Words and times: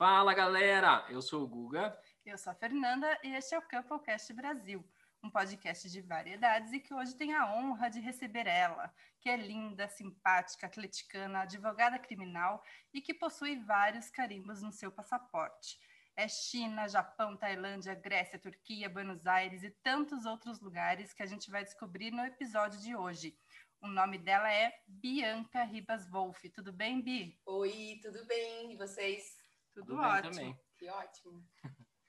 Fala 0.00 0.32
galera, 0.32 1.04
eu 1.10 1.20
sou 1.20 1.42
o 1.42 1.46
Guga. 1.46 1.94
Eu 2.24 2.38
sou 2.38 2.50
a 2.50 2.54
Fernanda 2.54 3.18
e 3.22 3.34
este 3.34 3.54
é 3.54 3.58
o 3.58 3.62
Couplecast 3.68 4.32
Brasil, 4.32 4.82
um 5.22 5.28
podcast 5.28 5.90
de 5.90 6.00
variedades 6.00 6.72
e 6.72 6.80
que 6.80 6.94
hoje 6.94 7.14
tem 7.14 7.34
a 7.34 7.52
honra 7.52 7.90
de 7.90 8.00
receber 8.00 8.46
ela, 8.46 8.90
que 9.20 9.28
é 9.28 9.36
linda, 9.36 9.86
simpática, 9.90 10.66
atleticana, 10.66 11.40
advogada 11.40 11.98
criminal 11.98 12.64
e 12.94 13.02
que 13.02 13.12
possui 13.12 13.56
vários 13.56 14.08
carimbos 14.08 14.62
no 14.62 14.72
seu 14.72 14.90
passaporte. 14.90 15.78
É 16.16 16.26
China, 16.26 16.88
Japão, 16.88 17.36
Tailândia, 17.36 17.94
Grécia, 17.94 18.38
Turquia, 18.38 18.88
Buenos 18.88 19.26
Aires 19.26 19.62
e 19.62 19.70
tantos 19.82 20.24
outros 20.24 20.62
lugares 20.62 21.12
que 21.12 21.22
a 21.22 21.26
gente 21.26 21.50
vai 21.50 21.62
descobrir 21.62 22.10
no 22.10 22.24
episódio 22.24 22.80
de 22.80 22.96
hoje. 22.96 23.36
O 23.82 23.86
nome 23.86 24.16
dela 24.16 24.50
é 24.50 24.72
Bianca 24.88 25.62
Ribas 25.62 26.08
Wolff. 26.08 26.48
Tudo 26.48 26.72
bem, 26.72 27.02
Bi? 27.02 27.38
Oi, 27.44 28.00
tudo 28.02 28.24
bem? 28.24 28.72
E 28.72 28.76
vocês? 28.76 29.39
Tudo, 29.74 29.86
Tudo 29.86 30.00
ótimo. 30.02 30.30
também. 30.34 30.60
Que 30.78 30.88
ótimo. 30.88 31.48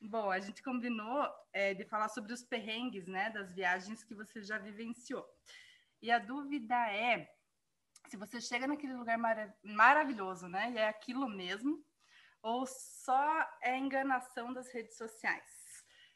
Bom, 0.01 0.31
a 0.31 0.39
gente 0.39 0.63
combinou 0.63 1.29
é, 1.53 1.73
de 1.73 1.85
falar 1.85 2.09
sobre 2.09 2.33
os 2.33 2.43
perrengues, 2.43 3.05
né, 3.07 3.29
das 3.29 3.53
viagens 3.53 4.03
que 4.03 4.15
você 4.15 4.41
já 4.41 4.57
vivenciou. 4.57 5.25
E 6.01 6.09
a 6.11 6.17
dúvida 6.17 6.75
é 6.91 7.29
se 8.09 8.17
você 8.17 8.41
chega 8.41 8.65
naquele 8.65 8.95
lugar 8.95 9.17
mara- 9.17 9.55
maravilhoso, 9.63 10.47
né, 10.47 10.71
e 10.71 10.77
é 10.77 10.87
aquilo 10.87 11.29
mesmo, 11.29 11.85
ou 12.41 12.65
só 12.65 13.47
é 13.61 13.77
enganação 13.77 14.51
das 14.51 14.73
redes 14.73 14.97
sociais. 14.97 15.60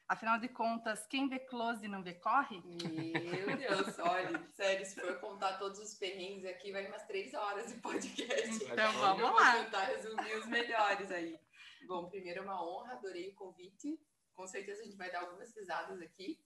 Afinal 0.07 0.39
de 0.39 0.47
contas, 0.49 1.07
quem 1.07 1.27
vê 1.27 1.39
close 1.39 1.87
não 1.87 2.03
vê 2.03 2.13
corre? 2.13 2.61
Meu 2.61 3.57
Deus, 3.57 3.97
olha, 3.99 4.45
sério, 4.53 4.85
se 4.85 4.95
for 5.01 5.19
contar 5.19 5.57
todos 5.57 5.79
os 5.79 5.95
perrengues 5.95 6.45
aqui, 6.45 6.71
vai 6.71 6.85
umas 6.85 7.03
três 7.07 7.33
horas 7.33 7.73
de 7.73 7.79
podcast. 7.81 8.63
Então 8.65 8.91
vamos 8.93 9.19
Eu 9.21 9.27
vou 9.31 9.39
lá. 9.39 9.63
tentar 9.63 9.85
resumir 9.85 10.35
os 10.37 10.45
melhores 10.45 11.09
aí. 11.11 11.39
Bom, 11.87 12.07
primeiro 12.07 12.39
é 12.39 12.43
uma 12.43 12.63
honra, 12.63 12.93
adorei 12.93 13.29
o 13.29 13.35
convite. 13.35 13.99
Com 14.35 14.45
certeza 14.45 14.81
a 14.81 14.85
gente 14.85 14.97
vai 14.97 15.11
dar 15.11 15.21
algumas 15.21 15.55
risadas 15.55 15.99
aqui. 16.01 16.39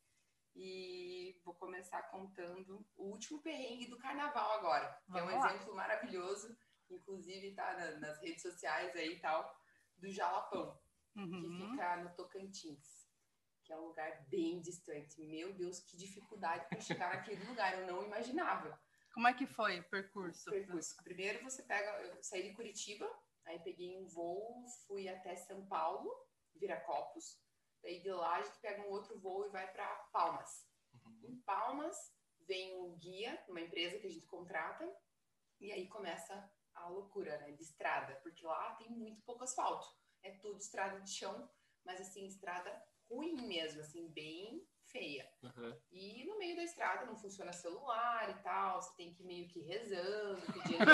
E 0.56 1.40
vou 1.44 1.54
começar 1.54 2.02
contando 2.04 2.86
o 2.96 3.08
último 3.12 3.42
perrengue 3.42 3.88
do 3.88 3.98
carnaval 4.00 4.52
agora, 4.58 4.98
que 5.12 5.18
é 5.18 5.24
um 5.24 5.28
Vamos 5.28 5.44
lá. 5.44 5.54
exemplo 5.54 5.76
maravilhoso, 5.76 6.58
inclusive 6.90 7.54
tá 7.54 7.74
na- 7.78 8.00
nas 8.00 8.20
redes 8.22 8.42
sociais 8.42 8.96
aí 8.96 9.14
e 9.16 9.20
tal, 9.20 9.54
do 9.98 10.10
Jalapão. 10.10 10.80
que 11.12 11.20
Uhum. 11.22 11.72
fica 11.72 11.98
no 11.98 12.10
Tocantins, 12.16 12.99
que 13.70 13.74
é 13.74 13.78
um 13.78 13.86
lugar 13.86 14.26
bem 14.30 14.60
distante. 14.60 15.22
Meu 15.22 15.54
Deus, 15.54 15.80
que 15.80 15.96
dificuldade 15.96 16.68
para 16.68 16.82
chegar 16.82 17.14
naquele 17.14 17.44
lugar, 17.46 17.78
eu 17.78 17.86
não 17.86 18.04
imaginava. 18.04 18.82
Como 19.14 19.28
é 19.28 19.34
que 19.36 19.46
foi 19.46 19.80
o 19.80 19.84
percurso? 19.84 20.50
O 20.50 20.54
percurso. 20.54 20.96
Primeiro 21.04 21.44
você 21.44 21.62
pega, 21.62 21.88
eu 22.02 22.24
saí 22.24 22.50
de 22.50 22.56
Curitiba, 22.56 23.08
aí 23.46 23.60
peguei 23.60 23.96
um 23.96 24.08
voo, 24.08 24.66
fui 24.88 25.08
até 25.08 25.36
São 25.36 25.68
Paulo, 25.68 26.12
Viracopos. 26.56 27.40
Daí 27.84 28.00
de 28.02 28.12
lá 28.12 28.38
a 28.38 28.42
gente 28.42 28.58
pega 28.60 28.82
um 28.82 28.90
outro 28.90 29.20
voo 29.20 29.46
e 29.46 29.50
vai 29.50 29.72
para 29.72 29.88
Palmas. 30.12 30.68
Em 31.22 31.36
Palmas 31.42 31.96
vem 32.48 32.76
um 32.82 32.98
guia, 32.98 33.40
uma 33.48 33.62
empresa 33.62 34.00
que 34.00 34.08
a 34.08 34.12
gente 34.12 34.26
contrata, 34.26 34.92
e 35.60 35.72
aí 35.72 35.88
começa 35.88 36.52
a 36.74 36.88
loucura, 36.88 37.38
né, 37.38 37.52
de 37.52 37.62
estrada, 37.62 38.16
porque 38.24 38.44
lá 38.44 38.74
tem 38.78 38.90
muito 38.90 39.22
pouco 39.22 39.44
asfalto. 39.44 39.88
É 40.24 40.32
tudo 40.32 40.58
estrada 40.58 41.00
de 41.02 41.12
chão, 41.12 41.48
mas 41.86 42.02
assim, 42.02 42.26
estrada 42.26 42.72
ruim 43.10 43.36
mesmo, 43.48 43.82
assim, 43.82 44.08
bem 44.10 44.66
feia. 44.88 45.30
Uhum. 45.44 45.78
E 45.92 46.26
no 46.26 46.38
meio 46.40 46.56
da 46.56 46.64
estrada 46.64 47.06
não 47.06 47.16
funciona 47.16 47.54
celular 47.54 48.28
e 48.32 48.42
tal, 48.42 48.82
você 48.82 48.96
tem 48.98 49.14
que 49.14 49.22
ir 49.22 49.26
meio 49.28 49.48
que 49.48 49.60
rezando, 49.62 50.42
pedindo 50.52 50.86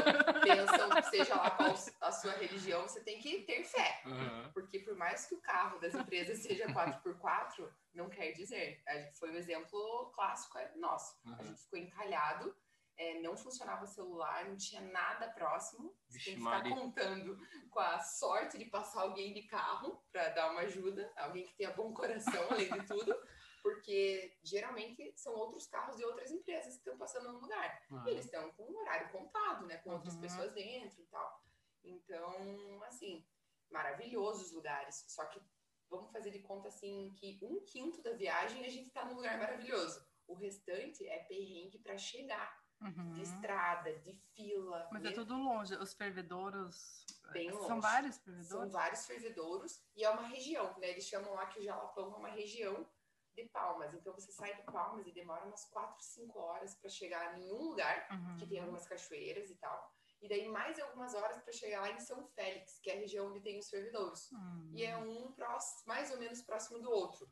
bênção, 0.44 0.90
seja 1.10 1.36
lá 1.36 1.52
qual 1.52 1.74
a 2.02 2.12
sua 2.12 2.32
religião, 2.34 2.82
você 2.82 3.02
tem 3.02 3.20
que 3.20 3.44
ter 3.44 3.64
fé. 3.64 4.02
Uhum. 4.06 4.52
Porque 4.54 4.80
por 4.80 4.96
mais 4.98 5.26
que 5.26 5.36
o 5.36 5.40
carro 5.42 5.80
das 5.80 5.94
empresas 5.96 6.40
seja 6.40 6.68
4x4, 6.68 7.72
não 7.94 8.10
quer 8.10 8.34
dizer. 8.34 8.82
A 8.88 9.12
Foi 9.14 9.32
um 9.32 9.36
exemplo 9.36 10.12
clássico 10.14 10.58
é 10.58 10.76
nosso. 10.76 11.18
A 11.26 11.30
Uhum. 11.30 11.48
gente 11.48 11.62
ficou 11.62 11.80
encalhado, 11.80 12.54
é, 12.98 13.20
não 13.22 13.36
funcionava 13.36 13.86
celular, 13.86 14.46
não 14.48 14.56
tinha 14.58 14.82
nada 14.82 15.30
próximo. 15.32 15.94
Você 16.08 16.18
Vixe, 16.18 16.26
tem 16.26 16.34
que 16.36 16.40
ficar 16.44 16.58
Maria. 16.58 16.76
contando 16.76 17.38
com 17.70 17.80
a 17.80 18.00
sorte 18.00 18.58
de 18.58 18.66
passar 18.66 19.02
alguém 19.02 19.34
de 19.34 19.44
carro 19.44 20.02
para 20.12 20.30
dar 20.30 20.52
uma 20.52 20.62
ajuda, 20.62 21.12
alguém 21.18 21.46
que 21.46 21.54
tenha 21.56 21.72
bom 21.74 21.94
coração, 21.94 22.48
além 22.50 22.72
de 22.72 22.86
tudo. 22.88 23.14
Porque 23.62 24.38
geralmente 24.44 25.12
são 25.18 25.34
outros 25.34 25.66
carros 25.66 25.98
de 25.98 26.06
outras 26.06 26.30
empresas 26.32 26.74
que 26.74 26.80
estão 26.82 26.98
passando 27.00 27.32
no 27.34 27.40
lugar. 27.40 27.82
E 28.06 28.10
eles 28.12 28.26
estão 28.26 28.52
com 28.52 28.64
um 28.64 28.78
horário 28.78 29.12
contado, 29.12 29.66
né? 29.66 29.78
Com 29.78 29.90
outras 29.92 30.14
Uhum. 30.14 30.22
pessoas 30.22 30.54
dentro 30.54 31.02
e 31.02 31.06
tal. 31.08 31.42
Então, 31.84 32.84
assim, 32.84 33.26
maravilhosos 33.72 34.48
os 34.48 34.52
lugares. 34.52 35.04
Só 35.08 35.26
que 35.26 35.42
vamos 35.90 36.12
fazer 36.12 36.30
de 36.32 36.40
conta 36.40 36.68
assim 36.68 37.14
que 37.18 37.40
um 37.42 37.60
quinto 37.66 38.02
da 38.04 38.14
viagem 38.14 38.64
a 38.66 38.70
gente 38.70 38.92
tá 38.92 39.04
num 39.06 39.16
lugar 39.16 39.38
maravilhoso. 39.40 40.06
O 40.28 40.34
restante 40.36 41.08
é 41.08 41.20
perrengue 41.24 41.80
para 41.80 41.98
chegar, 41.98 42.64
Uhum. 42.86 43.14
de 43.14 43.22
estrada, 43.24 43.94
de 44.00 44.14
fila. 44.36 44.88
Mas 44.92 45.02
é 45.04 45.10
mesmo 45.10 45.26
tudo 45.26 45.38
longe. 45.38 45.76
Os 45.76 45.94
fervedouros. 45.94 47.06
Bem 47.32 47.50
São 47.52 47.60
longe. 47.62 47.82
vários 47.82 48.16
São 48.16 48.24
fervedouros? 48.26 48.72
vários 48.72 49.06
fervedouros 49.08 49.82
e 49.96 50.04
é 50.04 50.10
uma 50.10 50.24
região, 50.28 50.78
né? 50.80 50.90
Eles 50.92 51.06
chamam 51.06 51.34
lá 51.34 51.46
que 51.48 51.60
o 51.60 51.64
Jalapão 51.64 52.14
é 52.14 52.18
uma 52.18 52.30
região 52.30 52.88
de 53.36 53.44
Palmas. 53.50 53.94
Então 53.94 54.14
você 54.14 54.32
sai 54.32 54.56
de 54.56 54.62
Palmas 54.64 55.06
e 55.08 55.12
demora 55.12 55.46
umas 55.46 55.66
4, 55.66 56.04
5 56.04 56.40
horas 56.40 56.76
para 56.76 56.90
chegar 56.90 57.38
em 57.40 57.52
um 57.52 57.58
lugar 57.70 58.08
Uhum. 58.12 58.38
que 58.38 58.46
tem 58.48 58.60
algumas 58.60 58.88
cachoeiras 58.88 59.50
e 59.50 59.56
tal. 59.56 59.92
E 60.22 60.30
daí 60.30 60.48
mais 60.48 60.80
algumas 60.80 61.14
horas 61.14 61.38
para 61.42 61.52
chegar 61.52 61.82
lá 61.82 61.92
em 61.92 62.00
São 62.00 62.26
Félix, 62.28 62.80
que 62.80 62.90
é 62.90 62.96
a 62.96 63.00
região 63.00 63.28
onde 63.28 63.42
tem 63.42 63.60
os 63.60 63.70
fervedouros. 63.70 64.32
Uhum. 64.32 64.72
E 64.74 64.84
é 64.86 64.96
um 64.98 65.32
próximo, 65.34 65.82
mais 65.88 66.10
ou 66.12 66.18
menos 66.18 66.42
próximo 66.42 66.80
do 66.80 66.90
outro. 66.90 67.30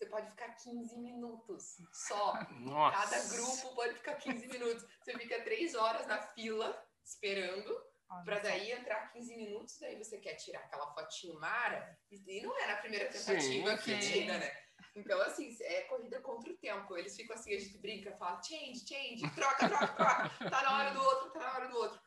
Você 0.00 0.06
pode 0.06 0.30
ficar 0.30 0.48
15 0.54 0.96
minutos 0.96 1.76
só. 1.92 2.32
Nossa. 2.60 2.96
Cada 2.96 3.28
grupo 3.34 3.74
pode 3.74 3.94
ficar 3.96 4.14
15 4.14 4.46
minutos. 4.46 4.82
Você 5.04 5.12
fica 5.18 5.42
3 5.42 5.74
horas 5.74 6.06
na 6.06 6.22
fila 6.22 6.82
esperando 7.04 7.68
só. 8.08 8.40
daí 8.40 8.72
entrar 8.72 9.12
15 9.12 9.36
minutos, 9.36 9.78
daí 9.78 9.98
você 9.98 10.16
quer 10.16 10.36
tirar 10.36 10.60
aquela 10.60 10.90
fotinho 10.94 11.38
mara, 11.38 11.98
e 12.10 12.40
não 12.40 12.58
é 12.60 12.66
na 12.68 12.76
primeira 12.78 13.10
tentativa 13.10 13.76
Sim, 13.76 13.76
que 13.76 14.02
sim. 14.02 14.12
tira, 14.12 14.38
né? 14.38 14.50
Então, 14.96 15.20
assim, 15.20 15.54
é 15.60 15.82
corrida 15.82 16.18
contra 16.22 16.50
o 16.50 16.56
tempo. 16.56 16.96
Eles 16.96 17.14
ficam 17.14 17.36
assim, 17.36 17.54
a 17.54 17.58
gente 17.58 17.76
brinca, 17.76 18.16
fala 18.16 18.42
change, 18.42 18.80
change, 18.88 19.30
troca, 19.34 19.68
troca, 19.68 19.86
troca. 19.88 20.50
Tá 20.50 20.62
na 20.62 20.78
hora 20.78 20.94
do 20.94 21.02
outro, 21.02 21.30
tá 21.30 21.40
na 21.40 21.52
hora 21.52 21.68
do 21.68 21.76
outro. 21.76 22.00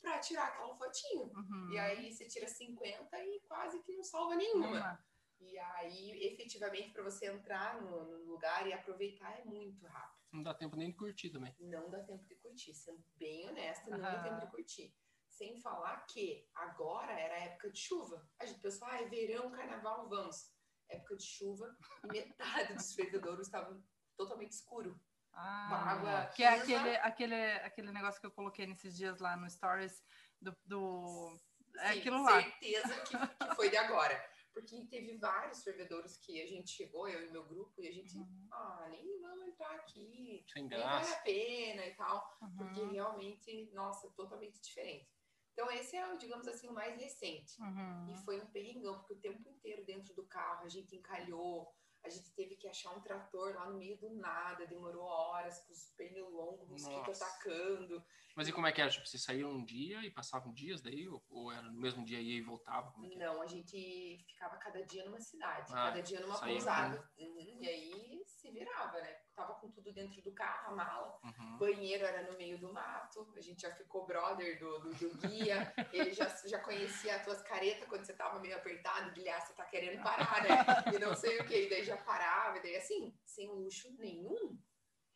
Pra 0.00 0.18
tirar 0.20 0.46
aquela 0.46 0.74
fotinho. 0.76 1.24
Uhum. 1.34 1.72
E 1.72 1.78
aí 1.80 2.12
você 2.12 2.26
tira 2.26 2.46
50 2.46 3.18
e 3.18 3.40
quase 3.40 3.82
que 3.82 3.92
não 3.92 4.04
salva 4.04 4.36
nenhuma. 4.36 4.68
Uma. 4.68 5.04
E 5.40 5.58
aí, 5.58 6.32
efetivamente, 6.32 6.92
pra 6.92 7.02
você 7.02 7.26
entrar 7.26 7.80
no, 7.80 8.04
no 8.04 8.24
lugar 8.24 8.66
e 8.66 8.72
aproveitar 8.72 9.40
é 9.40 9.44
muito 9.44 9.86
rápido. 9.86 10.20
Não 10.32 10.42
dá 10.42 10.54
tempo 10.54 10.76
nem 10.76 10.90
de 10.90 10.96
curtir 10.96 11.30
também. 11.30 11.54
Não 11.58 11.90
dá 11.90 12.02
tempo 12.04 12.24
de 12.24 12.34
curtir, 12.36 12.74
sendo 12.74 13.02
bem 13.16 13.48
honesta, 13.48 13.90
não 13.90 14.00
dá 14.00 14.12
Aham. 14.12 14.22
tempo 14.22 14.40
de 14.40 14.50
curtir. 14.50 14.94
Sem 15.28 15.58
falar 15.60 16.04
que 16.06 16.46
agora 16.54 17.12
era 17.12 17.38
época 17.38 17.70
de 17.70 17.78
chuva. 17.78 18.28
A 18.38 18.44
gente 18.44 18.60
pensou, 18.60 18.86
ah, 18.86 19.00
é 19.00 19.08
verão, 19.08 19.50
carnaval, 19.50 20.08
vamos. 20.08 20.52
Época 20.88 21.16
de 21.16 21.24
chuva, 21.24 21.74
metade 22.04 22.74
dos 22.74 22.94
fervedouros 22.94 23.46
estavam 23.46 23.82
totalmente 24.16 24.52
escuro. 24.52 25.00
Ah, 25.32 25.92
água 25.92 26.26
que 26.34 26.42
é 26.42 26.48
aquele, 26.48 26.96
aquele, 26.96 27.52
aquele 27.60 27.92
negócio 27.92 28.20
que 28.20 28.26
eu 28.26 28.32
coloquei 28.32 28.66
nesses 28.66 28.96
dias 28.96 29.18
lá 29.20 29.36
no 29.36 29.48
Stories 29.48 30.02
do. 30.40 30.54
do... 30.64 31.40
É 31.78 31.92
Sim, 31.92 32.00
aquilo 32.00 32.22
lá. 32.22 32.42
certeza 32.42 33.00
que, 33.02 33.16
que 33.16 33.54
foi 33.54 33.70
de 33.70 33.76
agora. 33.76 34.20
Porque 34.52 34.84
teve 34.86 35.16
vários 35.16 35.62
fervedouros 35.62 36.16
que 36.16 36.40
a 36.42 36.46
gente 36.46 36.70
chegou, 36.70 37.08
eu 37.08 37.24
e 37.26 37.30
meu 37.30 37.44
grupo, 37.44 37.80
e 37.80 37.86
a 37.88 37.92
gente, 37.92 38.16
Uhum. 38.18 38.48
ah, 38.52 38.86
nem 38.90 39.20
vamos 39.20 39.46
entrar 39.46 39.74
aqui, 39.76 40.44
Sem 40.52 40.66
nem 40.68 40.78
vale 40.80 41.08
a 41.08 41.16
pena 41.18 41.86
e 41.86 41.94
tal. 41.94 42.36
Porque 42.56 42.80
Uhum. 42.80 42.92
realmente, 42.92 43.70
nossa, 43.72 44.10
totalmente 44.10 44.60
diferente. 44.60 45.08
Então 45.52 45.70
esse 45.70 45.96
é, 45.96 46.12
o, 46.12 46.16
digamos 46.18 46.48
assim, 46.48 46.68
o 46.68 46.72
mais 46.72 46.96
recente. 47.00 47.60
Uhum. 47.60 48.12
E 48.12 48.16
foi 48.24 48.40
um 48.40 48.46
perrengão, 48.46 48.98
porque 48.98 49.12
o 49.14 49.20
tempo 49.20 49.48
inteiro 49.48 49.84
dentro 49.84 50.14
do 50.14 50.24
carro 50.26 50.64
a 50.64 50.68
gente 50.68 50.96
encalhou, 50.96 51.72
a 52.04 52.08
gente 52.08 52.30
teve 52.32 52.56
que 52.56 52.68
achar 52.68 52.92
um 52.92 53.00
trator 53.00 53.54
lá 53.54 53.68
no 53.68 53.76
meio 53.76 53.96
do 53.98 54.10
nada, 54.14 54.66
demorou 54.66 55.02
horas, 55.02 55.60
com 55.64 55.72
os 55.72 55.84
pneus 55.96 56.32
longos, 56.32 56.68
mosquito 56.68 57.10
atacando. 57.10 58.02
Mas 58.34 58.48
e 58.48 58.52
como 58.52 58.66
é 58.66 58.72
que 58.72 58.80
era? 58.80 58.90
Tipo, 58.90 59.06
você 59.06 59.18
saía 59.18 59.46
um 59.46 59.64
dia 59.64 60.02
e 60.04 60.10
passavam 60.10 60.52
dias 60.52 60.80
daí? 60.80 61.08
Ou, 61.08 61.22
ou 61.28 61.52
era 61.52 61.62
no 61.62 61.78
mesmo 61.78 62.04
dia 62.04 62.20
ia 62.20 62.38
e 62.38 62.42
voltava? 62.42 62.92
É? 63.04 63.16
Não, 63.16 63.42
a 63.42 63.46
gente 63.46 64.24
ficava 64.26 64.56
cada 64.56 64.82
dia 64.86 65.04
numa 65.04 65.20
cidade, 65.20 65.72
Ah, 65.72 65.90
cada 65.90 66.00
dia 66.02 66.20
numa 66.20 66.38
pousada. 66.38 67.10
Uhum, 67.18 67.58
E 67.60 67.68
aí 67.68 68.22
se 68.26 68.50
virava, 68.50 69.00
né? 69.00 69.20
Tava 69.40 69.54
com 69.54 69.70
tudo 69.70 69.90
dentro 69.90 70.20
do 70.20 70.32
carro, 70.32 70.72
a 70.72 70.76
mala. 70.76 71.18
Uhum. 71.24 71.56
banheiro 71.56 72.04
era 72.04 72.30
no 72.30 72.36
meio 72.36 72.58
do 72.58 72.70
mato, 72.70 73.26
a 73.34 73.40
gente 73.40 73.62
já 73.62 73.74
ficou 73.74 74.04
brother 74.04 74.58
do, 74.58 74.80
do, 74.80 74.90
do 74.94 75.16
guia, 75.16 75.72
ele 75.94 76.12
já, 76.12 76.28
já 76.44 76.58
conhecia 76.58 77.16
as 77.16 77.24
tuas 77.24 77.40
caretas 77.40 77.88
quando 77.88 78.04
você 78.04 78.12
tava 78.12 78.38
meio 78.38 78.54
apertado, 78.54 79.14
de 79.14 79.26
ah, 79.30 79.40
você 79.40 79.54
tá 79.54 79.64
querendo 79.64 80.02
parar, 80.04 80.42
né? 80.42 80.94
E 80.94 80.98
não 80.98 81.14
sei 81.14 81.38
o 81.40 81.46
que, 81.46 81.66
e 81.66 81.70
daí 81.70 81.82
já 81.84 81.96
parava, 81.96 82.58
e 82.58 82.62
daí 82.62 82.76
assim, 82.76 83.18
sem 83.24 83.48
luxo 83.48 83.90
nenhum, 83.98 84.58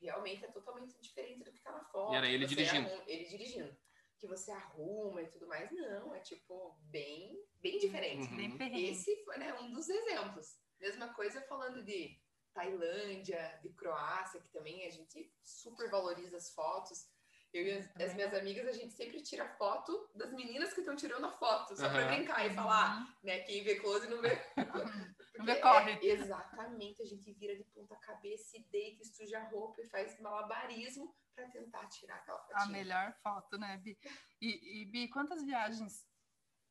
realmente 0.00 0.42
é 0.42 0.48
totalmente 0.48 0.98
diferente 0.98 1.44
do 1.44 1.52
que 1.52 1.60
tá 1.60 1.72
na 1.72 1.84
foto. 1.84 2.14
E 2.14 2.16
era 2.16 2.26
ele 2.26 2.46
dirigindo? 2.46 2.88
um- 2.88 3.02
ele 3.06 3.24
dirigindo. 3.26 3.76
que 4.16 4.26
você 4.26 4.52
arruma 4.52 5.20
e 5.20 5.26
tudo 5.28 5.46
mais. 5.46 5.70
Não, 5.70 6.14
é 6.14 6.20
tipo 6.20 6.78
bem, 6.84 7.36
bem 7.60 7.78
diferente. 7.78 8.26
Uhum. 8.26 8.74
Esse 8.88 9.22
foi 9.22 9.36
né, 9.36 9.52
um 9.60 9.70
dos 9.70 9.86
exemplos. 9.86 10.56
Mesma 10.80 11.12
coisa 11.12 11.42
falando 11.42 11.84
de 11.84 12.18
Tailândia, 12.54 13.58
de 13.62 13.68
Croácia, 13.70 14.40
que 14.40 14.48
também 14.50 14.86
a 14.86 14.90
gente 14.90 15.30
super 15.42 15.90
valoriza 15.90 16.36
as 16.36 16.54
fotos. 16.54 17.12
Eu 17.52 17.64
e 17.66 17.72
as, 17.72 17.88
as 18.00 18.14
minhas 18.14 18.34
amigas, 18.34 18.66
a 18.66 18.72
gente 18.72 18.92
sempre 18.94 19.22
tira 19.22 19.48
foto 19.56 20.10
das 20.14 20.32
meninas 20.32 20.72
que 20.72 20.80
estão 20.80 20.96
tirando 20.96 21.26
a 21.26 21.32
foto, 21.32 21.76
só 21.76 21.88
pra 21.88 22.00
Aham. 22.00 22.16
brincar 22.16 22.46
e 22.46 22.54
falar, 22.54 23.16
né? 23.22 23.40
Quem 23.40 23.62
vê 23.62 23.76
close 23.76 24.08
não 24.08 24.20
vê. 24.20 24.40
Não 24.56 25.44
vê 25.44 25.54
Porque 25.56 25.60
corre. 25.60 25.92
é 25.92 26.04
exatamente, 26.04 27.02
a 27.02 27.06
gente 27.06 27.32
vira 27.32 27.56
de 27.56 27.64
ponta 27.64 27.94
cabeça 27.96 28.56
e 28.56 28.64
deita, 28.64 29.02
estuja 29.02 29.38
a 29.38 29.48
roupa 29.48 29.80
e 29.82 29.88
faz 29.88 30.18
malabarismo 30.20 31.14
pra 31.34 31.48
tentar 31.50 31.86
tirar 31.88 32.16
aquela 32.16 32.38
A 32.38 32.42
fotinha. 32.60 32.78
melhor 32.78 33.12
foto, 33.22 33.58
né, 33.58 33.76
Bi? 33.78 33.98
E, 34.40 34.82
e, 34.82 34.84
Bi, 34.86 35.08
quantas 35.08 35.44
viagens 35.44 36.06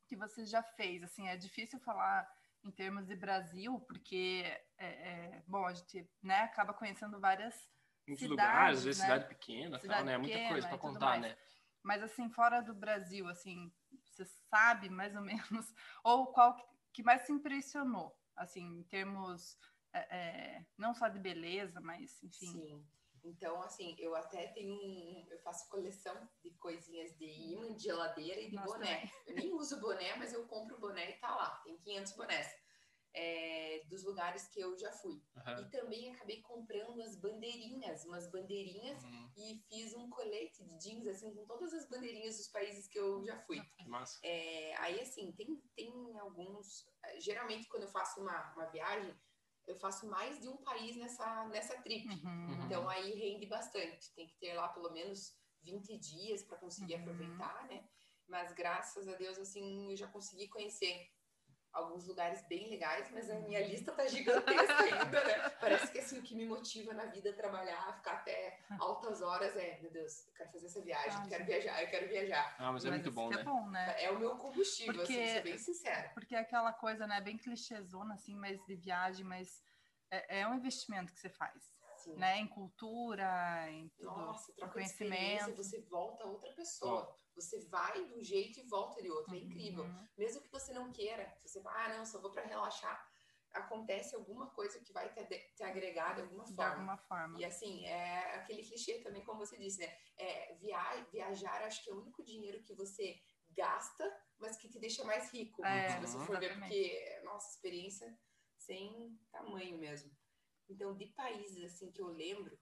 que 0.06 0.16
você 0.16 0.44
já 0.44 0.62
fez? 0.62 1.02
Assim, 1.02 1.28
é 1.28 1.36
difícil 1.36 1.78
falar 1.80 2.26
em 2.64 2.70
termos 2.70 3.06
de 3.06 3.14
Brasil, 3.14 3.78
porque, 3.80 4.42
é, 4.78 4.86
é, 4.86 5.42
bom, 5.46 5.66
a 5.66 5.74
gente 5.74 6.08
né, 6.22 6.40
acaba 6.40 6.72
conhecendo 6.72 7.20
várias 7.20 7.54
Muitos 8.06 8.26
Cidades, 8.26 8.30
lugares, 8.30 8.78
às 8.78 8.84
vezes 8.84 9.00
né? 9.02 9.06
cidade 9.06 9.28
pequena, 9.28 9.78
Cidade 9.78 9.98
tal, 9.98 10.06
né? 10.06 10.18
Muita 10.18 10.32
pequena 10.32 10.48
coisa 10.52 10.66
e 10.66 10.70
pra 10.70 10.78
tudo 10.78 10.92
contar, 10.92 11.06
mais. 11.06 11.22
né? 11.22 11.36
Mas 11.82 12.02
assim, 12.02 12.30
fora 12.30 12.60
do 12.60 12.74
Brasil, 12.74 13.28
assim, 13.28 13.72
você 14.04 14.24
sabe 14.24 14.88
mais 14.88 15.14
ou 15.14 15.22
menos, 15.22 15.74
ou 16.02 16.26
qual 16.28 16.56
que- 16.56 17.02
mais 17.02 17.24
te 17.26 17.32
impressionou, 17.32 18.16
assim, 18.36 18.62
em 18.78 18.82
termos 18.84 19.58
é, 19.92 20.16
é, 20.16 20.66
não 20.76 20.94
só 20.94 21.08
de 21.08 21.18
beleza, 21.18 21.80
mas 21.80 22.22
enfim. 22.22 22.46
Sim. 22.46 22.86
Então, 23.24 23.62
assim, 23.62 23.96
eu 23.98 24.14
até 24.14 24.48
tenho 24.48 24.74
um. 24.74 25.26
Eu 25.30 25.38
faço 25.40 25.68
coleção 25.70 26.28
de 26.42 26.50
coisinhas 26.58 27.16
de 27.16 27.24
imã, 27.24 27.74
de 27.74 27.84
geladeira 27.84 28.40
e 28.40 28.50
de 28.50 28.56
Nossa, 28.56 28.74
boné. 28.74 29.10
Eu 29.26 29.34
nem 29.34 29.52
uso 29.54 29.80
boné, 29.80 30.14
mas 30.16 30.32
eu 30.32 30.46
compro 30.46 30.78
boné 30.78 31.10
e 31.10 31.14
tá 31.18 31.34
lá. 31.34 31.56
Tem 31.64 31.76
500 31.78 32.12
bonés. 32.16 32.64
É, 33.16 33.84
dos 33.88 34.02
lugares 34.04 34.48
que 34.48 34.60
eu 34.60 34.76
já 34.76 34.90
fui. 34.90 35.22
Aham. 35.36 35.60
E 35.62 35.70
também 35.70 36.12
acabei 36.12 36.42
comprando 36.42 37.00
as 37.00 37.14
bandeirinhas, 37.16 38.04
umas 38.04 38.28
bandeirinhas, 38.28 39.00
Uhum. 39.04 39.30
e 39.36 39.62
fiz 39.68 39.94
um 39.94 40.10
colete 40.10 40.64
de 40.64 40.76
jeans, 40.78 41.06
assim, 41.06 41.32
com 41.32 41.46
todas 41.46 41.72
as 41.72 41.88
bandeirinhas 41.88 42.36
dos 42.36 42.48
países 42.48 42.88
que 42.88 42.98
eu 42.98 43.24
já 43.24 43.38
fui. 43.38 43.62
Massa. 43.86 44.18
É, 44.24 44.74
aí, 44.78 45.00
assim, 45.00 45.30
tem, 45.32 45.62
tem 45.76 46.18
alguns. 46.18 46.90
Geralmente, 47.18 47.68
quando 47.68 47.84
eu 47.84 47.88
faço 47.88 48.20
uma, 48.20 48.52
uma 48.54 48.66
viagem, 48.66 49.16
eu 49.66 49.76
faço 49.76 50.06
mais 50.08 50.40
de 50.40 50.48
um 50.48 50.56
país 50.58 50.96
nessa, 50.96 51.46
nessa 51.48 51.80
trip. 51.82 52.08
Uhum. 52.08 52.64
Então, 52.64 52.88
aí 52.88 53.14
rende 53.14 53.46
bastante. 53.46 54.12
Tem 54.14 54.26
que 54.26 54.36
ter 54.38 54.54
lá 54.54 54.68
pelo 54.68 54.90
menos 54.92 55.36
20 55.62 55.96
dias 55.98 56.42
para 56.42 56.58
conseguir 56.58 56.94
Uhum. 56.94 57.00
aproveitar, 57.00 57.66
né? 57.68 57.88
Mas 58.28 58.52
graças 58.52 59.06
a 59.08 59.14
Deus, 59.16 59.38
assim, 59.38 59.90
eu 59.90 59.96
já 59.96 60.06
consegui 60.06 60.48
conhecer 60.48 61.10
alguns 61.74 62.06
lugares 62.06 62.40
bem 62.46 62.70
legais, 62.70 63.10
mas 63.10 63.28
a 63.28 63.34
minha 63.40 63.60
lista 63.66 63.92
tá 63.92 64.06
gigantesca 64.06 64.78
ainda, 64.80 65.24
né? 65.24 65.50
Parece 65.60 65.90
que 65.92 65.98
assim, 65.98 66.18
o 66.18 66.22
que 66.22 66.34
me 66.34 66.46
motiva 66.46 66.94
na 66.94 67.06
vida 67.06 67.28
é 67.30 67.32
trabalhar, 67.32 67.94
ficar 67.96 68.12
até 68.12 68.60
altas 68.78 69.20
horas 69.20 69.56
é, 69.56 69.78
meu 69.80 69.90
Deus, 69.90 70.26
eu 70.28 70.34
quero 70.34 70.50
fazer 70.52 70.66
essa 70.66 70.80
viagem, 70.80 71.12
Ah, 71.18 71.24
eu 71.24 71.28
quero 71.28 71.44
sim. 71.44 71.50
viajar, 71.50 71.82
eu 71.82 71.88
quero 71.90 72.08
viajar. 72.08 72.56
Ah, 72.58 72.72
mas 72.72 72.84
é 72.84 72.90
Mas 72.90 72.96
muito 72.98 73.10
isso 73.10 73.14
bom, 73.14 73.28
né? 73.28 73.40
é 73.40 73.44
bom, 73.44 73.68
né? 73.70 74.04
É 74.04 74.10
o 74.10 74.18
meu 74.18 74.36
combustível, 74.36 74.94
Porque- 74.94 75.12
assim, 75.12 75.26
ser 75.26 75.42
bem 75.42 75.58
sincera. 75.58 76.10
Porque 76.14 76.34
é 76.34 76.38
aquela 76.38 76.72
coisa, 76.72 77.06
né, 77.06 77.20
bem 77.20 77.36
clichêzona, 77.36 78.14
assim, 78.14 78.36
mas 78.36 78.64
de 78.64 78.76
viagem, 78.76 79.24
mas 79.26 79.62
é, 80.10 80.40
é 80.40 80.48
um 80.48 80.54
investimento 80.54 81.12
que 81.12 81.18
você 81.18 81.28
faz, 81.28 81.72
Assim. 81.94 82.14
né? 82.16 82.38
Em 82.38 82.46
cultura, 82.46 83.66
em 83.70 83.88
tudo. 83.90 84.06
Nossa, 84.16 84.52
troca 84.52 84.78
de 84.78 84.86
experiência, 84.86 85.46
conhecimento. 85.46 85.56
você 85.62 85.80
volta 85.82 86.24
outra 86.24 86.52
pessoa. 86.52 87.18
Você 87.34 87.60
vai 87.66 88.04
de 88.06 88.14
um 88.14 88.22
jeito 88.22 88.60
e 88.60 88.62
volta 88.68 89.02
de 89.02 89.10
outro. 89.10 89.34
É 89.34 89.38
incrível. 89.38 89.84
Uhum. 89.84 90.08
Mesmo 90.16 90.42
que 90.42 90.50
você 90.50 90.72
não 90.72 90.92
queira, 90.92 91.36
se 91.44 91.48
você 91.48 91.62
fala, 91.62 91.84
ah, 91.84 91.98
não, 91.98 92.06
só 92.06 92.20
vou 92.20 92.30
para 92.30 92.46
relaxar, 92.46 93.08
acontece 93.52 94.14
alguma 94.14 94.50
coisa 94.50 94.80
que 94.80 94.92
vai 94.92 95.12
te, 95.12 95.24
te 95.54 95.62
agregar 95.62 96.14
de 96.14 96.22
alguma 96.22 96.44
De 96.44 96.54
forma. 96.54 96.72
alguma 96.72 96.96
forma. 96.98 97.38
E 97.38 97.44
assim, 97.44 97.86
é 97.86 98.34
aquele 98.36 98.62
clichê 98.62 99.00
também, 99.00 99.24
como 99.24 99.38
você 99.38 99.56
disse, 99.56 99.78
né? 99.80 99.96
É, 100.16 100.54
via 100.56 101.06
viajar, 101.12 101.62
acho 101.62 101.82
que 101.82 101.90
é 101.90 101.94
o 101.94 102.00
único 102.00 102.22
dinheiro 102.24 102.62
que 102.62 102.74
você 102.74 103.20
gasta, 103.50 104.04
mas 104.38 104.56
que 104.56 104.68
te 104.68 104.78
deixa 104.78 105.04
mais 105.04 105.32
rico. 105.32 105.64
É, 105.64 105.88
se 105.90 106.00
você 106.00 106.18
for 106.26 106.38
ver, 106.38 106.46
exatamente. 106.46 106.74
porque, 106.74 107.20
nossa, 107.24 107.54
experiência 107.54 108.18
sem 108.58 109.18
tamanho 109.30 109.78
mesmo. 109.78 110.10
Então, 110.68 110.96
de 110.96 111.06
países 111.06 111.62
assim 111.64 111.92
que 111.92 112.00
eu 112.00 112.08
lembro, 112.08 112.58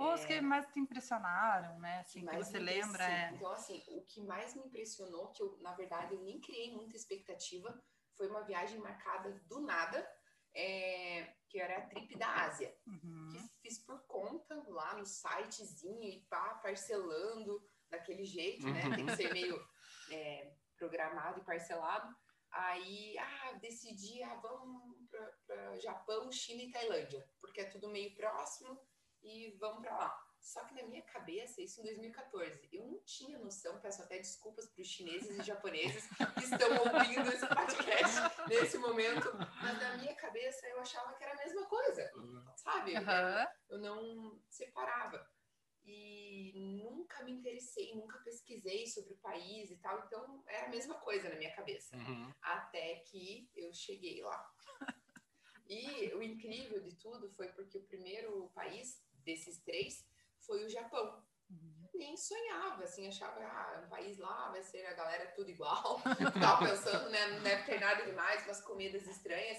Ou 0.00 0.14
os 0.14 0.24
que 0.24 0.40
mais 0.40 0.66
te 0.72 0.80
impressionaram, 0.80 1.78
né? 1.78 2.00
Assim, 2.00 2.20
que, 2.20 2.26
mais 2.26 2.46
você 2.46 2.58
lembra. 2.58 3.04
É... 3.04 3.30
Então, 3.32 3.50
assim, 3.52 3.82
o 3.88 4.02
que 4.02 4.20
mais 4.22 4.54
me 4.54 4.62
impressionou, 4.62 5.28
que 5.32 5.42
eu, 5.42 5.58
na 5.60 5.74
verdade, 5.74 6.14
eu 6.14 6.22
nem 6.22 6.40
criei 6.40 6.74
muita 6.74 6.96
expectativa, 6.96 7.82
foi 8.16 8.28
uma 8.28 8.42
viagem 8.42 8.78
marcada 8.78 9.30
do 9.46 9.60
nada, 9.60 10.06
é, 10.54 11.34
que 11.48 11.60
era 11.60 11.78
a 11.78 11.86
trip 11.86 12.16
da 12.16 12.28
Ásia, 12.44 12.74
Uhum. 12.86 13.30
que 13.32 13.48
fiz 13.62 13.78
por 13.78 14.00
conta 14.06 14.62
lá 14.68 14.96
no 14.96 15.06
sitezinho 15.06 16.02
e 16.02 16.20
pá, 16.28 16.54
parcelando 16.54 17.64
daquele 17.88 18.24
jeito, 18.24 18.66
né? 18.68 18.84
Uhum. 18.84 18.94
Tem 18.96 19.06
que 19.06 19.16
ser 19.16 19.32
meio 19.32 19.64
é, 20.10 20.52
programado 20.76 21.40
e 21.40 21.44
parcelado. 21.44 22.14
Aí, 22.50 23.16
ah, 23.18 23.52
decidi, 23.60 24.22
ah, 24.24 24.34
vamos 24.36 25.08
para 25.46 25.78
Japão, 25.78 26.32
China 26.32 26.62
e 26.62 26.70
Tailândia, 26.72 27.24
porque 27.40 27.60
é 27.60 27.64
tudo 27.64 27.88
meio 27.88 28.14
próximo 28.16 28.80
e 29.22 29.50
vamos 29.58 29.80
para 29.82 29.96
lá. 29.96 30.26
Só 30.40 30.64
que 30.64 30.74
na 30.74 30.82
minha 30.84 31.02
cabeça, 31.02 31.60
isso 31.60 31.80
em 31.80 31.84
2014, 31.84 32.66
eu 32.72 32.86
não 32.86 32.98
tinha 33.04 33.38
noção, 33.38 33.78
peço 33.80 34.02
até 34.02 34.16
desculpas 34.16 34.66
para 34.70 34.80
os 34.80 34.88
chineses 34.88 35.38
e 35.38 35.42
japoneses 35.42 36.08
que 36.08 36.44
estão 36.44 36.70
ouvindo 36.78 37.28
esse 37.30 37.46
podcast 37.46 38.48
nesse 38.48 38.78
momento, 38.78 39.30
mas 39.60 39.78
na 39.78 39.98
minha 39.98 40.14
cabeça 40.14 40.66
eu 40.68 40.80
achava 40.80 41.12
que 41.12 41.22
era 41.22 41.34
a 41.34 41.44
mesma 41.44 41.66
coisa, 41.66 42.10
sabe? 42.56 42.96
Aham. 42.96 43.46
Eu 43.68 43.78
não 43.80 44.42
separava. 44.48 45.30
E 45.84 46.52
nunca 46.82 47.22
me 47.24 47.32
interessei, 47.32 47.94
nunca 47.94 48.18
pesquisei 48.20 48.86
sobre 48.86 49.12
o 49.12 49.18
país 49.18 49.70
e 49.70 49.76
tal, 49.76 49.98
então 50.06 50.42
era 50.46 50.66
a 50.66 50.70
mesma 50.70 50.94
coisa 51.00 51.28
na 51.28 51.36
minha 51.36 51.54
cabeça 51.54 51.94
Uhum. 51.96 52.32
até 52.40 52.96
que 53.00 53.50
eu 53.54 53.72
cheguei 53.74 54.22
lá. 54.22 54.54
E 55.68 56.12
o 56.14 56.22
incrível 56.22 56.80
de 56.80 56.96
tudo 56.96 57.30
foi 57.30 57.48
porque 57.52 57.78
o 57.78 57.84
primeiro 57.84 58.50
país 58.54 59.02
desses 59.30 59.58
três 59.58 60.04
foi 60.38 60.64
o 60.64 60.68
Japão. 60.68 61.22
Uhum. 61.48 61.88
Nem 61.94 62.16
sonhava, 62.16 62.84
assim, 62.84 63.08
achava, 63.08 63.40
ah, 63.40 63.82
um 63.84 63.88
país 63.88 64.18
lá 64.18 64.50
vai 64.50 64.62
ser 64.62 64.86
a 64.86 64.94
galera 64.94 65.30
tudo 65.32 65.50
igual. 65.50 66.00
Tava 66.40 66.66
pensando, 66.66 67.10
né, 67.10 67.26
não 67.28 67.42
deve 67.42 67.64
ter 67.64 67.80
nada 67.80 68.04
demais, 68.04 68.44
umas 68.44 68.60
comidas 68.60 69.06
estranhas. 69.06 69.58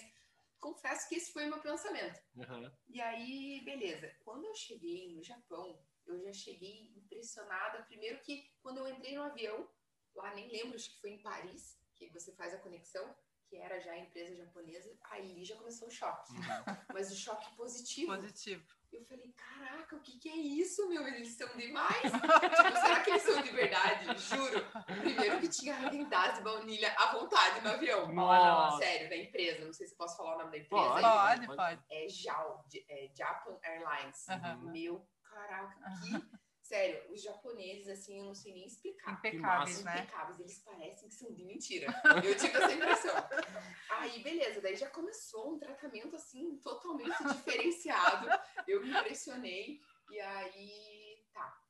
Confesso 0.60 1.10
que 1.10 1.16
esse 1.16 1.34
foi 1.34 1.46
o 1.46 1.50
meu 1.50 1.60
pensamento. 1.60 2.22
Uhum. 2.36 2.72
E 2.90 3.01
aí, 3.01 3.62
beleza. 3.66 4.13
Quando 4.24 4.46
eu 4.46 4.54
cheguei 4.54 5.13
no 5.16 5.24
Japão, 5.24 5.80
eu 6.06 6.20
já 6.20 6.34
cheguei 6.34 6.92
impressionada. 6.96 7.84
Primeiro 7.84 8.20
que 8.20 8.51
quando 8.62 8.78
eu 8.78 8.88
entrei 8.88 9.16
no 9.16 9.24
avião, 9.24 9.68
lá 10.16 10.34
nem 10.36 10.50
lembro, 10.50 10.75
acho 10.75 10.92
que 10.92 11.01
foi 11.01 11.12
em 11.12 11.22
Paris, 11.22 11.80
que 11.96 12.10
você 12.10 12.32
faz 12.34 12.54
a 12.54 12.60
conexão, 12.60 13.16
que 13.48 13.58
era 13.58 13.80
já 13.80 13.92
a 13.92 14.00
empresa 14.00 14.36
japonesa, 14.36 14.96
aí 15.10 15.44
já 15.44 15.56
começou 15.58 15.88
o 15.88 15.92
choque. 15.92 16.32
Uhum. 16.34 16.78
Mas 16.94 17.12
o 17.12 17.16
choque 17.16 17.54
positivo. 17.56 18.16
Positivo. 18.16 18.81
Eu 18.91 19.05
falei, 19.05 19.33
caraca, 19.33 19.95
o 19.95 20.01
que 20.01 20.19
que 20.19 20.29
é 20.29 20.36
isso, 20.36 20.88
meu? 20.89 21.07
Eles 21.07 21.29
são 21.29 21.48
demais. 21.55 22.01
tipo, 22.12 22.79
será 22.81 23.00
que 23.01 23.10
eles 23.12 23.21
são 23.24 23.41
de 23.41 23.51
verdade? 23.51 24.19
Juro. 24.19 24.65
Primeiro 25.01 25.39
que 25.39 25.48
tinha 25.48 25.74
Häagen-Dazs 25.75 26.39
e 26.39 26.43
baunilha 26.43 26.93
à 26.98 27.13
vontade 27.13 27.62
no 27.62 27.69
avião. 27.71 28.12
Nossa. 28.13 28.77
Sério, 28.79 29.10
da 29.10 29.15
empresa. 29.15 29.65
Não 29.65 29.74
sei 29.74 29.88
se 29.88 29.95
posso 29.95 30.17
falar 30.17 30.36
o 30.36 30.39
nome 30.39 30.51
da 30.51 30.57
empresa. 30.57 30.89
Pode. 30.89 31.05
aí. 31.05 31.48
Pode, 31.48 31.57
pode. 31.57 31.86
É 31.89 32.10
JAL, 32.10 32.65
é 32.89 33.10
Japan 33.15 33.57
Airlines. 33.63 34.27
Aham. 34.29 34.57
Meu, 34.71 35.07
caraca, 35.24 35.77
que... 36.01 36.40
Sério, 36.72 37.12
os 37.12 37.22
japoneses, 37.22 37.90
assim, 37.90 38.18
eu 38.18 38.24
não 38.24 38.34
sei 38.34 38.54
nem 38.54 38.66
explicar. 38.66 39.12
Impecáveis, 39.12 39.84
né? 39.84 40.04
Impecáveis, 40.04 40.40
eles 40.40 40.60
parecem 40.60 41.10
que 41.10 41.16
são 41.16 41.34
de 41.34 41.44
mentira. 41.44 41.88
Eu 42.24 42.38
tive 42.38 42.58
essa 42.58 42.72
impressão. 42.72 43.16
Aí, 43.92 44.24
beleza, 44.24 44.62
daí 44.62 44.78
já 44.78 44.90
começou 44.90 45.54
um 45.54 45.60
tratamento, 45.60 46.16
assim, 46.16 46.56
totalmente 46.60 47.22
diferenciado. 47.28 48.30
Eu 48.66 48.82
me 48.82 48.90
impressionei. 48.90 49.82
E 50.10 50.20
aí, 50.22 51.25
tá. 51.34 51.62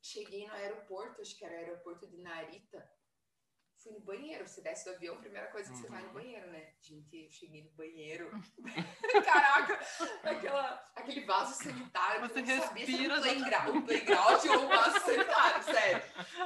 Cheguei 0.00 0.46
no 0.46 0.52
aeroporto, 0.52 1.20
acho 1.20 1.36
que 1.36 1.44
era 1.44 1.54
o 1.54 1.58
aeroporto 1.58 2.06
de 2.06 2.18
Narita. 2.18 2.88
Fui 3.88 3.94
no 3.94 4.00
banheiro. 4.00 4.46
Você 4.46 4.60
desce 4.60 4.84
do 4.84 4.94
avião, 4.94 5.16
primeira 5.16 5.46
coisa 5.48 5.70
que 5.70 5.78
você 5.78 5.88
vai 5.88 6.00
no 6.02 6.08
Uhum. 6.08 6.14
banheiro, 6.14 6.46
né? 6.50 6.72
Gente, 6.80 7.24
eu 7.24 7.30
cheguei 7.30 7.62
no 7.64 7.70
banheiro. 7.70 8.30
Caraca, 9.24 9.80
aquela, 10.22 10.84
aquele 10.94 11.24
vaso 11.24 11.54
sanitário. 11.62 12.28
que 12.28 12.34
Você 12.34 12.42
não 12.42 12.62
sabia 12.62 12.86
se 12.86 13.04
era 13.04 13.14
um 13.14 13.20
playground, 13.22 13.76
um 13.76 13.82
playground 13.82 14.44
ou 14.44 14.64
um 14.64 14.68
vaso 14.68 15.00
sanitário, 15.00 15.62
sério. 15.64 16.02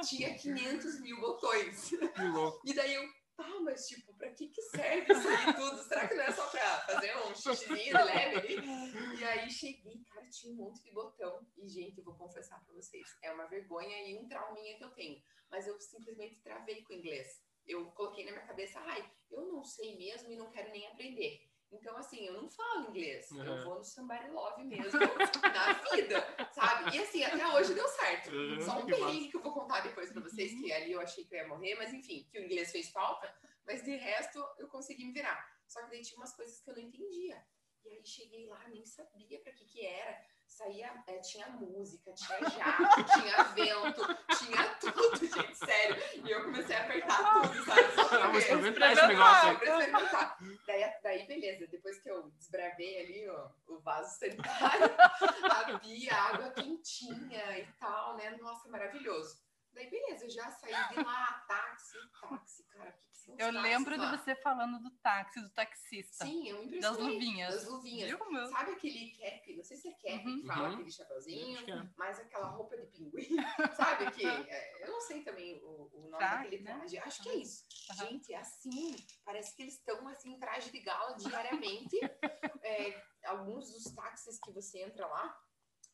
Tinha 0.07 0.35
500 0.37 1.01
mil 1.01 1.19
botões. 1.19 1.89
Que 1.89 2.21
louco. 2.23 2.61
E 2.65 2.73
daí 2.73 2.93
eu 2.93 3.03
tá, 3.43 3.59
mas 3.61 3.87
tipo, 3.87 4.13
pra 4.15 4.31
que 4.31 4.47
que 4.47 4.61
serve 4.61 5.13
isso 5.13 5.27
aí 5.27 5.53
tudo? 5.53 5.83
Será 5.83 6.07
que 6.07 6.15
não 6.15 6.23
é 6.23 6.31
só 6.31 6.49
pra 6.49 6.79
fazer 6.81 7.17
um 7.17 7.35
xixizinho 7.35 7.93
leve 7.93 8.35
ali? 8.37 9.19
E 9.19 9.23
aí 9.23 9.49
cheguei, 9.51 10.01
cara, 10.05 10.27
tinha 10.29 10.53
um 10.53 10.57
monte 10.57 10.83
de 10.83 10.91
botão. 10.91 11.45
E, 11.57 11.67
gente, 11.67 11.97
eu 11.97 12.03
vou 12.03 12.15
confessar 12.15 12.63
pra 12.63 12.73
vocês, 12.73 13.07
é 13.21 13.31
uma 13.31 13.47
vergonha 13.47 14.07
e 14.07 14.17
um 14.17 14.27
trauminha 14.27 14.77
que 14.77 14.83
eu 14.83 14.91
tenho. 14.91 15.21
Mas 15.49 15.67
eu 15.67 15.79
simplesmente 15.79 16.41
travei 16.41 16.81
com 16.83 16.93
o 16.93 16.95
inglês. 16.95 17.43
Eu 17.65 17.91
coloquei 17.91 18.25
na 18.25 18.31
minha 18.31 18.45
cabeça, 18.45 18.79
ai, 18.79 19.11
eu 19.31 19.47
não 19.47 19.63
sei 19.63 19.97
mesmo 19.97 20.31
e 20.31 20.35
não 20.35 20.51
quero 20.51 20.71
nem 20.71 20.87
aprender. 20.87 21.49
Então, 21.73 21.97
assim, 21.97 22.25
eu 22.25 22.33
não 22.33 22.49
falo 22.49 22.89
inglês. 22.89 23.29
Uhum. 23.31 23.43
Eu 23.43 23.63
vou 23.63 23.75
no 23.75 23.83
somebody 23.83 24.29
love 24.29 24.63
mesmo, 24.63 24.99
na 24.99 25.73
vida, 25.95 26.49
sabe? 26.53 26.95
E 26.95 26.99
assim, 27.01 27.23
até 27.23 27.47
hoje 27.47 27.73
deu 27.73 27.87
certo. 27.87 28.31
Uhum, 28.31 28.61
Só 28.61 28.79
um 28.79 28.85
perrengue 28.85 29.29
que 29.29 29.37
eu 29.37 29.41
vou 29.41 29.53
contar 29.53 29.81
depois 29.81 30.11
pra 30.11 30.21
vocês, 30.21 30.51
que 30.53 30.71
ali 30.71 30.91
eu 30.91 31.01
achei 31.01 31.25
que 31.25 31.33
eu 31.35 31.39
ia 31.39 31.47
morrer, 31.47 31.75
mas 31.75 31.93
enfim, 31.93 32.27
que 32.31 32.39
o 32.39 32.43
inglês 32.43 32.71
fez 32.71 32.89
falta. 32.91 33.33
Mas 33.65 33.83
de 33.83 33.95
resto, 33.95 34.45
eu 34.57 34.67
consegui 34.67 35.05
me 35.05 35.13
virar. 35.13 35.45
Só 35.67 35.81
que 35.83 35.89
daí 35.89 36.01
tinha 36.01 36.17
umas 36.17 36.35
coisas 36.35 36.61
que 36.61 36.69
eu 36.69 36.75
não 36.75 36.81
entendia. 36.81 37.43
E 37.85 37.89
aí 37.89 38.05
cheguei 38.05 38.47
lá, 38.47 38.67
nem 38.69 38.85
sabia 38.85 39.39
pra 39.41 39.51
que 39.51 39.65
que 39.65 39.85
era. 39.85 40.21
Saía, 40.53 41.03
é, 41.07 41.17
tinha 41.17 41.47
música, 41.49 42.13
tinha 42.13 42.47
jato, 42.47 43.03
tinha 43.19 43.43
vento, 43.43 44.01
tinha 44.37 44.75
tudo, 44.75 45.17
gente, 45.17 45.55
sério. 45.55 45.95
E 46.23 46.29
eu 46.29 46.43
comecei 46.43 46.75
a 46.75 46.83
apertar 46.83 47.41
tudo, 47.41 47.65
sabe? 47.65 48.31
Ver. 48.31 48.37
experimentar 48.37 48.93
esse 48.93 49.07
negócio. 49.07 49.59
Pra 49.59 49.79
experimentar. 49.79 50.37
Daí, 50.67 50.93
daí, 51.01 51.25
beleza, 51.25 51.65
depois 51.65 51.99
que 51.99 52.09
eu 52.09 52.29
desbravei 52.37 52.99
ali 53.01 53.29
ó, 53.29 53.49
o 53.67 53.79
vaso 53.79 54.19
sanitário, 54.19 54.91
a 55.75 55.79
pia, 55.79 56.13
a 56.13 56.29
água 56.29 56.51
quentinha 56.51 57.57
e 57.57 57.65
tal, 57.79 58.15
né? 58.15 58.37
Nossa, 58.39 58.69
maravilhoso. 58.69 59.41
Daí, 59.71 59.89
beleza, 59.89 60.25
eu 60.25 60.29
já 60.29 60.51
saí 60.51 60.89
de 60.89 61.03
lá, 61.03 61.43
táxi, 61.47 61.97
táxi, 62.21 62.63
cara, 62.65 62.91
que, 62.91 63.12
os 63.27 63.39
Eu 63.39 63.53
táxis 63.53 63.61
lembro 63.63 63.97
lá? 63.97 64.11
de 64.11 64.17
você 64.17 64.35
falando 64.35 64.79
do 64.81 64.91
táxi, 64.97 65.41
do 65.41 65.49
taxista. 65.49 66.25
Sim, 66.25 66.47
eu 66.49 66.65
me 66.65 66.79
das 66.79 66.97
luvinhas. 66.97 67.53
Das 67.55 67.67
luvinhas. 67.67 68.09
Viu, 68.09 68.31
meu? 68.31 68.47
Sabe 68.47 68.71
aquele 68.71 69.11
cap? 69.11 69.55
Não 69.55 69.63
sei 69.63 69.77
se 69.77 69.87
é 69.87 69.91
cap 69.91 70.27
Uhum. 70.27 70.41
que 70.41 70.47
fala, 70.47 70.67
Uhum. 70.67 70.73
aquele 70.75 70.91
chapeuzinho, 70.91 71.69
é. 71.71 71.89
mas 71.97 72.19
aquela 72.19 72.47
roupa 72.47 72.77
de 72.77 72.85
pinguim, 72.87 73.27
sabe? 73.77 74.11
Que, 74.11 74.25
é, 74.27 74.83
eu 74.85 74.91
não 74.91 75.01
sei 75.01 75.23
também 75.23 75.55
o, 75.63 75.89
o 75.93 76.09
nome 76.09 76.19
daquele 76.23 76.59
né? 76.59 76.75
traje. 76.75 76.97
Acho 76.99 77.23
que 77.23 77.29
é 77.29 77.35
isso. 77.35 77.65
Aham. 77.91 78.07
Gente, 78.09 78.33
é 78.33 78.37
assim. 78.37 78.95
Parece 79.25 79.55
que 79.55 79.61
eles 79.63 79.75
estão 79.75 80.07
assim, 80.07 80.33
em 80.33 80.39
traje 80.39 80.71
de 80.71 80.79
gala 80.79 81.15
diariamente. 81.17 81.97
É, 82.65 83.03
alguns 83.25 83.73
dos 83.73 83.93
táxis 83.93 84.39
que 84.39 84.49
você 84.53 84.83
entra 84.83 85.05
lá 85.05 85.37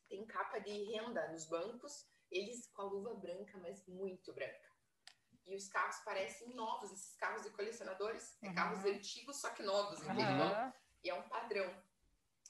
tem 0.08 0.24
capa 0.24 0.60
de 0.60 0.70
renda 0.84 1.26
nos 1.32 1.44
bancos, 1.48 2.06
eles 2.30 2.68
com 2.68 2.82
a 2.82 2.84
luva 2.84 3.14
branca, 3.14 3.58
mas 3.58 3.84
muito 3.88 4.32
branca. 4.32 4.69
E 5.50 5.56
os 5.56 5.68
carros 5.68 5.96
parecem 6.04 6.54
novos, 6.54 6.92
esses 6.92 7.16
carros 7.16 7.42
de 7.42 7.50
colecionadores. 7.50 8.38
É 8.40 8.46
Uhum. 8.48 8.54
carros 8.54 8.84
antigos, 8.84 9.36
só 9.40 9.50
que 9.50 9.64
novos, 9.64 10.00
entendeu? 10.00 10.24
Aham. 10.44 10.72
E 11.02 11.10
é 11.10 11.14
um 11.14 11.28
padrão 11.28 11.68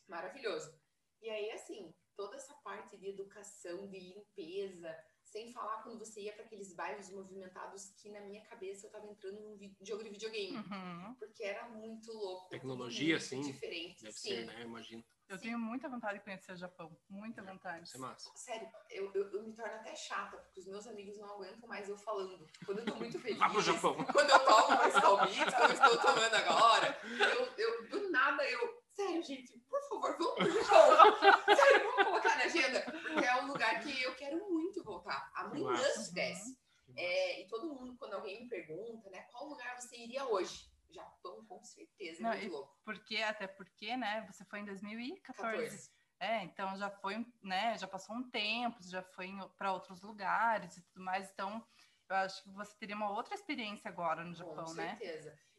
maravilhoso. 0.07 0.79
E 1.23 1.31
aí, 1.31 1.51
assim, 1.53 1.95
toda 2.15 2.37
essa 2.37 2.53
parte 2.57 2.99
de 2.99 3.09
educação, 3.09 3.89
de 3.89 3.99
limpeza, 4.01 4.95
sem 5.31 5.53
falar 5.53 5.83
quando 5.83 5.99
você 5.99 6.23
ia 6.23 6.33
para 6.33 6.45
aqueles 6.45 6.75
bairros 6.75 7.11
movimentados 7.11 7.91
que 7.97 8.11
na 8.11 8.21
minha 8.21 8.43
cabeça 8.43 8.87
eu 8.87 8.91
tava 8.91 9.07
entrando 9.07 9.41
num 9.41 9.75
jogo 9.81 10.03
de 10.03 10.11
videogame. 10.11 10.57
Uhum. 10.57 11.15
Porque 11.19 11.45
era 11.45 11.69
muito 11.69 12.13
louco. 12.13 12.49
Tecnologia, 12.49 13.15
muito 13.15 13.25
sim, 13.25 13.43
Diferente. 13.43 14.03
Deve 14.03 14.19
sim. 14.19 14.29
ser, 14.29 14.47
né? 14.47 14.57
Eu 14.63 14.67
imagino. 14.67 15.05
Eu 15.29 15.39
tenho 15.39 15.57
muita 15.61 15.89
vontade 15.89 16.19
de 16.19 16.25
conhecer 16.25 16.53
o 16.53 16.57
Japão. 16.57 16.91
Muita 17.09 17.41
Deve 17.41 17.53
vontade. 17.53 17.89
ser 17.89 17.99
massa. 17.99 18.29
Sério, 18.35 18.69
eu, 18.91 19.13
eu, 19.15 19.31
eu 19.31 19.43
me 19.45 19.53
torno 19.53 19.73
até 19.73 19.95
chata, 19.95 20.37
porque 20.39 20.59
os 20.59 20.67
meus 20.67 20.89
amigos 20.89 21.17
não 21.19 21.31
aguentam 21.31 21.69
mais 21.69 21.89
eu 21.89 21.97
falando. 21.97 22.45
Quando 22.67 22.81
eu 22.81 22.85
tô 22.85 22.97
muito 22.97 23.17
feliz. 23.21 23.39
Vá 23.39 23.49
pro 23.49 23.63
Japão. 23.63 23.95
Quando 24.13 24.29
eu 24.29 24.45
tomo 24.45 24.69
mais 24.71 24.93
calmite, 24.95 25.45
como 25.45 25.65
eu 25.67 25.73
estou 25.73 25.99
tomando 25.99 26.35
agora, 26.35 27.01
eu, 27.05 27.47
eu, 27.57 27.89
do 27.89 28.11
nada 28.11 28.43
eu. 28.51 28.83
Sério, 28.91 29.23
gente, 29.23 29.57
por 29.71 29.81
favor, 29.89 30.19
vamos 30.19 30.35
pro 30.35 30.65
Japão. 30.65 31.47
Sério, 31.57 31.81
vamos 31.85 32.05
colocar 32.05 32.37
na 32.37 32.45
agenda. 32.45 32.81
Porque 32.81 33.25
é 33.25 33.37
um 33.41 33.47
lugar 33.47 33.81
que 33.81 34.03
eu 34.03 34.15
quero 34.17 34.37
muito 34.51 34.60
voltar. 34.85 35.31
Amanhã, 35.35 35.77
se 35.93 36.13
desse. 36.13 36.59
É, 36.97 37.41
e 37.43 37.47
todo 37.49 37.69
mundo, 37.69 37.97
quando 37.97 38.15
alguém 38.15 38.43
me 38.43 38.49
pergunta, 38.49 39.09
né, 39.11 39.23
qual 39.31 39.49
lugar 39.49 39.81
você 39.81 39.97
iria 39.97 40.27
hoje? 40.27 40.69
Japão, 40.91 41.45
com 41.47 41.63
certeza, 41.63 42.21
é 42.21 42.23
Não, 42.23 42.31
muito 42.33 42.45
e- 42.45 42.49
louco. 42.49 42.81
Porque, 42.85 43.19
até 43.19 43.47
porque, 43.47 43.97
né, 43.97 44.27
você 44.29 44.45
foi 44.45 44.59
em 44.61 44.65
2014. 44.65 45.63
14. 45.65 45.91
É, 46.19 46.43
então 46.43 46.77
já 46.77 46.91
foi, 46.91 47.25
né, 47.43 47.79
já 47.79 47.87
passou 47.87 48.15
um 48.17 48.29
tempo, 48.29 48.77
já 48.83 49.03
foi 49.03 49.33
para 49.57 49.73
outros 49.73 50.03
lugares 50.03 50.77
e 50.77 50.83
tudo 50.83 51.03
mais, 51.03 51.31
então 51.31 51.65
eu 52.11 52.17
acho 52.17 52.43
que 52.43 52.51
você 52.51 52.77
teria 52.77 52.97
uma 52.97 53.11
outra 53.11 53.35
experiência 53.35 53.89
agora 53.89 54.23
no 54.25 54.35
Japão, 54.35 54.67
Com 54.67 54.75
né? 54.75 54.99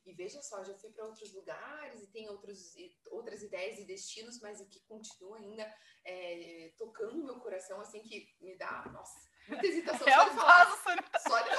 E 0.05 0.13
veja 0.13 0.41
só, 0.41 0.63
já 0.63 0.73
fui 0.75 0.89
para 0.91 1.05
outros 1.05 1.31
lugares 1.33 2.01
e 2.01 2.07
tem 2.07 2.27
outros, 2.29 2.75
e- 2.75 2.97
outras 3.11 3.43
ideias 3.43 3.77
e 3.79 3.85
destinos, 3.85 4.39
mas 4.41 4.59
o 4.59 4.67
que 4.67 4.79
continua 4.87 5.37
ainda 5.37 5.71
é, 6.03 6.73
tocando 6.77 7.23
meu 7.23 7.39
coração, 7.39 7.79
assim, 7.79 8.01
que 8.01 8.27
me 8.41 8.57
dá, 8.57 8.83
nossa, 8.91 9.29
muita 9.47 9.67
hesitação 9.67 10.07
É 10.09 10.11
só 10.15 10.25
o 10.25 10.29
de 10.31 10.35
falar. 10.35 10.63
vaso 10.65 10.83
sanitário. 10.83 11.21
Só 11.27 11.39
de 11.41 11.49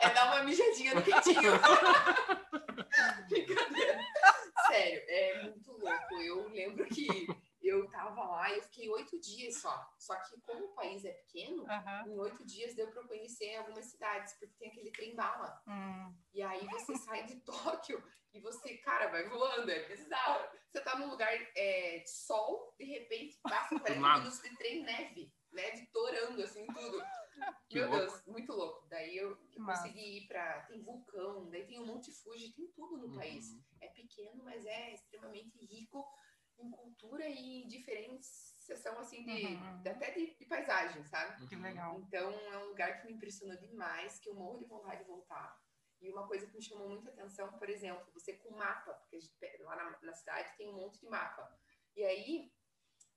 É 0.00 0.10
dar 0.14 0.26
uma 0.32 0.42
mijadinha 0.44 0.94
no 0.94 1.02
quentinho. 1.02 1.52
Brincadeira. 3.28 4.00
Sério, 4.66 5.02
é 5.08 5.42
muito 5.44 5.72
louco. 5.72 6.14
Eu 6.20 6.48
lembro 6.48 6.84
que 6.86 7.06
eu 7.70 7.88
tava 7.90 8.24
lá 8.24 8.50
e 8.50 8.56
eu 8.58 8.62
fiquei 8.62 8.88
oito 8.90 9.18
dias 9.20 9.60
só. 9.60 9.92
Só 9.98 10.14
que 10.22 10.40
como 10.42 10.64
o 10.66 10.74
país 10.74 11.04
é 11.04 11.12
pequeno, 11.12 11.64
Aham. 11.70 12.04
em 12.08 12.18
oito 12.18 12.44
dias 12.44 12.74
deu 12.74 12.88
para 12.90 13.02
eu 13.02 13.08
conhecer 13.08 13.56
algumas 13.56 13.86
cidades, 13.86 14.32
porque 14.34 14.54
tem 14.58 14.68
aquele 14.70 14.90
trem 14.90 15.14
bala. 15.14 15.62
Hum, 15.66 16.14
E 16.34 16.42
aí 16.42 16.66
você 16.66 16.96
sai 16.96 17.24
de 17.26 17.36
Tóquio 17.44 18.02
e 18.32 18.40
você, 18.40 18.76
cara, 18.78 19.08
vai 19.08 19.28
voando, 19.28 19.70
é 19.70 19.88
bizarro. 19.88 20.48
Você 20.70 20.80
tá 20.82 20.96
num 20.98 21.10
lugar 21.10 21.32
é, 21.56 21.98
de 21.98 22.10
sol, 22.10 22.74
de 22.78 22.84
repente 22.84 23.38
passa 23.42 23.68
40 23.80 24.00
nada. 24.00 24.18
minutos 24.20 24.40
de 24.40 24.56
trem 24.56 24.82
neve, 24.84 25.32
neve 25.52 25.86
torando, 25.92 26.42
assim, 26.42 26.66
tudo. 26.66 27.02
Que 27.70 27.78
Meu 27.78 27.88
louco. 27.88 28.06
Deus, 28.06 28.26
muito 28.26 28.52
louco. 28.52 28.86
Daí 28.90 29.16
eu, 29.16 29.34
consegui 29.64 30.18
ir 30.18 30.26
pra. 30.26 30.60
Tem 30.66 30.82
vulcão, 30.82 31.48
daí 31.48 31.64
tem 31.64 31.78
o 31.78 31.86
Monte 31.86 32.12
Fuji, 32.12 32.52
tem 32.52 32.66
tudo 32.72 32.98
no 32.98 33.14
país. 33.16 33.52
Uhum. 33.52 33.62
É 33.80 33.88
pequeno, 33.88 34.42
mas 34.44 34.66
é 34.66 34.92
extremamente 34.92 35.56
rico 35.64 36.04
em 36.62 36.70
cultura 36.70 37.26
e 37.28 37.62
em 37.62 37.68
diferenciação, 37.68 38.98
assim, 38.98 39.24
de, 39.24 39.46
Uhum. 39.46 39.82
de- 39.82 39.88
até 39.88 40.10
de, 40.12 40.34
de 40.36 40.44
paisagem, 40.46 41.04
sabe? 41.04 41.46
que 41.46 41.56
Uhum. 41.56 41.62
legal. 41.62 41.98
Então 42.00 42.30
é 42.32 42.58
um 42.58 42.68
lugar 42.68 43.00
que 43.00 43.06
me 43.06 43.14
impressionou 43.14 43.56
demais, 43.58 44.18
que 44.18 44.28
eu 44.28 44.34
morro 44.34 44.58
de 44.58 44.64
vontade 44.66 45.02
de 45.02 45.08
voltar. 45.08 45.60
E 46.00 46.10
uma 46.10 46.26
coisa 46.26 46.46
que 46.46 46.54
me 46.56 46.62
chamou 46.62 46.88
muita 46.88 47.10
atenção, 47.10 47.52
por 47.58 47.68
exemplo, 47.68 48.10
você 48.14 48.32
com 48.34 48.50
mapa, 48.56 48.92
porque 48.94 49.18
lá 49.60 49.76
na, 49.76 49.98
na 50.02 50.14
cidade 50.14 50.56
tem 50.56 50.68
um 50.68 50.76
monte 50.76 51.00
de 51.00 51.06
mapa. 51.08 51.54
E 51.94 52.02
aí, 52.04 52.52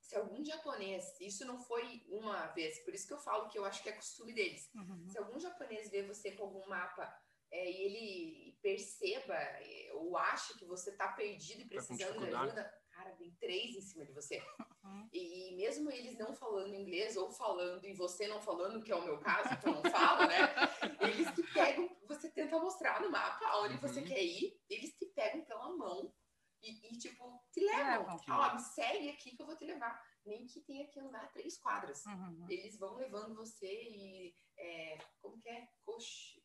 se 0.02 0.16
algum 0.18 0.44
japonês, 0.44 1.18
isso 1.22 1.46
não 1.46 1.58
foi 1.62 2.04
uma 2.10 2.48
vez, 2.48 2.80
por 2.84 2.94
isso 2.94 3.08
que 3.08 3.14
eu 3.14 3.20
falo 3.20 3.48
que 3.50 3.58
eu 3.58 3.64
acho 3.64 3.82
que 3.82 3.90
é 3.90 3.94
costume 3.94 4.34
deles. 4.34 4.70
Uhum. 4.76 5.08
Se 5.08 5.18
algum 5.18 5.40
japonês 5.40 5.90
vê 5.90 6.04
você 6.04 6.32
com 6.32 6.44
algum 6.44 6.68
mapa 6.68 7.18
é, 7.52 7.72
e 7.72 7.82
ele 7.84 8.60
perceba 8.62 9.34
é, 9.36 9.92
ou 9.94 10.18
acha 10.18 10.58
que 10.58 10.66
você 10.66 10.92
tá 10.98 11.08
perdido 11.14 11.62
e 11.62 11.64
com 11.64 11.70
precisando 11.70 11.98
de 11.98 12.04
dificuldade. 12.26 12.36
ajuda, 12.60 12.83
vem 13.24 13.32
três 13.40 13.76
em 13.76 13.82
cima 13.82 14.06
de 14.06 14.12
você. 14.14 14.44
Uhum. 14.84 15.10
E, 15.14 15.50
e 15.54 15.56
mesmo 15.56 15.90
eles 15.90 16.18
não 16.18 16.34
falando 16.34 16.76
inglês 16.76 17.16
ou 17.16 17.32
falando 17.32 17.86
e 17.86 17.94
você 17.94 18.28
não 18.28 18.42
falando, 18.42 18.84
que 18.84 18.92
é 18.92 18.96
o 18.96 19.04
meu 19.06 19.20
caso, 19.20 19.58
que 19.62 19.68
eu 19.68 19.74
não 19.74 19.84
falo, 19.84 20.28
né? 20.28 20.38
Eles 21.02 21.32
te 21.36 21.44
pegam, 21.54 21.90
você 22.08 22.30
tenta 22.32 22.58
mostrar 22.60 23.02
no 23.02 23.10
mapa 23.12 23.46
aonde 23.48 23.78
você 23.78 24.00
Uhum. 24.02 24.08
quer 24.08 24.24
ir, 24.24 24.60
eles 24.70 24.96
te 24.98 25.06
pegam 25.08 25.44
pela 25.46 25.70
mão 25.76 26.14
e, 26.62 26.94
e, 26.94 26.98
tipo, 26.98 27.42
te 27.52 27.60
levam. 27.60 28.18
Ó, 28.30 28.54
me 28.56 28.60
segue 28.62 29.10
aqui 29.10 29.36
que 29.36 29.42
eu 29.42 29.46
vou 29.46 29.56
te 29.58 29.66
levar. 29.66 30.02
Nem 30.26 30.46
que 30.46 30.62
tenha 30.62 30.88
que 30.88 31.00
andar 31.00 31.32
três 31.34 31.58
quadras 31.58 32.06
Uhum. 32.06 32.46
eles 32.50 32.78
vão 32.80 32.96
levando 32.96 33.36
você 33.36 33.68
e 33.68 34.36
é, 34.58 34.98
como 35.22 35.38
que 35.40 35.50
é? 35.50 35.68
Koshi, 35.86 36.42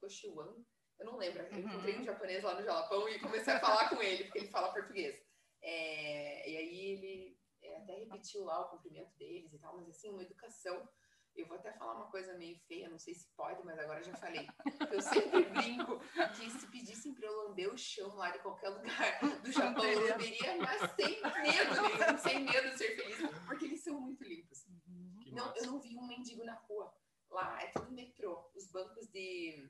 Koshiwan? 0.00 0.54
Eu 0.98 1.06
não 1.06 1.16
lembro. 1.16 1.42
Eu 1.42 1.52
Uhum. 1.52 1.58
encontrei 1.60 1.98
um 1.98 2.04
japonês 2.04 2.44
lá 2.44 2.54
no 2.54 2.62
Japão 2.64 3.08
e 3.08 3.18
comecei 3.18 3.52
a 3.54 3.60
falar 3.60 3.88
com 3.88 4.00
ele, 4.02 4.24
porque 4.24 4.38
ele 4.40 4.48
fala 4.50 4.72
português. 4.72 5.23
É, 5.66 6.50
e 6.50 6.56
aí 6.58 6.78
ele 6.92 7.38
é, 7.62 7.76
até 7.78 7.94
repetiu 7.96 8.44
lá 8.44 8.60
o 8.60 8.68
cumprimento 8.68 9.16
deles 9.16 9.52
e 9.52 9.58
tal, 9.58 9.74
mas 9.76 9.88
assim, 9.88 10.10
uma 10.10 10.22
educação. 10.22 10.86
Eu 11.34 11.48
vou 11.48 11.56
até 11.56 11.72
falar 11.72 11.96
uma 11.96 12.10
coisa 12.10 12.38
meio 12.38 12.56
feia, 12.60 12.88
não 12.88 12.98
sei 12.98 13.12
se 13.12 13.28
pode, 13.34 13.60
mas 13.64 13.76
agora 13.76 14.00
já 14.04 14.14
falei. 14.14 14.46
Eu 14.92 15.00
sempre 15.00 15.42
brinco 15.50 15.98
que 16.36 16.48
se 16.48 16.66
pedissem 16.68 17.12
pra 17.12 17.26
eu 17.26 17.48
lamber 17.48 17.72
o 17.74 17.76
chão 17.76 18.14
lá 18.14 18.30
de 18.30 18.38
qualquer 18.38 18.68
lugar 18.68 19.20
do 19.42 19.50
Japão, 19.50 19.84
eu 19.84 20.08
lamberia, 20.10 20.56
mas 20.58 20.92
sem 20.94 21.20
medo 21.20 21.82
nenhum, 21.82 22.18
sem 22.18 22.44
medo 22.44 22.70
de 22.70 22.78
ser 22.78 22.96
feliz, 22.96 23.18
porque 23.46 23.64
eles 23.64 23.82
são 23.82 24.00
muito 24.00 24.22
limpos. 24.22 24.64
Uhum. 24.68 25.18
Que 25.24 25.32
Não, 25.32 25.46
massa. 25.46 25.58
eu 25.58 25.72
não 25.72 25.80
vi 25.80 25.96
um 25.96 26.06
mendigo 26.06 26.44
na 26.44 26.54
rua. 26.54 26.94
Lá 27.30 27.60
é 27.62 27.66
tudo 27.72 27.90
metrô. 27.90 28.48
Os 28.54 28.70
bancos 28.70 29.08
de 29.08 29.68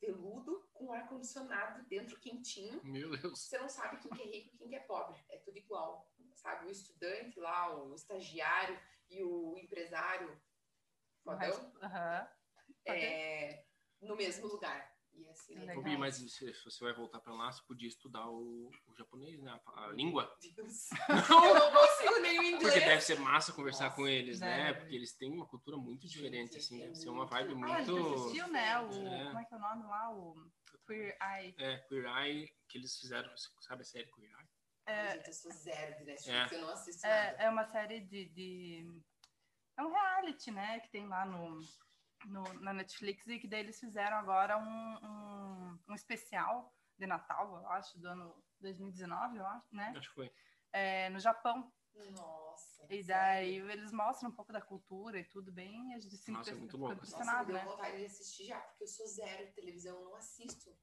veludo 0.00 0.68
com 0.72 0.92
ar-condicionado 0.92 1.84
dentro 1.88 2.18
quentinho. 2.20 2.80
Meu 2.84 3.10
Deus. 3.16 3.40
Você 3.40 3.58
não 3.58 3.68
sabe 3.68 3.98
quem 3.98 4.10
que 4.12 4.22
é 4.22 4.26
rico 4.26 4.54
e 4.54 4.58
quem 4.58 4.68
que 4.68 4.76
é 4.76 4.80
pobre. 4.80 5.22
É 5.28 5.38
tudo 5.38 5.58
igual. 5.58 6.10
Sabe? 6.34 6.66
O 6.66 6.70
estudante 6.70 7.40
lá, 7.40 7.74
o 7.76 7.94
estagiário 7.94 8.78
e 9.10 9.22
o 9.24 9.58
empresário 9.58 10.40
fodão 11.24 11.72
aham. 11.82 12.28
é, 12.86 13.64
no 14.00 14.16
mesmo 14.16 14.46
lugar. 14.46 14.87
E 15.18 15.28
assim, 15.28 15.52
Que 15.54 15.58
né? 15.60 15.66
legal. 15.66 15.78
Ô, 15.78 15.82
Bi, 15.82 15.96
mas 15.96 16.14
se 16.16 16.52
você 16.64 16.84
vai 16.84 16.92
voltar 16.94 17.20
pra 17.20 17.32
lá, 17.34 17.50
você 17.50 17.62
podia 17.66 17.88
estudar 17.88 18.26
o, 18.28 18.70
o 18.86 18.94
japonês, 18.96 19.40
né? 19.42 19.60
A, 19.66 19.84
a 19.86 19.88
língua. 19.92 20.32
Deus. 20.54 20.88
Eu 21.08 21.54
não 21.54 21.72
consigo 21.72 22.18
nem 22.20 22.38
o 22.38 22.42
Porque 22.42 22.66
inglês. 22.66 22.84
deve 22.84 23.00
ser 23.00 23.18
massa 23.18 23.52
conversar 23.52 23.84
Nossa, 23.84 23.96
com 23.96 24.06
eles, 24.06 24.38
né? 24.40 24.72
Porque 24.74 24.94
eles 24.94 25.12
têm 25.16 25.32
uma 25.32 25.46
cultura 25.46 25.76
muito 25.76 26.06
diferente, 26.06 26.52
Gente, 26.52 26.58
assim. 26.58 26.80
é 26.82 26.84
Deve 26.86 26.94
ser 26.96 27.08
uma 27.08 27.18
muito- 27.26 27.30
vibe 27.30 27.54
Ah, 27.64 27.74
a 27.74 27.78
gente 27.80 27.90
muito... 27.90 28.14
assistiu, 28.14 28.48
né? 28.48 28.78
O, 28.80 29.08
É. 29.08 29.24
Como 29.26 29.38
é 29.40 29.44
que 29.44 29.54
é 29.54 29.56
o 29.56 29.60
nome 29.60 29.82
lá? 29.84 30.10
O 30.14 30.50
Queer 30.86 31.18
Eye. 31.20 31.54
É, 31.58 31.76
Queer 31.88 32.04
Eye, 32.06 32.48
que 32.68 32.78
eles 32.78 32.96
fizeram, 32.98 33.30
sabe 33.60 33.82
a 33.82 33.84
série 33.84 34.10
Queer 34.12 34.30
Eye? 34.30 34.48
Gente, 35.14 35.26
eu 35.28 35.32
sou 35.34 35.52
zero 35.52 35.98
de 35.98 36.04
Netflix, 36.04 36.52
eu 36.52 36.60
não 36.62 36.70
assisto 36.70 37.06
nada. 37.06 37.36
É, 37.42 37.44
é 37.44 37.50
uma 37.50 37.64
série 37.66 38.00
de, 38.00 38.24
de- 38.30 39.02
É 39.76 39.82
um 39.82 39.92
reality, 39.92 40.50
né? 40.50 40.80
Que 40.80 40.90
tem 40.90 41.06
lá 41.06 41.26
no, 41.26 41.60
no- 42.26 42.54
na 42.54 42.72
Netflix 42.72 43.26
e 43.26 43.38
que 43.38 43.48
daí 43.48 43.60
eles 43.60 43.78
fizeram 43.78 44.16
agora 44.16 44.56
um, 44.58 44.94
um, 45.06 45.78
um 45.88 45.94
especial 45.94 46.74
de 46.98 47.06
Natal, 47.06 47.56
eu 47.60 47.68
acho, 47.68 47.98
do 47.98 48.08
ano 48.08 48.44
2019, 48.60 49.38
eu 49.38 49.46
acho, 49.46 49.74
né? 49.74 49.94
Acho 49.96 50.08
que 50.08 50.14
foi. 50.14 50.32
É, 50.72 51.08
no 51.10 51.18
Japão. 51.20 51.72
Nossa. 52.10 52.84
E 52.88 53.02
sério. 53.02 53.06
daí 53.06 53.56
eles 53.72 53.92
mostram 53.92 54.30
um 54.30 54.34
pouco 54.34 54.52
da 54.52 54.60
cultura 54.60 55.18
e 55.18 55.24
tudo 55.24 55.50
bem, 55.52 55.92
e 55.92 55.94
a 55.94 55.98
gente 55.98 56.16
se 56.16 56.30
Nossa, 56.30 56.50
é 56.50 56.54
muito 56.54 56.76
louco. 56.76 56.94
Nossa, 56.94 57.06
me 57.06 57.08
impressionado, 57.08 57.46
deu 57.46 57.54
né? 57.56 57.64
vontade 57.64 57.96
de 57.98 58.04
assistir 58.04 58.46
já, 58.46 58.60
porque 58.60 58.84
eu 58.84 58.88
sou 58.88 59.06
zero 59.06 59.46
de 59.46 59.52
televisão, 59.52 59.96
eu 59.96 60.04
não 60.04 60.14
assisto. 60.16 60.76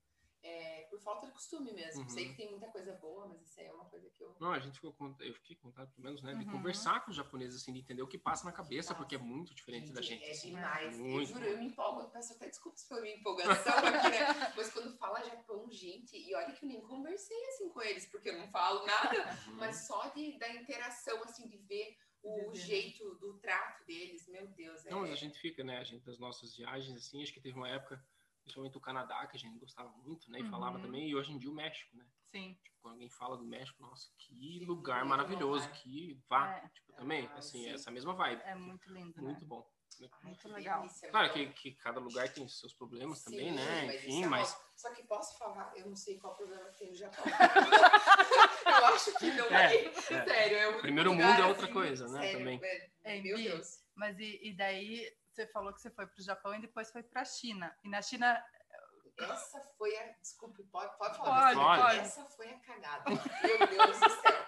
É, 0.48 0.82
por 0.92 1.00
falta 1.02 1.26
de 1.26 1.32
costume 1.32 1.74
mesmo. 1.74 2.04
Uhum. 2.04 2.10
Sei 2.10 2.30
que 2.30 2.36
tem 2.38 2.52
muita 2.52 2.68
coisa 2.68 2.94
boa, 2.94 3.28
mas 3.28 3.42
isso 3.42 3.60
aí 3.60 3.66
é 3.66 3.72
uma 3.74 3.86
coisa 3.86 4.08
que 4.12 4.24
eu. 4.24 4.36
Não, 4.40 4.52
a 4.54 4.60
gente 4.60 4.76
ficou 4.76 4.94
com, 4.94 5.16
eu 5.20 5.34
fiquei 5.34 5.56
com 5.56 5.70
vontade, 5.70 5.92
pelo 5.94 6.06
menos, 6.06 6.22
né, 6.22 6.36
de 6.36 6.46
Uhum. 6.46 6.52
conversar 6.52 7.04
com 7.04 7.10
os 7.10 7.18
japoneses, 7.18 7.62
assim, 7.64 7.74
de 7.74 7.80
entender 7.80 8.04
o 8.04 8.08
que 8.08 8.18
passa 8.20 8.46
na 8.46 8.52
cabeça, 8.52 8.90
Nossa. 8.90 8.96
porque 9.02 9.16
é 9.16 9.18
muito 9.18 9.56
diferente 9.56 9.92
da 9.92 10.04
gente. 10.04 10.24
É 10.24 10.30
assim. 10.32 10.50
demais. 10.50 11.00
Eu 11.00 11.04
Muito 11.06 11.30
juro, 11.30 11.40
bom. 11.40 11.46
eu 11.48 11.58
me 11.58 11.66
empolgo. 11.66 12.02
Eu 12.02 12.10
peço 12.10 12.34
até 12.34 12.48
desculpas 12.48 12.84
pela 12.84 13.02
minha 13.02 13.16
empolgação 13.16 13.74
aqui, 13.76 14.10
né? 14.10 14.54
Mas 14.56 14.72
quando 14.72 14.96
fala 14.98 15.24
Japão, 15.24 15.68
gente, 15.72 16.16
e 16.16 16.36
olha 16.36 16.52
que 16.54 16.64
eu 16.64 16.70
nem 16.70 16.82
conversei 16.82 17.44
assim 17.48 17.68
com 17.70 17.82
eles, 17.82 18.06
porque 18.06 18.30
eu 18.30 18.38
não 18.38 18.48
falo 18.50 18.86
nada, 18.86 19.40
Uhum. 19.48 19.56
mas 19.56 19.88
só 19.88 20.10
de, 20.10 20.38
da 20.38 20.48
interação, 20.54 21.24
assim, 21.24 21.48
de 21.48 21.58
ver 21.58 21.98
o 22.22 22.50
né? 22.50 22.56
jeito 22.56 23.16
do 23.16 23.38
trato 23.40 23.84
deles, 23.86 24.28
meu 24.28 24.46
Deus. 24.48 24.86
É... 24.86 24.92
Não, 24.92 25.02
mas 25.02 25.12
a 25.12 25.16
gente 25.16 25.40
fica, 25.40 25.64
né, 25.64 25.78
a 25.80 25.84
gente, 25.84 26.04
das 26.06 26.20
nossas 26.20 26.56
viagens, 26.56 26.96
assim, 26.98 27.22
acho 27.24 27.34
que 27.34 27.40
teve 27.42 27.56
uma 27.58 27.68
época, 27.70 28.04
principalmente 28.46 28.78
o 28.78 28.82
Canadá, 28.82 29.26
que 29.28 29.36
a 29.36 29.40
gente 29.40 29.58
gostava 29.60 29.90
muito, 29.98 30.30
né, 30.32 30.40
e 30.40 30.46
falava 30.46 30.78
Uhum. 30.78 30.84
também, 30.84 31.10
e 31.10 31.16
hoje 31.16 31.32
em 31.32 31.38
dia 31.38 31.50
o 31.50 31.54
México, 31.54 31.98
né. 31.98 32.06
Sim. 32.32 32.54
Tipo, 32.64 32.78
quando 32.82 32.94
alguém 32.94 33.10
fala 33.10 33.36
do 33.38 33.44
México, 33.46 33.82
nossa, 33.82 34.08
que 34.20 34.60
Que 34.60 34.66
lugar 34.66 35.00
bonito 35.00 35.10
maravilhoso, 35.10 35.66
lugar. 35.66 35.82
que 35.82 36.22
vá, 36.30 36.56
É. 36.58 36.70
tipo, 36.70 36.94
também, 36.94 37.26
Ah, 37.34 37.38
assim, 37.38 37.64
sim. 37.64 37.70
essa 37.72 37.90
mesma 37.92 38.14
vibe, 38.14 38.42
É 38.46 38.54
muito 38.56 38.94
lindo, 38.94 39.20
muito 39.22 39.42
né? 39.42 39.48
bom. 39.48 39.68
Muito 40.24 40.40
que 40.42 40.48
legal. 40.50 40.86
Claro 41.10 41.32
que, 41.32 41.48
que 41.54 41.72
cada 41.76 42.00
lugar 42.02 42.28
tem 42.34 42.46
seus 42.50 42.74
problemas 42.74 43.24
também, 43.24 43.50
Sim, 43.50 43.56
né, 43.56 43.86
mas 43.86 43.96
enfim, 43.96 44.24
é 44.24 44.28
mas... 44.28 44.58
Só 44.76 44.94
que 44.94 45.04
posso 45.08 45.38
falar, 45.38 45.72
eu 45.78 45.88
não 45.88 45.96
sei 45.96 46.20
qual 46.20 46.36
problema 46.36 46.70
que 46.70 46.78
tem 46.80 46.90
no 46.90 46.96
Japão. 46.96 47.24
eu 48.68 48.86
acho 48.88 49.18
que 49.18 49.32
não 49.32 49.46
É, 49.46 49.74
é. 49.76 49.86
é. 49.86 50.02
Sério, 50.02 50.58
é 50.58 50.68
o 50.68 50.82
Primeiro 50.82 51.12
lugar, 51.14 51.30
mundo 51.30 51.42
é 51.42 51.46
outra 51.48 51.64
assim, 51.66 51.74
coisa, 51.74 52.08
né, 52.10 52.20
sério, 52.22 52.38
também. 52.40 52.60
é- 52.62 52.90
É, 53.06 53.22
meu 53.22 53.38
Deus. 53.38 53.80
Mas 53.96 54.20
e, 54.20 54.40
e 54.50 54.54
daí 54.54 55.10
você 55.36 55.48
falou 55.48 55.74
que 55.74 55.82
você 55.82 55.90
foi 55.92 56.08
para 56.08 56.20
o 56.20 56.24
Japão 56.24 56.56
e 56.56 56.62
depois 56.62 56.92
foi 56.92 57.04
para 57.04 57.22
a 57.22 57.26
China. 57.26 57.76
E 57.84 57.90
na 57.90 58.02
China, 58.02 58.42
Essa 59.18 59.60
foi 59.78 59.96
a. 59.98 60.08
Desculpe, 60.22 60.64
pode, 60.66 60.98
pode 60.98 61.18
Pode, 61.18 61.18
falar. 61.18 61.50
Vicente? 61.50 61.82
pode. 61.82 62.00
Essa 62.00 62.26
foi 62.26 62.50
a 62.52 62.60
cagada. 62.60 63.04
Meu 63.10 63.68
Deus 63.68 64.00
do 64.00 64.10
céu. 64.10 64.46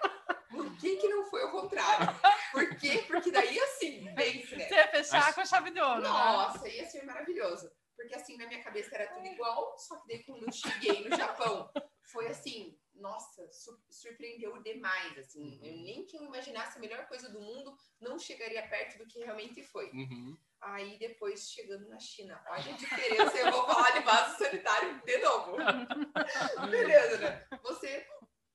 Por 0.50 0.76
que, 0.78 0.96
que 0.96 1.08
não 1.08 1.24
foi 1.26 1.44
o 1.44 1.50
contrário? 1.52 2.06
Por 2.52 2.76
quê? 2.78 3.04
Porque 3.06 3.30
daí, 3.30 3.58
assim, 3.60 4.12
pense, 4.14 4.56
né? 4.56 4.66
você 4.66 4.74
ia 4.74 4.88
fechar 4.88 5.20
Mas- 5.26 5.34
com 5.34 5.40
a 5.42 5.46
chave 5.46 5.70
de 5.70 5.80
ouro, 5.80 6.00
né? 6.00 6.08
Nossa, 6.08 6.68
ia 6.68 6.84
ser 6.86 7.04
maravilhoso. 7.04 7.70
Porque 7.94 8.14
assim, 8.14 8.36
na 8.36 8.46
minha 8.46 8.62
cabeça 8.62 8.94
era 8.94 9.12
tudo 9.12 9.26
igual, 9.26 9.76
só 9.78 9.96
que 10.00 10.08
daí 10.08 10.22
quando 10.24 10.44
eu 10.44 10.52
cheguei 10.52 11.06
no 11.08 11.16
Japão, 11.16 11.70
foi 12.12 12.28
assim, 12.28 12.78
nossa, 12.94 13.50
su- 13.52 13.82
surpreendeu 13.90 14.62
demais, 14.62 15.18
assim. 15.18 15.60
Eu 15.62 15.76
nem 15.82 16.06
que 16.06 16.16
eu 16.16 16.22
imaginasse 16.24 16.78
a 16.78 16.80
melhor 16.80 17.06
coisa 17.08 17.28
do 17.28 17.40
mundo, 17.40 17.76
não 18.00 18.18
chegaria 18.18 18.66
perto 18.68 18.98
do 18.98 19.06
que 19.06 19.18
realmente 19.24 19.62
foi. 19.64 19.90
Uhum. 19.90 20.38
Aí 20.60 20.98
depois, 20.98 21.50
chegando 21.50 21.88
na 21.88 21.98
China, 21.98 22.42
olha 22.48 22.74
a 22.74 22.76
diferença, 22.76 23.36
eu 23.38 23.52
vou 23.52 23.64
falar 23.66 23.90
de 23.92 24.04
vaso 24.04 24.38
sanitário 24.38 25.00
de 25.04 25.18
novo. 25.18 25.56
Beleza, 26.70 27.18
né? 27.18 27.46
Você, 27.62 28.06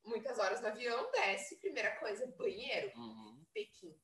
muitas 0.03 0.37
horas 0.37 0.61
no 0.61 0.67
avião, 0.67 1.09
desce, 1.11 1.59
primeira 1.59 1.95
coisa, 1.99 2.27
banheiro. 2.37 2.91
Uhum. 2.97 3.45
Pequim. 3.53 3.97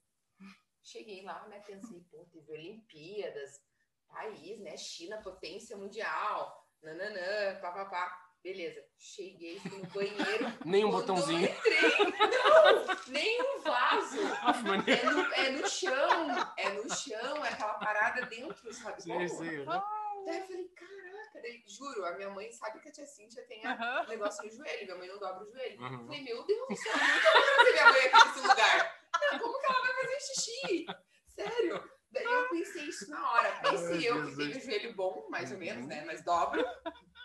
Cheguei 0.81 1.23
lá, 1.23 1.45
né? 1.49 1.59
Pensei, 1.59 2.01
pô, 2.09 2.25
teve 2.31 2.51
Olimpíadas, 2.51 3.61
país, 4.07 4.59
né? 4.61 4.77
China, 4.77 5.21
potência 5.21 5.77
mundial, 5.77 6.65
nananã, 6.81 7.59
papapá. 7.61 8.28
Beleza. 8.43 8.81
Cheguei, 8.97 9.59
no 9.65 9.85
banheiro. 9.87 10.45
Nem 10.65 10.85
um 10.85 10.91
botãozinho. 10.91 11.45
entrei, 11.45 11.81
não, 11.99 12.85
nem 13.09 13.41
um 13.41 13.61
vaso. 13.61 14.17
Maneiro. 14.63 15.01
É 15.01 15.11
no, 15.11 15.33
é 15.33 15.49
no 15.51 15.67
chão, 15.69 16.53
é 16.57 16.69
no 16.69 16.95
chão, 16.95 17.45
é 17.45 17.49
aquela 17.49 17.73
parada 17.73 18.25
dentro, 18.27 18.73
sabe? 18.73 19.03
Como? 19.03 19.27
sei, 19.29 19.65
né? 19.65 19.81
Daí 20.25 20.37
eu 20.39 20.47
falei, 20.47 20.67
caraca, 20.69 21.41
daí, 21.41 21.63
juro, 21.67 22.05
a 22.05 22.11
minha 22.13 22.29
mãe 22.29 22.51
sabe 22.51 22.79
que 22.79 22.89
a 22.89 22.91
tia 22.91 23.05
Cíntia 23.05 23.41
tem 23.47 23.65
Aham. 23.65 24.03
um 24.05 24.09
negócio 24.09 24.43
no 24.45 24.51
joelho, 24.51 24.85
minha 24.85 24.97
mãe 24.97 25.07
não 25.07 25.19
dobra 25.19 25.43
o 25.43 25.51
joelho. 25.51 25.81
Uhum. 25.81 26.05
Falei, 26.05 26.23
meu 26.23 26.43
Deus 26.45 26.85
eu 26.85 26.91
vou 26.93 27.41
trazer 27.55 27.71
minha 27.71 27.91
mãe 27.91 28.01
aqui 28.05 28.27
nesse 28.27 28.39
lugar? 28.47 28.99
Não, 29.31 29.39
Como 29.39 29.59
que 29.59 29.65
ela 29.65 29.81
vai 29.81 29.93
fazer 29.95 30.19
xixi? 30.21 30.85
Sério? 31.27 31.89
Daí 32.11 32.23
eu 32.25 32.49
pensei 32.49 32.83
isso 32.85 33.09
na 33.09 33.31
hora. 33.31 33.49
Ai, 33.63 33.71
Pensei 33.71 34.09
eu 34.09 34.25
que 34.25 34.35
tenho 34.35 34.57
o 34.57 34.59
joelho 34.59 34.93
bom, 34.95 35.27
mais 35.29 35.51
ou 35.51 35.57
Uhum. 35.57 35.63
menos, 35.63 35.85
né? 35.87 36.03
Mas 36.05 36.23
dobro. 36.23 36.65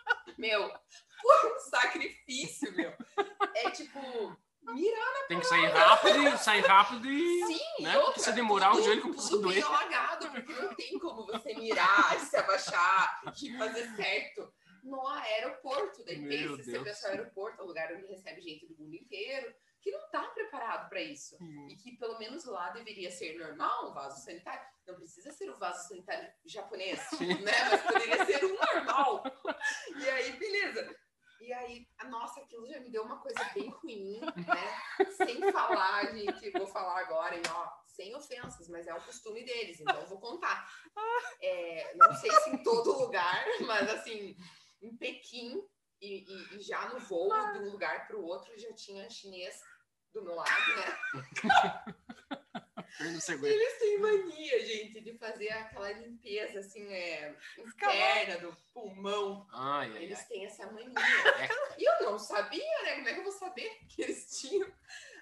Meu, 0.38 0.70
foi 1.22 1.54
um 1.54 1.58
sacrifício, 1.58 2.72
meu. 2.74 2.92
É 3.54 3.70
tipo, 3.70 4.36
mirar 4.62 5.26
Tem 5.28 5.38
que 5.40 5.46
sair 5.46 5.66
rápido, 5.66 6.22
e- 6.28 6.38
sair 6.38 6.60
rápido 6.60 7.10
e. 7.10 7.46
sim, 7.46 7.82
né? 7.82 7.96
outra, 7.98 8.06
Porque 8.12 8.20
se 8.20 8.32
demorar, 8.32 8.74
o 8.76 8.82
joelho 8.82 9.02
começa 9.02 9.26
a 9.26 9.30
tudo 9.30 9.42
doer. 9.42 9.64
alagado, 9.64 10.30
porque 10.30 10.52
não 10.52 10.74
tem 10.74 10.98
como 10.98 11.24
você 11.26 11.54
mirar, 11.54 12.18
se 12.20 12.36
abaixar 12.36 13.22
e 13.42 13.56
fazer 13.56 13.86
certo 13.96 14.52
no 14.82 15.06
aeroporto. 15.06 16.04
Daí 16.04 16.18
Meu 16.18 16.56
pensa, 16.56 16.70
você 16.70 16.78
pensa 16.80 17.08
no 17.08 17.14
aeroporto, 17.18 17.60
é 17.60 17.64
um 17.64 17.68
lugar 17.68 17.92
onde 17.92 18.06
recebe 18.06 18.40
gente 18.42 18.66
do 18.66 18.76
mundo 18.76 18.94
inteiro, 18.94 19.54
que 19.84 19.90
não 19.90 20.00
está 20.06 20.22
preparado 20.28 20.88
para 20.88 21.02
isso. 21.02 21.36
E 21.68 21.76
que 21.76 21.92
pelo 21.98 22.18
menos 22.18 22.46
lá 22.46 22.70
deveria 22.70 23.10
ser 23.10 23.38
normal, 23.38 23.90
um 23.90 23.92
vaso 23.92 24.24
sanitário. 24.24 24.66
Não 24.86 24.94
precisa 24.94 25.30
ser 25.30 25.50
o 25.50 25.58
vaso 25.58 25.86
sanitário 25.88 26.32
japonês, 26.46 26.98
né? 27.44 27.52
Mas 27.70 27.82
poderia 27.82 28.24
ser 28.24 28.44
um 28.46 28.56
normal. 28.56 29.22
E 29.98 30.08
aí, 30.08 30.32
beleza. 30.38 30.96
E 31.40 31.52
aí, 31.52 31.86
nossa, 32.06 32.40
aquilo 32.40 32.66
já 32.66 32.80
me 32.80 32.88
deu 32.90 33.02
uma 33.02 33.20
coisa 33.20 33.44
bem 33.54 33.68
ruim, 33.68 34.18
né? 34.20 35.04
Sem 35.12 35.52
falar, 35.52 36.10
gente, 36.14 36.50
vou 36.52 36.66
falar 36.66 37.00
agora, 37.00 37.36
e 37.36 37.42
ó, 37.50 37.68
sem 37.86 38.14
ofensas, 38.16 38.66
mas 38.70 38.86
é 38.86 38.94
o 38.94 39.02
costume 39.02 39.44
deles, 39.44 39.78
então 39.78 40.00
eu 40.00 40.06
vou 40.06 40.18
contar. 40.18 40.66
É, 41.42 41.94
não 41.96 42.14
sei 42.14 42.30
se 42.30 42.50
em 42.50 42.62
todo 42.62 42.98
lugar, 42.98 43.44
mas 43.66 43.90
assim, 43.90 44.34
em 44.80 44.96
Pequim, 44.96 45.62
e, 46.00 46.24
e- 46.26 46.56
e 46.56 46.60
já 46.62 46.88
no 46.88 46.98
voo 47.00 47.28
de 47.52 47.58
um 47.58 47.70
lugar 47.72 48.06
para 48.06 48.16
o 48.16 48.24
outro, 48.24 48.50
já 48.58 48.72
tinha 48.74 49.08
chinês 49.10 49.60
do 50.14 50.22
meu 50.22 50.34
lado, 50.34 50.50
né? 50.76 50.98
Eles 53.00 53.78
têm 53.78 53.98
mania, 53.98 54.64
gente, 54.64 55.00
de 55.00 55.18
fazer 55.18 55.50
aquela 55.50 55.90
limpeza, 55.92 56.60
assim, 56.60 56.86
é, 56.92 57.36
interna 57.58 58.38
do 58.38 58.56
pulmão. 58.72 59.46
Ai, 59.52 59.90
ai, 59.90 60.04
Eles 60.04 60.20
ai. 60.20 60.26
têm 60.26 60.46
essa 60.46 60.70
mania. 60.70 60.94
É. 61.34 61.48
E 61.80 61.84
eu 61.84 62.02
não 62.02 62.18
sabia, 62.18 62.82
né? 62.84 62.94
Como 62.94 63.08
é 63.08 63.12
que 63.12 63.18
eu 63.18 63.24
vou 63.24 63.32
saber 63.32 63.68
que 63.90 64.02
eles 64.02 64.40
tinham? 64.40 64.72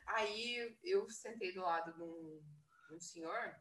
Aí 0.06 0.76
eu 0.84 1.08
sentei 1.08 1.52
do 1.54 1.62
lado 1.62 1.94
de 1.94 2.02
um, 2.02 2.42
de 2.90 2.96
um 2.96 3.00
senhor, 3.00 3.56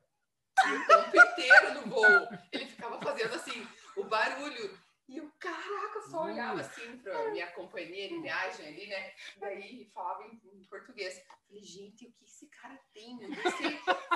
o 0.59 0.87
tempo 0.87 1.27
inteiro 1.31 1.73
no 1.75 1.89
voo. 1.89 2.27
Ele 2.51 2.65
ficava 2.65 2.99
fazendo 3.01 3.33
assim, 3.35 3.65
o 3.95 4.03
barulho. 4.03 4.77
E 5.11 5.17
eu, 5.17 5.29
caraca, 5.37 6.01
só 6.09 6.23
olhava 6.23 6.61
assim 6.61 6.97
pra 6.99 7.29
minha 7.31 7.51
companheira 7.51 8.15
de 8.15 8.21
viagem 8.21 8.65
ali, 8.65 8.87
né? 8.87 9.13
Daí 9.37 9.85
falava 9.93 10.23
em, 10.23 10.39
em 10.53 10.63
português. 10.69 11.21
Falei, 11.47 11.61
gente, 11.63 12.07
o 12.07 12.11
que 12.13 12.23
esse 12.23 12.47
cara 12.47 12.79
tem? 12.93 13.21
Eu. 13.21 13.29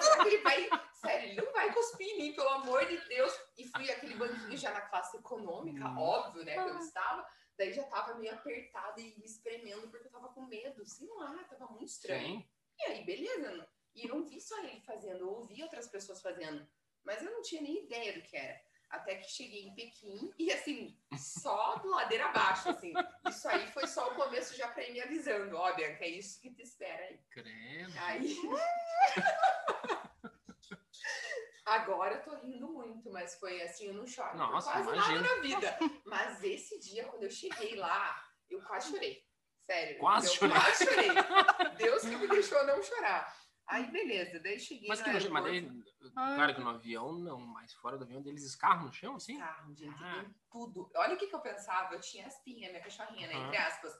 Será 0.01 0.23
que 0.23 0.27
ele 0.29 0.37
vai. 0.41 0.69
Sério, 0.93 1.29
ele 1.31 1.41
não 1.41 1.51
vai 1.51 1.73
cuspir 1.73 2.07
em 2.07 2.17
mim, 2.17 2.33
pelo 2.33 2.47
amor 2.47 2.85
de 2.85 2.97
Deus. 3.09 3.33
E 3.57 3.67
fui 3.67 3.91
aquele 3.91 4.15
banquinho 4.15 4.57
já 4.57 4.71
na 4.71 4.81
classe 4.81 5.17
econômica, 5.17 5.85
Hum. 5.85 5.97
óbvio, 5.99 6.45
né? 6.45 6.53
Que 6.53 6.59
eu 6.69 6.77
estava. 6.79 7.27
Daí 7.57 7.73
já 7.73 7.83
tava 7.83 8.15
meio 8.15 8.33
apertada 8.33 8.99
e 9.01 9.17
me 9.17 9.25
espremendo 9.25 9.89
porque 9.89 10.07
eu 10.07 10.11
tava 10.11 10.29
com 10.29 10.45
medo. 10.45 10.85
Sei 10.85 11.09
lá, 11.09 11.43
tava 11.43 11.67
muito 11.73 11.89
estranho. 11.89 12.39
Sim. 12.39 12.49
E 12.79 12.83
aí, 12.85 13.03
beleza. 13.05 13.51
né? 13.51 13.67
E 13.93 14.07
não 14.07 14.23
vi 14.23 14.39
só 14.39 14.57
ele 14.59 14.79
fazendo, 14.81 15.19
eu 15.19 15.29
ouvi 15.29 15.61
outras 15.61 15.89
pessoas 15.89 16.21
fazendo. 16.21 16.65
Mas 17.03 17.21
eu 17.21 17.31
não 17.31 17.41
tinha 17.41 17.61
nem 17.61 17.83
ideia 17.83 18.13
do 18.13 18.21
que 18.21 18.35
era. 18.35 18.64
Até 18.95 19.15
que 19.15 19.29
cheguei 19.29 19.67
em 19.67 19.75
Pequim 19.75 20.31
e, 20.39 20.51
assim, 20.51 20.97
só 21.17 21.75
do 21.77 21.89
ladeira 21.89 22.27
abaixo, 22.27 22.69
assim. 22.69 22.93
Isso 23.27 23.47
aí 23.49 23.67
foi 23.67 23.85
só 23.87 24.09
o 24.09 24.15
começo 24.15 24.55
já 24.55 24.69
pra 24.69 24.83
ir 24.83 24.93
me 24.93 25.01
avisando. 25.01 25.57
Ó, 25.57 25.73
Bianca, 25.73 26.05
é 26.05 26.09
isso 26.09 26.39
que 26.39 26.49
te 26.53 26.63
espera 26.63 27.03
aí. 27.03 27.19
Credo. 27.29 27.93
Aí... 27.97 28.37
Agora 31.65 32.15
eu 32.15 32.23
tô 32.23 32.35
rindo 32.45 32.67
muito, 32.71 33.11
mas 33.11 33.39
foi 33.39 33.61
assim, 33.63 33.87
eu 33.87 33.93
não 33.95 34.05
choro 34.05 34.37
Nossa, 34.37 34.71
quase 34.71 34.87
imagino. 34.87 35.21
nada 35.21 35.35
na 35.35 35.41
vida. 35.41 35.79
Mas 36.05 36.43
esse 36.43 36.79
dia, 36.79 37.05
quando 37.05 37.23
eu 37.23 37.31
cheguei 37.31 37.75
lá, 37.75 38.23
eu 38.49 38.61
quase 38.61 38.91
chorei. 38.91 39.25
Sério. 39.65 39.97
Quase 39.97 40.27
eu 40.27 40.33
chorei. 40.33 40.55
Quase 40.55 40.85
chorei. 40.85 41.09
Deus 41.77 42.01
que 42.03 42.15
me 42.15 42.27
deixou 42.27 42.63
não 42.65 42.81
chorar. 42.83 43.35
Aí, 43.67 43.91
beleza. 43.91 44.39
Daí 44.39 44.59
cheguei 44.59 44.87
Mas 44.87 45.01
que 45.01 45.09
no, 45.09 45.31
mas 45.31 45.45
aeroporto. 45.45 45.84
Daí, 46.11 46.35
claro 46.35 46.55
que 46.55 46.61
no 46.61 46.69
avião 46.69 47.11
não, 47.13 47.39
mas 47.39 47.73
fora 47.73 47.97
do 47.97 48.03
avião 48.03 48.21
deles 48.21 48.43
escarram 48.43 48.83
no 48.85 48.93
chão, 48.93 49.15
assim? 49.15 49.37
carro, 49.37 49.73
gente, 49.73 50.03
Ah. 50.03 50.21
tem 50.23 50.35
tudo. 50.51 50.89
Olha 50.95 51.15
o 51.15 51.17
que, 51.17 51.27
que 51.27 51.35
eu 51.35 51.39
pensava, 51.41 51.93
eu 51.95 52.01
tinha 52.01 52.27
as 52.27 52.37
pinhas, 52.43 52.71
minha 52.71 52.83
cachorrinha, 52.83 53.27
né? 53.27 53.33
Entre 53.35 53.57
aspas. 53.57 53.93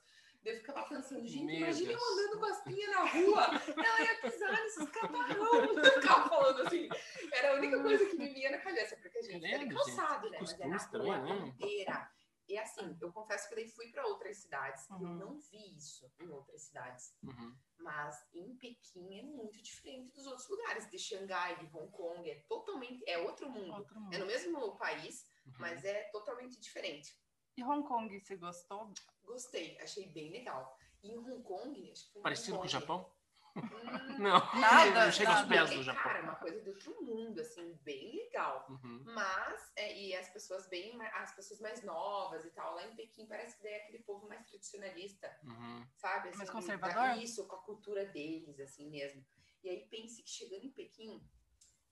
Eu 0.44 0.58
ficava 0.58 0.84
pensando, 0.84 1.26
gente, 1.28 1.44
Meu 1.44 1.56
imagina 1.56 1.90
Deus. 1.90 2.02
eu 2.04 2.14
andando 2.14 2.40
com 2.40 2.46
as 2.46 2.64
pinhas 2.64 2.92
na 2.92 3.04
rua, 3.04 3.62
ela 3.84 4.02
ia 4.02 4.22
pisar 4.22 4.52
nesses 4.52 4.90
catarrão. 4.90 5.46
Eu 5.76 5.94
ficava 5.94 6.30
falando 6.30 6.62
assim, 6.68 6.88
era 7.32 7.52
a 7.52 7.56
única 7.56 7.82
coisa 7.82 8.06
que 8.06 8.16
me 8.16 8.32
vinha 8.32 8.52
na 8.52 8.60
cabeça, 8.60 8.96
porque 8.98 9.18
a 9.18 9.22
gente 9.24 9.40
Credo, 9.40 9.74
calçado, 9.76 10.22
gente, 10.30 10.32
né? 10.34 10.38
Mas 10.42 10.60
na 10.60 10.76
estranho, 10.76 11.04
rua 11.06 11.18
né? 11.18 11.48
inteira. 11.48 12.12
E 12.48 12.58
assim, 12.60 12.96
eu 13.02 13.12
confesso 13.12 13.50
que 13.50 13.56
daí 13.56 13.68
fui 13.68 13.88
para 13.92 14.06
outras 14.06 14.38
cidades, 14.38 14.88
e 14.90 14.94
eu 14.94 14.98
Uhum. 15.00 15.16
não 15.16 15.40
vi 15.40 15.76
isso 15.78 16.12
em 16.20 16.28
outras 16.30 16.62
cidades. 16.62 17.16
Uhum. 17.24 17.56
Mas 17.80 18.24
em 18.34 18.56
Pequim 18.56 19.20
é 19.20 19.24
muito 19.24 19.62
diferente 19.62 20.12
dos 20.14 20.28
outros 20.28 20.48
lugares, 20.48 20.90
de 20.90 21.00
Xangai, 21.00 21.58
de 21.58 21.66
Hong 21.76 21.92
Kong, 21.92 22.30
é 22.30 22.36
totalmente, 22.48 23.04
é 23.10 23.18
outro 23.18 23.50
mundo. 23.50 23.74
Outro 23.74 24.00
mundo. 24.00 24.14
É 24.14 24.18
no 24.20 24.28
mesmo 24.28 24.76
país, 24.78 25.28
uhum. 25.46 25.54
mas 25.60 25.84
é 25.84 26.04
totalmente 26.12 26.60
diferente. 26.60 27.18
E 27.58 27.64
Hong 27.64 27.88
Kong, 27.88 28.20
você 28.20 28.36
gostou? 28.36 28.94
Gostei, 29.24 29.80
achei 29.80 30.08
bem 30.10 30.30
legal. 30.32 30.78
E 31.02 31.10
em 31.12 31.18
Hong 31.18 31.42
Kong, 31.44 31.92
acho 31.92 32.06
que 32.08 32.14
foi 32.14 32.22
Parecido 32.22 32.58
Hong 32.58 32.62
com 32.62 32.68
o 32.68 32.72
Kong, 32.72 32.80
Japão? 32.80 33.15
Hum, 33.56 34.16
Não, 34.20 34.40
Nada, 34.60 35.06
não 35.06 35.12
chega 35.12 35.30
aos 35.32 35.48
nada. 35.48 35.56
pés 35.56 35.72
é, 35.72 35.76
do 35.76 35.84
Japão. 35.84 36.04
Cara, 36.04 36.24
uma 36.24 36.36
coisa 36.36 36.62
de 36.62 36.70
outro 36.70 37.04
mundo, 37.04 37.40
assim, 37.40 37.74
bem 37.84 38.16
legal. 38.16 38.66
Uhum. 38.70 39.04
Mas, 39.06 39.72
é, 39.76 39.98
e 40.00 40.16
as 40.16 40.30
pessoas 40.30 40.68
bem, 40.68 41.00
as 41.14 41.34
pessoas 41.36 41.60
mais 41.60 41.84
novas 41.84 42.46
e 42.46 42.50
tal, 42.52 42.76
lá 42.76 42.86
em 42.86 42.96
Pequim 42.96 43.26
parece 43.28 43.58
que 43.58 43.64
daí 43.64 43.74
é 43.74 43.84
aquele 43.84 44.04
povo 44.04 44.28
mais 44.28 44.46
tradicionalista, 44.48 45.28
Uhum. 45.44 45.86
sabe? 45.96 46.30
Assim, 46.30 46.38
Mais 46.38 46.50
conservador? 46.50 47.18
Isso, 47.22 47.48
com 47.48 47.56
a 47.56 47.60
cultura 47.64 48.06
deles, 48.06 48.60
assim 48.60 48.90
mesmo. 48.90 49.26
E 49.64 49.70
aí 49.70 49.88
pense 49.90 50.22
que 50.22 50.30
chegando 50.30 50.66
em 50.66 50.72
Pequim, 50.72 51.22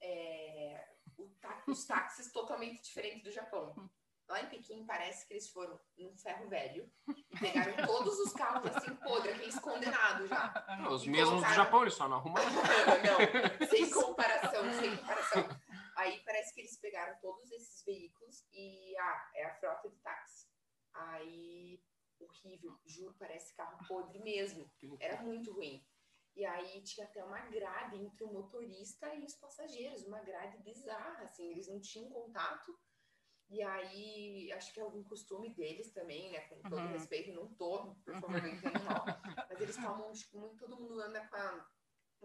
é, 0.02 0.86
o 1.18 1.28
tá- 1.42 1.64
os 1.68 1.86
táxis 1.86 2.32
totalmente 2.32 2.82
diferentes 2.84 3.24
do 3.24 3.32
Japão. 3.32 3.74
Lá 4.34 4.42
em 4.42 4.50
Pequim 4.50 4.84
parece 4.84 5.28
que 5.28 5.34
eles 5.34 5.48
foram 5.52 5.80
num 5.96 6.18
ferro 6.18 6.50
velho 6.50 6.92
e 7.16 7.38
pegaram 7.38 7.86
todos 7.86 8.18
os 8.18 8.34
carros 8.34 8.66
assim 8.76 8.96
podres, 8.96 9.36
aqueles 9.36 9.60
condenados 9.60 10.28
já. 10.28 10.66
Não, 10.82 10.92
os 10.92 11.06
mesmos 11.06 11.26
do 11.30 11.30
colocaram- 11.36 11.56
Japão, 11.56 11.82
eles 11.84 11.94
só 11.94 12.10
não 12.10 12.18
arrumaram. 12.18 12.50
Não, 13.62 13.68
sem 13.68 13.88
comparação, 13.92 14.64
sem 14.80 14.98
comparação. 14.98 15.48
Aí 15.98 16.20
parece 16.26 16.52
que 16.52 16.62
eles 16.62 16.76
pegaram 16.80 17.16
todos 17.22 17.52
esses 17.52 17.86
veículos 17.86 18.44
e 18.52 18.98
ah, 18.98 19.30
é 19.36 19.46
a 19.46 19.54
frota 19.54 19.88
de 19.88 19.98
táxi. 19.98 20.48
Aí, 20.96 21.80
horrível, 22.20 22.80
juro, 22.88 23.16
parece 23.20 23.54
carro 23.56 23.78
podre 23.88 24.18
mesmo. 24.20 24.68
Era 25.00 25.22
muito 25.22 25.54
ruim. 25.54 25.86
E 26.36 26.44
aí 26.44 26.82
tinha 26.82 27.06
até 27.06 27.24
uma 27.24 27.40
grade 27.42 27.98
entre 27.98 28.24
o 28.24 28.34
motorista 28.34 29.14
e 29.14 29.24
os 29.26 29.36
passageiros, 29.36 30.04
uma 30.08 30.22
grade 30.22 30.58
bizarra, 30.64 31.24
assim, 31.26 31.52
eles 31.52 31.68
não 31.68 31.80
tinham 31.80 32.10
contato. 32.10 32.76
E 33.50 33.62
aí, 33.62 34.52
acho 34.54 34.74
que 34.74 34.80
é 34.80 34.84
algum 34.84 35.04
costume 35.04 35.54
deles 35.54 35.92
também, 35.92 36.32
né? 36.32 36.42
Com 36.48 36.62
todo 36.64 36.80
Uhum. 36.82 36.92
respeito, 36.92 37.32
não 37.34 37.54
tô, 37.54 37.94
por 37.96 38.16
favor, 38.16 38.42
não 38.42 38.50
entendo 38.50 38.84
mal. 38.84 39.06
Mas 39.50 39.62
eles 39.62 39.76
tomam, 39.76 40.12
tipo, 40.12 40.40
muito, 40.40 40.58
todo 40.58 40.80
mundo 40.80 41.00
anda 41.02 41.28
com 41.28 41.36
a 41.36 41.70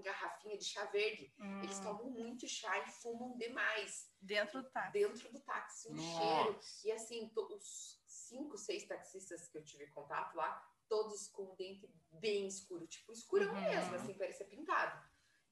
garrafinha 0.02 0.56
de 0.56 0.64
chá 0.64 0.84
verde. 0.86 1.34
Eles 1.60 1.78
Hum, 1.78 1.82
tomam 1.82 2.10
muito 2.10 2.46
chá 2.46 2.78
e 2.78 2.90
fumam 2.90 3.36
demais 3.36 4.14
dentro 4.20 4.62
do 4.62 4.70
táxi. 4.70 4.92
dentro 4.92 5.32
do 5.32 5.40
táxi, 5.40 5.90
um 5.90 5.98
cheiro. 5.98 6.54
Nossa. 6.54 6.88
E 6.88 6.92
assim, 6.92 7.30
os 7.36 8.00
cinco, 8.06 8.56
seis 8.56 8.86
taxistas 8.86 9.48
que 9.48 9.58
eu 9.58 9.64
tive 9.64 9.86
contato 9.88 10.34
lá, 10.36 10.64
todos 10.88 11.28
com 11.28 11.42
o 11.52 11.56
dente 11.56 11.92
bem 12.12 12.46
escuro, 12.46 12.86
tipo 12.86 13.12
escurão 13.12 13.52
Uhum. 13.52 13.60
mesmo, 13.60 13.94
assim, 13.96 14.14
parecia 14.16 14.46
pintado. 14.46 15.04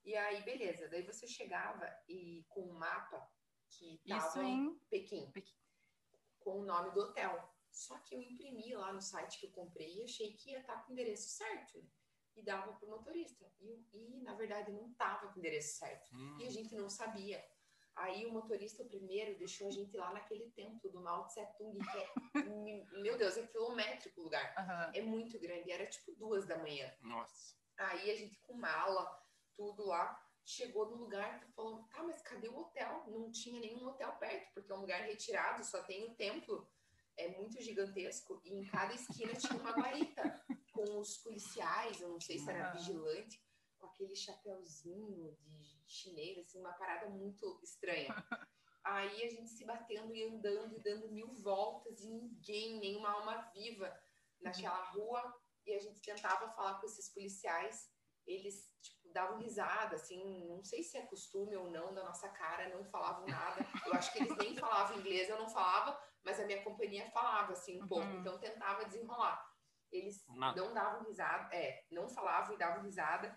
E 0.04 0.16
aí, 0.16 0.42
beleza, 0.42 0.88
daí 0.88 1.02
você 1.02 1.26
chegava 1.26 1.84
e 2.08 2.44
com 2.48 2.62
um 2.62 2.72
mapa 2.72 3.28
que 3.68 4.00
tava 4.08 4.26
Isso 4.28 4.42
em 4.42 4.78
Pequim, 4.90 5.30
Pequim. 5.32 5.54
com 6.40 6.60
o 6.60 6.64
nome 6.64 6.90
do 6.92 7.00
hotel. 7.00 7.52
Só 7.70 7.98
que 7.98 8.14
eu 8.14 8.22
imprimi 8.22 8.74
lá 8.74 8.92
no 8.92 9.02
site 9.02 9.38
que 9.38 9.46
eu 9.46 9.50
comprei 9.50 9.98
e 9.98 10.04
achei 10.04 10.32
que 10.32 10.50
ia 10.50 10.60
estar 10.60 10.82
com 10.82 10.90
o 10.90 10.92
endereço 10.92 11.28
certo, 11.28 11.78
né? 11.78 11.88
E 12.34 12.42
dava 12.42 12.72
pro 12.74 12.88
motorista. 12.88 13.50
E, 13.60 13.86
e, 13.92 14.20
na 14.22 14.34
verdade, 14.34 14.72
não 14.72 14.92
tava 14.94 15.28
com 15.28 15.36
o 15.36 15.38
endereço 15.38 15.78
certo. 15.78 16.14
Hum. 16.14 16.38
E 16.40 16.46
a 16.46 16.50
gente 16.50 16.74
não 16.74 16.88
sabia. 16.88 17.42
Aí 17.96 18.26
o 18.26 18.32
motorista, 18.32 18.82
o 18.82 18.88
primeiro, 18.88 19.38
deixou 19.38 19.68
a 19.68 19.70
gente 19.70 19.96
lá 19.96 20.12
naquele 20.12 20.50
templo 20.50 20.90
do 20.90 21.00
Mao 21.00 21.26
Tse 21.26 21.46
Tung, 21.56 21.78
que 21.78 21.98
é, 21.98 22.12
meu 23.00 23.16
Deus, 23.16 23.38
é 23.38 23.46
quilométrico 23.46 24.20
o 24.20 24.24
lugar. 24.24 24.54
Aham. 24.58 24.92
É 24.94 25.00
muito 25.00 25.38
grande, 25.40 25.72
era 25.72 25.86
tipo 25.86 26.12
duas 26.12 26.46
da 26.46 26.58
manhã. 26.58 26.94
Nossa. 27.00 27.56
Aí 27.78 28.10
a 28.10 28.14
gente 28.14 28.38
com 28.40 28.52
mala, 28.52 29.22
tudo 29.56 29.86
lá, 29.86 30.25
chegou 30.46 30.88
no 30.88 30.96
lugar 30.96 31.44
e 31.46 31.52
falou, 31.52 31.82
tá, 31.88 32.02
mas 32.04 32.22
cadê 32.22 32.48
o 32.48 32.56
hotel? 32.56 33.04
Não 33.08 33.30
tinha 33.32 33.60
nenhum 33.60 33.84
hotel 33.88 34.12
perto, 34.16 34.54
porque 34.54 34.70
é 34.70 34.74
um 34.74 34.80
lugar 34.80 35.02
retirado, 35.02 35.64
só 35.64 35.82
tem 35.82 36.04
o 36.04 36.14
templo. 36.14 36.70
É 37.16 37.28
muito 37.36 37.60
gigantesco 37.60 38.40
e 38.44 38.54
em 38.54 38.64
cada 38.64 38.94
esquina 38.94 39.34
tinha 39.34 39.58
uma 39.58 39.72
guarita 39.72 40.44
com 40.72 40.98
os 41.00 41.16
policiais, 41.18 42.00
eu 42.00 42.10
não 42.10 42.20
sei 42.20 42.38
se 42.38 42.48
era 42.48 42.68
Ah. 42.68 42.72
vigilante, 42.72 43.42
com 43.78 43.86
aquele 43.86 44.14
chapéuzinho 44.14 45.36
de 45.40 45.92
chinês, 45.92 46.38
assim, 46.38 46.60
uma 46.60 46.74
parada 46.74 47.08
muito 47.08 47.58
estranha. 47.62 48.08
Aí 48.84 49.24
a 49.24 49.28
gente 49.30 49.50
se 49.50 49.64
batendo 49.64 50.14
e 50.14 50.22
andando 50.22 50.76
e 50.76 50.80
dando 50.80 51.10
mil 51.10 51.32
voltas 51.42 52.00
e 52.04 52.08
ninguém, 52.08 52.78
nenhuma 52.78 53.10
alma 53.10 53.50
viva 53.52 53.92
naquela 54.40 54.84
rua. 54.90 55.34
E 55.64 55.72
a 55.74 55.78
gente 55.80 56.00
tentava 56.00 56.48
falar 56.50 56.78
com 56.78 56.86
esses 56.86 57.08
policiais, 57.08 57.90
eles 58.24 58.72
tipo, 58.80 58.95
davam 59.16 59.38
risada, 59.38 59.96
assim, 59.96 60.46
não 60.46 60.62
sei 60.62 60.82
se 60.82 60.96
é 60.98 61.06
costume 61.06 61.56
ou 61.56 61.70
não 61.70 61.92
da 61.94 62.04
nossa 62.04 62.28
cara, 62.28 62.68
não 62.68 62.84
falavam 62.84 63.26
nada. 63.26 63.66
Eu 63.86 63.94
acho 63.94 64.12
que 64.12 64.18
eles 64.22 64.36
nem 64.36 64.54
falavam 64.58 64.98
inglês, 64.98 65.28
eu 65.28 65.38
não 65.38 65.48
falava, 65.48 65.98
mas 66.22 66.38
a 66.38 66.44
minha 66.44 66.62
companhia 66.62 67.10
falava 67.10 67.52
assim 67.52 67.80
um 67.82 67.88
pouco, 67.88 68.06
Uhum. 68.06 68.20
então 68.20 68.38
tentava 68.38 68.84
desenrolar. 68.84 69.38
Eles 69.90 70.24
Nada. 70.28 70.60
não 70.60 70.74
davam 70.74 71.04
risada, 71.04 71.54
é, 71.54 71.84
não 71.90 72.08
falavam 72.08 72.54
e 72.54 72.58
davam 72.58 72.82
risada. 72.82 73.28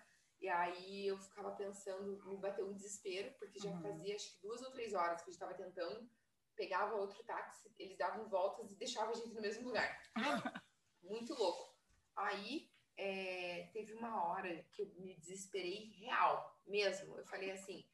E 0.42 0.48
aí 0.50 1.08
eu 1.08 1.18
ficava 1.18 1.52
pensando, 1.52 2.22
me 2.26 2.38
bateu 2.38 2.68
um 2.68 2.74
desespero, 2.74 3.34
porque 3.40 3.60
já 3.60 3.70
Uhum. 3.72 3.82
fazia 3.82 4.16
acho 4.16 4.32
que 4.34 4.42
duas 4.42 4.62
ou 4.62 4.72
três 4.72 4.94
horas 4.94 5.22
que 5.22 5.30
a 5.30 5.32
gente 5.32 5.42
estava 5.42 5.54
tentando, 5.54 6.10
pegava 6.56 6.96
outro 6.96 7.24
táxi, 7.24 7.74
eles 7.80 7.98
davam 7.98 8.28
voltas 8.28 8.72
e 8.72 8.76
deixavam 8.76 9.12
a 9.12 9.14
gente 9.14 9.34
no 9.34 9.42
mesmo 9.42 9.68
lugar. 9.68 10.02
Muito 11.04 11.34
louco. 11.34 11.74
Aí 12.16 12.70
é, 13.00 13.70
teve 13.72 13.94
uma 13.94 14.26
hora 14.26 14.64
que 14.74 14.82
eu 14.82 14.88
me 14.98 15.16
desesperei 15.16 15.86
real, 16.02 16.60
mesmo. 16.68 17.18
Eu 17.18 17.26
falei 17.26 17.52
assim, 17.52 17.88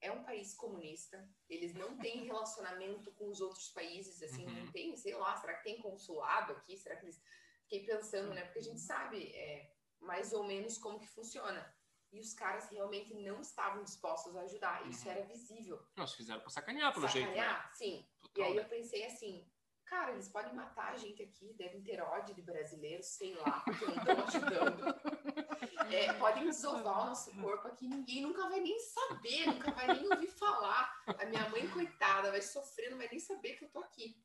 é 0.00 0.10
um 0.10 0.24
país 0.24 0.54
comunista, 0.54 1.16
eles 1.48 1.72
não 1.74 1.96
têm 1.98 2.24
relacionamento 2.26 3.12
com 3.12 3.28
os 3.28 3.40
outros 3.40 3.68
países, 3.70 4.20
assim, 4.22 4.44
Uhum. 4.46 4.64
não 4.64 4.72
tem, 4.72 4.96
sei 4.96 5.14
lá, 5.14 5.36
será 5.36 5.54
que 5.54 5.64
tem 5.64 5.80
consulado 5.80 6.52
aqui? 6.52 6.76
Será 6.76 6.96
que 6.96 7.04
eles... 7.06 7.22
Fiquei 7.62 7.86
pensando, 7.86 8.34
né? 8.34 8.42
Porque 8.46 8.58
a 8.58 8.62
gente 8.62 8.80
sabe 8.80 9.28
é, 9.32 9.72
mais 10.00 10.32
ou 10.32 10.42
menos 10.42 10.76
como 10.76 10.98
que 10.98 11.06
funciona. 11.06 11.72
E 12.10 12.18
os 12.18 12.34
caras 12.34 12.68
realmente 12.68 13.14
não 13.14 13.40
estavam 13.40 13.84
dispostos 13.84 14.34
a 14.36 14.40
ajudar. 14.40 14.84
Isso 14.88 15.04
Uhum. 15.06 15.12
era 15.12 15.24
visível. 15.24 15.80
Nossa, 15.94 16.16
fizeram 16.16 16.40
pra 16.40 16.50
sacanear 16.50 16.92
pelo 16.92 17.06
jeito, 17.06 17.28
né? 17.28 17.36
Sacanear? 17.36 17.72
Sim. 17.76 18.04
E 18.20 18.26
Total, 18.28 18.44
aí 18.50 18.54
né? 18.56 18.62
eu 18.62 18.68
pensei 18.68 19.04
assim, 19.06 19.48
cara, 19.90 20.12
eles 20.12 20.28
podem 20.28 20.54
matar 20.54 20.92
a 20.92 20.96
gente 20.96 21.20
aqui, 21.22 21.52
devem 21.54 21.82
ter 21.82 22.00
ódio 22.00 22.34
de 22.34 22.40
brasileiros, 22.42 23.06
sei 23.06 23.34
lá, 23.34 23.60
porque 23.64 23.84
não 23.86 23.94
estão 23.96 24.24
ajudando. 24.24 24.80
É, 25.92 26.12
podem 26.12 26.44
desovar 26.44 27.02
o 27.02 27.06
nosso 27.06 27.34
corpo 27.40 27.66
aqui, 27.66 27.88
ninguém 27.88 28.22
nunca 28.22 28.48
vai 28.48 28.60
nem 28.60 28.78
saber, 28.78 29.46
nunca 29.46 29.72
vai 29.72 29.88
nem 29.88 30.08
ouvir 30.12 30.28
falar. 30.28 30.88
A 31.18 31.24
minha 31.26 31.48
mãe, 31.48 31.68
coitada, 31.68 32.30
vai 32.30 32.40
sofrer, 32.40 32.90
não 32.90 32.98
vai 32.98 33.08
nem 33.10 33.18
saber 33.18 33.56
que 33.56 33.64
eu 33.64 33.68
tô 33.70 33.80
aqui. 33.80 34.16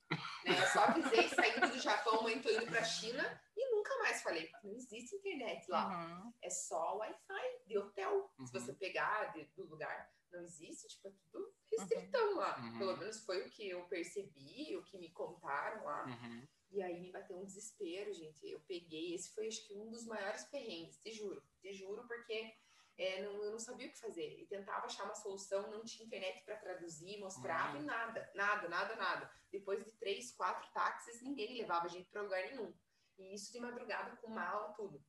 Né? 0.45 0.51
Eu 0.61 0.67
só 0.67 0.81
avisei 0.83 1.27
saindo 1.29 1.67
do 1.67 1.79
Japão, 1.79 2.21
mãe, 2.21 2.39
tô 2.39 2.49
indo 2.51 2.67
pra 2.67 2.83
China 2.83 3.41
e 3.57 3.75
nunca 3.75 3.97
mais 3.97 4.21
falei, 4.21 4.45
porque 4.47 4.67
não 4.67 4.75
existe 4.75 5.15
internet 5.15 5.67
lá. 5.71 5.87
Uhum. 5.89 6.33
É 6.43 6.49
só 6.51 6.97
Wi-Fi 6.97 7.63
de 7.65 7.77
hotel. 7.79 8.29
Se 8.35 8.41
Uhum. 8.41 8.47
você 8.61 8.73
pegar 8.73 9.33
de- 9.33 9.45
do 9.55 9.65
lugar, 9.65 10.11
não 10.31 10.41
existe, 10.41 10.87
tipo, 10.87 11.07
é 11.07 11.11
tudo 11.31 11.53
restritão 11.71 12.35
lá. 12.35 12.59
Uhum. 12.59 12.77
Pelo 12.77 12.97
menos 12.97 13.23
foi 13.25 13.45
o 13.45 13.49
que 13.49 13.69
eu 13.69 13.85
percebi, 13.87 14.75
o 14.75 14.83
que 14.83 14.97
me 14.97 15.11
contaram 15.11 15.83
lá. 15.83 16.05
Uhum. 16.05 16.47
E 16.71 16.81
aí 16.81 16.99
me 16.99 17.11
bateu 17.11 17.37
um 17.37 17.45
desespero, 17.45 18.11
gente. 18.13 18.45
Eu 18.47 18.59
peguei, 18.61 19.13
esse 19.15 19.33
foi 19.33 19.47
acho 19.47 19.65
que 19.67 19.73
um 19.73 19.89
dos 19.89 20.05
maiores 20.05 20.43
perrengues, 20.45 20.97
te 20.99 21.11
juro. 21.11 21.41
Te 21.61 21.73
juro, 21.73 22.05
porque 22.07 22.53
é, 22.97 23.21
não, 23.21 23.43
eu 23.43 23.51
não 23.51 23.59
sabia 23.59 23.87
o 23.87 23.91
que 23.91 23.99
fazer. 23.99 24.39
E 24.41 24.45
tentava 24.47 24.85
achar 24.85 25.05
uma 25.05 25.15
solução, 25.15 25.69
não 25.71 25.83
tinha 25.83 26.05
internet 26.05 26.43
para 26.43 26.57
traduzir, 26.57 27.19
mostrava 27.19 27.77
Uhum. 27.77 27.83
e 27.83 27.85
nada, 27.85 28.31
nada, 28.35 28.67
nada, 28.69 28.95
nada. 28.95 29.31
Depois 29.51 29.83
de 29.83 29.91
três, 29.93 30.31
quatro 30.31 30.69
táxis, 30.73 31.21
ninguém 31.21 31.57
levava 31.57 31.85
a 31.85 31.89
gente 31.89 32.09
para 32.09 32.21
lugar 32.21 32.43
nenhum. 32.43 32.73
E 33.17 33.33
isso 33.33 33.51
de 33.51 33.59
madrugada 33.59 34.15
com 34.17 34.29
mala, 34.29 34.73
tudo. 34.73 35.03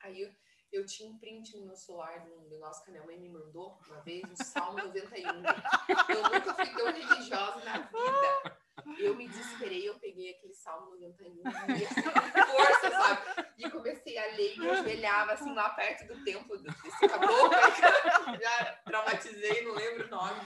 Aí 0.00 0.20
eu, 0.20 0.34
Eu 0.74 0.84
tinha 0.84 1.08
um 1.08 1.16
print 1.16 1.56
no 1.56 1.66
meu 1.66 1.76
celular 1.76 2.24
do, 2.24 2.48
do 2.48 2.58
nosso 2.58 2.84
canal, 2.84 3.06
mãe 3.06 3.16
me 3.16 3.28
mandou 3.28 3.78
uma 3.86 4.00
vez 4.00 4.24
o 4.28 4.44
Salmo 4.44 4.78
91. 4.78 5.24
Eu 5.28 6.22
nunca 6.24 6.52
fui 6.52 6.66
tão 6.66 6.86
religiosa 6.86 7.64
na 7.64 7.78
vida. 7.78 8.58
Eu 8.98 9.14
me 9.14 9.28
desesperei, 9.28 9.88
eu 9.88 9.94
peguei 10.00 10.30
aquele 10.30 10.52
Salmo 10.52 10.96
91 10.96 11.42
e 11.76 11.86
força, 11.86 12.90
sabe? 12.90 13.53
E 13.56 13.70
comecei 13.70 14.18
a 14.18 14.26
ler 14.36 14.54
e 14.54 14.58
me 14.58 14.70
ajoelhava 14.70 15.32
assim 15.32 15.54
lá 15.54 15.70
perto 15.70 16.06
do 16.12 16.24
templo 16.24 16.58
desse 16.58 17.08
caboclo. 17.08 17.50
Já 18.40 18.72
traumatizei, 18.84 19.62
não 19.62 19.74
lembro 19.74 20.06
o 20.06 20.10
nome. 20.10 20.40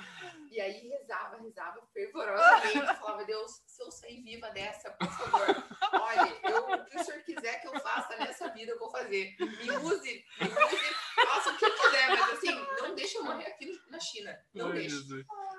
E 0.50 0.60
aí 0.60 0.88
rezava, 0.88 1.36
rezava 1.36 1.86
fervorosamente, 1.92 2.96
falava, 3.00 3.24
Deus, 3.24 3.62
se 3.66 3.82
eu 3.82 3.90
sair 3.90 4.22
viva 4.22 4.50
dessa, 4.50 4.90
por 4.92 5.08
favor, 5.08 5.46
olha, 5.92 6.40
eu, 6.42 6.70
o 6.74 6.84
que 6.86 6.96
o 6.96 7.04
senhor 7.04 7.22
quiser 7.22 7.60
que 7.60 7.68
eu 7.68 7.80
faça 7.80 8.16
nessa 8.16 8.48
vida, 8.48 8.72
eu 8.72 8.78
vou 8.78 8.90
fazer. 8.90 9.36
Me 9.38 9.70
use, 9.76 10.24
me 10.40 10.46
use, 10.46 10.94
faça 11.14 11.50
o 11.50 11.58
que 11.58 11.70
quiser, 11.70 12.08
mas 12.08 12.32
assim, 12.32 12.54
não 12.80 12.94
deixa 12.94 13.18
eu 13.18 13.24
morrer 13.24 13.46
aqui 13.46 13.78
na 13.88 14.00
China. 14.00 14.46
Não 14.54 14.72
deixa. 14.72 14.96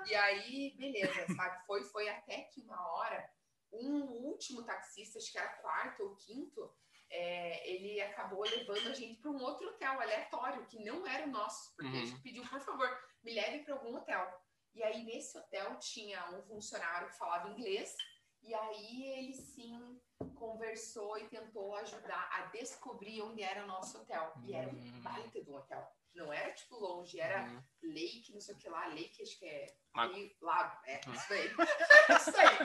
E 0.06 0.14
aí, 0.14 0.74
beleza, 0.76 1.26
sabe? 1.34 1.64
Foi, 1.66 1.84
foi 1.84 2.08
até 2.08 2.42
que 2.52 2.60
uma 2.60 2.80
hora, 2.94 3.30
um 3.72 4.02
último 4.26 4.64
taxista, 4.64 5.18
acho 5.18 5.30
que 5.30 5.38
era 5.38 5.48
quarto 5.48 6.02
ou 6.02 6.16
quinto, 6.16 6.74
é, 7.10 7.68
ele 7.68 8.00
acabou 8.00 8.42
levando 8.42 8.88
a 8.88 8.94
gente 8.94 9.20
para 9.20 9.30
um 9.30 9.42
outro 9.42 9.68
hotel 9.68 10.00
aleatório, 10.00 10.64
que 10.66 10.82
não 10.84 11.06
era 11.06 11.26
o 11.26 11.30
nosso, 11.30 11.74
porque 11.74 11.88
a 11.96 12.00
Uhum. 12.00 12.06
gente 12.06 12.22
pediu, 12.22 12.42
por 12.48 12.60
favor, 12.60 12.88
me 13.22 13.34
leve 13.34 13.64
para 13.64 13.74
algum 13.74 13.96
hotel. 13.96 14.40
E 14.74 14.82
aí, 14.82 15.02
nesse 15.04 15.36
hotel, 15.36 15.76
tinha 15.78 16.30
um 16.30 16.42
funcionário 16.42 17.08
que 17.08 17.18
falava 17.18 17.48
inglês, 17.50 17.96
e 18.42 18.54
aí 18.54 19.02
ele 19.18 19.34
sim 19.34 20.00
conversou 20.36 21.18
e 21.18 21.28
tentou 21.28 21.74
ajudar 21.76 22.28
a 22.32 22.46
descobrir 22.46 23.20
onde 23.22 23.42
era 23.42 23.64
o 23.64 23.66
nosso 23.66 23.98
hotel. 24.00 24.32
E 24.44 24.54
era 24.54 24.68
um 24.68 24.72
Hum. 24.72 25.00
baita 25.02 25.42
de 25.42 25.50
um 25.50 25.56
hotel. 25.56 25.86
Não 26.14 26.32
era 26.32 26.52
tipo 26.52 26.76
longe, 26.76 27.20
era 27.20 27.42
Uhum. 27.42 27.62
Lake, 27.82 28.32
não 28.32 28.40
sei 28.40 28.54
o 28.54 28.58
que 28.58 28.68
lá, 28.68 28.86
Lake, 28.88 29.22
acho 29.22 29.38
que 29.38 29.46
é 29.46 29.66
Lago. 29.94 30.14
Lago, 30.40 30.80
é, 30.86 31.00
Uhum. 31.06 31.12
isso 31.14 31.32
aí. 31.32 31.50
isso 32.30 32.36
aí. 32.36 32.58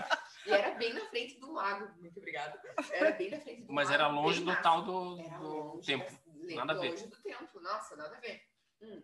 E 0.45 0.51
era 0.51 0.75
bem 0.75 0.93
na 0.93 1.05
frente 1.07 1.39
do 1.39 1.51
lago, 1.51 1.93
muito 1.99 2.17
obrigada. 2.17 2.61
Era 2.91 3.11
bem 3.11 3.29
na 3.31 3.39
frente 3.39 3.63
do 3.63 3.73
Mas 3.73 3.89
lago. 3.89 4.01
era 4.03 4.07
longe 4.11 4.39
do 4.39 4.45
massa. 4.45 4.61
tal 4.61 4.83
do, 4.83 5.19
Era 5.19 5.37
do 5.39 5.47
longe 5.47 5.85
tempo. 5.85 6.05
da- 6.47 6.55
Nada 6.55 6.73
a 6.73 6.75
ver. 6.75 6.89
Longe 6.91 7.07
do 7.07 7.21
templo, 7.21 7.61
nossa, 7.61 7.95
nada 7.95 8.15
a 8.15 8.19
ver. 8.19 8.43
Hum. 8.81 9.01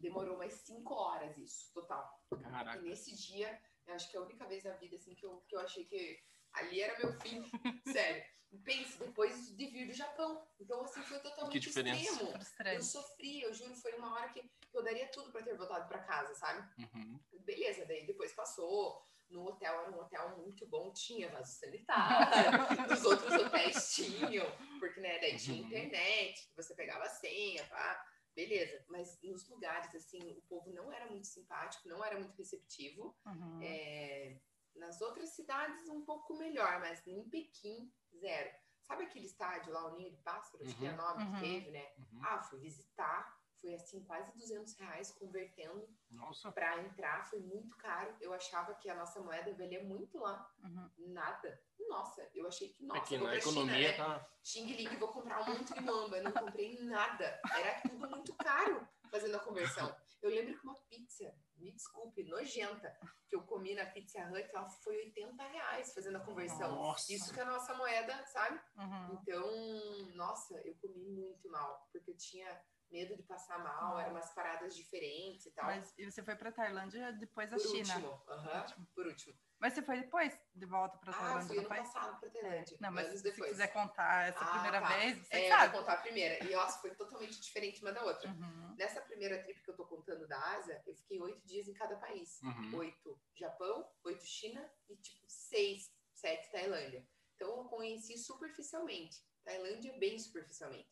Demorou 0.00 0.36
mais 0.36 0.52
cinco 0.54 0.94
horas 0.94 1.36
isso, 1.38 1.72
total. 1.72 2.08
E 2.32 2.36
Caraca. 2.42 2.80
nesse 2.82 3.14
dia, 3.14 3.60
eu 3.86 3.94
acho 3.94 4.10
que 4.10 4.16
é 4.16 4.20
a 4.20 4.22
única 4.22 4.44
vez 4.46 4.64
na 4.64 4.72
vida 4.74 4.96
assim, 4.96 5.14
que, 5.14 5.24
eu, 5.24 5.40
que 5.48 5.54
eu 5.54 5.60
achei 5.60 5.84
que 5.84 6.20
ali 6.52 6.80
era 6.80 6.98
meu 6.98 7.12
fim. 7.20 7.42
Sério. 7.86 8.24
Pense, 8.64 8.98
depois 8.98 9.56
de 9.56 9.66
vir 9.68 9.86
do 9.86 9.92
Japão. 9.92 10.44
Então, 10.58 10.82
assim, 10.82 11.00
foi 11.02 11.20
totalmente 11.20 11.52
Que 11.52 11.60
diferença. 11.60 12.00
extremo. 12.12 12.36
Estranho. 12.42 12.78
Eu 12.78 12.82
sofri, 12.82 13.42
eu 13.42 13.54
juro, 13.54 13.74
foi 13.76 13.92
uma 13.94 14.12
hora 14.12 14.28
que 14.30 14.42
eu 14.74 14.82
daria 14.82 15.06
tudo 15.08 15.30
pra 15.30 15.42
ter 15.42 15.56
voltado 15.56 15.86
pra 15.88 16.00
casa, 16.00 16.34
sabe? 16.34 16.68
Uhum. 16.94 17.20
Beleza, 17.40 17.86
daí 17.86 18.04
depois 18.06 18.32
passou. 18.32 19.00
No 19.30 19.46
hotel 19.46 19.80
era 19.80 19.90
um 19.90 20.00
hotel 20.00 20.36
muito 20.38 20.66
bom, 20.66 20.92
tinha 20.92 21.28
vaso 21.30 21.52
sanitário. 21.58 22.50
Os 22.92 23.04
outros 23.04 23.32
hotéis 23.32 23.94
tinham, 23.94 24.46
porque 24.80 25.00
né, 25.00 25.18
daí 25.20 25.36
tinha 25.36 25.60
Uhum. 25.60 25.66
internet, 25.68 26.50
você 26.56 26.74
pegava 26.74 27.04
a 27.04 27.08
senha, 27.08 27.64
pá. 27.68 28.06
Beleza, 28.34 28.84
mas 28.88 29.20
nos 29.22 29.48
lugares, 29.48 29.94
assim, 29.94 30.32
o 30.36 30.40
povo 30.42 30.72
não 30.72 30.92
era 30.92 31.06
muito 31.06 31.26
simpático, 31.26 31.88
não 31.88 32.04
era 32.04 32.18
muito 32.18 32.34
receptivo. 32.36 33.16
Uhum. 33.26 33.60
É, 33.62 34.40
nas 34.76 35.00
outras 35.00 35.30
cidades, 35.30 35.88
um 35.88 36.04
pouco 36.04 36.34
melhor, 36.36 36.78
mas 36.80 37.04
em 37.06 37.28
Pequim, 37.28 37.92
zero. 38.18 38.50
Sabe 38.82 39.04
aquele 39.04 39.26
estádio 39.26 39.72
lá, 39.72 39.86
o 39.86 39.96
Ninho 39.96 40.10
de 40.10 40.16
Pássaros, 40.22 40.72
que 40.74 40.86
é 40.86 40.90
Uhum. 40.90 40.96
nome 40.96 41.22
Uhum. 41.24 41.34
que 41.34 41.40
teve, 41.40 41.70
né? 41.70 41.86
Uhum. 41.98 42.20
Ah, 42.24 42.42
fui 42.42 42.58
visitar, 42.60 43.39
foi 43.60 43.74
assim, 43.74 44.02
quase 44.04 44.32
200 44.32 44.74
reais 44.74 45.12
convertendo 45.12 45.88
Nossa. 46.10 46.50
para 46.50 46.82
entrar, 46.82 47.28
foi 47.28 47.40
muito 47.40 47.76
caro. 47.76 48.14
Eu 48.20 48.32
achava 48.32 48.74
que 48.74 48.88
a 48.88 48.94
nossa 48.94 49.20
moeda 49.20 49.52
valia 49.54 49.82
muito 49.84 50.18
lá. 50.18 50.50
Uhum. 50.62 50.90
Nada. 51.12 51.62
Nossa, 51.88 52.28
eu 52.34 52.46
achei 52.46 52.70
que, 52.70 52.84
nossa, 52.84 53.00
É 53.00 53.04
que 53.04 53.18
na 53.18 53.36
economia 53.36 53.74
China, 53.74 53.88
né? 53.88 54.18
tá. 54.18 54.30
Xing 54.42 54.66
Ling, 54.66 54.96
vou 54.96 55.08
comprar 55.08 55.42
um 55.42 55.46
monte 55.54 55.74
de 55.74 55.80
mamba. 55.80 56.16
Eu 56.18 56.24
não 56.24 56.32
comprei 56.32 56.78
nada. 56.82 57.40
Era 57.56 57.80
tudo 57.82 58.08
muito 58.08 58.34
caro 58.34 58.86
fazendo 59.10 59.36
a 59.36 59.40
conversão. 59.40 59.94
Eu 60.22 60.30
lembro 60.30 60.56
que 60.56 60.64
uma 60.64 60.74
pizza, 60.88 61.34
me 61.56 61.72
desculpe, 61.72 62.22
nojenta, 62.24 62.96
que 63.28 63.34
eu 63.34 63.42
comi 63.42 63.74
na 63.74 63.86
Pizza 63.86 64.20
Hut, 64.28 64.48
ela 64.54 64.68
foi 64.68 64.96
80 65.06 65.42
reais 65.42 65.92
fazendo 65.94 66.16
a 66.16 66.20
conversão. 66.20 66.74
Nossa. 66.74 67.12
Isso 67.12 67.32
que 67.32 67.40
é 67.40 67.42
a 67.42 67.46
nossa 67.46 67.74
moeda, 67.74 68.24
sabe? 68.26 68.60
Uhum. 68.76 69.18
Então, 69.20 70.14
nossa, 70.14 70.60
eu 70.60 70.74
comi 70.76 71.04
muito 71.08 71.48
mal, 71.50 71.88
porque 71.92 72.10
eu 72.10 72.16
tinha 72.16 72.62
medo 72.90 73.16
de 73.16 73.22
passar 73.22 73.58
mal, 73.58 73.98
eram 73.98 74.10
umas 74.12 74.32
paradas 74.34 74.74
diferentes 74.74 75.46
e 75.46 75.50
tal. 75.52 75.66
Mas 75.66 75.94
e 75.98 76.10
você 76.10 76.22
foi 76.22 76.34
pra 76.36 76.50
Tailândia 76.52 77.12
depois 77.12 77.48
da 77.50 77.56
por 77.56 77.66
China. 77.66 77.94
último, 77.94 78.22
aham, 78.28 78.60
Último. 78.60 78.86
por 78.94 79.06
último. 79.06 79.38
Mas 79.58 79.74
você 79.74 79.82
foi 79.82 80.00
depois 80.00 80.38
de 80.54 80.64
volta 80.66 80.96
pra 80.98 81.12
Ah, 81.12 81.16
Tailândia, 81.18 81.46
fui 81.48 81.56
não 81.56 81.64
ano 81.64 81.68
foi? 81.68 81.78
passado 81.78 82.20
pra 82.20 82.30
Tailândia. 82.30 82.76
Não, 82.80 82.90
mas 82.90 83.08
se 83.08 83.22
depois. 83.22 83.50
quiser 83.50 83.68
contar 83.68 84.28
essa 84.28 84.44
Ah, 84.44 84.50
primeira 84.52 84.80
tá. 84.80 84.88
vez, 84.88 85.18
você 85.26 85.36
É, 85.36 85.48
sabe. 85.48 85.72
vou 85.72 85.80
contar 85.80 85.92
a 85.94 85.96
primeira. 85.98 86.44
E 86.44 86.54
nossa, 86.54 86.80
foi 86.80 86.94
totalmente 86.94 87.40
diferente 87.40 87.82
uma 87.82 87.92
da 87.92 88.02
outra. 88.02 88.28
Uhum. 88.30 88.74
Nessa 88.78 89.00
primeira 89.02 89.42
trip 89.42 89.62
que 89.62 89.70
eu 89.70 89.76
tô 89.76 89.84
contando 89.84 90.26
da 90.26 90.38
Ásia, 90.56 90.82
eu 90.86 90.94
fiquei 90.96 91.20
oito 91.20 91.46
dias 91.46 91.68
em 91.68 91.74
cada 91.74 91.96
país. 91.96 92.40
Uhum. 92.42 92.76
Oito 92.78 93.20
Japão, 93.34 93.86
oito 94.04 94.24
China 94.24 94.66
e 94.88 94.96
tipo 94.96 95.26
seis, 95.28 95.92
sete 96.14 96.50
Tailândia. 96.50 97.06
Então 97.36 97.48
eu 97.58 97.64
conheci 97.64 98.16
superficialmente. 98.16 99.22
Tailândia 99.44 99.92
bem 99.98 100.18
superficialmente. 100.18 100.88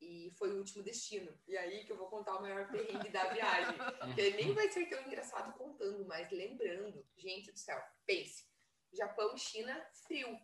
E 0.00 0.30
foi 0.38 0.52
o 0.52 0.58
último 0.58 0.82
destino. 0.82 1.36
E 1.46 1.56
aí 1.56 1.84
que 1.84 1.92
eu 1.92 1.96
vou 1.96 2.08
contar 2.08 2.36
o 2.36 2.40
maior 2.42 2.70
perrengue 2.70 3.08
da 3.10 3.24
viagem. 3.32 3.74
Que 4.14 4.30
nem 4.30 4.52
vai 4.54 4.68
ser 4.70 4.86
tão 4.86 5.00
engraçado 5.02 5.52
contando, 5.58 6.04
mas 6.06 6.30
lembrando, 6.30 7.04
gente 7.16 7.50
do 7.50 7.58
céu, 7.58 7.80
pense. 8.06 8.46
Japão 8.92 9.34
e 9.34 9.38
China, 9.38 9.86
frio. 10.06 10.38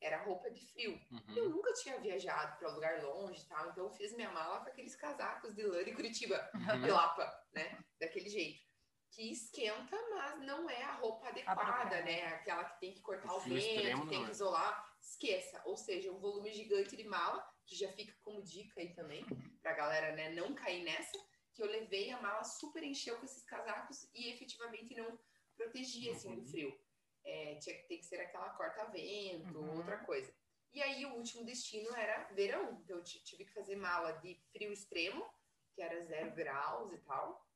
Era 0.00 0.22
roupa 0.24 0.50
de 0.50 0.64
frio. 0.66 0.92
Uhum. 1.10 1.36
Eu 1.36 1.48
nunca 1.50 1.72
tinha 1.74 1.98
viajado 1.98 2.56
para 2.58 2.68
lugar 2.72 3.02
longe 3.02 3.42
e 3.42 3.46
tal, 3.48 3.70
então 3.70 3.84
eu 3.84 3.90
fiz 3.90 4.12
minha 4.14 4.30
mala 4.30 4.60
com 4.60 4.68
aqueles 4.68 4.94
casacos 4.94 5.54
de 5.54 5.62
lã 5.64 5.82
de 5.84 5.92
Curitiba, 5.92 6.48
Uhum. 6.54 6.82
de 6.82 6.90
Lapa, 6.90 7.46
né? 7.52 7.78
Daquele 8.00 8.28
jeito. 8.28 8.62
Que 9.10 9.32
esquenta, 9.32 9.96
mas 10.10 10.40
não 10.46 10.68
é 10.70 10.82
a 10.82 10.92
roupa 10.96 11.28
adequada, 11.28 11.60
Apropriada. 11.62 12.04
né? 12.04 12.26
Aquela 12.26 12.64
que 12.64 12.78
tem 12.80 12.94
que 12.94 13.00
cortar 13.00 13.34
o 13.34 13.40
Frio 13.40 13.54
vento, 13.56 13.66
extremo, 13.66 14.02
que 14.02 14.08
tem 14.10 14.22
que 14.22 14.28
é. 14.28 14.32
isolar. 14.32 14.96
Esqueça. 15.00 15.62
Ou 15.64 15.76
seja, 15.76 16.12
um 16.12 16.18
volume 16.20 16.52
gigante 16.52 16.94
de 16.96 17.04
mala, 17.04 17.44
que 17.68 17.76
já 17.76 17.92
fica 17.92 18.14
como 18.24 18.42
dica 18.42 18.80
aí 18.80 18.94
também, 18.94 19.22
pra 19.60 19.74
galera 19.74 20.16
né, 20.16 20.30
não 20.30 20.54
cair 20.54 20.82
nessa, 20.84 21.18
que 21.52 21.62
eu 21.62 21.66
levei 21.66 22.10
a 22.10 22.20
mala 22.20 22.42
super 22.42 22.82
encheu 22.82 23.18
com 23.18 23.26
esses 23.26 23.44
casacos 23.44 24.08
e 24.14 24.30
efetivamente 24.30 24.94
não 24.94 25.18
protegia 25.54 26.12
assim 26.12 26.34
do 26.34 26.40
Uhum. 26.40 26.46
frio. 26.48 26.80
É, 27.24 27.56
tinha 27.56 27.76
que 27.76 27.82
ter 27.88 27.98
que 27.98 28.06
ser 28.06 28.20
aquela 28.20 28.48
corta-vento, 28.50 29.58
Uhum. 29.58 29.76
outra 29.76 29.98
coisa. 29.98 30.32
E 30.72 30.80
aí 30.82 31.04
o 31.04 31.14
último 31.16 31.44
destino 31.44 31.94
era 31.94 32.24
verão. 32.32 32.80
Então 32.82 32.96
eu 32.96 33.04
ti- 33.04 33.22
tive 33.22 33.44
que 33.44 33.52
fazer 33.52 33.76
mala 33.76 34.12
de 34.12 34.34
frio 34.50 34.72
extremo, 34.72 35.28
que 35.74 35.82
era 35.82 36.02
zero 36.04 36.30
graus 36.34 36.90
e 36.92 36.98
tal. 36.98 37.46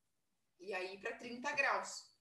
E 0.59 0.73
aí 0.75 0.99
para 0.99 1.17
30 1.17 1.51
graus. 1.53 2.13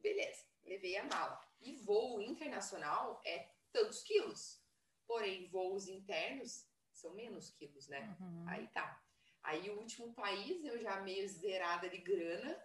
Beleza, 0.00 0.44
levei 0.64 0.96
a 0.96 1.04
mala. 1.04 1.38
E 1.60 1.76
voo 1.76 2.20
internacional 2.22 3.20
é 3.24 3.50
tantos 3.72 4.02
quilos. 4.02 4.62
Porém, 5.06 5.46
voos 5.48 5.88
internos 5.88 6.66
são 7.04 7.12
menos 7.12 7.50
quilos, 7.50 7.86
né? 7.88 8.16
Uhum. 8.18 8.44
Aí 8.48 8.66
tá. 8.68 9.02
Aí 9.42 9.68
o 9.68 9.78
último 9.78 10.14
país, 10.14 10.64
eu 10.64 10.78
já 10.80 11.02
meio 11.02 11.28
zerada 11.28 11.88
de 11.88 11.98
grana, 11.98 12.58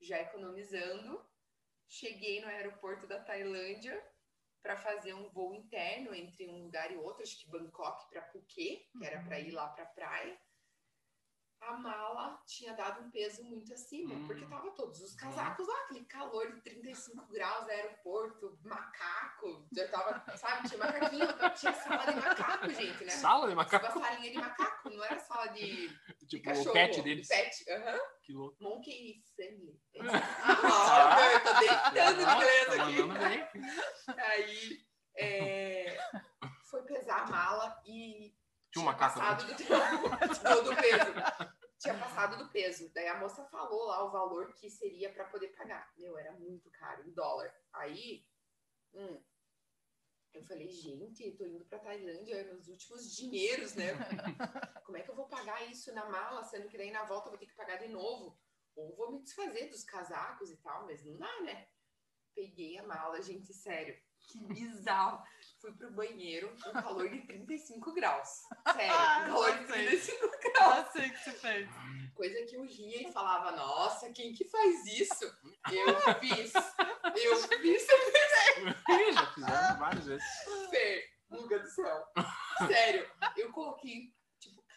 já 0.00 0.20
economizando, 0.20 1.24
cheguei 1.88 2.40
no 2.40 2.48
aeroporto 2.48 3.06
da 3.06 3.20
Tailândia 3.20 3.96
para 4.60 4.76
fazer 4.76 5.14
um 5.14 5.28
voo 5.28 5.54
interno 5.54 6.12
entre 6.12 6.48
um 6.48 6.64
lugar 6.64 6.90
e 6.90 6.96
outro, 6.96 7.22
acho 7.22 7.38
que 7.38 7.48
Bangkok 7.48 8.08
para 8.10 8.22
Phuket, 8.22 8.90
que 8.98 9.06
era 9.06 9.22
para 9.22 9.38
ir 9.38 9.52
lá 9.52 9.68
para 9.68 9.86
praia. 9.86 10.36
A 11.74 11.78
mala 11.78 12.40
tinha 12.46 12.72
dado 12.74 13.02
um 13.04 13.10
peso 13.10 13.42
muito 13.42 13.72
acima, 13.72 14.14
Hum. 14.14 14.26
porque 14.28 14.46
tava 14.46 14.70
todos 14.70 15.00
os 15.00 15.14
casacos 15.16 15.66
lá, 15.66 15.74
aquele 15.84 16.04
calor 16.04 16.52
de 16.52 16.60
35 16.60 17.26
graus 17.32 17.68
aeroporto, 17.68 18.56
macaco, 18.62 19.66
já 19.72 19.88
tava, 19.88 20.36
sabe, 20.36 20.68
tinha 20.68 20.78
macaquinho, 20.78 21.26
tinha 21.56 21.72
sala 21.72 22.12
de 22.12 22.20
macaco, 22.20 22.70
gente, 22.70 23.04
né? 23.04 23.10
Sala 23.10 23.46
de 23.48 23.54
Uma 23.54 23.62
macaco. 23.64 23.98
salinha 24.00 24.30
de 24.30 24.38
macaco, 24.38 24.88
não 24.90 25.02
era 25.04 25.18
sala 25.18 25.46
de, 25.48 25.88
de 25.88 26.26
Tipo, 26.28 26.44
cachorro. 26.44 26.70
o 26.70 26.72
pet 26.74 27.02
deles. 27.02 27.26
Pet, 27.26 27.70
aham. 27.72 27.98
Que 28.22 28.32
louco. 28.32 28.56
Monkey 28.62 29.20
friendly. 29.34 29.80
Ah, 30.44 31.16
eu 31.34 31.40
tô 31.42 31.52
deitando 31.58 32.20
em 32.20 32.24
inglês 32.36 33.48
aqui. 33.50 34.20
Aí 34.20 34.86
é, 35.16 35.98
foi 36.70 36.82
pesar 36.84 37.22
a 37.22 37.26
mala 37.26 37.82
e 37.84 38.32
Tinha 38.72 38.82
um 38.82 38.86
macaco 38.86 39.18
do, 39.18 39.44
do, 39.46 40.62
do 40.70 40.76
peso. 40.76 41.63
Tinha 41.84 41.98
passado 41.98 42.38
do 42.38 42.50
peso. 42.50 42.90
Daí 42.94 43.06
a 43.08 43.18
moça 43.18 43.44
falou 43.44 43.84
lá 43.84 44.02
o 44.04 44.10
valor 44.10 44.54
que 44.54 44.70
seria 44.70 45.12
para 45.12 45.26
poder 45.26 45.48
pagar. 45.48 45.92
Meu, 45.98 46.16
era 46.16 46.32
muito 46.32 46.70
caro, 46.70 47.06
em 47.06 47.12
dólar. 47.12 47.54
Aí, 47.74 48.26
hum, 48.94 49.22
Eu 50.32 50.42
falei, 50.44 50.68
gente, 50.68 51.30
tô 51.36 51.44
indo 51.44 51.64
pra 51.66 51.78
Tailândia, 51.78 52.42
meus 52.44 52.66
últimos 52.68 53.14
dinheiros, 53.14 53.74
né? 53.74 53.92
Como 54.84 54.96
é 54.96 55.02
que 55.02 55.10
eu 55.10 55.14
vou 55.14 55.28
pagar 55.28 55.62
isso 55.70 55.92
na 55.94 56.08
mala, 56.08 56.42
sendo 56.42 56.68
que 56.68 56.76
daí 56.78 56.90
na 56.90 57.04
volta 57.04 57.28
eu 57.28 57.32
vou 57.32 57.38
ter 57.38 57.46
que 57.46 57.54
pagar 57.54 57.76
de 57.76 57.88
novo? 57.88 58.40
Ou 58.74 58.96
vou 58.96 59.12
me 59.12 59.22
desfazer 59.22 59.68
dos 59.68 59.84
casacos 59.84 60.50
e 60.50 60.56
tal, 60.56 60.86
mas 60.86 61.04
não 61.04 61.16
dá, 61.18 61.40
né? 61.42 61.68
Peguei 62.34 62.78
a 62.78 62.82
mala, 62.82 63.22
gente, 63.22 63.52
sério, 63.54 63.96
que 64.18 64.38
bizarro. 64.46 65.22
Fui 65.64 65.72
pro 65.72 65.90
banheiro 65.92 66.54
com 66.62 66.72
calor 66.72 67.08
de 67.08 67.22
35 67.22 67.94
graus. 67.94 68.42
Sério, 68.76 68.92
com 69.24 69.32
calor 69.32 69.58
de 69.60 69.64
35 69.64 70.30
graus. 70.42 70.76
Eu 70.76 70.92
sei 70.92 71.08
que 71.08 71.16
você 71.16 71.30
fez. 71.32 71.70
Coisa 72.14 72.44
que 72.44 72.54
eu 72.54 72.66
ria 72.66 73.08
e 73.08 73.10
falava, 73.10 73.50
nossa, 73.52 74.12
quem 74.12 74.34
que 74.34 74.44
faz 74.44 74.84
isso? 74.84 75.24
Eu 75.72 76.18
fiz. 76.20 76.52
Eu 77.16 77.36
fiz, 77.62 77.86
Já 79.14 79.26
fizemos 79.32 79.78
várias 79.78 80.06
vezes. 80.06 80.24
Fer, 80.68 81.08
Luga 81.30 81.58
do 81.58 81.66
céu. 81.66 82.04
Sério, 82.66 83.10
eu 83.34 83.50
coloquei, 83.50 84.12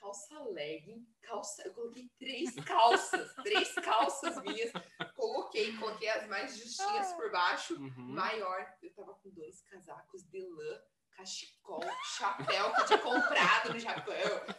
calça 0.07 0.39
legging, 0.51 1.05
calça. 1.21 1.63
Eu 1.67 1.73
coloquei 1.73 2.09
três 2.17 2.55
calças, 2.63 3.33
três 3.43 3.73
calças 3.75 4.41
minhas. 4.41 4.71
Coloquei, 5.15 5.75
coloquei 5.77 6.07
as 6.09 6.27
mais 6.27 6.57
justinhas 6.57 7.11
por 7.13 7.29
baixo, 7.29 7.75
Uhum. 7.75 8.13
maior. 8.13 8.65
Eu 8.81 8.93
tava 8.93 9.13
com 9.15 9.29
dois 9.31 9.61
casacos 9.63 10.23
de 10.29 10.39
lã, 10.47 10.81
cachecol, 11.11 11.83
chapéu 12.17 12.71
que 12.73 12.81
eu 12.81 12.85
tinha 12.85 12.99
comprado 12.99 13.73
no 13.73 13.79
Japão. 13.79 14.13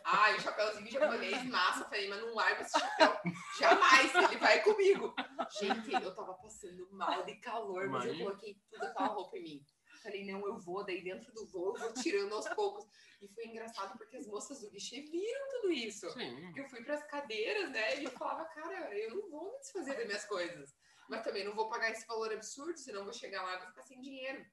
Ai, 0.05 0.37
o 0.37 0.41
chapéuzinho 0.41 0.91
japonês, 0.91 1.45
massa. 1.47 1.85
Falei, 1.85 2.09
mas 2.09 2.21
não 2.21 2.35
larga 2.35 2.61
esse 2.63 2.79
chapéu. 2.79 3.19
Jamais, 3.59 4.15
ele 4.15 4.37
vai 4.37 4.63
comigo. 4.63 5.15
Gente, 5.59 5.93
eu 5.95 6.15
tava 6.15 6.35
passando 6.35 6.87
mal 6.93 7.25
de 7.25 7.37
calor, 7.37 7.89
mas 7.89 8.05
eu 8.05 8.19
coloquei 8.19 8.61
toda 8.71 8.89
aquela 8.89 9.09
roupa 9.09 9.39
em 9.39 9.43
mim. 9.43 9.67
Falei, 10.03 10.25
não, 10.25 10.47
eu 10.47 10.59
vou, 10.59 10.85
daí 10.85 11.03
dentro 11.03 11.33
do 11.33 11.47
voo 11.47 11.75
eu 11.75 11.81
vou 11.81 11.95
tirando 11.95 12.35
aos 12.35 12.49
poucos. 12.51 12.87
E 13.21 13.29
foi 13.29 13.47
engraçado 13.47 13.97
porque 13.99 14.17
as 14.17 14.27
moças 14.27 14.61
do 14.61 14.71
guichê 14.71 15.03
viram 15.03 15.49
tudo 15.51 15.73
isso. 15.73 16.11
Sim. 16.11 16.53
Eu 16.57 16.69
fui 16.69 16.83
pras 16.85 17.03
cadeiras, 17.05 17.71
né? 17.71 18.01
E 18.01 18.05
eu 18.05 18.11
falava, 18.13 18.45
cara, 18.47 18.97
eu 18.97 19.15
não 19.17 19.29
vou 19.29 19.53
me 19.53 19.59
desfazer 19.59 19.97
das 19.97 20.07
minhas 20.07 20.25
coisas. 20.25 20.75
Mas 21.09 21.25
também 21.25 21.45
não 21.45 21.55
vou 21.55 21.69
pagar 21.69 21.91
esse 21.91 22.07
valor 22.07 22.33
absurdo, 22.33 22.79
senão 22.79 23.05
vou 23.05 23.13
chegar 23.13 23.43
lá 23.43 23.55
e 23.55 23.59
vou 23.59 23.69
ficar 23.69 23.83
sem 23.83 24.01
dinheiro. 24.01 24.45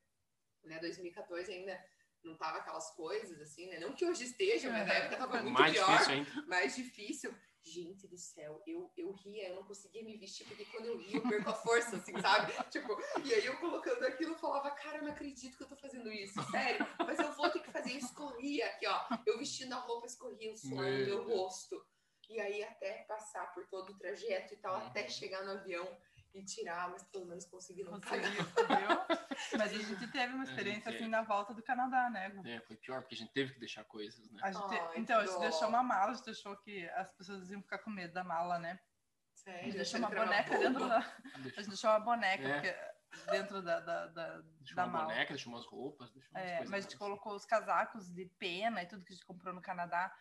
Né? 0.63 0.79
2014 0.79 1.51
ainda 1.51 1.79
não 2.23 2.35
tava 2.37 2.57
aquelas 2.57 2.89
coisas, 2.95 3.39
assim, 3.39 3.67
né? 3.67 3.79
Não 3.79 3.93
que 3.93 4.05
hoje 4.05 4.23
esteja, 4.23 4.71
mas 4.71 4.87
na 4.87 4.93
época 4.93 5.17
tava 5.17 5.43
muito 5.43 5.59
Mais 5.59 5.73
pior 5.73 5.97
difícil 5.99 6.43
mais 6.47 6.75
difícil. 6.75 7.35
Gente 7.67 8.07
do 8.07 8.15
céu, 8.17 8.61
eu, 8.67 8.91
eu 8.95 9.11
ria, 9.11 9.49
eu 9.49 9.55
não 9.55 9.63
conseguia 9.63 10.03
me 10.03 10.15
vestir, 10.17 10.45
porque 10.47 10.65
quando 10.65 10.85
eu 10.85 10.97
ria, 10.99 11.17
eu 11.17 11.23
perco 11.27 11.49
a 11.49 11.53
força, 11.53 11.97
assim, 11.97 12.13
sabe? 12.21 12.53
Tipo, 12.71 12.95
e 13.23 13.33
aí 13.33 13.43
eu 13.43 13.57
colocando 13.57 14.03
aquilo, 14.05 14.33
eu 14.33 14.37
falava, 14.37 14.69
cara, 14.69 14.97
eu 14.99 15.03
não 15.03 15.11
acredito 15.11 15.57
que 15.57 15.63
eu 15.63 15.67
tô 15.67 15.75
fazendo 15.75 16.11
isso, 16.11 16.39
sério, 16.51 16.85
mas 16.99 17.17
eu 17.17 17.31
vou 17.33 17.49
ter 17.49 17.59
que 17.61 17.71
fazer 17.71 17.91
isso, 17.93 18.05
escorria 18.07 18.67
aqui, 18.67 18.85
ó. 18.85 18.99
Eu 19.25 19.39
vestindo 19.39 19.73
a 19.73 19.77
roupa, 19.79 20.05
escorria 20.05 20.51
o 20.51 20.55
suor 20.55 20.83
no 20.85 21.05
Meu 21.05 21.27
rosto. 21.27 21.83
E 22.29 22.39
aí 22.39 22.63
até 22.63 23.03
passar 23.07 23.51
por 23.53 23.67
todo 23.67 23.91
o 23.91 23.97
trajeto 23.97 24.53
e 24.53 24.57
tal, 24.57 24.75
Uhum. 24.79 24.87
até 24.87 25.07
chegar 25.09 25.43
no 25.43 25.51
avião 25.51 25.87
e 26.35 26.43
tirar, 26.43 26.89
mas 26.89 27.03
pelo 27.03 27.25
menos 27.25 27.45
consegui 27.45 27.83
não 27.83 27.99
pagar. 27.99 28.21
Conseguiu, 28.21 28.43
viu? 28.43 28.87
Mas 29.57 29.71
a 29.71 29.77
gente 29.77 30.07
teve 30.11 30.33
uma 30.33 30.43
A 30.43 30.45
gente 30.45 30.49
experiência 30.49 30.83
teve. 30.91 30.95
assim 30.97 31.07
na 31.07 31.21
volta 31.23 31.53
do 31.53 31.61
Canadá, 31.63 32.09
né? 32.09 32.31
É, 32.45 32.59
foi 32.61 32.75
pior, 32.77 33.01
porque 33.01 33.15
a 33.15 33.17
gente 33.17 33.31
teve 33.33 33.53
que 33.53 33.59
deixar 33.59 33.83
coisas, 33.85 34.29
né? 34.31 34.39
A 34.43 34.51
gente, 34.51 34.73
Ai, 34.79 34.97
então, 34.97 35.19
a 35.19 35.25
gente 35.25 35.39
deixou 35.39 35.67
uma 35.67 35.83
mala, 35.83 36.11
a 36.11 36.13
gente 36.13 36.25
deixou 36.25 36.55
que 36.57 36.87
as 36.89 37.11
pessoas 37.13 37.49
iam 37.51 37.61
ficar 37.61 37.79
com 37.79 37.89
medo 37.89 38.13
da 38.13 38.23
mala, 38.23 38.57
né? 38.59 38.79
A 38.81 39.37
Sério, 39.37 39.63
gente 39.65 39.75
deixou 39.75 39.99
uma 39.99 40.09
boneca 40.09 40.57
dentro 40.57 40.87
da. 40.87 40.97
A 40.97 41.39
gente 41.39 41.67
deixou 41.67 41.89
uma 41.89 41.99
boneca 41.99 42.43
É. 42.47 42.53
porque- 42.53 43.31
dentro 43.31 43.61
da, 43.61 43.79
da, 43.79 44.07
da, 44.07 44.41
Deixou 44.59 44.75
da 44.75 44.83
uma 44.85 44.91
mala. 44.93 45.05
boneca, 45.05 45.33
deixou 45.33 45.53
umas 45.53 45.65
roupas, 45.65 46.11
deixou 46.11 46.31
umas 46.31 46.43
É, 46.43 46.49
coisas. 46.57 46.69
mas 46.69 46.85
a 46.85 46.89
gente 46.89 46.99
mais. 46.99 47.09
colocou 47.09 47.33
os 47.35 47.45
casacos 47.45 48.09
de 48.13 48.25
pena 48.39 48.83
e 48.83 48.87
tudo 48.87 49.05
que 49.05 49.13
a 49.13 49.15
gente 49.15 49.25
comprou 49.25 49.53
no 49.53 49.61
Canadá, 49.61 50.13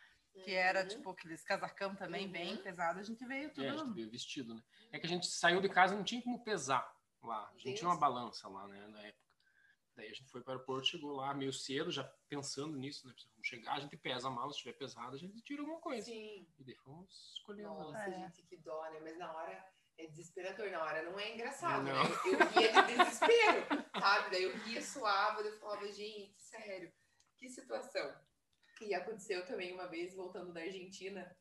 que 0.42 0.52
era 0.52 0.82
Uhum. 0.82 0.88
tipo 0.88 1.10
aqueles 1.10 1.44
casacão 1.44 1.94
também 1.94 2.28
bem 2.28 2.56
Uhum. 2.56 2.62
pesado, 2.62 2.98
a 2.98 3.02
gente 3.02 3.24
veio 3.24 3.50
tudo. 3.52 3.64
É, 3.64 3.70
a 3.70 3.76
gente 3.76 3.92
veio 3.94 4.10
vestido, 4.10 4.54
né? 4.54 4.62
É 4.92 4.98
que 4.98 5.06
a 5.06 5.08
gente 5.08 5.26
saiu 5.26 5.60
de 5.60 5.68
casa 5.68 5.94
e 5.94 5.96
não 5.96 6.04
tinha 6.04 6.22
como 6.22 6.42
pesar 6.42 6.92
lá. 7.22 7.48
A 7.48 7.52
gente 7.54 7.64
Deus. 7.64 7.78
tinha 7.78 7.90
uma 7.90 7.98
balança 7.98 8.48
lá, 8.48 8.66
né, 8.68 8.86
na 8.88 9.00
época. 9.00 9.24
Daí 9.96 10.08
a 10.10 10.12
gente 10.12 10.28
foi 10.28 10.42
para 10.42 10.50
o 10.50 10.54
aeroporto, 10.54 10.88
chegou 10.88 11.12
lá 11.12 11.32
meio 11.32 11.52
cedo, 11.52 11.88
já 11.92 12.02
pensando 12.28 12.76
nisso, 12.76 13.06
né? 13.06 13.14
Vamos 13.30 13.46
chegar, 13.46 13.74
a 13.74 13.80
gente 13.80 13.96
pesa 13.96 14.26
a 14.26 14.30
mala, 14.30 14.50
se 14.50 14.56
estiver 14.56 14.72
pesada, 14.76 15.14
a 15.14 15.18
gente 15.18 15.40
tira 15.42 15.62
alguma 15.62 15.80
coisa. 15.80 16.06
Sim. 16.06 16.44
E 16.58 16.64
daí 16.64 16.74
fomos 16.76 17.32
escolhendo. 17.36 17.68
Nossa. 17.68 17.96
É. 17.98 18.10
gente, 18.10 18.42
que 18.42 18.56
dó, 18.56 18.82
né? 18.90 18.98
Mas 19.00 19.16
na 19.16 19.32
hora 19.32 19.64
é 19.96 20.06
desesperador, 20.08 20.68
na 20.72 20.82
hora 20.82 21.04
não 21.04 21.16
é 21.20 21.32
engraçado, 21.32 21.84
Não. 21.84 21.92
né? 21.92 22.10
Eu, 22.26 22.46
ria 22.48 22.72
de 22.82 22.96
desespero, 22.96 23.66
sabe? 24.00 24.30
Daí 24.30 24.42
eu 24.42 24.56
ria, 24.64 24.82
suava, 24.82 25.40
eu 25.42 25.56
falava, 25.60 25.86
gente, 25.92 26.34
sério, 26.42 26.92
que 27.36 27.48
situação. 27.48 28.12
E 28.84 28.94
aconteceu 28.94 29.44
também 29.46 29.72
uma 29.72 29.88
vez, 29.88 30.14
voltando 30.14 30.52
da 30.52 30.60
Argentina, 30.60 31.34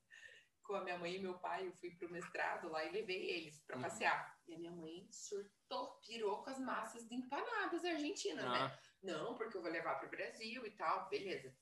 com 0.64 0.76
a 0.76 0.84
minha 0.84 0.98
mãe 0.98 1.16
e 1.16 1.20
meu 1.22 1.38
pai, 1.40 1.68
eu 1.68 1.74
fui 1.74 1.92
pro 1.98 2.10
mestrado 2.10 2.70
lá 2.70 2.84
e 2.86 2.92
levei 2.92 3.30
eles 3.32 3.62
pra 3.66 3.76
Uhum. 3.76 3.82
passear. 3.84 4.34
E 4.48 4.56
a 4.56 4.58
minha 4.58 4.72
mãe 4.72 5.08
surtou, 5.12 6.00
pirou 6.06 6.42
com 6.44 6.50
as 6.50 6.60
massas 6.60 7.08
de 7.08 7.16
empanadas 7.16 7.84
argentinas, 7.84 8.46
né? 8.46 8.60
Ah, 8.60 8.80
Não, 9.02 9.36
porque 9.36 9.58
eu 9.58 9.62
vou 9.62 9.70
levar 9.72 9.96
para 9.96 10.08
o 10.08 10.12
Brasil 10.12 10.66
e 10.66 10.72
tal, 10.72 11.10
beleza. 11.10 11.54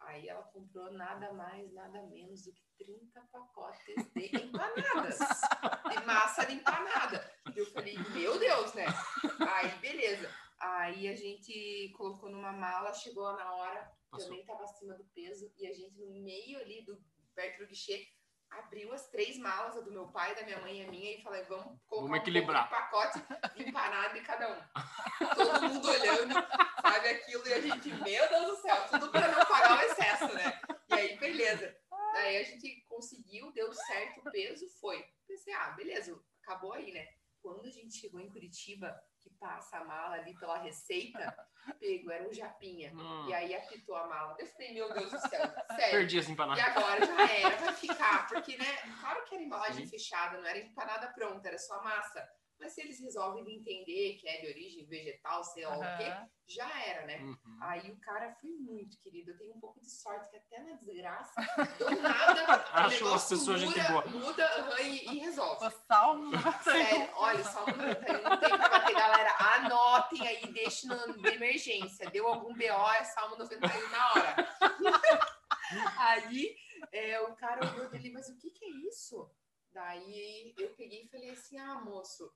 Aí 0.00 0.28
ela 0.28 0.42
comprou 0.42 0.92
nada 0.92 1.32
mais, 1.32 1.72
nada 1.72 2.02
menos 2.08 2.42
do 2.44 2.52
que 2.52 2.62
30 2.76 3.20
pacotes 3.32 3.94
de 4.12 4.26
empanadas. 4.36 5.18
de 5.18 6.04
massa 6.04 6.44
de 6.44 6.54
empanada. 6.54 7.32
E 7.54 7.58
eu 7.58 7.66
falei, 7.72 7.96
meu 8.10 8.38
Deus, 8.38 8.74
né? 8.74 8.84
Aí, 9.48 9.70
beleza. 9.78 10.28
Aí 10.60 11.08
a 11.08 11.14
gente 11.16 11.90
colocou 11.96 12.28
numa 12.30 12.52
mala, 12.52 12.92
chegou 12.92 13.32
na 13.36 13.54
hora, 13.54 13.90
Passou. 14.12 14.28
também 14.28 14.42
estava 14.42 14.64
acima 14.64 14.94
do 14.94 15.04
peso, 15.06 15.50
e 15.58 15.66
a 15.66 15.72
gente 15.72 15.98
no 15.98 16.20
meio 16.22 16.58
ali, 16.60 16.82
do, 16.84 17.02
perto 17.34 17.60
do 17.60 17.66
guichê, 17.66 18.06
abriu 18.50 18.92
as 18.92 19.08
três 19.08 19.38
malas, 19.38 19.76
a 19.76 19.80
do 19.80 19.90
meu 19.90 20.08
pai, 20.08 20.34
da 20.34 20.42
minha 20.42 20.60
mãe 20.60 20.82
e 20.82 20.84
a 20.84 20.90
minha, 20.90 21.16
e 21.16 21.22
falei, 21.22 21.42
vamos 21.44 21.80
colocar 21.86 22.04
Vamos 22.04 22.10
um 22.10 22.16
equilibrar. 22.16 22.64
de 22.64 22.70
pacote 22.70 23.18
de 23.56 23.68
empanada 23.68 24.12
de 24.12 24.20
cada 24.20 24.52
um. 24.52 24.62
Todo 25.34 25.62
mundo 25.62 25.88
olhando, 25.88 26.34
sabe 26.82 27.08
aquilo, 27.08 27.48
e 27.48 27.52
a 27.54 27.60
gente, 27.62 27.88
meu 27.88 28.28
Deus 28.28 28.46
do 28.48 28.56
céu, 28.56 28.88
tudo 28.90 29.10
para 29.10 29.28
não 29.28 29.46
pagar 29.46 29.78
o 29.78 29.82
excesso, 29.82 30.34
né? 30.34 30.60
E 30.90 30.94
aí, 30.94 31.18
beleza. 31.18 31.74
Daí 32.12 32.36
a 32.36 32.42
gente 32.44 32.84
conseguiu, 32.86 33.50
deu 33.52 33.72
certo 33.72 34.20
o 34.20 34.30
peso, 34.30 34.68
foi. 34.78 35.02
Pensei, 35.26 35.54
ah, 35.54 35.70
beleza, 35.70 36.22
acabou 36.42 36.74
aí, 36.74 36.92
né? 36.92 37.08
Quando 37.40 37.64
a 37.64 37.70
gente 37.70 37.96
chegou 37.96 38.20
em 38.20 38.28
Curitiba, 38.28 38.94
passa 39.42 39.78
a 39.78 39.84
mala 39.84 40.14
ali 40.14 40.34
pela 40.38 40.58
receita, 40.58 41.36
pego, 41.80 42.10
era 42.12 42.28
um 42.28 42.32
japinha. 42.32 42.92
não. 42.94 43.28
E 43.28 43.34
aí 43.34 43.54
apitou 43.54 43.96
a 43.96 44.06
mala. 44.06 44.36
Eu 44.38 44.46
falei, 44.46 44.72
meu 44.72 44.92
Deus 44.94 45.10
do 45.10 45.18
céu, 45.18 45.40
sério. 45.74 45.90
Perdi 45.90 46.18
as 46.20 46.28
E 46.28 46.32
empanadas. 46.32 46.64
agora 46.64 47.04
já 47.04 47.30
era, 47.30 47.56
vai 47.56 47.72
ficar. 47.74 48.28
Porque, 48.28 48.56
né, 48.56 48.76
claro 49.00 49.24
que 49.24 49.34
era 49.34 49.44
embalagem 49.44 49.84
Sim. 49.84 49.90
fechada, 49.90 50.38
não 50.38 50.46
era 50.46 50.58
empanada 50.58 51.12
pronta, 51.12 51.48
era 51.48 51.58
só 51.58 51.82
massa. 51.82 52.26
Mas 52.62 52.74
se 52.74 52.80
eles 52.80 53.00
resolvem 53.00 53.56
entender 53.56 54.14
que 54.20 54.28
é 54.28 54.40
de 54.40 54.46
origem 54.46 54.86
vegetal, 54.86 55.42
sei 55.42 55.66
lá 55.66 55.76
o 55.76 55.96
quê, 55.98 56.30
já 56.46 56.80
era, 56.86 57.06
né? 57.06 57.18
Uhum. 57.18 57.58
Aí 57.60 57.90
o 57.90 57.96
cara 57.96 58.32
foi 58.40 58.50
muito 58.50 59.00
querido. 59.00 59.32
Eu 59.32 59.38
tenho 59.38 59.54
um 59.56 59.60
pouco 59.60 59.80
de 59.80 59.90
sorte 59.90 60.30
que 60.30 60.36
até 60.36 60.60
na 60.60 60.76
desgraça, 60.76 61.34
do 61.76 61.90
nada, 62.00 62.64
Acho 62.72 63.12
as 63.12 63.28
pessoas 63.28 63.60
gente 63.60 63.76
muda, 63.76 63.88
boa. 63.88 64.06
muda 64.06 64.80
e, 64.80 65.12
e 65.12 65.18
resolve. 65.18 65.66
O 65.66 65.70
salmo. 65.70 66.32
Sério, 66.62 67.10
olha, 67.16 67.40
o 67.40 67.44
Salmo 67.44 67.76
91 67.76 68.22
não 68.22 68.36
tem 68.38 68.48
pra 68.56 68.68
bater, 68.68 68.94
galera. 68.94 69.36
Anotem 69.56 70.28
aí, 70.28 70.52
deixe 70.52 70.86
no, 70.86 71.20
de 71.20 71.28
emergência. 71.30 72.08
Deu 72.10 72.28
algum 72.28 72.54
BO, 72.54 72.62
é 72.62 73.04
Salmo 73.04 73.36
91 73.36 73.88
na 73.90 74.12
hora. 74.12 74.56
aí 75.98 76.54
é, 76.92 77.20
o 77.22 77.34
cara 77.34 77.68
olhou 77.72 77.90
dele, 77.90 78.12
mas 78.12 78.28
o 78.28 78.36
que, 78.36 78.50
que 78.50 78.64
é 78.64 78.70
isso? 78.88 79.28
Daí 79.72 80.54
eu 80.58 80.68
peguei 80.74 81.04
e 81.04 81.08
falei 81.08 81.30
assim: 81.30 81.58
ah, 81.58 81.80
moço, 81.80 82.30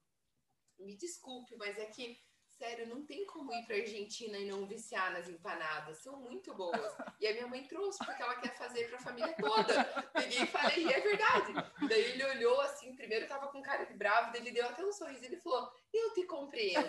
me 0.79 0.97
desculpe, 0.97 1.57
mas 1.57 1.79
é 1.79 1.87
que, 1.87 2.19
sério, 2.59 2.87
não 2.87 3.05
tem 3.05 3.27
como 3.27 3.53
ir 3.53 3.65
pra 3.67 3.77
Argentina 3.77 4.39
e 4.39 4.47
não 4.51 4.67
viciar 4.67 5.13
nas 5.13 5.29
empanadas. 5.29 5.99
São 5.99 6.21
muito 6.21 6.55
boas. 6.55 6.95
E 7.21 7.27
a 7.27 7.33
minha 7.33 7.47
mãe 7.47 7.65
trouxe, 7.67 7.99
porque 8.05 8.23
ela 8.23 8.37
quer 8.37 8.57
fazer 8.57 8.89
pra 8.89 8.99
família 8.99 9.35
toda. 9.39 9.85
Peguei 10.13 10.43
e 10.43 10.47
falei, 10.47 10.85
e 10.85 10.93
é 10.93 11.01
verdade. 11.01 11.53
Daí 11.89 12.05
ele 12.13 12.25
olhou 12.25 12.61
assim, 12.63 12.95
primeiro 12.97 13.27
tava 13.27 13.49
com 13.49 13.63
cara 13.63 13.85
de 13.85 13.95
bravo, 13.95 14.33
daí 14.33 14.41
ele 14.43 14.53
deu 14.53 14.67
até 14.67 14.85
um 14.85 14.93
sorriso 14.93 15.25
e 15.25 15.27
ele 15.27 15.37
falou: 15.37 15.71
Eu 15.93 16.13
te 16.15 16.25
compreendo, 16.25 16.89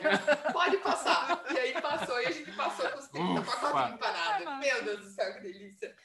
pode 0.53 0.77
passar. 0.77 1.45
E 1.53 1.57
aí 1.57 1.81
passou, 1.81 2.19
e 2.21 2.25
a 2.25 2.31
gente 2.31 2.51
passou 2.53 2.89
com 2.91 2.99
os 2.99 3.07
30 3.07 3.41
Ufa. 3.41 3.51
pacotes 3.51 3.87
de 3.87 3.93
empanada. 3.93 4.55
Meu 4.57 4.83
Deus 4.83 4.99
do 5.01 5.09
céu, 5.09 5.33
que 5.33 5.39
delícia. 5.41 5.95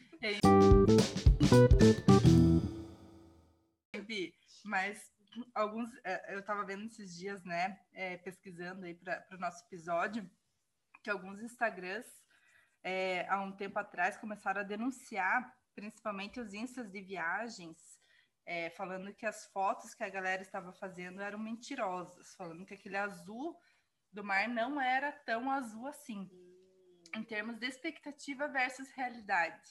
Vi, 4.04 4.34
mas 4.64 5.11
alguns 5.54 5.90
é, 6.04 6.34
eu 6.34 6.40
estava 6.40 6.64
vendo 6.64 6.86
esses 6.86 7.16
dias, 7.16 7.44
né, 7.44 7.80
é, 7.92 8.16
pesquisando 8.18 8.84
aí 8.84 8.94
para 8.94 9.26
o 9.32 9.38
nosso 9.38 9.64
episódio, 9.66 10.28
que 11.02 11.10
alguns 11.10 11.40
Instagrams 11.42 12.06
é, 12.82 13.26
há 13.28 13.40
um 13.40 13.52
tempo 13.52 13.78
atrás 13.78 14.16
começaram 14.16 14.60
a 14.60 14.64
denunciar, 14.64 15.56
principalmente 15.74 16.40
os 16.40 16.52
instas 16.52 16.90
de 16.90 17.00
viagens, 17.00 17.78
é, 18.44 18.70
falando 18.70 19.14
que 19.14 19.24
as 19.24 19.46
fotos 19.52 19.94
que 19.94 20.02
a 20.02 20.08
galera 20.08 20.42
estava 20.42 20.72
fazendo 20.72 21.20
eram 21.22 21.38
mentirosas, 21.38 22.34
falando 22.34 22.66
que 22.66 22.74
aquele 22.74 22.96
azul 22.96 23.56
do 24.12 24.24
mar 24.24 24.48
não 24.48 24.80
era 24.80 25.12
tão 25.12 25.50
azul 25.50 25.86
assim. 25.86 26.28
em 27.14 27.22
termos 27.22 27.58
de 27.58 27.66
expectativa 27.66 28.48
versus 28.48 28.90
realidade. 28.92 29.68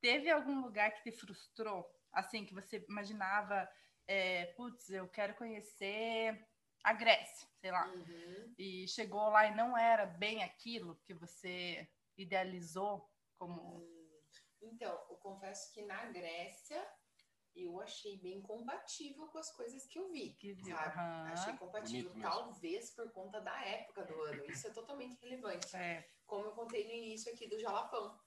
Teve 0.00 0.30
algum 0.30 0.60
lugar 0.60 0.92
que 0.92 1.10
te 1.10 1.18
frustrou? 1.18 1.84
Assim, 2.12 2.46
que 2.46 2.54
você 2.54 2.84
imaginava, 2.88 3.68
é, 4.08 4.46
putz, 4.56 4.88
eu 4.90 5.06
quero 5.08 5.34
conhecer 5.34 6.44
a 6.82 6.92
Grécia, 6.94 7.46
sei 7.60 7.70
lá. 7.70 7.86
Uhum. 7.88 8.54
E 8.58 8.88
chegou 8.88 9.28
lá 9.28 9.46
e 9.46 9.54
não 9.54 9.76
era 9.76 10.06
bem 10.06 10.42
aquilo 10.42 10.96
que 11.04 11.14
você 11.14 11.86
idealizou 12.16 13.08
como. 13.38 13.78
Hum, 13.78 14.20
Então, 14.62 14.92
eu 15.10 15.16
confesso 15.18 15.72
que 15.72 15.82
na 15.82 16.06
Grécia 16.06 16.84
eu 17.54 17.80
achei 17.80 18.16
bem 18.18 18.40
compatível 18.40 19.26
com 19.28 19.38
as 19.38 19.50
coisas 19.54 19.86
que 19.86 19.98
eu 19.98 20.10
vi. 20.10 20.34
Que 20.34 20.52
viu. 20.54 20.74
Sabe? 20.76 20.94
Aham. 20.98 21.32
Achei 21.32 21.56
compatível, 21.56 22.10
Bonito 22.10 22.18
mesmo. 22.18 22.30
talvez 22.30 22.90
por 22.94 23.12
conta 23.12 23.40
da 23.40 23.64
época 23.66 24.04
do 24.04 24.20
ano. 24.22 24.44
Isso 24.46 24.66
é 24.68 24.70
totalmente 24.70 25.20
relevante. 25.20 25.76
É. 25.76 26.08
Como 26.24 26.44
eu 26.46 26.52
contei 26.52 26.84
no 26.86 26.92
início 26.92 27.32
aqui 27.32 27.48
do 27.48 27.58
Jalapão. 27.58 28.18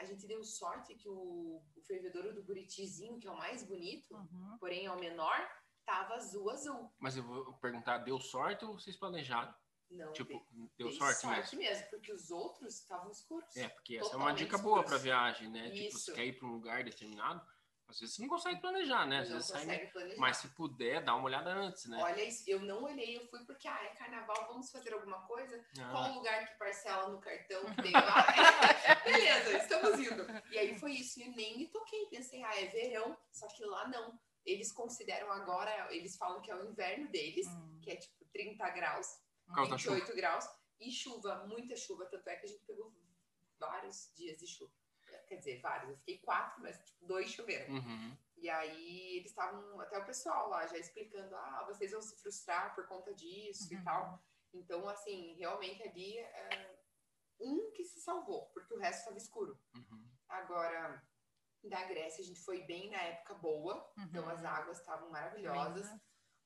A 0.00 0.04
gente 0.06 0.26
deu 0.26 0.42
sorte 0.42 0.94
que 0.94 1.06
o, 1.08 1.62
o 1.76 1.82
fervedouro 1.82 2.32
do 2.32 2.42
Buritizinho, 2.42 3.18
que 3.20 3.28
é 3.28 3.30
o 3.30 3.36
mais 3.36 3.62
bonito, 3.62 4.14
Uhum. 4.16 4.56
porém 4.58 4.86
é 4.86 4.90
o 4.90 4.98
menor, 4.98 5.36
tava 5.84 6.14
azul 6.14 6.48
azul. 6.50 6.90
Mas 6.98 7.18
eu 7.18 7.22
vou 7.22 7.52
perguntar, 7.58 7.98
deu 7.98 8.18
sorte 8.18 8.64
ou 8.64 8.78
vocês 8.78 8.96
planejaram? 8.96 9.54
Não, 9.90 10.10
Tipo, 10.12 10.30
dei- 10.30 10.70
deu 10.78 10.88
dei 10.88 10.96
sorte, 10.96 11.56
mesmo? 11.56 11.86
porque 11.90 12.12
os 12.12 12.30
outros 12.30 12.76
estavam 12.80 13.10
escuros. 13.10 13.54
É, 13.56 13.68
porque 13.68 13.96
essa 13.98 14.14
é 14.14 14.16
uma 14.16 14.32
dica 14.32 14.56
boa 14.56 14.76
para 14.84 14.96
escuros. 14.96 15.02
viagem, 15.02 15.50
né? 15.50 15.68
Tipo, 15.70 15.88
Isso. 15.88 15.98
você 15.98 16.12
quer 16.14 16.24
ir 16.26 16.38
para 16.38 16.48
um 16.48 16.52
lugar 16.52 16.82
determinado, 16.84 17.44
às 17.90 18.00
vezes 18.00 18.14
você 18.14 18.22
não 18.22 18.28
consegue 18.28 18.60
planejar, 18.60 19.06
né? 19.06 19.18
Às 19.20 19.28
não 19.28 19.34
vezes 19.36 19.50
sai 19.50 19.60
consegue 19.64 19.86
planejar. 19.92 20.20
Mas 20.20 20.36
se 20.38 20.48
puder, 20.48 21.04
dá 21.04 21.14
uma 21.14 21.24
olhada 21.24 21.50
antes, 21.50 21.86
né? 21.86 21.98
Olha, 22.02 22.22
isso, 22.24 22.48
eu 22.48 22.60
não 22.60 22.84
olhei, 22.84 23.16
eu 23.16 23.26
fui 23.26 23.44
porque, 23.44 23.66
ah, 23.68 23.84
é 23.84 23.88
carnaval, 23.96 24.46
vamos 24.48 24.70
fazer 24.70 24.92
alguma 24.94 25.20
coisa? 25.26 25.62
Qual 25.74 26.04
Ah, 26.04 26.10
o 26.10 26.14
lugar 26.14 26.46
que 26.46 26.58
parcela 26.58 27.08
no 27.08 27.20
cartão 27.20 27.64
que 27.74 27.82
tem 27.82 27.92
lá? 27.92 28.26
Beleza, 29.04 29.58
estamos 29.58 29.98
indo. 29.98 30.26
E 30.50 30.58
aí 30.58 30.78
foi 30.78 30.92
isso, 30.92 31.20
e 31.20 31.28
nem 31.28 31.58
me 31.58 31.66
toquei. 31.68 32.06
Pensei, 32.06 32.42
ah, 32.44 32.54
é 32.60 32.66
verão, 32.66 33.16
só 33.32 33.46
que 33.48 33.64
lá 33.64 33.88
não. 33.88 34.18
Eles 34.46 34.72
consideram 34.72 35.30
agora, 35.32 35.94
eles 35.94 36.16
falam 36.16 36.40
que 36.40 36.50
é 36.50 36.56
o 36.56 36.64
inverno 36.70 37.08
deles, 37.10 37.46
Hum. 37.48 37.80
que 37.82 37.90
é 37.90 37.96
tipo 37.96 38.24
30 38.32 38.70
graus, 38.70 39.20
Por 39.46 39.54
causa 39.54 39.70
da 39.70 39.76
28 39.76 40.14
graus, 40.16 40.44
e 40.78 40.90
chuva, 40.90 41.44
muita 41.46 41.76
chuva. 41.76 42.06
Tanto 42.06 42.26
é 42.28 42.36
que 42.36 42.46
a 42.46 42.48
gente 42.48 42.64
pegou 42.64 42.90
vários 43.58 44.10
dias 44.16 44.38
de 44.38 44.46
chuva. 44.46 44.72
Quer 45.30 45.36
dizer, 45.36 45.60
vários. 45.60 45.90
Eu 45.90 45.96
fiquei 45.98 46.18
quatro, 46.18 46.60
mas 46.60 46.76
tipo, 46.84 47.06
dois 47.06 47.30
choveram. 47.30 47.72
uhum. 47.72 48.16
E 48.36 48.50
aí 48.50 49.16
eles 49.18 49.30
estavam, 49.30 49.80
até 49.80 49.96
o 49.98 50.04
pessoal 50.04 50.48
lá 50.48 50.66
já 50.66 50.76
explicando, 50.76 51.36
ah, 51.36 51.64
vocês 51.68 51.92
vão 51.92 52.02
se 52.02 52.16
frustrar 52.20 52.74
por 52.74 52.84
conta 52.88 53.14
disso 53.14 53.72
e 53.72 53.76
Uhum. 53.76 53.84
tal. 53.84 54.24
Então, 54.52 54.88
assim, 54.88 55.34
realmente 55.36 55.80
ali 55.84 56.18
é 56.18 56.76
um 57.38 57.70
que 57.70 57.84
se 57.84 58.00
salvou, 58.00 58.46
porque 58.46 58.74
o 58.74 58.78
resto 58.78 58.98
estava 59.00 59.18
escuro. 59.18 59.56
Uhum. 59.72 60.10
Agora, 60.28 61.00
da 61.62 61.84
Grécia, 61.84 62.24
a 62.24 62.26
gente 62.26 62.40
foi 62.40 62.62
bem 62.64 62.90
na 62.90 63.00
época 63.00 63.34
boa, 63.34 63.88
então 63.98 64.24
Uhum. 64.24 64.30
as 64.30 64.44
águas 64.44 64.78
estavam 64.80 65.10
maravilhosas. 65.10 65.86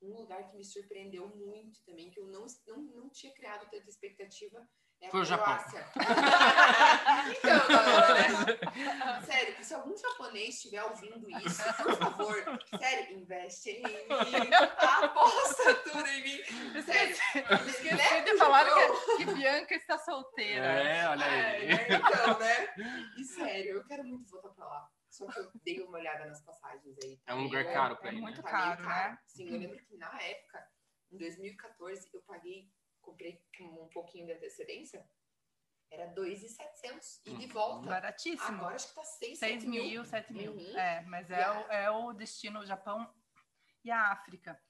Um 0.02 0.14
lugar 0.18 0.46
que 0.50 0.56
me 0.58 0.64
surpreendeu 0.64 1.26
muito 1.28 1.82
também, 1.86 2.10
que 2.10 2.20
eu 2.20 2.26
não, 2.26 2.44
não, 2.66 2.82
não 2.82 3.08
tinha 3.08 3.32
criado 3.32 3.70
tanta 3.70 3.88
expectativa, 3.88 4.68
é 5.00 5.06
a 5.08 5.10
Foi 5.10 5.20
o 5.20 5.24
Japão. 5.24 5.56
Então, 7.26 7.68
galera, 7.68 8.28
né? 8.44 9.20
Sério, 9.24 9.64
se 9.64 9.74
algum 9.74 9.96
japonês 9.96 10.54
estiver 10.56 10.82
ouvindo 10.84 11.28
isso, 11.30 11.62
por 11.82 11.96
favor, 11.96 12.58
sério, 12.78 13.18
investe 13.18 13.70
em 13.70 13.82
mim, 13.82 14.50
aposta 14.78 15.74
tudo 15.76 16.06
em 16.06 16.22
mim. 16.22 16.42
Sério, 16.82 17.16
Esqueci 17.66 18.22
de 18.24 18.30
o 18.32 18.38
falar 18.38 18.64
que, 18.66 19.24
que 19.24 19.34
Bianca 19.34 19.74
está 19.74 19.98
solteira. 19.98 20.64
É, 20.66 21.08
olha 21.08 21.24
É, 21.24 21.56
aí. 21.56 21.66
né? 21.68 21.86
Então, 21.90 22.38
né? 22.38 22.74
E 23.18 23.24
sério, 23.24 23.76
eu 23.76 23.84
quero 23.86 24.04
muito 24.04 24.30
voltar 24.30 24.50
pra 24.50 24.66
lá. 24.66 24.88
Só 25.10 25.26
que 25.26 25.38
eu 25.38 25.50
dei 25.64 25.80
uma 25.80 25.98
olhada 25.98 26.26
nas 26.26 26.42
passagens 26.42 26.96
aí. 27.04 27.18
É 27.26 27.34
um 27.34 27.44
lugar 27.44 27.64
caro 27.72 27.96
pra 27.96 28.10
é 28.10 28.14
ir, 28.14 28.20
muito 28.20 28.36
né? 28.36 28.42
tá 28.42 28.50
caro, 28.50 28.82
né? 28.82 29.18
Sim, 29.26 29.48
eu 29.50 29.58
lembro 29.60 29.78
que 29.86 29.96
na 29.96 30.10
época, 30.20 30.66
em 31.12 31.18
2014, 31.18 32.08
eu 32.12 32.20
paguei, 32.26 32.68
comprei 33.04 33.44
com 33.56 33.64
um 33.84 33.88
pouquinho 33.88 34.26
de 34.26 34.32
antecedência, 34.32 35.08
era 35.90 36.06
2,700 36.06 37.20
e 37.26 37.34
de 37.36 37.46
Uhum. 37.46 37.52
volta. 37.52 37.88
Baratíssimo. 37.88 38.58
Agora 38.58 38.74
acho 38.74 38.88
que 38.88 38.94
tá 38.94 39.04
6, 39.04 39.38
6 39.38 39.62
7 39.62 39.66
mil. 39.68 39.84
mil, 39.84 40.04
7 40.04 40.32
mil. 40.32 40.52
Uhum. 40.52 40.78
É, 40.78 41.02
mas 41.02 41.30
é, 41.30 41.50
o, 41.50 41.60
é 41.70 41.90
o 41.90 42.12
destino, 42.12 42.60
o 42.60 42.66
Japão 42.66 43.12
e 43.84 43.90
a 43.90 44.10
África. 44.10 44.60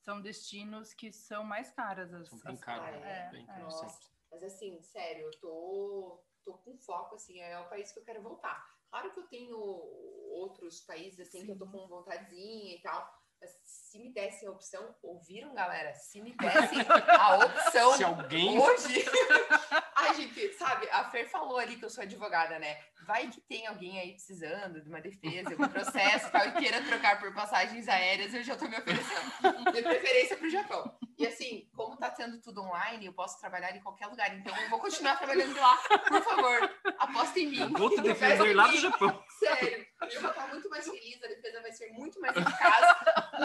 São 0.00 0.20
destinos 0.20 0.92
que 0.92 1.10
são 1.12 1.42
mais 1.44 1.70
caras. 1.70 2.12
As, 2.12 2.28
São 2.28 2.38
bem 2.40 2.52
as- 2.54 2.60
caros, 2.60 2.88
é, 2.88 3.00
né? 3.00 3.26
é, 3.28 3.30
Bem 3.30 3.46
é. 3.48 3.58
Nossa. 3.60 3.98
Mas 4.30 4.42
assim, 4.42 4.82
sério, 4.82 5.26
eu 5.26 5.40
tô, 5.40 6.22
tô 6.44 6.54
com 6.58 6.76
foco, 6.76 7.14
assim, 7.14 7.40
é 7.40 7.58
o 7.60 7.68
país 7.68 7.90
que 7.92 8.00
eu 8.00 8.04
quero 8.04 8.20
voltar. 8.22 8.68
Claro 8.90 9.12
que 9.12 9.20
eu 9.20 9.26
tenho 9.28 9.56
outros 9.56 10.80
países, 10.82 11.20
assim, 11.20 11.46
que 11.46 11.52
eu 11.52 11.58
tô 11.58 11.64
Sim. 11.66 11.72
com 11.72 11.88
vontadezinha 11.88 12.76
e 12.76 12.82
tal. 12.82 13.23
Se 13.64 13.98
me 13.98 14.12
dessem 14.12 14.48
a 14.48 14.50
opção, 14.50 14.94
ouviram, 15.02 15.54
galera? 15.54 15.94
Se 15.94 16.20
me 16.20 16.34
dessem 16.36 16.78
a 17.18 17.36
opção 17.36 17.92
Se 17.96 18.04
alguém. 18.04 18.58
hoje. 18.58 19.04
Ai, 19.96 20.14
gente, 20.14 20.52
sabe, 20.54 20.88
a 20.90 21.04
Fer 21.04 21.28
falou 21.30 21.56
ali 21.58 21.76
que 21.76 21.84
eu 21.84 21.90
sou 21.90 22.02
advogada, 22.02 22.58
né? 22.58 22.76
Vai 23.06 23.28
que 23.28 23.40
tem 23.42 23.66
alguém 23.66 23.98
aí 24.00 24.12
precisando 24.12 24.82
de 24.82 24.88
uma 24.88 25.00
defesa, 25.00 25.54
de 25.54 25.62
um 25.62 25.68
processo 25.68 26.30
tal, 26.30 26.46
e 26.48 26.52
queira 26.52 26.82
trocar 26.82 27.20
por 27.20 27.32
passagens 27.32 27.86
aéreas, 27.88 28.34
eu 28.34 28.42
já 28.42 28.56
tô 28.56 28.66
me 28.66 28.76
oferecendo. 28.76 29.72
De 29.72 29.82
preferência 29.82 30.36
pro 30.36 30.50
Japão. 30.50 30.98
E 31.16 31.26
assim, 31.26 31.68
como 31.74 31.96
tá 31.96 32.10
tendo 32.10 32.40
tudo 32.40 32.62
online, 32.62 33.06
eu 33.06 33.12
posso 33.12 33.38
trabalhar 33.38 33.74
em 33.76 33.80
qualquer 33.80 34.06
lugar. 34.08 34.34
Então 34.36 34.54
eu 34.56 34.68
vou 34.68 34.80
continuar 34.80 35.16
trabalhando 35.16 35.54
de 35.54 35.60
lá. 35.60 35.76
Por 36.08 36.22
favor, 36.22 36.70
aposta 36.98 37.38
em 37.38 37.46
mim. 37.46 37.72
Vou 37.72 37.90
te 37.90 38.00
defender 38.00 38.54
lá 38.54 38.66
do. 38.66 38.78
Japão. 38.78 39.24
Sério, 39.38 39.86
eu 40.12 40.20
vou 40.20 40.30
estar 40.30 40.48
muito 40.48 40.68
mais 40.68 40.84
feliz, 40.84 41.22
a 41.22 41.28
defesa 41.28 41.62
vai 41.62 41.72
ser 41.72 41.90
muito 41.92 42.20
mais 42.20 42.36
eficaz, 42.36 42.96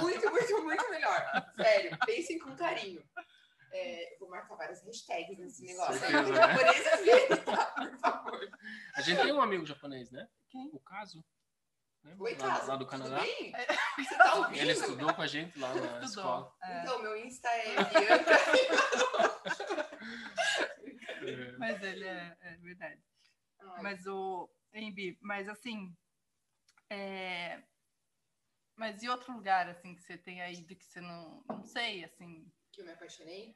muito, 0.01 0.29
muito, 0.31 0.63
muito 0.63 0.89
melhor. 0.89 1.51
Sério, 1.55 1.97
pensem 2.05 2.39
com 2.39 2.55
carinho. 2.55 3.03
É, 3.71 4.17
vou 4.19 4.29
marcar 4.29 4.55
várias 4.55 4.83
hashtags 4.83 5.37
nesse 5.37 5.63
negócio. 5.65 5.99
Certeza, 5.99 6.31
né? 6.31 6.35
japonês 6.35 7.01
ver, 7.05 7.37
tá? 7.45 7.65
Por 7.65 7.99
favor. 7.99 8.49
A 8.95 9.01
gente 9.01 9.21
tem 9.21 9.31
um 9.31 9.41
amigo 9.41 9.65
japonês, 9.65 10.09
né? 10.11 10.27
Quem? 10.49 10.69
O 10.73 10.79
Caso. 10.79 11.23
né? 12.03 12.15
Oi, 12.17 12.31
lá, 12.35 12.47
Caso, 12.47 12.67
lá 12.67 12.75
do 12.75 12.85
tudo 12.85 13.03
Canadá. 13.03 13.21
bem? 13.21 13.51
Você 13.99 14.17
tá 14.17 14.35
ouvindo? 14.35 14.57
Ele 14.59 14.71
estudou 14.71 15.13
com 15.13 15.21
a 15.21 15.27
gente 15.27 15.59
lá 15.59 15.71
na 15.75 16.03
escola. 16.03 16.03
Estudou. 16.05 16.53
É, 16.63 16.81
Então, 16.81 17.01
meu 17.03 17.15
Insta 17.17 17.47
é. 17.49 17.75
É. 21.21 21.57
mas 21.57 21.81
ele 21.83 22.05
é, 22.05 22.37
é 22.41 22.55
verdade. 22.57 23.01
Ai, 23.61 23.81
Mas 23.83 24.05
o 24.07 24.49
Embi, 24.73 25.17
mas 25.21 25.47
assim, 25.49 25.93
é, 26.89 27.61
mas 28.79 29.03
e 29.03 29.09
outro 29.09 29.33
lugar 29.33 29.67
assim 29.69 29.93
que 29.93 30.01
você 30.01 30.17
tem 30.17 30.41
aí 30.41 30.61
do 30.63 30.75
que 30.75 30.85
você 30.85 31.01
não, 31.01 31.43
não 31.47 31.63
sei, 31.63 32.03
assim, 32.05 32.49
que 32.71 32.81
eu 32.81 32.85
me 32.85 32.91
apaixonei. 32.93 33.55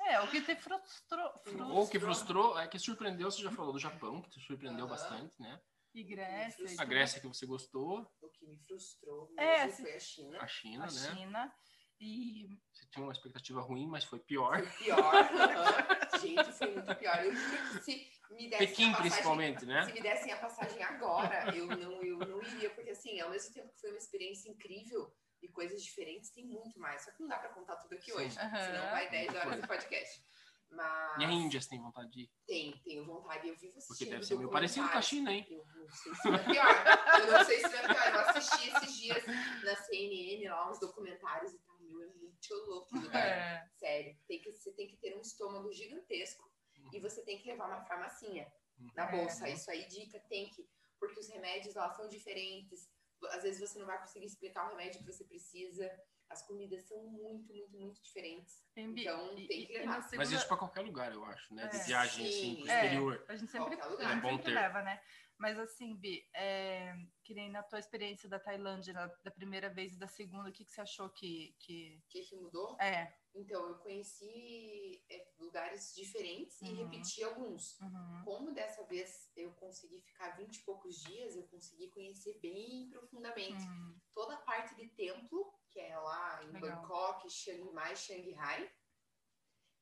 é 0.00 0.20
o 0.20 0.28
que 0.28 0.42
te 0.42 0.56
frustrou, 0.56 1.32
Ou 1.70 1.88
que 1.88 1.98
frustrou, 2.00 2.58
é 2.58 2.66
que 2.68 2.78
surpreendeu, 2.78 3.30
você 3.30 3.42
já 3.42 3.50
falou 3.52 3.72
do 3.72 3.78
Japão, 3.78 4.20
que 4.20 4.30
te 4.30 4.40
surpreendeu 4.40 4.84
Aham. 4.86 4.94
bastante, 4.94 5.40
né? 5.40 5.60
e 5.94 6.02
Grécia, 6.04 6.66
A. 6.78 6.84
Grécia 6.84 7.20
que 7.22 7.26
você 7.26 7.46
gostou, 7.46 8.06
O 8.20 8.28
que 8.28 8.44
me 8.46 8.58
frustrou 8.58 9.32
É, 9.38 9.64
mesmo 9.64 9.72
assim- 9.72 9.82
foi 9.84 9.94
a 9.94 10.00
China. 10.00 10.38
a 10.42 10.46
China, 10.46 10.84
a 10.84 10.86
né? 10.88 10.92
China 11.14 11.54
e 11.98 12.48
Você 12.70 12.86
tinha 12.88 13.02
uma 13.02 13.12
expectativa 13.12 13.62
ruim, 13.62 13.86
mas 13.86 14.04
foi 14.04 14.18
pior. 14.18 14.58
Foi 14.58 14.84
pior. 14.84 15.12
Gente, 16.20 16.52
foi 16.52 16.70
muito 16.72 16.94
pior. 16.96 17.24
Eu 17.24 17.34
juro 17.34 17.56
que 17.62 17.66
se 17.66 17.66
me 17.66 17.76
dessem 17.78 18.15
Pequim, 18.28 18.84
a 18.88 18.90
passagem, 18.92 19.00
principalmente, 19.00 19.66
né? 19.66 19.82
Se 19.86 19.92
me 19.92 20.00
dessem 20.00 20.32
a 20.32 20.36
passagem 20.38 20.82
agora, 20.82 21.54
eu 21.54 21.66
não, 21.66 22.02
eu 22.02 22.18
não 22.18 22.42
iria, 22.42 22.70
porque 22.70 22.90
assim, 22.90 23.20
ao 23.20 23.30
mesmo 23.30 23.52
tempo 23.54 23.72
que 23.72 23.80
foi 23.80 23.90
uma 23.90 23.98
experiência 23.98 24.50
incrível 24.50 25.14
e 25.42 25.48
coisas 25.48 25.82
diferentes, 25.82 26.30
tem 26.30 26.44
muito 26.46 26.78
mais. 26.78 27.04
Só 27.04 27.12
que 27.12 27.20
não 27.20 27.28
dá 27.28 27.38
pra 27.38 27.50
contar 27.50 27.76
tudo 27.76 27.94
aqui 27.94 28.10
Sim. 28.10 28.18
hoje, 28.18 28.38
Aham. 28.38 28.64
senão 28.66 28.90
vai 28.90 29.10
10 29.10 29.34
horas 29.34 29.60
de 29.60 29.66
podcast. 29.66 30.24
Mas 30.68 31.22
E 31.22 31.24
a 31.24 31.30
Índia, 31.30 31.60
você 31.60 31.68
tem 31.68 31.80
vontade 31.80 32.10
de 32.10 32.22
ir? 32.22 32.30
tem, 32.46 32.76
tenho 32.84 33.04
vontade. 33.06 33.46
Eu 33.48 33.56
vivo 33.56 33.78
assistindo 33.78 33.86
Porque 33.86 34.04
deve 34.06 34.26
ser 34.26 34.36
meio 34.36 34.50
parecido 34.50 34.88
com 34.88 34.98
a 34.98 35.02
China, 35.02 35.32
hein? 35.32 35.46
Eu 35.48 35.64
não 35.76 35.88
sei 35.88 36.14
se 36.14 36.28
vai 36.30 36.44
pior. 36.44 36.84
Eu 37.20 37.32
não 37.32 37.44
sei 37.44 37.60
se 37.60 37.68
vai 37.68 37.86
pior. 37.86 38.14
Eu 38.14 38.20
assisti 38.20 38.68
esses 38.70 38.96
dias 38.96 39.24
na 39.62 39.76
CNN 39.76 40.48
lá 40.48 40.70
uns 40.70 40.80
documentários 40.80 41.52
e 41.52 41.58
tal. 41.60 41.78
Meu, 41.80 42.02
é 42.02 42.06
muito 42.06 42.54
louco 42.66 42.96
lugar. 42.98 43.24
é, 43.24 43.64
Sério, 43.76 44.18
tem 44.26 44.40
que, 44.40 44.50
você 44.52 44.72
tem 44.72 44.88
que 44.88 44.96
ter 44.96 45.16
um 45.16 45.20
estômago 45.20 45.72
gigantesco 45.72 46.50
e 46.92 47.00
você 47.00 47.22
tem 47.22 47.38
que 47.38 47.48
levar 47.48 47.66
uma 47.66 47.84
farmacinha 47.84 48.50
na 48.94 49.08
É. 49.08 49.10
bolsa. 49.12 49.48
Isso 49.48 49.70
aí, 49.70 49.86
dica, 49.88 50.18
tem 50.28 50.48
que. 50.50 50.68
Porque 50.98 51.20
os 51.20 51.28
remédios 51.28 51.74
lá 51.74 51.90
são 51.90 52.08
diferentes. 52.08 52.88
Às 53.30 53.42
vezes 53.42 53.60
você 53.60 53.78
não 53.78 53.86
vai 53.86 53.98
conseguir 53.98 54.26
explicar 54.26 54.66
o 54.66 54.70
remédio 54.70 55.00
que 55.00 55.06
você 55.12 55.24
precisa. 55.24 55.90
As 56.28 56.44
comidas 56.46 56.82
são 56.88 57.02
muito, 57.06 57.52
muito, 57.54 57.78
muito 57.78 58.02
diferentes. 58.02 58.64
Embi, 58.76 59.02
Então, 59.02 59.32
e- 59.38 59.46
tem 59.46 59.66
que 59.66 59.72
e 59.72 59.78
levar. 59.78 59.86
na 59.92 59.98
Mas 60.00 60.10
segunda- 60.10 60.34
isso 60.34 60.48
pra 60.48 60.56
qualquer 60.56 60.80
lugar, 60.80 61.12
eu 61.12 61.24
acho, 61.24 61.54
né? 61.54 61.68
De 61.68 61.76
É. 61.76 61.84
viagem, 61.84 62.26
Sim. 62.26 62.38
assim, 62.52 62.62
pro 62.62 62.70
É. 62.70 62.74
exterior. 62.84 63.24
A 63.28 63.36
gente 63.36 63.50
sempre, 63.52 63.76
Qualquer 63.76 64.04
a 64.04 64.08
gente 64.08 64.18
É 64.18 64.20
bom 64.22 64.28
sempre 64.30 64.44
ter. 64.44 64.50
leva, 64.54 64.82
né? 64.82 65.02
Mas 65.38 65.58
assim, 65.58 65.94
Bi, 65.96 66.26
é, 66.34 66.94
que 67.22 67.34
nem 67.34 67.50
na 67.50 67.62
tua 67.62 67.78
experiência 67.78 68.26
da 68.28 68.38
Tailândia, 68.40 68.92
na- 68.94 69.06
da 69.22 69.30
primeira 69.30 69.68
vez 69.68 69.92
e 69.94 69.98
da 69.98 70.08
segunda, 70.08 70.48
o 70.48 70.52
que, 70.52 70.64
que 70.64 70.70
você 70.70 70.80
achou 70.80 71.10
que, 71.10 71.54
que... 71.58 72.00
O 72.04 72.08
que, 72.08 72.22
que 72.22 72.36
mudou? 72.36 72.76
É. 72.80 73.14
Então, 73.34 73.68
eu 73.68 73.74
conheci 73.78 75.04
é, 75.10 75.28
lugares 75.38 75.94
diferentes 75.94 76.60
e 76.62 76.64
Uhum. 76.70 76.76
repeti 76.84 77.22
alguns. 77.22 77.78
uhum, 77.80 78.22
Como 78.24 78.52
dessa 78.54 78.82
vez 78.84 79.30
eu 79.36 79.52
consegui 79.52 80.00
ficar 80.00 80.30
20 80.38 80.56
e 80.56 80.64
poucos 80.64 80.96
dias, 81.02 81.36
eu 81.36 81.46
consegui 81.48 81.90
conhecer 81.90 82.38
bem 82.40 82.88
profundamente 82.88 83.62
uhum. 83.68 84.00
toda 84.14 84.34
a 84.34 84.38
parte 84.40 84.74
de 84.74 84.88
templo, 84.88 85.52
que 85.70 85.78
é 85.80 85.98
lá 85.98 86.42
em 86.44 86.52
Legal. 86.52 86.80
Bangkok, 86.80 87.28
Chiang 87.28 87.70
Mai, 87.74 87.94
Shanghai, 87.94 88.72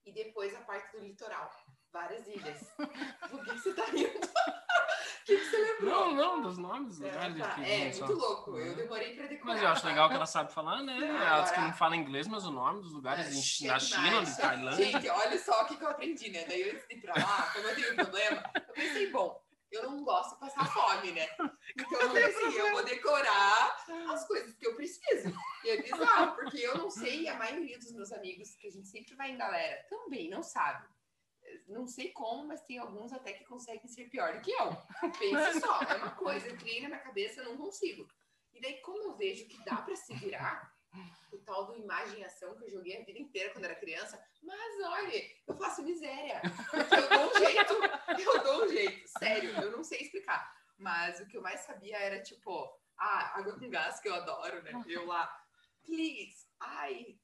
e 0.04 0.12
depois 0.12 0.52
a 0.56 0.60
parte 0.62 0.90
do 0.96 1.04
litoral, 1.04 1.48
várias 1.92 2.26
ilhas. 2.26 2.60
Por 3.30 3.44
que 3.44 3.52
você 3.52 3.72
tá 3.72 3.84
rindo? 3.86 4.18
O 5.24 5.26
que, 5.26 5.38
que 5.38 5.44
você 5.46 5.56
lembrou? 5.56 6.14
Não, 6.14 6.14
não, 6.14 6.42
dos 6.42 6.58
nomes, 6.58 6.98
dos 6.98 7.08
É, 7.08 7.10
lugares 7.10 7.38
tá. 7.38 7.62
É, 7.62 7.78
muito 7.90 8.12
louco. 8.12 8.58
Eu 8.58 8.66
Uhum. 8.66 8.74
demorei 8.74 9.14
pra 9.16 9.26
decorar. 9.26 9.54
Mas 9.54 9.62
eu 9.62 9.68
acho 9.68 9.86
legal 9.86 10.08
que 10.10 10.14
ela 10.16 10.26
sabe 10.26 10.52
falar, 10.52 10.82
né? 10.82 10.98
Não, 10.98 11.06
Ela 11.22 11.40
diz 11.40 11.50
que 11.50 11.56
agora- 11.56 11.68
não 11.70 11.76
fala 11.78 11.96
inglês, 11.96 12.26
mas 12.28 12.44
o 12.44 12.50
nome 12.50 12.82
dos 12.82 12.92
lugares 12.92 13.34
Chiang 13.42 13.72
na 13.72 13.78
China, 13.80 14.20
na 14.22 14.36
Tailândia. 14.36 14.84
Gente, 14.92 15.08
olha 15.08 15.38
só 15.38 15.62
o 15.62 15.66
que, 15.66 15.76
que 15.76 15.82
eu 15.84 15.88
aprendi, 15.88 16.30
né? 16.30 16.44
Daí 16.46 16.70
antes 16.70 16.86
de 16.86 16.94
ir 16.96 17.00
pra 17.00 17.14
lá, 17.14 17.50
como 17.54 17.66
eu 17.68 17.74
tenho 17.74 17.92
um 17.92 17.96
problema, 17.96 18.50
eu 18.54 18.74
pensei, 18.74 19.10
bom, 19.10 19.42
eu 19.72 19.82
não 19.90 20.04
gosto 20.04 20.34
de 20.34 20.40
passar 20.40 20.66
fome, 20.66 21.12
né? 21.12 21.26
Então 21.76 22.00
eu 22.00 22.08
falei 22.08 22.24
assim, 22.26 22.56
eu 22.58 22.70
vou 22.72 22.84
decorar 22.84 23.84
as 24.12 24.26
coisas 24.26 24.54
que 24.54 24.66
eu 24.66 24.76
preciso. 24.76 25.32
E 25.64 25.70
é 25.70 25.82
bizarro, 25.82 26.36
porque 26.36 26.58
eu 26.58 26.76
não 26.76 26.90
sei, 26.90 27.22
e 27.22 27.28
a 27.28 27.34
maioria 27.36 27.78
dos 27.78 27.90
meus 27.92 28.12
amigos, 28.12 28.54
que 28.56 28.68
a 28.68 28.70
gente 28.70 28.86
sempre 28.88 29.14
vai 29.16 29.30
em 29.30 29.38
galera, 29.38 29.82
também 29.88 30.28
não 30.28 30.42
sabe. 30.42 30.86
Não 31.66 31.86
sei 31.86 32.10
como, 32.12 32.46
mas 32.46 32.62
tem 32.62 32.78
alguns 32.78 33.12
até 33.12 33.32
que 33.32 33.44
conseguem 33.44 33.86
ser 33.86 34.08
pior 34.08 34.34
do 34.34 34.40
que 34.40 34.50
eu. 34.50 34.70
Pensa 35.18 35.60
só, 35.60 35.80
é 35.82 35.96
uma 35.96 36.10
coisa, 36.12 36.56
criei 36.56 36.82
na 36.82 36.88
minha 36.88 37.00
cabeça, 37.00 37.42
não 37.42 37.56
consigo. 37.56 38.08
E 38.52 38.60
daí, 38.60 38.80
como 38.80 39.02
eu 39.02 39.16
vejo 39.16 39.46
que 39.48 39.64
dá 39.64 39.76
pra 39.76 39.96
se 39.96 40.14
virar, 40.14 40.72
o 41.32 41.38
tal 41.38 41.66
do 41.66 41.76
imagem 41.76 42.24
ação 42.24 42.54
que 42.54 42.64
eu 42.64 42.70
joguei 42.70 43.00
a 43.00 43.04
vida 43.04 43.18
inteira 43.18 43.50
quando 43.52 43.64
era 43.64 43.74
criança, 43.74 44.22
mas 44.42 44.80
olha, 44.84 45.22
eu 45.48 45.56
faço 45.56 45.82
miséria. 45.82 46.40
Porque 46.70 46.94
eu 46.94 47.08
dou 47.08 47.30
um 47.30 47.38
jeito, 47.38 47.74
eu 48.20 48.42
dou 48.44 48.64
um 48.64 48.68
jeito. 48.68 49.08
Sério, 49.18 49.50
eu 49.60 49.72
não 49.72 49.82
sei 49.82 50.00
explicar. 50.00 50.54
Mas 50.78 51.20
o 51.20 51.26
que 51.26 51.36
eu 51.36 51.42
mais 51.42 51.60
sabia 51.60 51.98
era 51.98 52.22
tipo, 52.22 52.70
ah, 52.98 53.38
água 53.38 53.58
com 53.58 53.68
gás, 53.70 54.00
que 54.00 54.08
eu 54.08 54.14
adoro, 54.14 54.62
né? 54.62 54.72
Eu 54.86 55.06
lá, 55.06 55.28
please, 55.84 56.46
I. 56.62 57.18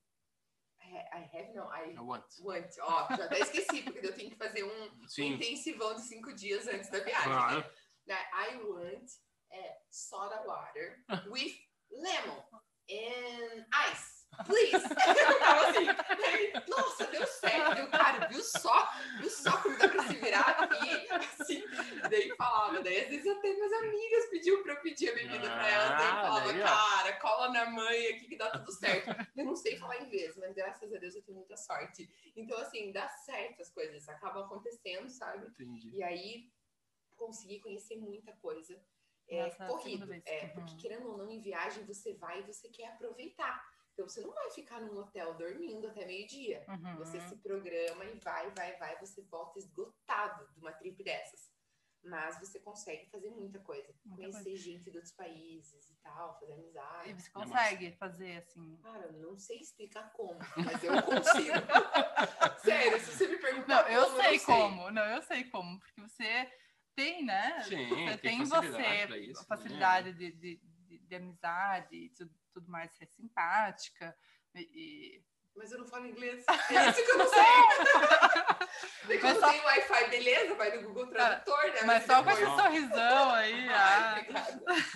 I 0.96 1.30
have, 1.32 1.52
não, 1.54 1.68
I 1.72 1.92
I 1.94 1.98
want. 2.00 2.24
want. 2.40 2.66
Ó, 2.80 3.08
já 3.16 3.24
até 3.24 3.38
esqueci, 3.40 3.82
porque 3.82 4.06
eu 4.06 4.14
tenho 4.14 4.30
que 4.30 4.36
fazer 4.36 4.64
um 4.64 5.06
Sim, 5.08 5.34
intensivão 5.34 5.94
de 5.94 6.02
cinco 6.02 6.32
dias 6.32 6.66
antes 6.66 6.90
da 6.90 6.98
viagem. 7.00 7.24
claro. 7.32 7.64
né? 8.06 8.18
I 8.32 8.56
want 8.56 9.10
é, 9.52 9.80
soda 9.90 10.42
water 10.46 11.04
with 11.30 11.56
lemon 11.90 12.44
and 12.90 13.66
ice, 13.90 14.19
please. 14.46 14.84
Eu 15.30 15.38
tava 15.38 15.68
assim, 15.68 15.86
nossa, 16.68 17.06
deu 17.06 17.26
certo, 17.26 17.74
deu 17.74 17.88
cara, 17.90 18.26
viu 18.28 18.42
só, 18.42 18.90
viu 19.18 19.30
só 19.30 19.56
como 19.62 19.76
dá 19.78 19.88
pra 19.88 20.02
se 20.04 20.14
virar 20.14 20.40
aqui, 20.50 21.08
assim, 21.40 21.64
daí 22.08 22.34
falava, 22.36 22.82
daí 22.82 23.00
às 23.04 23.08
vezes 23.08 23.26
até 23.26 23.52
minhas 23.52 23.72
amigas 23.72 24.30
pediam 24.30 24.62
pra 24.62 24.74
eu 24.74 24.80
pedir 24.80 25.10
a 25.10 25.14
bebida 25.14 25.50
pra 25.50 25.68
elas, 25.68 25.90
daí 25.90 26.08
Ah, 26.08 26.22
falava, 26.22 26.52
daí, 26.52 26.62
cara, 26.62 27.12
cola 27.20 27.48
na 27.50 27.70
mãe 27.70 28.06
aqui 28.08 28.26
que 28.28 28.36
dá 28.36 28.50
tudo 28.50 28.72
certo. 28.72 29.10
Eu 29.36 29.44
não 29.44 29.56
sei 29.56 29.76
falar 29.78 30.00
inglês, 30.02 30.36
mas 30.36 30.54
graças 30.54 30.92
a 30.92 30.98
Deus 30.98 31.14
eu 31.14 31.22
tenho 31.22 31.38
muita 31.38 31.56
sorte. 31.56 32.08
Então, 32.36 32.58
assim, 32.58 32.92
dá 32.92 33.08
certo 33.08 33.60
as 33.62 33.70
coisas, 33.70 34.08
acabam 34.08 34.44
acontecendo, 34.44 35.08
sabe? 35.10 35.46
Entendi. 35.48 35.90
E 35.94 36.02
aí 36.02 36.50
consegui 37.16 37.60
conhecer 37.60 37.96
muita 37.96 38.32
coisa. 38.32 38.80
É 39.28 39.48
segunda 39.50 39.66
corrido. 39.72 40.22
É, 40.24 40.44
Uhum. 40.44 40.50
porque 40.54 40.76
querendo 40.76 41.08
ou 41.10 41.16
não, 41.18 41.30
em 41.30 41.40
viagem 41.40 41.84
você 41.84 42.14
vai 42.14 42.40
e 42.40 42.42
você 42.42 42.68
quer 42.68 42.88
aproveitar. 42.88 43.62
Então 43.92 44.08
você 44.08 44.20
não 44.20 44.32
vai 44.32 44.50
ficar 44.50 44.80
num 44.80 44.98
hotel 44.98 45.34
dormindo 45.34 45.86
até 45.88 46.06
meio-dia. 46.06 46.64
Uhum. 46.68 46.96
Você 46.96 47.20
se 47.20 47.36
programa 47.36 48.04
e 48.04 48.18
vai, 48.18 48.50
vai, 48.50 48.76
vai, 48.76 48.98
você 48.98 49.22
volta 49.22 49.58
esgotado 49.58 50.48
de 50.52 50.60
uma 50.60 50.72
trip 50.72 51.02
dessas. 51.02 51.50
Mas 52.02 52.38
você 52.38 52.58
consegue 52.58 53.06
fazer 53.10 53.28
muita 53.30 53.58
coisa. 53.60 53.94
Muita 54.04 54.22
Conhecer 54.22 54.56
gente 54.56 54.90
de 54.90 54.96
outros 54.96 55.12
países 55.12 55.90
e 55.90 55.94
tal, 55.96 56.38
fazer 56.40 56.54
amizade. 56.54 57.10
E 57.10 57.14
você 57.14 57.30
consegue 57.30 57.92
fazer 57.92 58.36
assim. 58.38 58.78
Cara, 58.78 59.06
eu 59.06 59.12
não 59.12 59.36
sei 59.36 59.58
explicar 59.58 60.10
como, 60.12 60.38
mas 60.56 60.82
eu 60.82 61.02
consigo. 61.02 61.52
Sério, 62.64 63.00
se 63.00 63.16
você 63.16 63.28
me 63.28 63.36
perguntar 63.36 63.82
Não, 63.82 63.90
eu 63.90 64.04
como, 64.06 64.22
sei 64.22 64.38
não 64.38 64.44
como. 64.44 64.90
Não, 64.90 65.04
eu 65.04 65.22
sei 65.22 65.44
como. 65.44 65.78
Porque 65.78 66.00
você 66.00 66.50
tem, 66.94 67.24
né? 67.24 67.62
Sim, 67.64 67.88
você 67.88 68.18
tem 68.18 68.38
tem 68.38 68.46
facilidade 68.46 69.12
você 69.12 69.18
isso, 69.18 69.38
a 69.38 69.42
né? 69.42 69.46
facilidade 69.48 70.12
de, 70.14 70.32
de, 70.32 70.56
de, 70.86 70.98
de 70.98 71.14
amizade 71.14 71.96
e 71.96 72.08
tudo, 72.10 72.34
tudo 72.52 72.70
mais 72.70 72.92
ser 72.92 73.06
simpática. 73.06 74.16
E, 74.54 75.22
Mas 75.56 75.70
eu 75.72 75.78
não 75.78 75.86
falo 75.86 76.06
inglês. 76.06 76.44
É 76.48 76.90
isso 76.90 77.04
que 77.04 77.10
eu 77.12 77.18
não 77.18 77.28
sei. 77.28 77.40
Mas 79.06 79.20
quando 79.20 79.40
só- 79.40 79.50
tem 79.50 79.60
Wi-Fi, 79.64 80.10
beleza, 80.10 80.54
vai 80.54 80.76
no 80.76 80.88
Google 80.88 81.06
Tradutor, 81.08 81.64
né? 81.72 81.82
Mas 81.84 82.04
só 82.04 82.22
com 82.22 82.30
esse 82.30 82.40
depois- 82.40 82.60
sorrisão 82.62 83.30
aí, 83.30 83.68
ah, 83.68 84.14
Ai. 84.14 84.26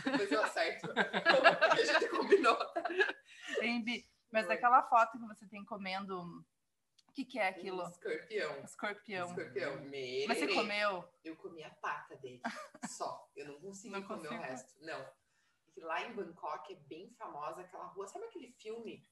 Depois 0.04 0.32
eu 0.32 0.42
acerto. 0.42 0.88
a 0.94 1.76
gente 1.84 2.08
combinou. 2.08 2.56
Bi? 3.84 4.08
Mas 4.30 4.46
Oi. 4.46 4.54
aquela 4.54 4.82
foto 4.84 5.18
que 5.18 5.26
você 5.26 5.46
tem 5.48 5.64
comendo. 5.64 6.20
O 7.08 7.12
que, 7.14 7.24
que 7.24 7.38
é 7.38 7.48
aquilo? 7.48 7.84
Um 7.84 7.88
escorpião. 7.88 8.64
Escorpião. 8.64 9.28
Escorpião. 9.28 9.80
Mererê. 9.82 10.24
Mas 10.26 10.38
você 10.38 10.48
comeu? 10.48 11.08
Eu 11.24 11.36
comi 11.36 11.62
a 11.62 11.70
pata 11.70 12.16
dele. 12.16 12.40
Só. 12.88 13.28
Eu 13.36 13.46
não 13.46 13.60
consegui 13.60 13.90
Não 13.94 14.02
comer 14.02 14.28
consigo. 14.28 14.34
o 14.42 14.44
resto. 14.44 14.74
Não. 14.80 15.06
Porque 15.74 15.80
lá 15.86 16.02
em 16.06 16.14
Bangkok 16.14 16.72
é 16.72 16.76
bem 16.76 17.10
famosa 17.18 17.62
aquela 17.62 17.86
rua. 17.86 18.06
Sabe 18.06 18.26
aquele 18.26 18.52
filme? 18.52 19.04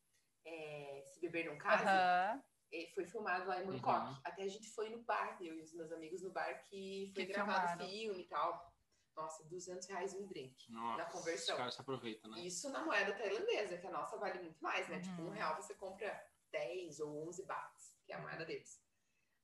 é, 0.46 1.02
Se 1.06 1.20
Beber 1.20 1.46
Não 1.46 1.58
Case? 1.58 1.84
Aham. 1.84 2.42
E 2.72 2.90
foi 2.94 3.04
filmado 3.06 3.46
lá 3.46 3.60
em 3.62 3.66
Bangkok. 3.66 4.06
Uhum. 4.06 4.20
Até 4.24 4.44
a 4.44 4.48
gente 4.48 4.70
foi 4.72 4.88
no 4.88 5.02
bar, 5.02 5.36
eu 5.42 5.56
e 5.58 5.62
os 5.62 5.74
meus 5.74 5.92
amigos 5.92 6.22
no 6.22 6.30
bar, 6.32 6.62
que 6.68 7.10
foi 7.14 7.26
Que 7.26 7.32
gravado 7.32 7.84
o 7.84 7.86
filme 7.88 8.22
e 8.22 8.28
tal. 8.28 8.72
Nossa, 9.14 9.44
200 9.44 9.86
reais 9.88 10.14
um 10.14 10.26
drink. 10.26 10.72
Nossa, 10.72 11.02
Na 11.04 11.10
conversão. 11.10 11.54
Os 11.54 11.58
caras 11.58 11.74
se 11.74 11.80
aproveitam, 11.82 12.30
né? 12.30 12.40
Isso 12.40 12.70
na 12.70 12.82
moeda 12.82 13.12
tailandesa, 13.14 13.76
que 13.76 13.86
a 13.86 13.90
nossa 13.90 14.16
vale 14.16 14.38
muito 14.40 14.62
mais, 14.62 14.88
né? 14.88 15.00
Tipo, 15.00 15.20
um 15.20 15.24
Uhum. 15.26 15.30
real 15.32 15.54
você 15.56 15.74
compra 15.74 16.18
10 16.50 16.98
ou 17.00 17.28
11 17.28 17.44
bahts, 17.44 17.94
que 18.06 18.12
é 18.12 18.16
a 18.16 18.20
moeda 18.22 18.44
deles. 18.46 18.82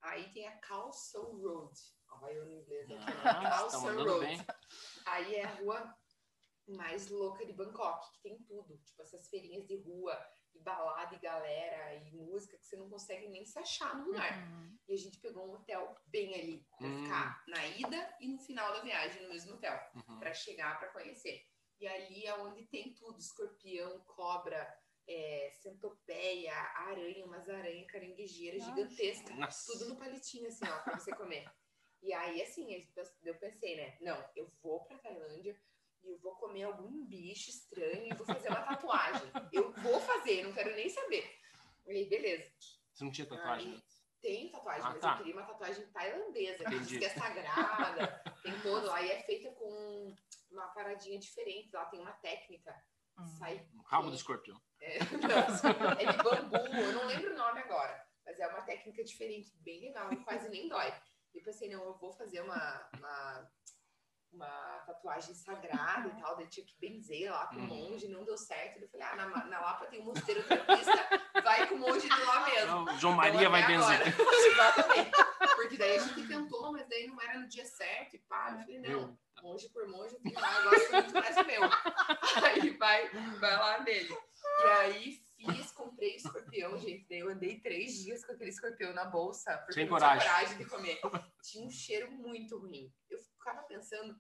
Aí 0.01 0.33
tem 0.33 0.49
a 0.49 0.57
Calso 0.59 1.21
Road. 1.21 1.79
Olha 2.23 2.33
eu 2.33 2.47
no 2.47 2.53
inglês 2.55 2.91
aqui, 2.91 2.95
né? 3.05 3.23
Ah, 3.25 3.41
você 3.41 3.43
tá 3.45 3.51
Calso 3.51 4.05
Road. 4.05 4.27
bem. 4.27 4.47
Aí 5.05 5.35
é 5.37 5.45
a 5.45 5.55
rua 5.57 5.98
mais 6.73 7.09
louca 7.09 7.45
de 7.45 7.53
Bangkok, 7.53 8.13
que 8.13 8.23
tem 8.23 8.39
tudo. 8.43 8.79
Tipo, 8.79 9.03
essas 9.03 9.29
feirinhas 9.29 9.67
de 9.67 9.77
rua, 9.77 10.19
e 10.55 10.61
balada, 10.61 11.15
e 11.15 11.19
galera, 11.19 11.95
e 11.95 12.11
música, 12.13 12.57
que 12.59 12.67
você 12.67 12.77
não 12.77 12.89
consegue 12.91 13.29
nem 13.29 13.45
se 13.45 13.59
achar 13.59 13.97
no 13.97 14.07
lugar. 14.07 14.37
Uhum. 14.49 14.79
E 14.89 14.95
a 14.95 14.97
gente 14.97 15.19
pegou 15.21 15.47
um 15.47 15.53
hotel 15.55 15.97
bem 16.07 16.35
ali, 16.35 16.67
pra 16.79 16.87
Hum. 16.89 17.05
ficar 17.05 17.45
na 17.47 17.67
ida 17.67 18.17
e 18.21 18.29
no 18.29 18.39
final 18.39 18.73
da 18.73 18.81
viagem 18.81 19.23
no 19.23 19.29
mesmo 19.29 19.55
hotel, 19.55 19.79
Uhum. 19.95 20.19
pra 20.19 20.33
chegar 20.35 20.79
pra 20.79 20.89
conhecer. 20.89 21.47
E 21.81 21.87
ali 21.87 22.27
é 22.27 22.35
onde 22.39 22.67
tem 22.67 22.93
tudo: 22.95 23.19
escorpião, 23.21 24.01
cobra, 24.01 24.67
é, 25.07 25.51
centopeia, 25.63 26.53
aranha, 26.75 27.25
umas 27.25 27.49
aranhas 27.49 27.87
caranguejeiras 27.91 28.65
gigantescas. 28.65 29.37
Nossa. 29.37 29.73
Tudo 29.73 29.89
no 29.91 29.97
palitinho, 29.97 30.49
assim, 30.49 30.67
ó, 30.67 30.79
pra 30.83 30.99
você 30.99 31.15
comer. 31.15 31.49
E 32.03 32.13
aí, 32.13 32.41
assim, 32.43 32.87
eu 33.23 33.35
pensei, 33.39 33.77
né? 33.77 33.97
Não, 34.01 34.29
eu 34.37 34.49
vou 34.63 34.85
pra 34.85 34.99
Tailândia 34.99 35.61
e 36.05 36.09
eu 36.11 36.19
vou 36.19 36.35
comer 36.37 36.65
algum 36.65 37.05
bicho 37.07 37.51
estranho 37.51 38.07
e 38.13 38.15
vou 38.15 38.27
fazer 38.27 38.49
uma 38.49 38.63
tatuagem. 38.63 39.31
Eu 39.53 39.73
vou 39.73 40.01
fazer, 40.01 40.45
não 40.45 40.53
quero 40.53 40.75
nem 40.75 40.89
saber. 40.89 41.39
E 41.87 41.91
aí, 41.91 42.09
beleza. 42.09 42.51
Você 42.93 43.05
não 43.05 43.11
tinha 43.13 43.27
tatuagem? 43.27 43.73
Aí, 43.75 43.83
Tem 44.21 44.51
tatuagem, 44.51 44.83
Ah, 44.85 44.91
mas 44.91 45.01
tá. 45.01 45.13
eu 45.13 45.17
queria 45.19 45.35
uma 45.35 45.47
tatuagem 45.47 45.87
tailandesa, 45.93 46.65
que 46.65 46.79
diz 46.81 46.99
que 46.99 47.05
é 47.05 47.09
sagrada, 47.11 48.23
tem 48.43 48.61
todo 48.61 48.87
lá, 48.87 49.01
e 49.01 49.11
é 49.11 49.23
feita 49.23 49.51
com 49.53 50.15
uma 50.51 50.67
paradinha 50.69 51.19
diferente, 51.19 51.71
lá 51.73 51.85
tem 51.87 52.01
uma 52.01 52.13
técnica, 52.13 52.75
Uhum. 53.17 53.27
sai, 53.39 53.67
Um 53.75 53.83
rabo 53.83 54.11
do 54.11 54.17
escorpião. 54.17 54.61
é, 54.81 54.99
não, 55.23 55.91
é 56.01 56.13
de 56.13 56.17
bambu, 56.23 56.57
eu 56.57 56.93
não 56.93 57.07
lembro 57.07 57.33
o 57.33 57.37
nome 57.37 57.61
agora, 57.61 58.05
mas 58.25 58.39
é 58.41 58.47
uma 58.49 58.63
técnica 58.63 59.03
diferente, 59.05 59.53
bem 59.61 59.81
legal, 59.81 60.09
quase 60.25 60.49
nem 60.49 60.69
dói. 60.69 60.93
E 61.35 61.39
eu 61.39 61.45
pensei, 61.45 61.69
não, 61.69 61.85
eu 61.85 61.95
vou 61.99 62.13
fazer 62.13 62.41
uma, 62.41 62.89
uma, 62.97 63.51
uma 64.33 64.79
tatuagem 64.87 65.35
sagrada 65.35 66.09
e 66.09 66.21
tal, 66.21 66.37
daí 66.37 66.47
tinha 66.49 66.65
que 66.67 66.77
benzer 66.79 67.31
lá 67.31 67.47
com 67.47 67.57
o 67.57 67.59
Uhum. 67.61 67.67
monge, 67.67 68.09
não 68.09 68.25
deu 68.25 68.37
certo, 68.37 68.81
eu 68.83 68.89
falei, 68.89 69.07
ah, 69.07 69.17
na, 69.17 69.27
na 69.47 69.61
Lapa 69.61 69.87
tem 69.87 70.01
um 70.01 70.05
mosteiro 70.05 70.43
trampista, 70.45 70.93
vai 71.43 71.67
com 71.67 71.75
o 71.77 71.79
monge 71.79 72.09
de 72.09 72.23
lá 72.25 72.45
mesmo. 72.47 72.67
Não, 72.67 72.99
João 72.99 73.15
Então, 73.15 73.17
Maria 73.17 73.49
vai 73.49 73.63
até 73.63 73.73
benzer. 73.73 73.95
agora. 73.95 74.15
Exatamente. 74.47 75.11
Porque 75.57 75.77
daí 75.77 75.97
a 75.97 75.99
gente 75.99 76.29
tentou, 76.29 76.73
mas 76.73 76.89
daí 76.89 77.07
não 77.07 77.21
era 77.21 77.39
no 77.41 77.49
dia 77.49 77.65
certo 77.65 78.15
e 78.17 78.19
pá. 78.21 78.51
Eu 78.53 78.59
falei, 78.61 78.79
não, 78.81 79.19
monge 79.43 79.69
por 79.71 79.89
monge, 79.89 80.15
eu 80.15 80.21
tenho 80.21 80.41
lá, 80.41 80.55
eu 80.63 80.71
gosto 80.71 80.93
muito 80.93 81.13
mais 81.15 81.47
meu. 81.47 81.63
Aí 82.45 82.71
vai, 82.77 83.09
vai 83.41 83.57
lá 83.57 83.81
nele. 83.83 84.09
E 84.61 84.67
aí 84.69 85.29
Fiz, 85.39 85.71
comprei 85.71 86.17
escorpião, 86.17 86.77
gente. 86.79 87.07
Daí 87.09 87.21
eu 87.21 87.31
andei 87.31 87.61
três 87.61 87.93
dias 88.03 88.25
com 88.25 88.33
aquele 88.33 88.51
escorpião 88.51 88.93
na 88.93 89.05
bolsa. 89.05 89.57
Porque 89.59 89.73
Sem 89.75 89.87
não 89.89 89.97
tinha 89.97 90.09
coragem. 90.11 90.29
coragem 90.29 90.59
de 90.59 90.65
comer. 90.65 91.01
Tinha 91.45 91.65
um 91.65 91.71
cheiro 91.71 92.11
muito 92.11 92.59
ruim. 92.59 92.93
Eu 93.09 93.19
ficava 93.39 93.63
pensando 93.63 94.19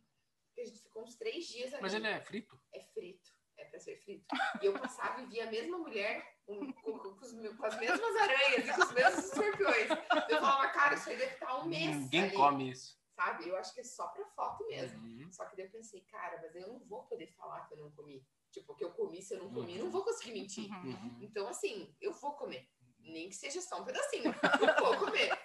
que 0.55 0.61
a 0.61 0.65
gente 0.65 0.81
ficou 0.81 1.03
uns 1.05 1.17
três 1.17 1.47
dias 1.47 1.73
ali. 1.73 1.83
Mas 1.83 1.95
ele 1.95 2.07
é 2.07 2.21
frito? 2.21 2.61
É 2.73 2.81
frito. 2.81 3.31
É 3.57 3.65
pra 3.65 3.81
ser 3.81 3.97
frito. 4.03 4.25
E 4.63 4.67
eu 4.67 4.73
passava 4.73 5.21
e 5.21 5.27
via 5.27 5.45
a 5.47 5.51
mesma 5.51 5.79
mulher 5.79 6.37
com, 6.47 6.73
com- 6.75 6.99
com 6.99 7.09
os 7.21 7.33
com 7.57 7.67
as 7.67 7.77
mesmas 7.79 8.17
aranhas 8.17 8.69
e 8.69 8.73
com 8.73 8.83
os 8.83 8.93
mesmos 8.93 9.25
escorpiões. 9.25 9.89
Eu 10.29 10.39
falava, 10.41 10.69
cara, 10.69 10.95
isso 10.95 11.09
aí 11.11 11.17
deve 11.17 11.35
estar 11.35 11.59
um 11.59 11.67
mês. 11.67 11.97
Ninguém 11.97 12.23
ali, 12.25 12.35
come 12.37 12.71
isso. 12.71 12.97
Sabe? 13.17 13.49
Eu 13.49 13.57
acho 13.57 13.75
que 13.75 13.81
é 13.81 13.85
só 13.85 14.07
pra 14.09 14.25
foto 14.27 14.65
mesmo. 14.69 15.05
Uhum. 15.05 15.33
Só 15.33 15.45
que 15.47 15.57
daí 15.57 15.67
eu 15.67 15.73
pensei, 15.73 16.01
cara, 16.03 16.39
mas 16.41 16.55
eu 16.55 16.69
não 16.69 16.79
vou 16.87 17.03
poder 17.07 17.27
falar 17.35 17.67
que 17.67 17.75
eu 17.75 17.79
não 17.79 17.91
comi. 17.91 18.25
Tipo, 18.53 18.77
que 18.77 18.85
eu 18.85 18.93
comi, 18.93 19.21
se 19.21 19.35
eu 19.35 19.43
não 19.43 19.53
comi, 19.53 19.73
Uhum. 19.77 19.85
não 19.87 19.91
vou 19.91 20.05
conseguir 20.05 20.33
mentir. 20.33 20.71
Uhum. 20.71 20.91
Uhum. 20.91 21.19
Então, 21.21 21.49
assim, 21.49 21.93
eu 22.01 22.13
vou 22.13 22.35
comer. 22.37 22.71
Nem 23.01 23.29
que 23.29 23.35
seja 23.35 23.61
só 23.61 23.81
um 23.81 23.85
pedacinho. 23.85 24.33
Eu 24.33 24.85
vou 24.85 24.97
comer. 24.99 25.37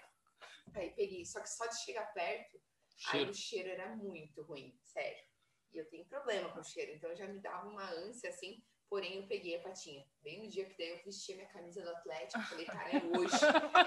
Aí 0.76 0.92
peguei, 0.92 1.26
só 1.26 1.40
que 1.42 1.50
só 1.50 1.66
de 1.66 1.78
chegar 1.84 2.06
perto, 2.14 2.62
aí 3.08 3.12
Cheiro. 3.12 3.32
o 3.32 3.34
cheiro 3.34 3.70
era 3.70 3.96
muito 3.96 4.42
ruim, 4.44 4.78
sério. 4.84 5.24
E 5.72 5.78
eu 5.78 5.90
tenho 5.90 6.06
problema 6.06 6.50
com 6.50 6.60
o 6.60 6.64
cheiro, 6.64 6.92
então 6.92 7.16
já 7.16 7.28
me 7.28 7.40
dava 7.40 7.68
uma 7.68 7.90
ânsia, 7.90 8.30
assim. 8.30 8.64
Porém, 8.90 9.22
eu 9.22 9.28
peguei 9.28 9.56
a 9.56 9.60
patinha. 9.60 10.06
Bem 10.22 10.44
no 10.44 10.48
dia 10.48 10.66
que 10.66 10.78
daí 10.78 10.90
eu 10.90 11.04
vesti 11.04 11.34
a 11.34 11.36
minha 11.38 11.48
camisa 11.48 11.82
do 11.82 11.90
Atlético, 11.90 12.44
falei, 12.44 12.66
cara, 12.68 12.92
é 12.92 13.04
hoje. 13.04 13.36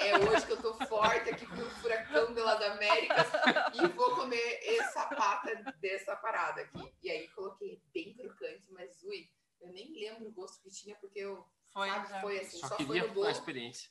É 0.00 0.18
hoje 0.18 0.46
que 0.46 0.52
eu 0.52 0.60
tô 0.60 0.74
forte 0.86 1.30
aqui 1.30 1.46
com 1.46 1.62
o 1.62 1.70
furacão 1.76 2.34
das 2.34 2.60
Américas 2.62 3.28
e 3.74 3.86
vou 3.88 4.16
comer 4.16 4.60
essa 4.64 5.06
pata 5.06 5.54
dessa 5.80 6.16
parada 6.16 6.62
aqui. 6.62 6.92
E 7.04 7.08
aí 7.08 7.28
coloquei 7.28 7.80
bem 7.94 8.14
crocante, 8.14 8.64
mas 8.70 9.00
ui, 9.04 9.30
eu 9.60 9.68
nem 9.72 9.92
lembro 9.92 10.28
o 10.28 10.32
gosto 10.32 10.60
que 10.60 10.70
tinha, 10.70 10.96
porque 10.96 11.20
eu 11.20 11.46
Foi, 11.72 11.88
sabe, 11.88 12.08
já. 12.08 12.20
foi 12.20 12.40
assim, 12.40 12.58
Só, 12.58 12.68
só, 12.68 12.76
foi 12.78 13.00
no 13.00 13.14
bolo 13.14 13.28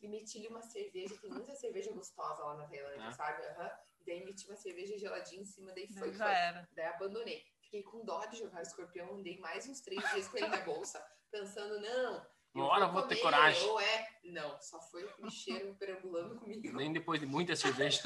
e 0.02 0.08
meti-lhe 0.10 0.48
uma 0.50 0.62
cerveja, 0.62 1.18
tem 1.22 1.30
muita 1.32 1.56
cerveja 1.56 1.94
gostosa 1.94 2.44
lá 2.44 2.58
na 2.58 2.68
Tailândia, 2.68 3.08
É. 3.08 3.12
sabe? 3.14 3.42
Aham. 3.42 3.72
Daí 4.06 4.24
meti 4.24 4.48
uma 4.48 4.56
cerveja 4.56 4.98
geladinha 4.98 5.42
em 5.42 5.46
cima, 5.46 5.72
daí 5.74 5.88
foi, 5.88 6.10
Daí 6.10 6.18
já 6.18 6.26
foi. 6.26 6.34
era. 6.34 6.70
Daí 6.76 6.86
abandonei. 6.86 7.44
Fiquei 7.62 7.82
com 7.84 8.06
dó 8.06 8.24
de 8.28 8.38
jogar 8.38 8.60
o 8.60 8.62
escorpião, 8.62 9.16
andei 9.16 9.40
mais 9.40 9.68
uns 9.68 9.82
três 9.82 10.02
dias 10.12 10.28
com 10.28 10.38
ele 10.38 10.48
na 10.48 10.62
bolsa, 10.62 11.04
pensando, 11.32 11.80
não. 11.82 12.26
Uma 12.54 12.68
hora 12.68 12.86
eu 12.86 12.92
vou 12.94 13.02
ter 13.02 13.18
comer, 13.18 13.22
coragem. 13.34 13.68
Ou 13.68 13.80
é. 13.82 14.08
Não, 14.26 14.62
só 14.62 14.80
foi 14.84 15.04
aquele 15.04 15.30
cheiro 15.30 15.76
perambulando 15.76 16.40
comigo. 16.40 16.78
Nem 16.78 16.94
depois 16.94 17.20
de 17.20 17.26
muitas 17.26 17.60
cervejas. 17.60 18.04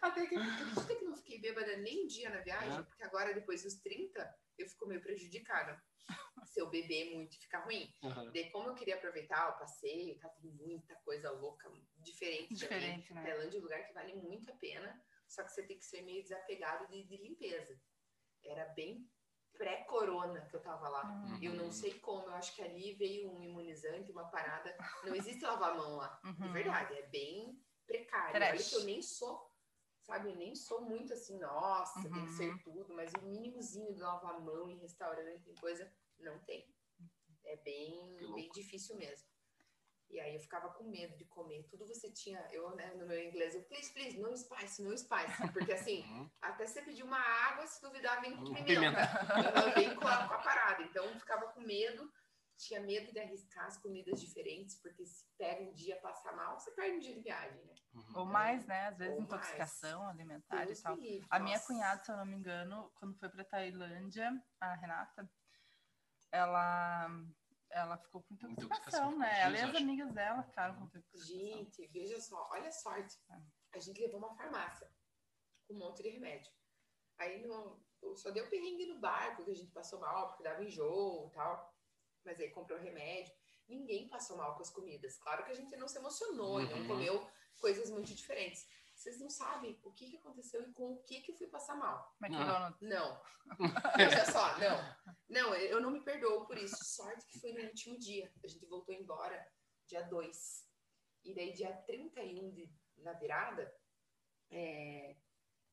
Até 0.00 0.26
que 0.26 1.01
bêbada 1.42 1.76
nem 1.76 2.04
um 2.04 2.06
dia 2.06 2.30
na 2.30 2.40
viagem, 2.40 2.78
É. 2.78 2.82
porque 2.82 3.02
agora, 3.02 3.34
depois 3.34 3.62
dos 3.62 3.74
30, 3.82 4.34
eu 4.56 4.66
fico 4.66 4.86
meio 4.86 5.02
prejudicada. 5.02 5.78
Se 6.46 6.60
eu 6.60 6.68
beber 6.70 7.14
muito, 7.14 7.38
fica 7.38 7.58
ruim. 7.60 7.92
Uhum. 8.02 8.32
Daí, 8.32 8.50
como 8.50 8.68
eu 8.68 8.74
queria 8.74 8.96
aproveitar 8.96 9.50
o 9.50 9.58
passeio, 9.58 10.18
tá? 10.18 10.28
Tem 10.30 10.50
muita 10.50 10.94
coisa 11.04 11.30
louca, 11.30 11.70
diferente. 11.98 12.48
também. 12.66 12.98
Diferente, 12.98 13.14
né? 13.14 13.22
Tailândia 13.22 13.56
é 13.56 13.60
um 13.60 13.62
lugar 13.62 13.86
que 13.86 13.92
vale 13.92 14.14
muito 14.14 14.50
a 14.50 14.54
pena, 14.56 15.04
só 15.28 15.42
que 15.44 15.50
você 15.52 15.62
tem 15.66 15.78
que 15.78 15.84
ser 15.84 16.02
meio 16.02 16.22
desapegado 16.22 16.86
de, 16.88 17.04
de 17.04 17.16
limpeza. 17.18 17.78
Era 18.44 18.64
bem 18.74 19.08
pré-corona 19.56 20.40
que 20.46 20.56
eu 20.56 20.60
tava 20.60 20.88
lá. 20.88 21.04
Uhum. 21.04 21.38
Eu 21.42 21.54
não 21.54 21.70
sei 21.70 21.94
como, 22.00 22.26
eu 22.26 22.34
acho 22.34 22.54
que 22.54 22.62
ali 22.62 22.94
veio 22.94 23.30
um 23.30 23.42
imunizante, 23.42 24.10
uma 24.10 24.28
parada. 24.30 24.76
Não 25.04 25.14
existe 25.14 25.44
lavar 25.44 25.70
a 25.70 25.74
mão 25.74 25.96
lá. 25.96 26.20
De 26.24 26.42
Uhum. 26.42 26.52
verdade, 26.52 26.94
é 26.94 27.02
bem 27.08 27.62
precário. 27.86 28.34
Trash. 28.34 28.50
Olha 28.60 28.68
que 28.70 28.74
eu 28.74 28.84
nem 28.84 29.00
sou, 29.02 29.51
sabe, 30.12 30.28
eu 30.28 30.36
nem 30.36 30.54
sou 30.54 30.82
muito 30.82 31.12
assim, 31.12 31.38
nossa, 31.38 32.02
tem 32.02 32.12
que 32.12 32.18
Uhum. 32.18 32.36
ser 32.36 32.58
tudo, 32.62 32.94
mas 32.94 33.12
o 33.14 33.22
mínimozinho 33.22 33.94
de 33.94 34.00
lavar 34.00 34.34
a 34.34 34.40
mão 34.40 34.68
em 34.68 34.78
restaurante, 34.78 35.42
tem 35.42 35.54
coisa, 35.54 35.90
não 36.20 36.38
tem. 36.40 36.66
É 37.44 37.56
bem, 37.56 38.16
bem 38.34 38.50
difícil 38.50 38.96
mesmo. 38.96 39.26
E 40.10 40.20
aí 40.20 40.34
eu 40.34 40.40
ficava 40.40 40.68
com 40.74 40.84
medo 40.84 41.16
de 41.16 41.24
comer. 41.24 41.66
Tudo 41.70 41.86
você 41.86 42.10
tinha, 42.12 42.38
eu, 42.52 42.76
né, 42.76 42.92
no 42.94 43.06
meu 43.06 43.18
inglês, 43.18 43.54
eu, 43.54 43.62
please, 43.62 43.90
please, 43.94 44.18
no 44.20 44.36
spice, 44.36 44.82
no 44.82 44.96
spice. 44.96 45.50
Porque 45.52 45.72
assim, 45.72 46.02
Uhum. 46.12 46.30
até 46.42 46.66
você 46.66 46.82
pedir 46.82 47.02
uma 47.02 47.18
água, 47.18 47.66
se 47.66 47.80
duvidar, 47.80 48.20
vem 48.20 48.36
com 48.36 48.44
pimenta. 48.52 48.64
pimenta. 48.66 49.00
Ela 49.48 49.70
vem 49.70 49.94
com 49.96 50.06
a, 50.06 50.28
com 50.28 50.34
a 50.34 50.38
parada. 50.38 50.82
Então 50.82 51.06
eu 51.06 51.18
ficava 51.18 51.46
com 51.52 51.60
medo, 51.62 52.12
tinha 52.56 52.80
medo 52.80 53.12
de 53.12 53.18
arriscar 53.18 53.66
as 53.66 53.76
comidas 53.76 54.20
diferentes, 54.20 54.76
porque 54.80 55.04
se 55.04 55.26
pega 55.36 55.62
um 55.62 55.72
dia 55.72 56.00
passar 56.00 56.34
mal, 56.36 56.58
você 56.58 56.70
perde 56.72 56.96
um 56.96 57.00
dia 57.00 57.14
de 57.14 57.20
viagem, 57.20 57.64
né? 57.64 57.74
Uhum. 57.94 58.12
Ou 58.16 58.26
mais, 58.26 58.64
né? 58.66 58.88
Às 58.88 58.98
vezes 58.98 59.14
Ou 59.14 59.22
intoxicação 59.22 60.08
alimentar 60.08 60.62
e 60.62 60.66
Deus 60.66 60.80
tal. 60.80 60.96
me 60.96 61.02
livre, 61.10 61.26
A 61.30 61.38
minha 61.38 61.56
nossa. 61.56 61.66
cunhada, 61.66 62.04
se 62.04 62.12
eu 62.12 62.16
não 62.16 62.26
me 62.26 62.36
engano, 62.36 62.90
quando 62.94 63.18
foi 63.18 63.28
pra 63.28 63.44
Tailândia, 63.44 64.30
a 64.60 64.74
Renata, 64.74 65.30
ela, 66.30 67.10
ela 67.70 67.98
ficou 67.98 68.22
com 68.22 68.34
intoxicação, 68.34 68.64
Intoxicação, 68.66 69.18
né? 69.18 69.40
Ela 69.40 69.58
e 69.58 69.60
as 69.60 69.74
amigas 69.74 70.12
dela 70.12 70.42
ficaram 70.42 70.76
com 70.76 70.84
intoxicação. 70.84 71.26
Gente, 71.26 71.86
veja 71.88 72.20
só, 72.20 72.48
olha 72.50 72.68
a 72.68 72.72
sorte. 72.72 73.18
A 73.74 73.78
gente 73.78 74.00
levou 74.00 74.18
uma 74.18 74.34
farmácia 74.34 74.88
com 75.66 75.74
um 75.74 75.78
monte 75.78 76.02
de 76.02 76.10
remédio. 76.10 76.52
Aí 77.18 77.46
no, 77.46 77.80
só 78.16 78.30
deu 78.30 78.48
perrengue 78.48 78.86
no 78.86 78.98
barco, 78.98 79.44
que 79.44 79.50
a 79.50 79.54
gente 79.54 79.70
passou 79.70 80.00
mal, 80.00 80.28
porque 80.28 80.42
dava 80.42 80.64
enjoo 80.64 81.28
e 81.28 81.30
tal. 81.32 81.71
Mas 82.24 82.40
aí 82.40 82.50
comprou 82.50 82.78
remédio. 82.78 83.34
Ninguém 83.68 84.08
passou 84.08 84.36
mal 84.36 84.54
com 84.56 84.62
as 84.62 84.70
comidas. 84.70 85.16
Claro 85.18 85.44
que 85.44 85.52
a 85.52 85.54
gente 85.54 85.76
não 85.76 85.88
se 85.88 85.98
emocionou 85.98 86.60
e 86.60 86.68
não 86.68 86.78
Uhum. 86.80 86.86
comeu 86.88 87.30
coisas 87.60 87.90
muito 87.90 88.14
diferentes. 88.14 88.66
Vocês 88.94 89.18
não 89.18 89.30
sabem 89.30 89.78
o 89.82 89.90
que, 89.92 90.10
que 90.10 90.16
aconteceu 90.18 90.62
e 90.62 90.72
com 90.72 90.92
o 90.92 91.02
que, 91.04 91.22
que 91.22 91.32
eu 91.32 91.36
fui 91.36 91.46
passar 91.46 91.74
mal. 91.74 92.14
McDonald's. 92.22 92.80
Não. 92.82 93.20
Veja 93.96 94.24
só, 94.30 94.58
não. 94.58 94.96
Não, 95.28 95.54
eu 95.54 95.80
não 95.80 95.90
me 95.90 96.00
perdoo 96.04 96.46
por 96.46 96.58
isso. 96.58 96.76
Sorte 96.84 97.26
que 97.26 97.40
foi 97.40 97.52
no 97.52 97.62
último 97.64 97.98
dia. 97.98 98.30
A 98.44 98.46
gente 98.46 98.66
voltou 98.66 98.94
embora 98.94 99.44
dia 99.86 100.02
2. 100.02 100.68
E 101.24 101.34
daí, 101.34 101.52
dia 101.52 101.72
31 101.86 102.50
de, 102.50 102.70
na 102.98 103.12
virada, 103.14 103.74
é, 104.50 105.16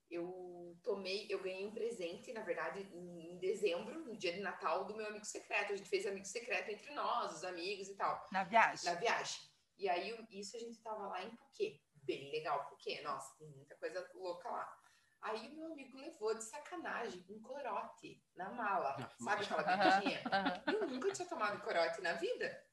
eu 0.10 0.78
tomei, 0.84 1.28
eu 1.30 1.42
ganhei 1.42 1.66
um 1.68 1.74
presente, 1.74 2.34
na 2.34 2.42
verdade, 2.42 2.82
em, 2.94 3.34
em 3.34 3.38
dezembro, 3.40 4.00
no 4.00 4.18
dia 4.18 4.34
de 4.34 4.40
Natal, 4.42 4.86
do 4.86 4.96
meu 4.96 5.08
amigo 5.08 5.26
secreto. 5.26 5.74
A 5.74 5.76
gente 5.76 5.90
fez 5.90 6.06
amigo 6.06 6.26
secreto 6.26 6.70
entre 6.72 6.92
nós, 6.94 7.34
os 7.38 7.44
amigos 7.44 7.88
e 7.90 7.96
tal 7.96 8.28
Na 8.32 8.44
viagem. 8.44 8.86
na 8.92 9.00
viagem. 9.00 9.40
E 9.78 9.88
aí, 9.88 10.28
isso 10.32 10.58
a 10.58 10.60
gente 10.60 10.82
tava 10.82 11.08
lá 11.08 11.24
em 11.24 11.32
Phuket. 11.36 11.82
Bem 12.04 12.32
legal, 12.32 12.68
Phuket. 12.70 13.02
Nossa, 13.04 13.38
tem 13.38 13.48
muita 13.50 13.76
coisa 13.78 14.10
louca 14.16 14.50
lá. 14.50 14.78
Aí 15.22 15.48
o 15.50 15.56
meu 15.56 15.72
amigo 15.74 15.98
levou 15.98 16.34
de 16.34 16.44
sacanagem 16.44 17.26
um 17.30 17.42
corote 17.42 18.24
na 18.36 18.50
mala. 18.52 18.96
Sabe 19.22 19.44
aquela 19.44 19.64
bebidinha? 19.64 20.24
Eu 20.66 20.88
nunca 20.88 21.12
tinha 21.12 21.28
tomado 21.28 21.62
corote 21.62 22.02
na 22.02 22.14
vida. 22.14 22.66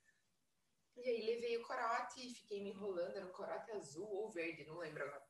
E 0.97 1.09
aí 1.09 1.27
levei 1.27 1.57
o 1.59 1.67
corote 1.67 2.25
e 2.27 2.35
fiquei 2.35 2.63
me 2.63 2.71
enrolando. 2.71 3.17
Era 3.17 3.27
um 3.27 3.33
corote 3.33 3.71
azul 3.73 4.09
ou 4.09 4.31
verde, 4.31 4.65
não 4.65 4.79
lembro 4.79 5.03
agora. 5.05 5.26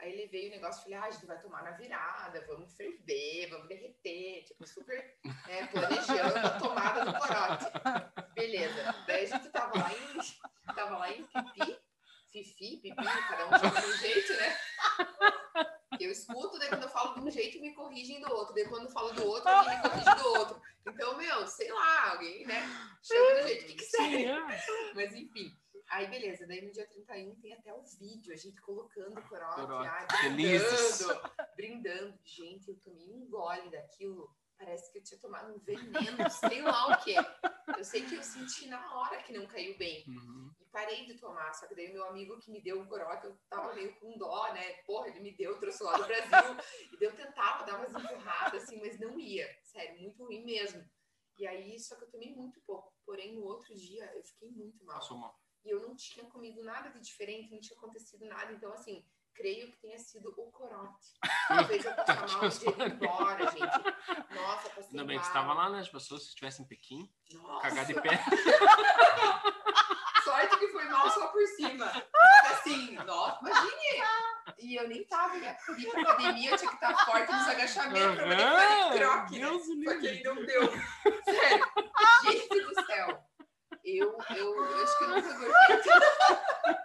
Aí 0.00 0.16
levei 0.16 0.48
o 0.48 0.50
negócio 0.52 0.82
falei, 0.82 0.98
ah, 0.98 1.04
a 1.04 1.10
gente 1.10 1.26
vai 1.26 1.40
tomar 1.40 1.62
na 1.64 1.72
virada, 1.72 2.44
vamos 2.46 2.72
ferver, 2.74 3.50
vamos 3.50 3.68
derreter. 3.68 4.44
Tipo, 4.44 4.66
super 4.66 5.18
né, 5.24 5.66
planejando 5.66 6.38
a 6.38 6.50
tomada 6.58 7.04
do 7.04 7.18
corote. 7.18 8.32
Beleza. 8.34 8.94
Daí 9.06 9.24
a 9.24 9.26
gente 9.26 9.50
tava 9.50 9.76
lá 9.76 9.90
em, 9.92 10.74
tava 10.74 10.98
lá 10.98 11.10
em 11.10 11.24
Pipi, 11.24 11.78
Fifi, 12.30 12.80
Pipi, 12.80 12.94
cada 12.94 13.46
um 13.46 13.58
chama 13.58 13.80
de 13.80 13.86
um 13.86 13.96
jeito, 13.96 14.32
né? 14.34 14.58
Eu 15.98 16.12
escuto, 16.12 16.58
daí 16.60 16.68
quando 16.68 16.84
eu 16.84 16.88
falo 16.88 17.14
de 17.14 17.20
um 17.20 17.30
jeito, 17.30 17.60
me 17.60 17.74
corrigem 17.74 18.20
do 18.20 18.32
outro. 18.32 18.54
Daí 18.54 18.68
quando 18.68 18.84
eu 18.84 18.90
falo 18.90 19.12
do 19.12 19.26
outro, 19.26 19.48
alguém 19.48 19.76
me 19.76 19.82
corrige 19.82 20.14
do 20.14 20.28
outro. 20.38 20.62
Então, 20.86 21.16
meu, 21.16 21.46
sei 21.46 21.72
lá, 21.72 22.12
alguém, 22.12 22.46
né? 22.46 22.62
Chama 23.02 23.40
do 23.40 23.48
jeito 23.48 23.66
que 23.66 23.74
quiser. 23.74 24.26
É. 24.26 24.94
Mas 24.94 25.12
enfim. 25.12 25.58
Aí, 25.90 26.06
beleza. 26.08 26.46
Daí 26.46 26.64
no 26.64 26.72
dia 26.72 26.86
31 26.86 27.34
tem 27.36 27.54
até 27.54 27.72
o 27.72 27.82
vídeo, 27.82 28.32
a 28.32 28.36
gente 28.36 28.60
colocando 28.60 29.18
o 29.18 29.28
corote, 29.28 29.66
brindando, 30.34 31.30
brindando. 31.56 32.18
Gente, 32.24 32.68
eu 32.68 32.76
tomei 32.80 33.10
um 33.10 33.28
gole 33.28 33.70
daquilo. 33.70 34.36
Parece 34.58 34.90
que 34.90 34.98
eu 34.98 35.04
tinha 35.04 35.20
tomado 35.20 35.54
um 35.54 35.58
veneno, 35.60 36.28
sei 36.30 36.60
lá 36.62 36.88
o 36.88 37.04
quê. 37.04 37.14
Eu 37.76 37.84
sei 37.84 38.04
que 38.04 38.16
eu 38.16 38.22
senti 38.24 38.66
na 38.66 38.92
hora 38.92 39.22
que 39.22 39.32
não 39.32 39.46
caiu 39.46 39.78
bem. 39.78 40.04
Uhum. 40.08 40.50
E 40.60 40.64
parei 40.66 41.06
de 41.06 41.14
tomar. 41.14 41.54
Só 41.54 41.68
que 41.68 41.76
daí 41.76 41.92
meu 41.92 42.04
amigo 42.06 42.40
que 42.40 42.50
me 42.50 42.60
deu 42.60 42.82
o 42.82 42.86
corote, 42.88 43.26
eu 43.26 43.38
tava 43.48 43.72
meio 43.72 43.94
com 44.00 44.18
dó, 44.18 44.52
né? 44.52 44.72
Porra, 44.84 45.08
ele 45.08 45.20
me 45.20 45.32
deu, 45.32 45.60
trouxe 45.60 45.84
lá 45.84 45.96
do 45.96 46.06
Brasil. 46.06 46.56
E 46.92 46.96
daí 46.98 47.08
eu 47.08 47.14
tentava 47.14 47.64
dar 47.64 47.76
umas 47.76 47.90
empurradas, 47.90 48.64
assim, 48.64 48.80
mas 48.80 48.98
não 48.98 49.16
ia. 49.18 49.48
Sério, 49.62 50.00
muito 50.00 50.24
ruim 50.24 50.44
mesmo. 50.44 50.84
E 51.38 51.46
aí, 51.46 51.78
só 51.78 51.94
que 51.94 52.02
eu 52.02 52.10
tomei 52.10 52.34
muito 52.34 52.60
pouco. 52.62 52.92
Porém, 53.06 53.36
no 53.36 53.44
outro 53.44 53.72
dia, 53.76 54.12
eu 54.16 54.24
fiquei 54.24 54.50
muito 54.50 54.84
mal. 54.84 54.96
Passou 54.96 55.18
mal. 55.18 55.38
E 55.68 55.70
eu 55.70 55.82
não 55.82 55.94
tinha 55.94 56.24
comido 56.30 56.64
nada 56.64 56.88
de 56.88 56.98
diferente, 56.98 57.52
não 57.52 57.60
tinha 57.60 57.76
acontecido 57.76 58.24
nada. 58.24 58.50
Então, 58.52 58.72
assim, 58.72 59.04
creio 59.34 59.70
que 59.70 59.76
tenha 59.76 59.98
sido 59.98 60.30
o 60.30 60.50
corote. 60.50 61.12
Talvez 61.46 61.84
eu 61.84 61.94
passar 61.94 62.16
mal 62.26 62.42
no 62.42 62.48
dia 62.48 62.72
de 62.72 62.82
ir 62.82 62.92
embora, 62.94 63.50
gente. 63.50 64.34
Nossa, 64.34 64.70
passei 64.70 64.90
Ainda 64.92 65.04
bem 65.04 65.16
mal. 65.16 65.18
que 65.18 65.24
você 65.24 65.38
estava 65.38 65.52
lá, 65.52 65.68
né? 65.68 65.80
As 65.80 65.90
pessoas, 65.90 66.22
se 66.22 66.28
estivessem 66.30 66.64
em 66.64 66.68
Pequim, 66.68 67.12
Nossa, 67.34 67.68
cagar 67.68 67.84
de 67.84 68.00
pé. 68.00 68.18
sorte 70.24 70.58
que 70.58 70.68
foi 70.68 70.84
mal 70.84 71.10
só 71.10 71.28
por 71.28 71.46
cima. 71.48 71.90
Assim, 72.50 72.92
nossa, 73.04 73.38
imagine. 73.40 74.02
E 74.58 74.74
eu 74.74 74.88
nem 74.88 75.04
tava 75.04 75.36
em 75.36 75.42
ir 75.44 75.90
pra 75.90 76.00
academia, 76.02 76.50
eu 76.50 76.56
tinha 76.56 76.70
que 76.70 76.76
estar 76.76 77.04
forte 77.04 77.30
nos 77.32 77.48
agachamentos 77.48 78.14
pra 78.16 78.24
poder 78.24 78.38
fazer 78.38 78.98
croque, 78.98 79.38
né? 79.38 79.58
Só 79.58 80.00
que 80.00 80.08
aí 80.08 80.22
não 80.22 80.34
deu. 80.46 80.62
Sério. 81.24 81.66
Gente 82.24 82.60
do 82.62 82.74
céu. 82.86 83.24
Eu, 83.84 84.18
eu, 84.36 84.54
eu 84.54 84.82
acho 84.84 84.98
que 84.98 85.04
eu 85.04 85.08
nunca 85.08 85.38
gorfei 85.38 85.76
tanto. 85.82 86.78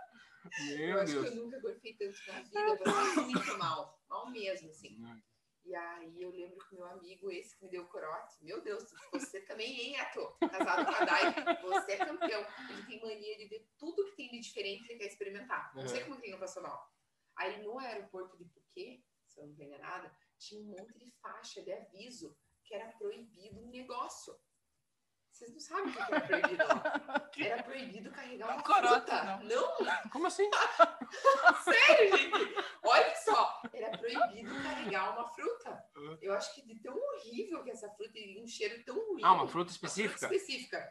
Meu 0.69 0.88
Eu 0.88 1.01
acho 1.01 1.13
Deus. 1.13 1.29
que 1.29 1.38
eu 1.38 1.43
nunca 1.43 1.59
gorfei 1.59 1.93
tanto 1.95 2.17
na 2.27 2.34
vida. 2.41 2.59
Eu 2.59 2.77
passei 2.77 3.23
muito 3.25 3.57
mal. 3.57 3.99
Mal 4.07 4.29
mesmo, 4.29 4.69
assim. 4.69 4.97
E 5.65 5.75
aí 5.75 6.21
eu 6.21 6.29
lembro 6.29 6.57
que 6.67 6.75
meu 6.75 6.86
amigo, 6.86 7.31
esse 7.31 7.57
que 7.57 7.65
me 7.65 7.71
deu 7.71 7.84
o 7.84 7.88
corote, 7.88 8.36
meu 8.41 8.61
Deus, 8.61 8.84
você 9.11 9.41
também, 9.41 9.79
hein, 9.79 9.99
Ato? 9.99 10.36
Casado 10.49 10.86
com 10.86 10.91
a 10.91 11.05
Dai, 11.05 11.34
você 11.61 11.93
é 11.93 12.05
campeão. 12.05 12.45
Ele 12.69 12.86
tem 12.86 13.01
mania 13.01 13.38
de 13.38 13.47
ver 13.47 13.67
tudo 13.77 14.05
que 14.05 14.15
tem 14.15 14.29
de 14.29 14.39
diferente 14.41 14.89
ele 14.89 14.99
quer 14.99 15.07
experimentar. 15.07 15.73
Não 15.75 15.88
sei 15.88 16.03
Uhum. 16.03 16.09
como 16.09 16.19
que 16.19 16.25
ele 16.27 16.34
não 16.34 16.39
passou 16.39 16.61
mal. 16.63 16.89
Aí 17.38 17.61
no 17.63 17.79
aeroporto 17.79 18.38
de 18.38 18.45
Phuket, 18.45 19.03
se 19.25 19.39
eu 19.41 19.47
não 19.47 19.55
tô 19.55 19.63
enganada, 19.63 20.13
tinha 20.38 20.61
um 20.61 20.65
monte 20.65 20.97
de 20.99 21.11
faixa 21.21 21.61
de 21.63 21.71
aviso 21.73 22.38
que 22.63 22.75
era 22.75 22.91
proibido 22.93 23.59
um 23.61 23.69
negócio. 23.71 24.38
Vocês 25.31 25.51
não 25.51 25.59
sabem 25.59 25.86
o 25.86 25.91
que 25.91 25.97
que 25.97 26.13
era 26.13 26.21
proibido 26.27 26.63
lá. 26.67 27.31
Era 27.39 27.63
proibido 27.63 28.11
carregar 28.11 28.53
uma 28.53 28.61
Corote, 28.63 29.09
fruta. 29.09 29.23
não. 29.38 29.79
não 29.79 30.09
Como 30.11 30.27
assim? 30.27 30.47
Sério, 31.63 32.17
gente? 32.17 32.55
Olha 32.84 33.15
só, 33.15 33.61
era 33.73 33.97
proibido 33.97 34.53
carregar 34.61 35.11
uma 35.13 35.27
fruta. 35.34 35.84
Uhum. 35.95 36.17
Eu 36.21 36.34
acho 36.36 36.53
que 36.53 36.61
de 36.61 36.79
tão 36.84 36.95
horrível 36.95 37.63
que 37.63 37.71
essa 37.71 37.89
fruta 37.95 38.11
e 38.19 38.39
um 38.43 38.47
cheiro 38.47 38.84
tão 38.86 38.95
fruta 39.66 39.72
específica? 39.72 40.26
específica. 40.26 40.89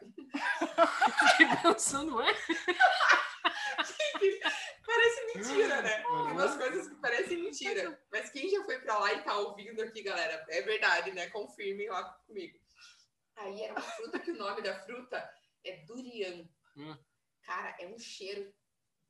Fiquei 1.29 1.47
pensando, 1.61 2.21
é? 2.21 2.33
Parece 4.85 5.25
mentira, 5.37 5.81
né? 5.81 6.03
Tem 6.03 6.11
Uhum. 6.11 6.57
coisas 6.57 6.87
que 6.87 6.95
parecem 6.95 7.37
mentira. 7.41 8.01
Mas 8.11 8.29
quem 8.29 8.49
já 8.49 8.63
foi 8.63 8.79
pra 8.79 8.97
lá 8.99 9.13
e 9.13 9.21
tá 9.23 9.35
ouvindo 9.37 9.81
aqui, 9.81 10.01
galera, 10.03 10.45
é 10.49 10.61
verdade, 10.61 11.11
né? 11.11 11.29
Confirmem 11.29 11.89
lá 11.89 12.03
comigo. 12.25 12.59
Aí 13.37 13.63
era 13.63 13.73
uma 13.73 13.81
fruta 13.81 14.19
que 14.19 14.31
o 14.31 14.37
nome 14.37 14.61
da 14.61 14.79
fruta 14.83 15.29
é 15.63 15.77
durian. 15.85 16.47
Hum. 16.77 16.97
Cara, 17.43 17.75
é 17.79 17.87
um 17.87 17.97
cheiro 17.99 18.53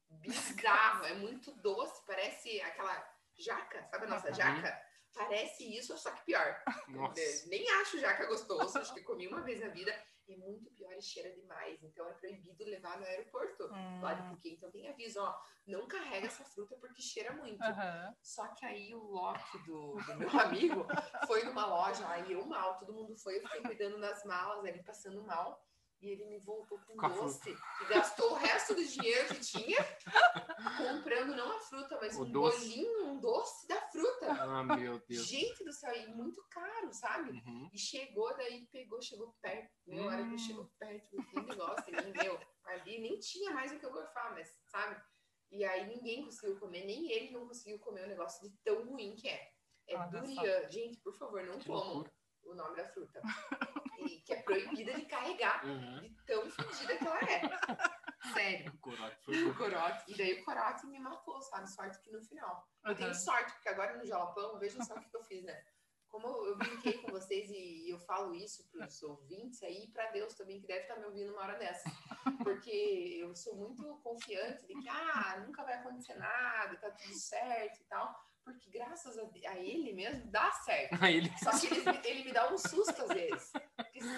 bizarro, 0.10 1.06
é 1.06 1.14
muito 1.16 1.52
doce, 1.56 2.02
parece 2.06 2.62
aquela 2.62 3.12
jaca, 3.38 3.84
sabe 3.90 4.06
a 4.06 4.10
nossa 4.10 4.28
Uhum. 4.30 4.34
jaca? 4.34 4.82
Parece 5.14 5.64
isso, 5.78 5.98
só 5.98 6.12
que 6.12 6.26
pior. 6.26 6.64
Nossa. 6.88 7.20
É, 7.22 7.46
Nem 7.48 7.70
acho 7.82 8.00
jaca 8.00 8.26
gostoso, 8.26 8.78
acho 8.80 8.94
que 8.94 9.02
comi 9.04 9.28
uma 9.28 9.42
vez 9.42 9.60
na 9.62 9.68
vida. 9.70 9.92
É 10.28 10.38
muito 10.38 10.72
pior 10.72 10.94
e 10.94 11.02
cheira 11.02 11.30
demais. 11.36 11.84
Então 11.84 12.08
é 12.10 12.14
proibido 12.14 12.64
levar 12.64 12.98
no 12.98 13.06
aeroporto. 13.06 13.68
Lá 14.02 14.14
de 14.14 14.22
Hum, 14.24 14.30
Phuket. 14.30 14.56
Então 14.56 14.72
tem 14.72 14.88
aviso, 14.90 15.20
ó, 15.22 15.36
não 15.68 15.86
carrega 15.86 16.28
essa 16.28 16.46
fruta 16.46 16.78
porque 16.78 17.02
cheira 17.02 17.34
muito. 17.34 17.62
aham. 17.62 18.16
Só 18.22 18.48
que 18.56 18.66
aí 18.66 18.94
o 18.96 19.04
Loki 19.04 19.58
do, 19.66 19.96
do 19.98 20.16
meu 20.16 20.30
amigo 20.40 20.88
foi 21.28 21.44
numa 21.44 21.66
loja, 21.66 22.08
aí 22.08 22.32
eu 22.32 22.46
mal, 22.46 22.78
todo 22.80 22.94
mundo 22.94 23.18
foi, 23.18 23.38
eu 23.38 23.42
fiquei 23.42 23.62
cuidando 23.64 24.00
das 24.00 24.24
malas, 24.24 24.64
ele 24.64 24.82
passando 24.84 25.22
mal. 25.26 25.62
E 26.04 26.10
ele 26.10 26.26
me 26.26 26.38
voltou 26.40 26.78
com 26.86 26.98
Com 26.98 27.06
a 27.06 27.10
doce 27.10 27.50
e 27.50 27.86
gastou 27.88 28.32
o 28.32 28.36
resto 28.36 28.76
do 28.76 28.84
dinheiro 28.86 29.30
que 29.34 29.40
tinha 29.40 29.78
comprando 30.78 31.34
não 31.34 31.56
a 31.56 31.60
fruta, 31.62 31.98
mas 32.02 32.14
O 32.18 32.24
um 32.26 32.32
doce. 32.32 32.60
bolinho, 32.60 33.06
um 33.08 33.20
doce 33.22 33.66
da 33.70 33.80
fruta. 33.90 34.32
Ah, 34.34 34.64
meu 34.64 35.00
Deus. 35.08 35.26
Gente 35.26 35.64
do 35.64 35.72
céu, 35.72 35.96
e 35.96 36.08
muito 36.08 36.44
caro, 36.50 36.94
sabe? 36.94 37.32
Uhum. 37.32 37.70
E 37.72 37.78
chegou, 37.80 38.36
daí 38.36 38.68
pegou, 38.72 39.02
chegou 39.02 39.34
perto. 39.42 39.72
Meu, 39.88 40.04
a 40.04 40.08
hora 40.08 40.24
que 40.26 40.34
Hum. 40.34 40.38
chegou 40.38 40.70
perto, 40.78 41.16
em 41.16 41.18
mim, 42.04 42.14
meu, 42.22 42.38
ali 42.66 43.00
nem 43.00 43.18
tinha 43.20 43.52
mais 43.52 43.72
o 43.72 43.80
que 43.80 43.86
eu 43.86 43.92
gorfar, 43.94 44.34
mas, 44.34 44.54
sabe? 44.66 45.02
E 45.52 45.64
aí 45.64 45.88
ninguém 45.88 46.26
conseguiu 46.26 46.60
comer, 46.60 46.84
nem 46.86 47.10
ele 47.14 47.32
não 47.32 47.48
conseguiu 47.48 47.80
comer 47.80 48.04
o 48.04 48.08
negócio 48.10 48.42
de 48.50 48.54
tão 48.64 48.84
ruim 48.86 49.16
que 49.16 49.30
é. 49.30 49.54
É 49.88 49.98
só. 49.98 50.06
durian. 50.08 50.70
Gente, 50.70 51.00
por 51.00 51.14
favor, 51.14 51.44
não 51.44 51.60
comam 51.62 52.04
o 52.44 52.54
nome 52.56 52.76
da 52.76 52.88
fruta. 52.90 53.22
Que 54.26 54.34
é 54.34 54.42
proibida 54.42 54.94
de 54.94 55.06
carregar, 55.06 55.66
Uhum. 55.66 56.00
de 56.02 56.10
tão 56.26 56.50
fedida 56.50 56.98
que 56.98 57.06
ela 57.08 57.20
é. 57.20 57.42
Sério. 58.34 58.72
O 58.74 58.78
corote 58.78 59.18
foi 59.26 59.44
O 59.46 59.56
corote. 59.56 60.12
E 60.12 60.18
daí 60.18 60.34
o 60.40 60.46
corote 60.46 60.86
me 60.88 61.00
matou, 61.00 61.42
sabe? 61.42 61.70
Sorte 61.70 62.00
que 62.02 62.12
no 62.12 62.22
final. 62.24 62.68
Eu 62.86 62.96
tenho 62.96 63.10
Aham. 63.10 63.20
sorte, 63.20 63.52
porque 63.54 63.70
agora 63.70 63.98
no 63.98 64.06
Jalapão, 64.06 64.58
vejam 64.60 64.84
só 64.84 64.96
o 64.96 65.00
que 65.02 65.16
eu 65.16 65.24
fiz, 65.24 65.44
né? 65.44 65.64
Como 66.08 66.28
eu 66.28 66.56
brinquei 66.58 66.94
com 67.02 67.12
vocês 67.12 67.50
e 67.50 67.90
eu 67.90 67.98
falo 68.00 68.36
isso 68.36 68.70
para 68.70 68.86
os 68.88 69.02
ouvintes 69.02 69.64
aí, 69.64 69.86
e 69.86 69.92
para 69.92 70.12
Deus 70.12 70.36
também, 70.36 70.62
que 70.62 70.68
deve 70.68 70.82
estar 70.82 70.96
me 70.98 71.06
ouvindo 71.06 71.32
uma 71.34 71.42
hora 71.42 71.58
dessa. 71.58 71.90
Porque 72.44 73.18
eu 73.20 73.36
sou 73.36 73.56
muito 73.56 73.84
confiante 74.04 74.66
de 74.68 74.76
que, 74.76 74.88
ah, 74.90 75.44
nunca 75.46 75.64
vai 75.64 75.74
acontecer 75.74 76.14
nada, 76.16 76.78
tá 76.78 76.92
tudo 76.92 77.14
certo 77.16 77.82
e 77.82 77.84
tal. 77.86 78.14
Porque 78.44 78.70
graças 78.70 79.18
a, 79.18 79.24
a 79.52 79.58
ele 79.58 79.94
mesmo 79.94 80.30
dá 80.30 80.52
certo. 80.52 80.92
Ele 81.06 81.32
Só 81.40 81.50
que 81.58 81.66
ele, 81.68 82.00
ele 82.06 82.24
me 82.26 82.34
dá 82.34 82.52
um 82.54 82.58
susto 82.58 83.02
às 83.04 83.08
vezes. 83.08 83.52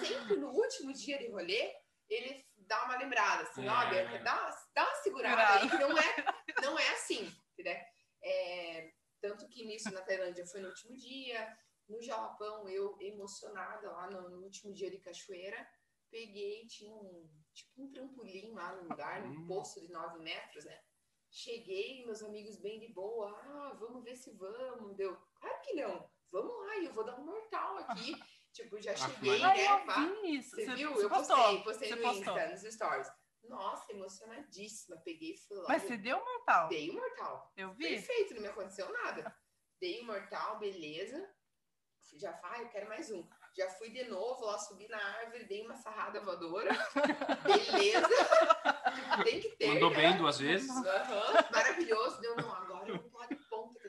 Sempre 0.06 0.36
no 0.36 0.50
último 0.50 0.92
dia 0.92 1.18
de 1.18 1.28
rolê, 1.30 1.72
ele 2.08 2.44
dá 2.56 2.84
uma 2.84 2.96
lembrada, 2.98 3.42
assim, 3.44 3.68
ó, 3.68 3.82
É. 3.82 3.90
Bianca, 3.90 4.18
dá, 4.24 4.34
uma- 4.42 4.56
dá 4.74 4.84
uma 4.84 4.94
segurada 4.96 5.60
aí, 5.60 5.68
que 5.70 5.78
não 5.78 5.98
é, 5.98 6.14
não 6.62 6.78
é 6.78 6.88
assim, 6.90 7.32
né? 7.58 7.84
É, 8.22 8.92
tanto 9.20 9.48
que 9.48 9.64
nisso 9.64 9.90
na 9.92 10.02
Tailândia 10.02 10.46
foi 10.46 10.60
no 10.60 10.68
último 10.68 10.96
dia, 10.96 11.56
no 11.88 12.00
Jalapão, 12.02 12.68
eu 12.68 12.96
emocionada 13.00 13.90
lá 13.92 14.10
no, 14.10 14.28
no 14.30 14.42
último 14.44 14.72
dia 14.72 14.90
de 14.90 14.98
cachoeira, 14.98 15.66
peguei, 16.10 16.66
tinha 16.66 16.92
um, 16.94 17.28
tipo 17.54 17.82
um 17.82 17.90
trampolim 17.92 18.52
lá 18.52 18.74
no 18.76 18.88
lugar, 18.88 19.22
num 19.22 19.42
Hum. 19.42 19.46
poço 19.46 19.80
de 19.80 19.88
9 19.90 20.18
metros, 20.20 20.64
né? 20.64 20.80
Cheguei, 21.30 22.04
meus 22.06 22.22
amigos 22.22 22.56
bem 22.56 22.78
de 22.80 22.92
boa, 22.92 23.30
ah, 23.30 23.76
vamos 23.78 24.02
ver 24.04 24.16
se 24.16 24.32
vamos, 24.32 24.96
deu, 24.96 25.16
claro 25.34 25.60
que 25.62 25.74
não, 25.74 26.08
vamos 26.30 26.66
lá, 26.66 26.76
eu 26.78 26.92
vou 26.92 27.04
dar 27.04 27.18
um 27.18 27.24
mortal 27.24 27.76
aqui, 27.78 28.14
tipo, 28.56 28.80
já 28.80 28.92
Ah, 28.92 28.96
cheguei, 28.96 29.42
Aí 29.44 29.62
né, 29.62 29.70
eu 29.72 29.86
pá. 29.86 29.94
vi 30.00 30.36
isso. 30.38 30.56
Você 30.56 30.74
viu? 30.74 30.92
você 30.92 31.04
eu 31.04 31.08
postou. 31.10 31.36
postei, 31.36 31.62
postei 31.62 31.88
Você 31.88 31.94
no 31.96 32.02
postou. 32.02 32.38
Insta, 32.38 32.48
nos 32.48 32.74
stories. 32.74 33.08
Nossa, 33.44 33.92
emocionadíssima. 33.92 34.96
Peguei 35.04 35.32
e 35.34 35.36
fui 35.38 35.56
lá. 35.58 35.66
Mas 35.68 35.82
eu 35.82 35.88
você 35.88 35.96
deu 35.96 36.16
um 36.16 36.24
mortal. 36.24 36.68
Dei 36.68 36.90
o 36.90 36.94
mortal. 36.94 37.52
Eu 37.56 37.72
vi. 37.74 37.88
Perfeito, 37.88 38.34
não 38.34 38.42
me 38.42 38.48
aconteceu 38.48 38.90
nada. 38.92 39.36
Dei 39.80 40.00
o 40.00 40.04
mortal, 40.06 40.58
beleza. 40.58 41.28
Já 42.18 42.32
vai, 42.32 42.62
eu 42.62 42.68
quero 42.68 42.88
mais 42.88 43.10
um. 43.10 43.28
Já 43.56 43.68
fui 43.70 43.90
de 43.90 44.04
novo 44.04 44.44
lá, 44.44 44.58
subi 44.58 44.86
na 44.88 44.98
árvore, 44.98 45.44
dei 45.44 45.62
uma 45.64 45.74
sarrada 45.74 46.20
voadora. 46.20 46.70
Beleza. 47.42 48.08
Tem 49.24 49.40
que 49.40 49.50
ter. 49.56 49.74
mandou 49.74 49.90
né? 49.90 49.96
bem 49.96 50.16
duas 50.16 50.38
vezes. 50.38 50.70
Aham, 50.70 51.48
maravilhoso. 51.52 52.20
Deu, 52.20 52.36
não, 52.36 52.52
agora 52.54 52.88
eu 52.88 52.98
vou 53.00 53.10
pular 53.10 53.26
de 53.26 53.36
ponta, 53.48 53.80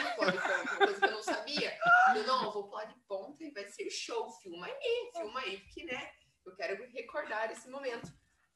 de 0.00 0.16
ponta, 0.16 0.62
uma 0.62 0.76
coisa 0.76 0.98
que 1.00 1.04
eu 1.06 1.10
não 1.12 1.22
sabia. 1.22 1.78
Eu, 2.16 2.26
não, 2.26 2.44
eu 2.44 2.52
vou 2.52 2.68
pular 2.68 2.84
de 2.84 2.98
ponta 3.08 3.42
e 3.44 3.50
vai 3.50 3.66
ser 3.68 3.90
show. 3.90 4.30
Filma 4.40 4.66
aí, 4.66 5.10
filma 5.16 5.40
aí, 5.40 5.58
porque, 5.60 5.84
né, 5.84 6.12
eu 6.46 6.54
quero 6.54 6.90
recordar 6.92 7.50
esse 7.50 7.68
momento. 7.68 8.12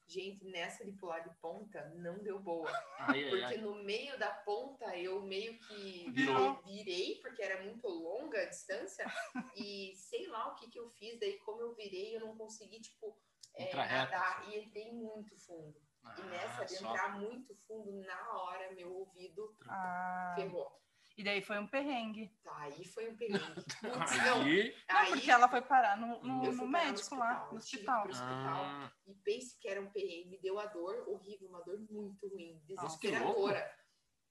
Gente, 0.09 0.45
nessa 0.45 0.85
de 0.85 0.93
pular 0.93 1.19
de 1.19 1.29
ponta, 1.41 1.83
não 1.95 2.17
deu 2.23 2.39
boa. 2.39 2.69
Ai, 2.97 3.23
ai, 3.25 3.29
Porque 3.29 3.43
ai. 3.43 3.57
no 3.57 3.75
meio 3.83 4.17
da 4.17 4.29
ponta 4.31 4.95
eu 4.97 5.21
meio 5.21 5.59
que 5.59 6.09
Virou. 6.11 6.61
virei, 6.63 7.19
porque 7.21 7.43
era 7.43 7.61
muito 7.61 7.85
longa 7.89 8.41
a 8.41 8.45
distância, 8.45 9.05
e 9.53 9.93
sei 9.97 10.27
lá 10.27 10.47
o 10.47 10.55
que 10.55 10.69
que 10.69 10.79
eu 10.79 10.89
fiz, 10.91 11.19
daí 11.19 11.37
como 11.39 11.59
eu 11.61 11.75
virei, 11.75 12.15
eu 12.15 12.21
não 12.21 12.37
consegui, 12.37 12.79
tipo, 12.79 13.19
é, 13.53 13.75
nadar, 13.75 14.47
e 14.47 14.57
entrei 14.59 14.93
muito 14.93 15.35
fundo. 15.39 15.75
E 16.17 16.21
nessa 16.21 16.61
Ah, 16.61 16.63
de 16.65 16.75
só. 16.77 16.87
entrar 16.89 17.19
muito 17.19 17.53
fundo, 17.67 17.91
na 18.05 18.31
hora, 18.37 18.71
meu 18.71 18.89
ouvido 18.93 19.53
Ah, 19.67 20.35
ferrou. 20.37 20.71
E 21.17 21.23
daí 21.23 21.41
foi 21.41 21.57
um 21.57 21.67
perrengue. 21.67 22.31
Tá, 22.43 22.55
aí 22.57 22.85
foi 22.85 23.09
um 23.09 23.17
perigo. 23.17 23.39
Putz, 23.81 24.17
não, 24.25 24.41
Aí. 24.43 24.75
Não, 24.87 24.97
aí 24.97 25.11
porque 25.11 25.31
ela 25.31 25.49
foi 25.49 25.61
parar 25.61 25.97
no, 25.97 26.21
no, 26.21 26.51
no 26.51 26.67
médico 26.67 27.15
lá, 27.15 27.47
no 27.51 27.57
eu 27.57 27.61
tive 27.61 27.81
hospital. 27.81 28.07
hospital. 28.07 28.63
Ah, 28.65 28.91
E 29.07 29.15
pense 29.15 29.57
que 29.59 29.67
era 29.67 29.81
um 29.81 29.89
perrengue, 29.89 30.29
me 30.29 30.37
deu 30.39 30.59
a 30.59 30.67
dor 30.67 31.09
horrível, 31.09 31.49
uma 31.49 31.63
dor 31.63 31.79
muito 31.89 32.27
ruim, 32.27 32.61
desesperadora. 32.65 33.75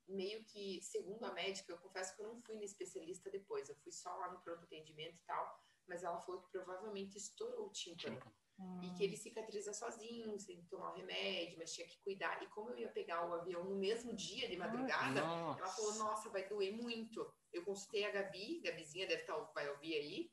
Meio 0.09 0.45
que, 0.45 0.81
segundo 0.83 1.25
a 1.25 1.33
médica, 1.33 1.73
eu 1.73 1.79
confesso 1.79 2.15
que 2.15 2.23
eu 2.23 2.29
não 2.29 2.41
fui 2.41 2.55
na 2.55 2.65
especialista 2.65 3.29
depois, 3.29 3.69
eu 3.69 3.75
fui 3.77 3.91
só 3.91 4.15
lá 4.15 4.31
no 4.31 4.39
pronto 4.39 4.63
atendimento 4.63 5.17
e 5.17 5.25
tal, 5.27 5.61
mas 5.89 6.05
ela 6.05 6.21
falou 6.21 6.41
que 6.43 6.51
provavelmente 6.53 7.19
estourou 7.19 7.67
o 7.67 7.73
tímpano. 7.73 8.21
Hum. 8.59 8.81
E 8.83 8.91
que 8.95 9.05
ele 9.05 9.17
cicatriza 9.17 9.73
sozinho, 9.75 10.39
sem 10.41 10.63
tomar 10.65 10.93
o 10.93 10.95
remédio, 10.97 11.59
mas 11.59 11.75
tinha 11.75 11.87
que 11.87 11.99
cuidar. 12.01 12.43
E 12.43 12.47
como 12.49 12.71
eu 12.71 12.79
ia 12.79 12.89
pegar 12.89 13.29
o 13.29 13.35
avião 13.35 13.65
no 13.65 13.77
mesmo 13.77 14.15
dia 14.15 14.49
de 14.49 14.57
madrugada, 14.57 15.21
ela 15.21 15.67
falou, 15.67 15.95
nossa, 15.97 16.31
vai 16.31 16.49
doer 16.49 16.73
muito. 16.73 17.31
Eu 17.53 17.65
consultei 17.65 18.05
a 18.05 18.11
Gabi, 18.11 18.61
Gabizinha 18.61 19.07
deve 19.07 19.21
estar, 19.23 19.37
vai 19.55 19.69
ouvir 19.69 19.95
aí. 19.95 20.33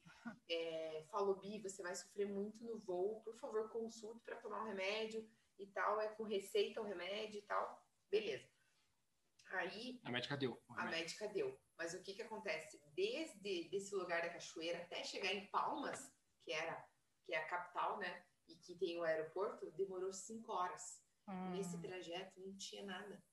É, 0.50 1.04
falou, 1.12 1.36
Bi, 1.36 1.60
você 1.60 1.84
vai 1.84 1.94
sofrer 1.96 2.26
muito 2.26 2.64
no 2.64 2.80
voo, 2.80 3.22
por 3.22 3.36
favor, 3.36 3.70
consulte 3.70 4.22
para 4.24 4.38
tomar 4.38 4.62
o 4.64 4.68
remédio 4.68 5.30
e 5.60 5.68
tal. 5.68 6.00
É 6.00 6.08
com 6.08 6.24
receita 6.24 6.80
o 6.82 6.86
remédio 6.86 7.40
e 7.40 7.42
tal. 7.42 7.86
Beleza. 8.10 8.48
Aí 9.52 10.00
A 10.04 10.12
médica 10.12 10.38
deu. 10.38 10.64
a 10.70 10.86
médica 10.86 11.28
deu. 11.28 11.60
Mas 11.78 11.94
o 11.94 12.02
que 12.02 12.14
que 12.14 12.22
acontece? 12.22 12.82
Desde 12.96 13.70
esse 13.76 13.94
lugar 13.94 14.22
da 14.22 14.30
cachoeira 14.30 14.80
até 14.80 15.04
chegar 15.04 15.34
em 15.34 15.46
Palmas, 15.48 16.12
que 16.44 16.52
era 16.54 16.84
que 17.26 17.34
é 17.34 17.38
a 17.38 17.48
capital, 17.48 17.98
né? 17.98 18.24
E 18.48 18.56
que 18.56 18.76
tem 18.76 19.00
o 19.00 19.04
aeroporto, 19.04 19.72
demorou 19.72 20.12
cinco 20.14 20.52
horas. 20.52 21.02
Hum. 21.28 21.52
Nesse 21.52 21.78
trajeto 21.80 22.40
não 22.40 22.56
tinha 22.58 22.84
nada. 22.86 23.24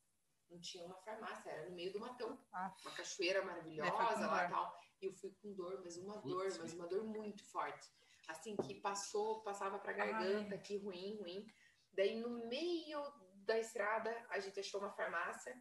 Não 0.48 0.60
tinha 0.60 0.84
uma 0.84 0.96
farmácia, 0.96 1.50
era 1.50 1.68
no 1.68 1.76
meio 1.76 1.92
do 1.92 2.00
matão. 2.00 2.38
Ah, 2.52 2.74
Uma 2.82 2.90
cachoeira 2.92 3.44
maravilhosa 3.44 3.90
com 3.92 3.96
lá 4.02 4.14
dor. 4.14 4.46
e 4.46 4.50
tal. 4.50 4.80
E 5.00 5.06
eu 5.06 5.12
fui 5.12 5.30
com 5.40 5.52
dor, 5.54 5.80
mas 5.84 5.96
uma 5.96 6.18
dor, 6.18 6.42
Putz, 6.44 6.58
mas 6.58 6.74
uma 6.74 6.86
dor 6.88 7.04
muito 7.04 7.44
forte. 7.44 7.88
Assim, 8.28 8.56
que 8.56 8.74
passou, 8.80 9.42
passava 9.42 9.78
pra 9.78 9.92
garganta, 9.92 10.58
que 10.58 10.76
ruim, 10.78 11.16
ruim. 11.20 11.46
Daí, 11.92 12.20
no 12.20 12.46
meio 12.48 13.00
da 13.44 13.58
estrada, 13.58 14.10
a 14.28 14.38
gente 14.40 14.58
achou 14.60 14.80
uma 14.80 14.90
farmácia 14.90 15.60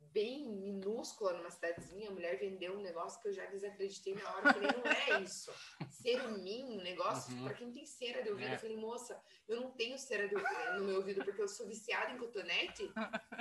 bem 0.00 0.48
minúscula 0.48 1.34
numa 1.34 1.50
cidadezinha, 1.50 2.08
a 2.08 2.12
mulher 2.12 2.38
vendeu 2.38 2.74
um 2.76 2.80
negócio 2.82 3.20
que 3.20 3.28
eu 3.28 3.32
já 3.32 3.44
desacreditei 3.46 4.14
na 4.14 4.28
hora, 4.34 4.52
falei, 4.52 4.70
não 4.72 4.90
é 4.90 5.20
isso. 5.22 5.52
Cerumin, 5.90 6.64
um 6.78 6.82
negócio 6.82 7.34
Uhum. 7.34 7.44
para 7.44 7.54
quem 7.54 7.70
tem 7.72 7.84
cera 7.86 8.22
de 8.22 8.30
ouvido. 8.30 8.48
É. 8.48 8.54
Eu 8.54 8.58
falei, 8.58 8.76
moça, 8.76 9.22
eu 9.46 9.60
não 9.60 9.70
tenho 9.72 9.98
cera 9.98 10.26
de 10.28 10.34
ouvido- 10.34 10.78
no 10.78 10.84
meu 10.84 10.96
ouvido 10.96 11.24
porque 11.24 11.40
eu 11.42 11.48
sou 11.48 11.66
viciada 11.66 12.10
em 12.12 12.18
cotonete. 12.18 12.90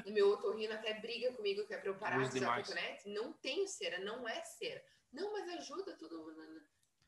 O 0.05 0.11
meu 0.11 0.29
otorrino 0.29 0.73
até 0.73 0.93
briga 0.99 1.33
comigo 1.33 1.65
que 1.65 1.73
é 1.73 1.77
pra 1.77 1.89
eu 1.89 1.97
parar 1.97 2.17
de 2.17 2.23
usar 2.23 2.39
demais. 2.39 2.67
cotonete. 2.67 3.09
Não 3.09 3.33
tenho 3.33 3.67
cera, 3.67 3.99
não 3.99 4.27
é 4.27 4.43
cera. 4.43 4.83
Não, 5.11 5.31
mas 5.31 5.49
ajuda 5.49 5.95
tudo. 5.97 6.35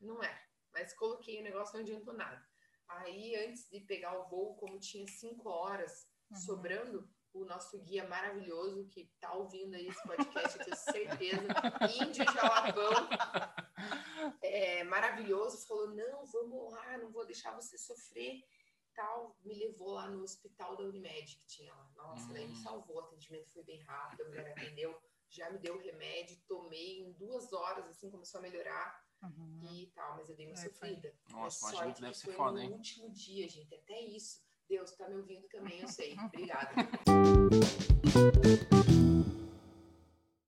Não 0.00 0.22
é. 0.22 0.42
Mas 0.72 0.92
coloquei 0.94 1.38
o 1.40 1.44
negócio, 1.44 1.74
não 1.74 1.82
adiantou 1.82 2.14
nada. 2.14 2.44
Aí, 2.88 3.36
antes 3.36 3.70
de 3.70 3.80
pegar 3.80 4.18
o 4.18 4.28
voo, 4.28 4.56
como 4.56 4.80
tinha 4.80 5.06
cinco 5.06 5.48
horas 5.48 6.10
Uhum. 6.30 6.36
sobrando, 6.36 7.08
o 7.34 7.44
nosso 7.44 7.78
guia 7.80 8.06
maravilhoso 8.08 8.86
que 8.88 9.06
tá 9.18 9.32
ouvindo 9.32 9.74
aí 9.74 9.86
esse 9.88 10.02
podcast, 10.06 10.58
eu 10.58 10.64
tenho 10.64 10.76
certeza, 10.76 11.48
Índio 12.02 12.24
Jalapão, 12.32 13.08
é, 14.42 14.84
maravilhoso, 14.84 15.66
falou, 15.66 15.88
não, 15.94 16.24
vamos 16.26 16.72
lá, 16.72 16.98
não 16.98 17.10
vou 17.10 17.24
deixar 17.26 17.52
você 17.54 17.76
sofrer, 17.78 18.42
tal, 18.94 19.36
me 19.42 19.54
levou 19.54 19.92
lá 19.92 20.08
no 20.08 20.22
hospital 20.22 20.76
da 20.76 20.84
Unimed 20.84 21.36
que 21.36 21.46
tinha 21.46 21.74
lá. 21.74 21.90
Nossa, 21.96 22.32
daí 22.32 22.46
me 22.46 22.52
Hum. 22.52 22.62
salvou, 22.62 22.96
o 22.96 23.00
atendimento 23.00 23.48
foi 23.50 23.62
bem 23.64 23.80
rápido, 23.82 24.22
a 24.22 24.28
mulher 24.28 24.50
atendeu, 24.50 25.00
já 25.30 25.50
me 25.50 25.58
deu 25.58 25.76
o 25.76 25.80
remédio, 25.80 26.38
tomei 26.46 27.00
em 27.00 27.12
duas 27.12 27.52
horas, 27.52 27.86
assim, 27.86 28.10
começou 28.10 28.38
a 28.38 28.42
melhorar 28.42 29.02
Uhum. 29.22 29.60
e 29.62 29.86
tal, 29.94 30.16
mas 30.16 30.28
eu 30.28 30.34
dei 30.36 30.46
uma 30.46 30.54
É, 30.54 30.56
sofrida. 30.68 31.14
Nossa, 31.30 31.86
É 31.86 31.92
que 31.92 32.00
deve 32.02 32.14
ser 32.14 32.24
foi 32.26 32.34
foda, 32.34 32.52
no 32.52 32.58
hein? 32.60 32.72
último 32.72 33.08
dia, 33.10 33.48
gente, 33.48 33.72
até 33.74 34.00
isso. 34.00 34.42
Deus 34.72 34.90
tá 34.92 35.06
me 35.06 35.16
ouvindo 35.16 35.46
também, 35.48 35.82
eu 35.82 35.88
sei. 35.88 36.16
Obrigada. 36.18 36.70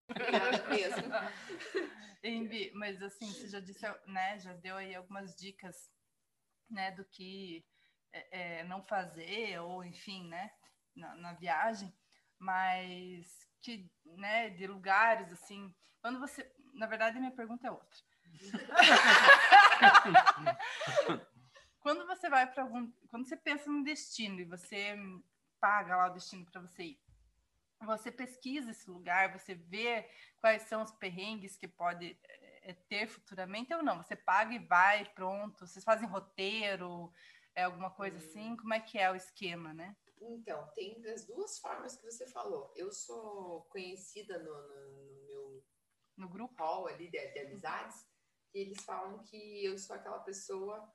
Obrigada 0.09 0.68
mesmo. 0.70 1.12
Embi, 2.25 2.72
mas 2.75 3.03
assim, 3.03 3.27
você 3.27 3.49
já 3.49 3.61
disse, 3.61 3.85
né, 4.07 4.39
já 4.39 4.55
deu 4.55 4.77
aí 4.77 4.95
algumas 4.95 5.37
dicas, 5.37 5.77
né, 6.70 6.91
do 6.93 7.05
que 7.05 7.66
é, 8.14 8.61
é, 8.61 8.64
não 8.64 8.83
fazer, 8.83 9.61
ou 9.61 9.85
enfim, 9.85 10.27
né, 10.27 10.51
na, 10.97 11.14
na 11.16 11.35
viagem, 11.35 11.95
mas 12.39 13.47
que, 13.61 13.93
né, 14.07 14.49
de 14.49 14.66
lugares, 14.66 15.31
assim, 15.33 15.70
quando 16.01 16.18
você, 16.18 16.51
na 16.72 16.87
verdade, 16.87 17.18
minha 17.18 17.31
pergunta 17.31 17.66
é 17.66 17.70
outra. 17.70 17.99
quando 21.85 22.07
você 22.07 22.30
vai 22.30 22.51
para 22.51 22.62
algum, 22.62 22.91
quando 23.11 23.28
você 23.28 23.37
pensa 23.37 23.70
no 23.70 23.85
destino 23.85 24.41
e 24.41 24.45
você 24.47 24.97
paga 25.61 25.95
lá 25.99 26.07
o 26.11 26.14
destino 26.14 26.43
para 26.51 26.62
você 26.62 26.82
ir, 26.82 27.01
você 27.85 28.11
pesquisa 28.11 28.70
esse 28.70 28.89
lugar, 28.89 29.39
você 29.39 29.55
vê 29.55 30.09
quais 30.41 30.62
são 30.62 30.82
os 30.82 30.93
perrengues 30.93 31.59
que 31.59 31.68
pode 31.68 32.18
é, 32.62 32.72
ter 32.89 33.07
futuramente 33.07 33.74
ou 33.74 33.82
não? 33.82 34.03
Você 34.03 34.16
paga 34.16 34.55
e 34.55 34.59
vai, 34.59 35.05
pronto. 35.12 35.66
Vocês 35.66 35.85
fazem 35.85 36.09
roteiro, 36.09 37.12
é 37.55 37.64
alguma 37.64 37.91
coisa 37.91 38.16
assim? 38.16 38.57
Como 38.57 38.72
é 38.72 38.80
que 38.80 38.97
é 38.99 39.11
o 39.12 39.14
esquema, 39.14 39.74
né? 39.74 39.95
Então, 40.22 40.66
tem 40.74 41.03
das 41.03 41.26
duas 41.26 41.59
formas 41.59 41.97
que 41.97 42.11
você 42.11 42.26
falou. 42.26 42.72
Eu 42.74 42.91
sou 42.91 43.61
conhecida 43.68 44.39
no, 44.39 44.68
no- 44.68 45.03
no 45.03 45.26
meu 45.26 45.64
No 46.16 46.28
grupo? 46.30 46.55
hall 46.55 46.87
ali 46.89 47.11
de, 47.11 47.18
de 47.32 47.41
amizades, 47.41 48.07
e 48.55 48.61
eles 48.61 48.82
falam 48.85 49.22
que 49.24 49.62
eu 49.62 49.76
sou 49.76 49.95
aquela 49.97 50.20
pessoa 50.20 50.91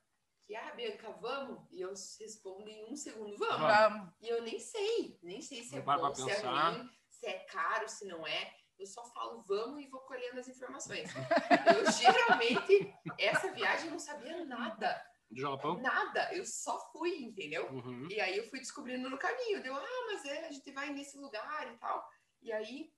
que, 0.46 0.54
ah, 0.56 0.72
Bianca, 0.74 1.10
vamos? 1.12 1.66
E 1.70 1.80
eu 1.80 1.90
respondo 1.90 2.68
em 2.68 2.92
um 2.92 2.96
segundo, 2.96 3.36
vamos. 3.36 3.60
Vamos. 3.60 4.12
E 4.20 4.28
eu 4.28 4.42
nem 4.42 4.58
sei, 4.58 5.18
nem 5.22 5.40
sei 5.40 5.62
se 5.62 5.74
é 5.74 5.78
Não 5.78 5.84
para 5.84 6.00
bom, 6.00 6.14
se 6.14 6.30
é 6.30 6.40
ruim, 6.40 6.90
se 7.08 7.26
é 7.26 7.38
caro, 7.40 7.88
se 7.88 8.04
não 8.06 8.26
é. 8.26 8.54
Eu 8.78 8.86
só 8.86 9.04
falo 9.12 9.42
vamos 9.42 9.82
e 9.82 9.88
vou 9.88 10.00
colhendo 10.00 10.40
as 10.40 10.48
informações. 10.48 11.10
Eu 11.14 11.84
geralmente, 11.92 12.94
essa 13.18 13.52
viagem 13.52 13.90
não 13.90 13.98
sabia 13.98 14.42
nada, 14.46 15.04
Do 15.30 15.38
Jalapão? 15.40 15.78
nada. 15.80 16.34
Eu 16.34 16.46
só 16.46 16.90
fui, 16.90 17.22
entendeu? 17.22 17.70
Uhum. 17.70 18.08
E 18.10 18.18
aí 18.20 18.38
eu 18.38 18.48
fui 18.48 18.58
descobrindo 18.58 19.10
no 19.10 19.18
caminho. 19.18 19.62
Deu, 19.62 19.74
ah, 19.76 20.06
mas 20.06 20.24
é, 20.24 20.46
a 20.46 20.50
gente 20.50 20.72
vai 20.72 20.90
nesse 20.94 21.18
lugar 21.18 21.70
e 21.72 21.76
tal. 21.76 22.08
E 22.40 22.50
aí 22.50 22.90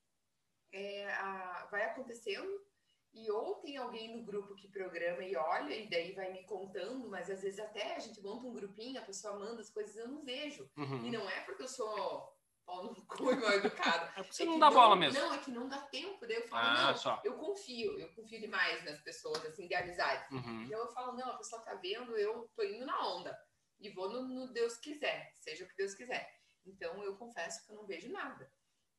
é, 0.73 1.13
a- 1.15 1.67
vai 1.71 1.83
acontecendo. 1.83 2.49
E 3.15 3.31
ou 3.31 3.57
tem 3.57 3.77
alguém 3.77 4.17
no 4.17 4.25
grupo 4.25 4.55
que 4.55 4.69
programa 4.69 5.23
e 5.23 5.37
olha, 5.37 5.75
e 5.75 5.89
daí 5.89 6.13
vai 6.13 6.33
me 6.33 6.45
contando, 6.45 7.09
mas 7.11 7.29
às 7.31 7.43
vezes 7.43 7.59
até 7.61 7.95
a 7.95 7.99
gente 7.99 8.21
monta 8.23 8.47
um 8.47 8.55
grupinho, 8.55 8.99
a 9.01 9.05
pessoa 9.05 9.39
manda 9.39 9.61
as 9.61 9.69
coisas 9.71 9.95
eu 9.97 10.09
não 10.09 10.25
vejo. 10.25 10.71
E 10.77 10.81
Uhum. 10.81 11.11
não 11.11 11.29
é 11.29 11.41
porque 11.43 11.63
eu 11.63 11.69
sou 11.69 12.33
pau 12.65 12.85
no 12.85 12.95
cu 13.07 13.33
e 13.33 13.37
mal 13.37 13.53
educada. 13.53 14.07
É 14.17 14.23
porque 14.23 14.33
você 14.33 14.45
É 14.45 14.47
não 14.47 14.59
dá 14.59 14.71
bola 14.71 14.97
mesmo. 14.97 15.21
Não, 15.21 15.35
é 15.35 15.39
que 15.39 15.51
não 15.51 15.69
dá 15.69 15.79
tempo. 15.83 16.27
Daí 16.27 16.37
eu 16.39 16.49
falo, 16.49 16.67
Ah, 16.69 16.87
não, 16.93 16.97
só. 16.97 17.21
eu 17.25 17.35
confio, 17.37 17.99
eu 17.99 18.09
confio 18.15 18.41
demais 18.41 18.83
nas 18.85 18.99
pessoas, 19.03 19.45
assim, 19.45 19.67
de 19.69 19.75
amizade. 19.75 20.33
Uhum. 20.35 20.63
Então 20.63 20.79
eu 20.79 20.89
falo, 20.89 21.13
não, 21.15 21.33
a 21.33 21.37
pessoa 21.37 21.61
tá 21.63 21.75
vendo, 21.75 22.17
eu 22.17 22.49
tô 22.57 22.63
indo 22.63 22.87
na 22.87 22.99
onda. 23.15 23.39
E 23.79 23.91
vou 23.91 24.09
no, 24.09 24.23
no 24.23 24.53
Deus 24.53 24.77
quiser, 24.79 25.33
seja 25.35 25.65
o 25.65 25.69
que 25.69 25.77
Deus 25.77 25.93
quiser. 25.95 26.27
Então 26.65 27.03
eu 27.05 27.17
confesso 27.17 27.67
que 27.67 27.73
eu 27.73 27.77
não 27.77 27.85
vejo 27.87 28.11
nada. 28.11 28.51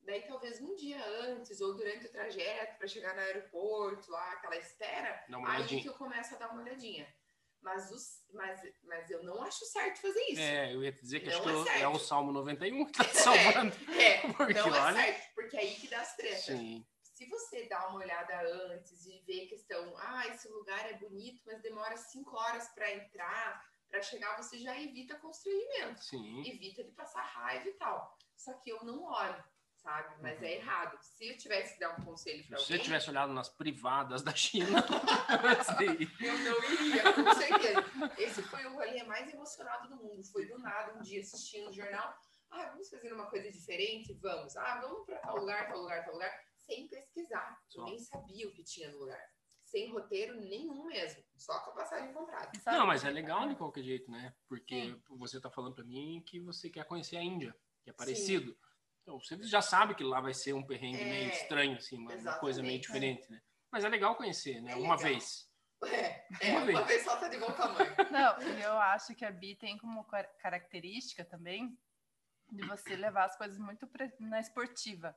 Daí 0.05 0.21
talvez 0.27 0.59
um 0.61 0.75
dia 0.75 1.03
antes 1.05 1.61
ou 1.61 1.75
durante 1.75 2.05
o 2.07 2.11
trajeto 2.11 2.77
para 2.77 2.87
chegar 2.87 3.15
no 3.15 3.21
aeroporto, 3.21 4.11
lá, 4.11 4.33
aquela 4.33 4.57
espera, 4.57 5.23
aí 5.29 5.35
olhadinha. 5.35 5.81
que 5.81 5.89
eu 5.89 5.93
começo 5.93 6.35
a 6.35 6.37
dar 6.37 6.49
uma 6.51 6.61
olhadinha. 6.61 7.07
Mas, 7.61 7.89
os, 7.91 8.21
mas, 8.33 8.59
mas 8.83 9.09
eu 9.09 9.23
não 9.23 9.41
acho 9.41 9.63
certo 9.65 10.01
fazer 10.01 10.19
isso. 10.29 10.41
É, 10.41 10.73
eu 10.73 10.83
ia 10.83 10.91
te 10.91 10.99
dizer 11.01 11.21
que 11.21 11.27
que 11.29 11.31
é 11.31 11.81
é, 11.81 11.87
o 11.87 11.97
Salmo 11.97 12.33
91 12.33 12.85
que 12.85 12.91
tá 12.91 13.05
te 13.05 13.15
salvando. 13.17 13.73
É, 13.97 14.19
Porque 14.33 14.53
não 14.53 14.75
é 14.75 14.81
olha. 14.81 15.01
certo, 15.01 15.33
porque 15.33 15.57
aí 15.57 15.75
que 15.75 15.87
dá 15.87 16.01
as 16.01 16.15
tretas. 16.17 16.43
Sim. 16.43 16.85
Se 17.01 17.25
você 17.29 17.69
dá 17.69 17.87
uma 17.87 17.99
olhada 17.99 18.41
antes 18.73 19.05
e 19.05 19.21
ver 19.21 19.47
questão, 19.47 19.95
ah, 19.97 20.27
esse 20.27 20.49
lugar 20.49 20.89
é 20.91 20.97
bonito, 20.97 21.41
mas 21.45 21.61
demora 21.61 21.95
cinco 21.95 22.35
horas 22.35 22.67
para 22.69 22.91
entrar, 22.91 23.63
para 23.89 24.01
chegar, 24.01 24.35
você 24.35 24.57
já 24.57 24.77
evita 24.81 25.15
constrangimento, 25.19 26.03
Sim. 26.03 26.41
evita 26.45 26.83
de 26.83 26.91
passar 26.91 27.21
raiva 27.21 27.69
e 27.69 27.73
tal. 27.73 28.17
Só 28.35 28.53
que 28.55 28.71
eu 28.71 28.83
não 28.83 29.03
olho, 29.03 29.43
sabe? 29.83 30.15
Mas 30.21 30.39
Uhum. 30.39 30.45
é 30.45 30.53
errado. 30.55 30.97
Se 31.01 31.27
eu 31.29 31.37
tivesse 31.37 31.73
que 31.73 31.79
dar 31.81 31.99
um 31.99 32.03
conselho 32.05 32.41
Se 32.41 32.49
para 32.49 32.57
você 32.57 32.73
alguém, 32.73 32.83
tivesse 32.85 33.09
olhado 33.09 33.33
nas 33.33 33.49
privadas 33.49 34.23
da 34.23 34.33
China, 34.33 34.79
eu 35.81 36.27
eu 36.27 36.37
não 36.39 36.63
iria, 36.73 37.13
com 37.13 37.33
certeza. 37.35 38.11
Esse 38.17 38.41
foi 38.43 38.65
o 38.65 38.73
rolê 38.73 39.03
mais 39.03 39.31
emocionado 39.31 39.89
do 39.89 39.97
mundo. 39.97 40.23
Foi 40.31 40.45
do 40.45 40.57
nada, 40.59 40.93
um 40.97 41.01
dia 41.01 41.19
assistindo 41.21 41.69
o 41.69 41.73
jornal. 41.73 42.15
Ah, 42.49 42.69
vamos 42.69 42.89
fazer 42.89 43.11
uma 43.13 43.29
coisa 43.29 43.51
diferente? 43.51 44.13
Vamos. 44.21 44.55
Ah, 44.55 44.79
vamos 44.81 45.05
para 45.05 45.17
tal 45.19 45.37
lugar, 45.37 45.67
tal 45.67 45.79
lugar, 45.79 46.03
tal 46.05 46.13
lugar. 46.13 46.31
Sem 46.55 46.87
pesquisar. 46.87 47.59
Eu 47.75 47.83
nem 47.85 47.99
sabia 47.99 48.47
o 48.47 48.51
que 48.51 48.63
tinha 48.63 48.89
no 48.89 48.99
lugar. 48.99 49.19
Sem 49.65 49.91
roteiro 49.91 50.35
nenhum 50.39 50.85
mesmo. 50.85 51.23
Só 51.35 51.59
com 51.61 51.71
a 51.71 51.73
passagem 51.73 52.13
comprada. 52.13 52.51
Sabe- 52.61 52.77
Não, 52.77 52.85
mas 52.85 53.03
é 53.03 53.09
legal 53.09 53.49
de 53.49 53.55
qualquer 53.55 53.81
jeito, 53.83 54.09
né? 54.11 54.33
Porque 54.47 54.75
Sim. 54.83 55.01
você 55.17 55.41
tá 55.41 55.49
falando 55.49 55.73
pra 55.73 55.83
mim 55.83 56.23
que 56.25 56.39
você 56.39 56.69
quer 56.69 56.85
conhecer 56.85 57.17
a 57.17 57.23
Índia, 57.23 57.55
que 57.83 57.89
é 57.89 57.93
parecido. 57.93 58.55
Então, 59.03 59.19
você 59.19 59.37
já 59.43 59.61
sabe 59.61 59.95
que 59.95 60.03
lá 60.03 60.21
vai 60.21 60.33
ser 60.33 60.53
um 60.53 60.65
perrengue 60.65 61.01
É, 61.03 61.05
meio 61.05 61.29
estranho, 61.29 61.75
assim, 61.75 61.97
uma, 61.97 62.15
uma 62.15 62.39
coisa 62.39 62.61
meio 62.63 62.79
exatamente. 62.79 63.17
diferente, 63.19 63.31
né? 63.31 63.41
Mas 63.69 63.83
é 63.83 63.89
legal 63.89 64.15
conhecer, 64.15 64.61
né? 64.61 64.71
É 64.71 64.75
uma 64.75 64.95
legal. 64.95 64.97
vez. 64.97 65.51
É, 65.83 66.25
é 66.39 66.49
Uma 66.51 66.59
uma, 66.59 66.65
vez. 66.65 66.87
vez 66.87 67.03
só 67.03 67.17
tá 67.17 67.27
de 67.27 67.37
bom 67.37 67.51
tamanho. 67.51 67.93
Não, 68.09 68.41
e 68.41 68.61
eu 68.61 68.71
acho 68.79 69.13
que 69.13 69.25
a 69.25 69.29
Bi 69.31 69.53
tem 69.53 69.77
como 69.77 70.01
car- 70.05 70.33
característica 70.37 71.25
também 71.25 71.77
de 72.49 72.65
você 72.65 72.95
levar 72.95 73.25
as 73.25 73.35
coisas 73.37 73.59
muito 73.59 73.85
na 74.17 74.39
esportiva. 74.39 75.13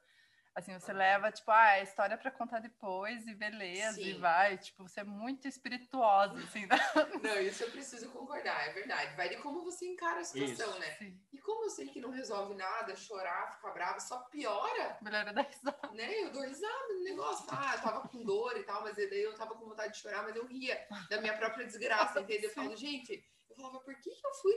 Assim, 0.56 0.72
você 0.72 0.90
leva, 0.90 1.30
tipo, 1.30 1.50
ah, 1.50 1.72
a 1.72 1.82
história 1.82 2.16
para 2.16 2.30
contar 2.30 2.60
depois 2.60 3.26
e 3.26 3.34
beleza, 3.34 4.00
e 4.00 4.14
Sim. 4.14 4.20
vai. 4.20 4.56
Tipo, 4.56 4.88
você 4.88 5.00
é 5.00 5.04
muito 5.04 5.46
espirituosa, 5.46 6.38
assim, 6.38 6.64
né? 6.64 6.78
Não, 7.22 7.38
isso 7.42 7.62
eu 7.62 7.70
preciso 7.70 8.10
concordar, 8.10 8.66
é 8.66 8.72
verdade. 8.72 9.14
Vai 9.16 9.28
de 9.28 9.36
como 9.36 9.62
você 9.62 9.84
encara 9.86 10.20
a 10.20 10.24
situação, 10.24 10.70
Isso. 10.70 10.78
né? 10.78 10.90
Sim. 10.92 11.20
E 11.30 11.38
como 11.42 11.64
eu 11.64 11.68
sei 11.68 11.88
que 11.88 12.00
não 12.00 12.08
resolve 12.08 12.54
nada, 12.54 12.96
chorar, 12.96 13.52
ficar 13.52 13.70
bravo, 13.72 14.00
só 14.00 14.18
piora, 14.30 14.96
Melhor 15.02 15.28
é 15.28 15.32
dar 15.34 15.42
risada. 15.42 15.90
né? 15.92 16.22
Eu 16.22 16.32
dou 16.32 16.42
risada 16.42 16.88
no 16.94 17.04
negócio. 17.04 17.46
Ah, 17.50 17.74
eu 17.76 17.82
tava 17.82 18.08
com 18.08 18.24
dor 18.24 18.56
e 18.56 18.62
tal, 18.62 18.80
mas 18.80 18.96
daí 18.96 19.22
eu 19.22 19.34
tava 19.34 19.54
com 19.54 19.66
vontade 19.66 19.92
de 19.92 20.00
chorar, 20.00 20.22
mas 20.22 20.34
eu 20.36 20.46
ria 20.46 20.86
da 21.10 21.20
minha 21.20 21.36
própria 21.36 21.66
desgraça, 21.66 22.18
entendeu? 22.22 22.48
Eu 22.48 22.54
falo, 22.54 22.74
gente, 22.74 23.22
eu 23.50 23.56
falava, 23.56 23.78
por 23.80 23.94
que 23.96 24.10
que 24.10 24.26
eu 24.26 24.34
fui 24.40 24.54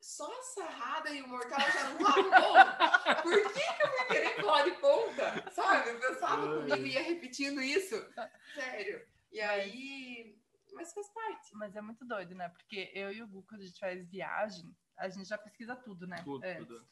só 0.00 0.30
a 0.30 0.42
sarrada 0.42 1.10
e 1.10 1.22
o 1.22 1.28
mortal 1.28 1.60
já 1.60 1.90
não 1.90 1.98
tava 1.98 2.22
bom? 2.22 3.22
Por 3.22 3.52
que 3.52 3.60
que 3.60 3.82
eu 3.82 3.88
fui 3.88 4.06
querer 4.06 4.36
pular 4.36 4.62
de 4.64 4.70
ponta? 4.80 5.50
Sabe? 5.52 5.90
Eu 5.90 6.00
pensava 6.00 6.42
Ai. 6.42 6.56
comigo 6.56 6.86
e 6.86 6.92
ia 6.92 7.02
repetindo 7.02 7.60
isso. 7.60 7.94
Sério. 8.54 9.06
E 9.32 9.40
aí... 9.40 10.38
Mas 10.72 10.92
faz 10.92 11.08
parte. 11.12 11.54
Mas 11.54 11.74
é 11.76 11.80
muito 11.80 12.04
doido, 12.04 12.34
né? 12.34 12.48
Porque 12.50 12.90
eu 12.94 13.10
e 13.12 13.22
o 13.22 13.26
Gu, 13.26 13.42
quando 13.48 13.62
a 13.62 13.64
gente 13.66 13.78
faz 13.80 14.08
viagem, 14.08 14.74
a 14.96 15.08
gente 15.08 15.28
já 15.28 15.36
pesquisa 15.38 15.74
tudo, 15.74 16.06
né? 16.06 16.20
Tudo, 16.24 16.44
É. 16.44 16.54
tudo. 16.54 16.86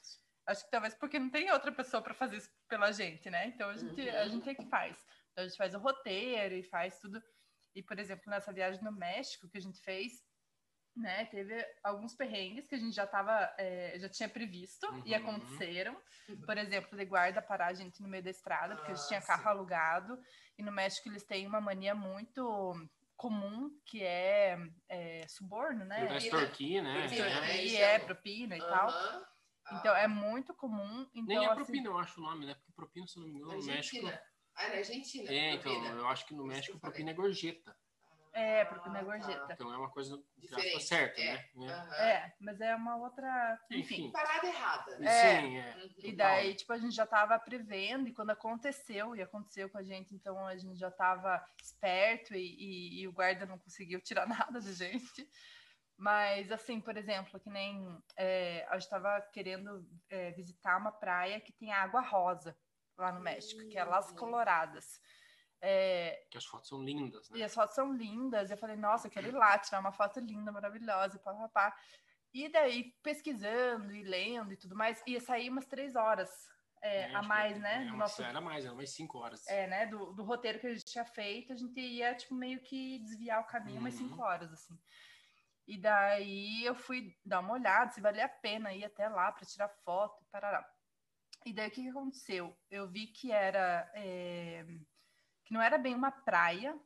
Acho 0.45 0.63
que 0.65 0.71
talvez 0.71 0.93
porque 0.95 1.19
não 1.19 1.29
tem 1.29 1.51
outra 1.51 1.71
pessoa 1.71 2.01
para 2.01 2.13
fazer 2.13 2.37
isso 2.37 2.49
pela 2.69 2.91
gente, 2.91 3.29
né? 3.29 3.47
Então 3.47 3.69
a 3.69 3.75
gente, 3.77 4.09
a 4.09 4.23
Uhum. 4.23 4.29
gente 4.29 4.49
é 4.49 4.55
que 4.55 4.65
faz. 4.67 4.97
Então 5.31 5.43
a 5.43 5.47
gente 5.47 5.57
faz 5.57 5.73
o 5.75 5.79
roteiro 5.79 6.55
e 6.55 6.63
faz 6.63 6.99
tudo. 6.99 7.21
E, 7.75 7.83
por 7.83 7.99
exemplo, 7.99 8.23
nessa 8.29 8.51
viagem 8.51 8.81
no 8.83 8.91
México 8.91 9.47
que 9.49 9.57
a 9.57 9.61
gente 9.61 9.79
fez, 9.81 10.23
né? 10.97 11.25
Teve 11.25 11.65
alguns 11.83 12.13
perrengues 12.15 12.67
que 12.67 12.75
a 12.75 12.77
gente 12.77 12.95
já 12.95 13.05
tava, 13.07 13.53
é, 13.57 13.97
já 13.99 14.09
tinha 14.09 14.27
previsto 14.29 14.85
e 15.05 15.13
Uhum. 15.13 15.19
aconteceram. 15.19 16.01
Por 16.45 16.57
exemplo, 16.57 16.97
de 16.97 17.05
guarda 17.05 17.41
parar 17.41 17.67
a 17.67 17.73
gente 17.73 18.01
no 18.01 18.07
meio 18.07 18.23
da 18.23 18.29
estrada, 18.29 18.75
porque 18.75 18.91
a 18.91 18.95
gente 18.95 19.05
Ah, 19.05 19.07
tinha 19.07 19.21
carro 19.21 19.43
sim. 19.43 19.49
alugado. 19.49 20.19
E 20.57 20.63
no 20.63 20.71
México 20.71 21.07
eles 21.09 21.23
têm 21.23 21.47
uma 21.47 21.61
mania 21.61 21.93
muito 21.95 22.73
comum, 23.15 23.71
que 23.85 24.03
é, 24.03 24.57
é 24.89 25.27
suborno, 25.27 25.83
né? 25.85 26.05
Vai 26.05 26.17
extorquir, 26.17 26.83
né? 26.83 27.05
É. 27.05 27.55
E 27.55 27.59
Eles 27.59 27.73
é 27.73 27.93
chamam. 27.93 28.05
propina 28.05 28.57
e 28.57 28.61
tal. 28.61 28.89
Aham. 28.89 29.25
Então 29.73 29.93
Ah, 29.93 29.99
é 29.99 30.07
muito 30.07 30.53
comum. 30.53 31.01
Então, 31.13 31.25
Nem 31.25 31.37
é 31.43 31.47
assim, 31.47 31.55
propina, 31.55 31.87
eu 31.89 31.97
acho 31.97 32.19
o 32.19 32.23
nome, 32.23 32.45
né? 32.45 32.53
Porque 32.53 32.71
propina, 32.71 33.07
se 33.07 33.17
eu 33.17 33.23
não 33.23 33.29
me 33.29 33.39
engano, 33.39 33.59
no 33.59 33.65
México. 33.65 34.07
Ah, 34.55 34.69
na 34.69 34.75
Argentina. 34.75 35.31
É, 35.31 35.51
então, 35.53 35.73
propina. 35.73 35.95
eu 35.99 36.07
acho 36.07 36.25
que 36.25 36.33
no 36.33 36.45
México 36.45 36.79
propina 36.79 37.11
é 37.11 37.13
gorjeta. 37.13 37.75
É, 38.39 38.65
propina 38.65 38.97
é 38.97 39.01
Ah, 39.01 39.03
gorjeta. 39.03 39.53
Então 39.53 39.73
é 39.73 39.77
uma 39.77 39.89
coisa 39.89 40.13
aspas, 40.15 40.25
Diferente, 40.37 40.83
certa, 40.83 41.19
é. 41.21 41.33
né? 41.33 41.49
É. 41.67 41.71
Aham. 41.71 41.95
É, 41.95 42.35
mas 42.39 42.61
é 42.61 42.75
uma 42.75 42.95
outra. 42.97 43.59
Enfim. 43.71 43.79
Enfim. 43.95 44.11
Parada 44.11 44.45
errada, 44.47 44.95
E 44.95 44.99
né? 44.99 45.07
É. 45.11 45.41
Sim, 45.41 45.57
é. 45.57 45.75
Uhum. 45.75 45.89
E 46.03 46.15
daí, 46.15 46.53
tipo, 46.55 46.71
a 46.73 46.77
gente 46.77 46.95
já 46.95 47.05
tava 47.07 47.39
prevendo, 47.39 48.07
e 48.07 48.13
quando 48.13 48.29
aconteceu, 48.29 49.15
e 49.15 49.21
aconteceu 49.21 49.69
com 49.69 49.77
a 49.79 49.83
gente, 49.83 50.13
então 50.13 50.45
a 50.45 50.55
gente 50.55 50.77
já 50.77 50.91
tava 50.91 51.43
esperto 51.61 52.35
e, 52.35 52.39
e- 52.39 53.01
e 53.01 53.07
o 53.07 53.11
guarda 53.11 53.45
não 53.45 53.57
conseguiu 53.57 53.99
tirar 54.01 54.27
nada 54.51 54.59
da 54.59 54.71
gente. 54.71 55.27
Mas, 55.97 56.51
assim, 56.51 56.79
por 56.79 56.95
exemplo, 56.95 57.39
que 57.39 57.49
nem 57.49 57.99
é, 58.15 58.67
a 58.69 58.77
gente 58.77 58.89
tava 58.89 59.19
querendo 59.33 59.83
é, 60.09 60.29
visitar 60.31 60.77
uma 60.77 60.91
praia 60.91 61.41
que 61.41 61.51
tem 61.51 61.73
água 61.73 62.01
rosa 62.01 62.55
lá 62.95 63.11
no 63.11 63.19
México, 63.19 63.67
que 63.67 63.77
é 63.79 63.83
Las 63.83 64.09
Uhum. 64.11 64.15
Coloradas. 64.15 65.01
É, 65.61 66.27
Que 66.29 66.37
as 66.37 66.45
fotos 66.45 66.69
são 66.69 66.83
lindas, 66.83 67.29
e 67.31 67.39
né? 67.39 67.45
as 67.45 67.53
fotos 67.53 67.73
são 67.75 67.91
lindas. 67.93 68.51
Eu 68.51 68.57
falei, 68.57 68.75
nossa, 68.75 69.07
eu 69.07 69.11
quero 69.11 69.27
ir 69.27 69.31
lá 69.33 69.57
tirar 69.57 69.79
uma 69.79 69.91
foto 69.91 70.19
linda, 70.19 70.51
maravilhosa, 70.51 71.19
pá, 71.19 71.33
pá, 71.33 71.49
pá. 71.49 71.77
E 72.33 72.49
daí, 72.49 72.93
pesquisando 73.01 73.93
e 73.95 74.03
lendo 74.03 74.53
e 74.53 74.57
tudo 74.57 74.75
mais, 74.75 75.01
ia 75.07 75.19
sair 75.19 75.49
umas 75.49 75.65
três 75.65 75.95
horas 75.95 76.29
é, 76.81 77.03
É, 77.11 77.15
a 77.15 77.23
mais, 77.23 77.57
né? 77.59 77.81
É, 77.83 77.85
do 77.85 77.97
nosso, 77.97 78.21
Era 78.21 78.39
mais, 78.39 78.63
era 78.65 78.73
umas 78.73 78.89
5 78.93 79.17
horas. 79.17 79.47
é, 79.47 79.65
né? 79.65 79.87
Do, 79.87 80.13
do 80.13 80.23
roteiro 80.23 80.59
que 80.59 80.67
a 80.67 80.73
gente 80.73 80.85
tinha 80.85 81.05
feito, 81.05 81.53
a 81.53 81.55
gente 81.55 81.79
ia, 81.79 82.13
tipo, 82.13 82.35
meio 82.35 82.61
que 82.61 82.99
desviar 82.99 83.41
o 83.41 83.47
caminho 83.47 83.79
umas 83.79 83.99
Uhum. 83.99 84.09
cinco 84.09 84.21
horas, 84.21 84.51
assim. 84.53 84.77
E 85.67 85.77
daí 85.77 86.63
eu 86.63 86.75
fui 86.75 87.13
dar 87.25 87.39
uma 87.39 87.53
olhada 87.53 87.91
se 87.91 87.99
valia 87.99 88.25
a 88.25 88.29
pena 88.29 88.73
ir 88.73 88.85
até 88.85 89.09
lá 89.09 89.31
para 89.31 89.45
tirar 89.45 89.67
foto, 89.83 90.23
parará. 90.31 90.65
E 91.45 91.51
daí 91.53 91.67
o 91.67 91.71
que, 91.71 91.81
que 91.83 91.89
aconteceu? 91.89 92.55
Eu 92.69 92.87
vi 92.87 93.07
que 93.07 93.31
era 93.31 93.89
é, 93.95 94.63
que 95.47 95.53
não 95.53 95.61
era 95.61 95.77
bem 95.77 95.95
uma 95.95 96.11
praia, 96.11 96.77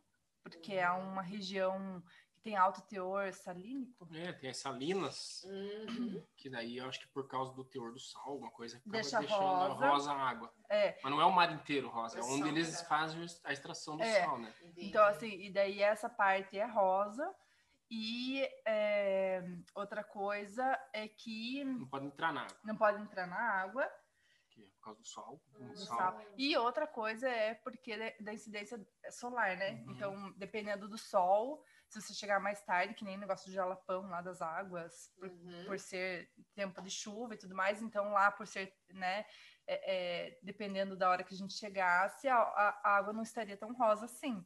porque 0.43 0.73
é 0.75 0.89
uma 0.91 1.21
região 1.23 2.01
que 2.35 2.41
tem 2.43 2.55
alto 2.55 2.81
teor 2.83 3.33
salínico. 3.33 4.07
É, 4.13 4.31
tem 4.33 4.51
as 4.51 4.57
salinas, 4.57 5.43
Uhum. 5.45 6.23
que 6.35 6.47
daí 6.49 6.77
eu 6.77 6.87
acho 6.87 6.99
que 6.99 7.07
por 7.07 7.27
causa 7.27 7.53
do 7.53 7.63
teor 7.65 7.91
do 7.91 7.99
sal, 7.99 8.21
alguma 8.27 8.51
coisa, 8.51 8.77
acaba 8.77 8.91
Deixa 8.91 9.19
deixando 9.19 9.39
rosa. 9.43 9.73
rosa 9.87 10.11
a 10.13 10.29
água. 10.29 10.53
É, 10.69 10.99
Mas 11.03 11.11
não 11.11 11.19
é 11.19 11.25
o 11.25 11.31
mar 11.31 11.51
inteiro 11.51 11.89
rosa, 11.89 12.17
é 12.17 12.21
É 12.21 12.23
onde 12.23 12.47
eles 12.49 12.71
né? 12.71 12.87
fazem 12.87 13.25
a 13.43 13.51
extração 13.51 13.97
do 13.97 14.03
É. 14.03 14.23
sal, 14.23 14.37
né? 14.39 14.53
Entendi. 14.61 14.89
Então, 14.89 15.03
assim, 15.05 15.41
e 15.41 15.51
daí 15.51 15.81
essa 15.81 16.07
parte 16.09 16.57
é 16.57 16.65
rosa. 16.65 17.33
E 17.89 18.47
é, 18.65 19.43
outra 19.75 20.01
coisa 20.03 20.79
é 20.93 21.07
que 21.09 21.63
Não 21.65 21.87
pode 21.89 22.05
entrar 22.05 22.31
na 22.31 22.43
água, 22.43 22.57
não 22.63 22.77
pode 22.77 23.01
entrar 23.01 23.27
na 23.27 23.37
água. 23.37 23.91
Por 24.81 24.85
causa 24.85 25.01
do. 25.01 25.41
Hum. 25.59 25.67
do 25.67 25.73
do 25.73 25.77
sal. 25.85 25.97
sal. 25.97 26.21
E 26.37 26.57
outra 26.57 26.87
coisa 26.87 27.29
é 27.29 27.53
porque 27.55 27.95
da- 28.19 28.33
incidência 28.33 28.79
solar, 29.11 29.55
né? 29.55 29.71
Uhum. 29.85 29.91
Então, 29.91 30.31
dependendo 30.37 30.87
do 30.89 30.97
sol, 30.97 31.63
se 31.87 32.01
você 32.01 32.13
chegar 32.13 32.39
mais 32.39 32.61
tarde, 32.63 32.93
que 32.93 33.05
nem 33.05 33.15
o 33.17 33.19
negócio 33.19 33.49
do 33.49 33.53
jalapão 33.53 34.07
lá 34.09 34.21
das 34.21 34.41
águas, 34.41 35.09
por, 35.17 35.29
Uhum. 35.29 35.65
por 35.67 35.79
ser 35.79 36.29
tempo 36.55 36.81
de 36.81 36.89
chuva 36.89 37.35
e 37.35 37.37
tudo 37.37 37.53
mais, 37.55 37.81
então 37.81 38.11
lá 38.11 38.31
por 38.31 38.47
ser, 38.47 38.73
né, 38.89 39.25
é- 39.67 39.93
é, 40.29 40.39
dependendo 40.41 40.97
da 40.97 41.09
hora 41.09 41.23
que 41.23 41.33
a 41.33 41.37
gente 41.37 41.53
chegasse, 41.53 42.27
a, 42.27 42.35
a- 42.37 42.81
a 42.83 42.97
água 42.97 43.13
não 43.13 43.21
estaria 43.23 43.55
tão 43.57 43.73
rosa 43.73 44.05
assim. 44.05 44.43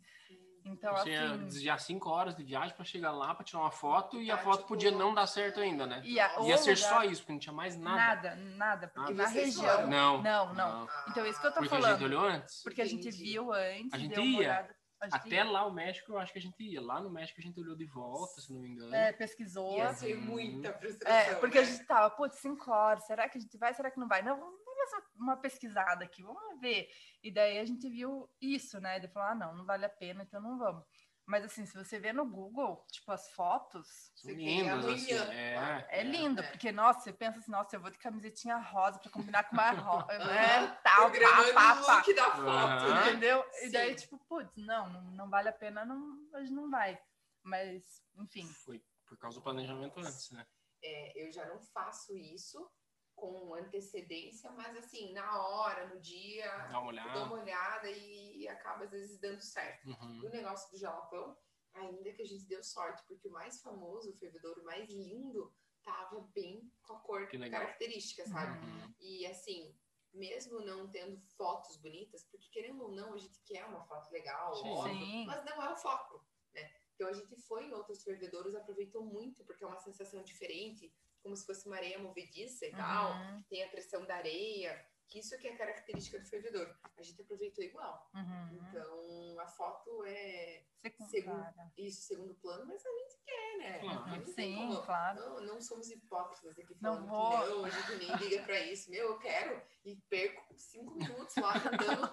Então, 0.66 0.94
Você 0.98 1.12
ia 1.12 1.32
assim. 1.32 1.46
desviar 1.46 1.80
5 1.80 2.10
horas 2.10 2.36
de 2.36 2.44
viagem 2.44 2.76
para 2.76 2.84
chegar 2.84 3.12
lá, 3.12 3.36
para 3.36 3.46
tirar 3.46 3.60
uma 3.62 3.72
foto, 3.72 4.20
e 4.22 4.32
a 4.32 4.38
foto 4.38 4.58
tipo, 4.58 4.70
podia 4.70 4.90
não 4.92 5.14
dar 5.14 5.28
certo 5.28 5.60
ainda, 5.60 5.86
né? 5.86 6.02
E 6.04 6.20
a, 6.20 6.40
o 6.40 6.48
Ia 6.48 6.58
ser 6.58 6.76
lugar- 6.76 6.90
só 6.90 7.04
isso, 7.04 7.22
porque 7.22 7.34
não 7.34 7.40
tinha 7.40 7.54
mais 7.54 7.78
nada. 7.78 8.30
Nada, 8.32 8.36
nada, 8.36 8.88
porque 8.88 9.14
Nada. 9.14 9.30
na 9.30 9.36
região. 9.42 9.64
foram? 9.76 9.88
Não, 9.88 10.22
Não, 10.24 10.54
não. 10.56 10.90
Então, 11.10 11.26
isso 11.26 11.40
que 11.40 11.46
eu 11.48 11.52
tô 11.52 11.60
Porque 11.60 11.74
a 11.76 11.80
falando. 11.80 11.94
gente 12.00 12.04
olhou 12.06 12.26
antes. 12.26 12.64
Porque 12.64 12.82
a 12.82 12.86
gente 12.86 13.10
viu 13.12 13.54
antes, 13.54 13.94
A 13.94 13.98
gente 13.98 14.20
ia. 14.20 14.38
olhada. 14.40 14.76
a 15.02 15.06
gente 15.06 15.16
Até 15.28 15.36
ia. 15.36 15.44
lá 15.52 15.66
o 15.68 15.72
México, 15.72 16.12
eu 16.14 16.18
acho 16.18 16.34
que 16.34 16.40
a 16.40 16.42
gente 16.42 16.64
ia. 16.64 16.82
Lá 16.82 17.00
no 17.00 17.12
México 17.12 17.40
a 17.40 17.44
gente 17.44 17.60
olhou 17.60 17.76
de 17.76 17.86
volta, 17.86 18.42
se 18.42 18.52
não 18.52 18.60
me 18.60 18.70
engano. 18.70 18.96
É, 18.96 19.12
pesquisou. 19.12 19.78
Ia 19.78 19.94
ser 19.94 20.16
Uhum. 20.16 20.22
muita 20.24 20.74
frustração. 20.74 21.16
É, 21.16 21.36
porque 21.36 21.60
a 21.60 21.62
né? 21.62 21.68
gente 21.68 21.86
tava, 21.86 22.10
putz, 22.10 22.40
cinco 22.40 22.72
horas, 22.72 23.06
será 23.06 23.30
que 23.30 23.38
a 23.38 23.42
gente 23.42 23.56
vai, 23.58 23.72
será 23.76 23.92
que 23.92 24.00
não 24.00 24.08
vai? 24.08 24.24
Não, 24.24 24.36
vamos 24.40 24.56
fazer 24.90 25.06
uma 25.16 25.38
pesquisada 25.38 26.06
aqui, 26.06 26.24
vamos 26.24 26.60
ver. 26.60 26.90
E 27.24 27.32
daí 27.32 27.60
a 27.60 27.66
gente 27.66 27.90
viu 27.90 28.30
isso, 28.42 28.80
né? 28.80 28.98
Ele 28.98 29.08
falou, 29.08 29.30
ah, 29.30 29.36
não, 29.36 29.56
não 29.56 29.66
vale 29.66 29.86
a 29.86 29.90
pena, 29.90 30.24
então 30.24 30.42
não 30.42 30.58
vamos. 30.58 30.84
Mas 31.26 31.44
assim, 31.44 31.66
se 31.66 31.76
você 31.76 32.00
vê 32.00 32.14
no 32.14 32.24
Google, 32.24 32.86
tipo, 32.92 33.12
as 33.12 33.32
fotos, 33.32 34.14
lindas, 34.24 34.86
amanhã, 34.86 34.94
assim. 34.94 35.54
claro. 35.54 35.86
É, 35.90 36.00
é 36.00 36.04
lindo, 36.04 36.42
é. 36.42 36.52
porque, 36.52 36.72
nossa, 36.72 37.00
você 37.00 37.14
pensa 37.14 37.40
assim, 37.40 37.52
nossa, 37.52 37.76
eu 37.76 37.82
vou 37.82 37.90
de 37.90 37.98
camisetinha 37.98 38.58
rosa 38.58 39.00
pra 39.00 39.10
combinar 39.10 39.44
com 39.46 39.56
uma 39.56 39.72
rosa, 39.74 40.20
né? 40.20 40.68
Tal, 40.84 41.12
pá, 41.12 41.54
pá, 41.54 41.84
pá. 41.84 41.96
look 41.96 42.14
da 42.14 42.32
foto, 42.32 42.94
né? 42.94 43.10
Entendeu? 43.10 43.44
Sim. 43.54 43.66
E 43.66 43.72
daí, 43.72 43.96
tipo, 43.96 44.20
putz, 44.28 44.56
não, 44.56 44.88
não, 44.90 45.02
não 45.02 45.30
vale 45.30 45.50
a 45.50 45.54
pena, 45.54 45.84
não, 45.84 46.16
a 46.36 46.42
gente 46.42 46.54
não 46.54 46.70
vai. 46.70 47.02
Mas, 47.42 48.04
enfim. 48.18 48.48
Foi 48.64 48.80
por 49.08 49.18
causa 49.18 49.40
do 49.40 49.44
planejamento 49.44 50.00
antes, 50.00 50.30
né? 50.30 50.46
É, 50.84 51.26
eu 51.26 51.32
já 51.32 51.46
não 51.48 51.60
faço 51.60 52.16
isso 52.16 52.70
com 53.16 53.54
antecedência, 53.56 54.52
mas 54.52 54.76
assim, 54.78 55.14
na 55.14 55.42
hora, 55.42 55.88
no 55.88 56.00
dia, 56.00 56.50
Dá 56.68 56.80
uma 56.80 56.90
olhada. 56.90 57.24
uma 57.24 57.42
olhada 57.42 57.90
e 57.90 58.48
acaba 58.48 58.84
às 58.84 58.92
vezes 58.92 59.18
dando 59.20 59.42
certo. 59.42 59.88
Uhum. 59.88 60.22
No 60.24 60.30
negócio 60.30 60.70
do 60.72 60.78
jalapão, 60.78 61.38
ainda 61.74 62.12
que 62.12 62.22
a 62.22 62.26
gente 62.26 62.46
deu 62.46 62.64
sorte, 62.64 63.04
porque 63.08 63.28
o 63.28 63.32
mais 63.32 63.62
famoso, 63.62 64.12
o 64.12 64.18
fervedouro 64.18 64.64
mais 64.64 64.90
lindo, 64.90 65.54
tava 65.84 66.20
bem 66.34 66.72
com 66.82 66.94
a 66.94 67.00
cor 67.00 67.28
característica, 67.50 68.28
sabe? 68.28 68.66
Uhum. 68.66 68.94
E 69.00 69.26
assim, 69.28 69.74
mesmo 70.14 70.60
não 70.62 70.90
tendo 70.90 71.18
fotos 71.38 71.78
bonitas, 71.78 72.24
porque 72.26 72.50
querendo 72.50 72.84
ou 72.84 72.92
não, 72.92 73.14
a 73.14 73.18
gente 73.18 73.40
quer 73.46 73.66
uma 73.66 73.84
foto 73.84 74.12
legal, 74.12 74.56
Sim. 74.56 74.70
óbvio, 74.70 75.06
Sim. 75.06 75.26
mas 75.26 75.46
não 75.46 75.62
é 75.62 75.72
o 75.72 75.76
foco, 75.76 76.26
né? 76.54 76.72
Então 76.96 77.08
a 77.08 77.14
gente 77.14 77.36
foi 77.36 77.66
em 77.66 77.74
outros 77.74 78.04
fervedouros, 78.04 78.56
aproveitou 78.56 79.04
muito, 79.04 79.44
porque 79.44 79.64
é 79.64 79.68
uma 79.68 79.78
sensação 79.78 80.24
diferente, 80.24 80.92
como 81.26 81.36
se 81.36 81.44
fosse 81.44 81.66
uma 81.66 81.76
areia 81.78 81.98
movediça 81.98 82.68
e 82.68 82.72
tal, 82.72 83.14
Uhum, 83.14 83.44
tem 83.50 83.64
a 83.64 83.68
pressão 83.70 84.06
da 84.06 84.16
areia, 84.16 84.86
que 85.08 85.18
isso 85.20 85.36
que 85.40 85.48
é 85.48 85.56
característica 85.56 86.20
do 86.20 86.26
fervedor. 86.28 86.72
A 86.96 87.02
gente 87.02 87.20
aproveitou 87.20 87.64
igual. 87.64 88.08
uhum. 88.14 88.50
Então 88.54 89.40
a 89.40 89.48
foto 89.48 90.06
é 90.06 90.64
Segundo, 91.10 91.44
isso 91.76 92.04
segundo 92.04 92.36
plano, 92.36 92.68
mas 92.68 92.86
a 92.86 92.90
gente 92.92 93.18
quer, 93.26 93.58
né? 93.58 93.82
Não 93.84 94.24
tem 94.24 94.34
Sim, 94.54 94.56
como- 94.68 94.84
claro. 94.84 95.20
não, 95.20 95.42
não 95.42 95.62
somos 95.62 95.90
hipócritas 95.90 96.60
aqui 96.60 96.78
Não 96.80 97.08
falando 97.08 97.08
vou. 97.08 97.32
que 97.42 97.50
não, 97.50 97.66
a 97.66 97.70
gente 97.72 97.96
nem 98.06 98.16
liga 98.18 98.44
pra 98.44 98.60
isso. 98.60 98.92
Meu, 98.92 99.10
eu 99.14 99.18
quero 99.18 99.60
e 99.84 99.96
perco 100.10 100.54
cinco 100.56 100.94
minutos 100.94 101.36
lá 101.38 101.54
tentando 101.60 102.08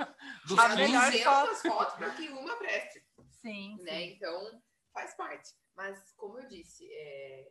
Do 0.47 0.55
A 0.59 0.71
tirar 0.71 0.71
fim, 0.71 0.83
melhor 0.85 1.11
200 1.11 1.63
fotos 1.63 1.95
para 1.97 2.15
que 2.15 2.29
uma 2.31 2.57
preste, 2.57 3.05
Sim, 3.43 3.77
né? 3.83 3.93
sim. 3.93 4.13
Então, 4.15 4.63
faz 4.95 5.15
parte. 5.15 5.51
Mas, 5.75 6.13
como 6.17 6.39
eu 6.39 6.49
disse, 6.49 6.87
é, 6.93 7.51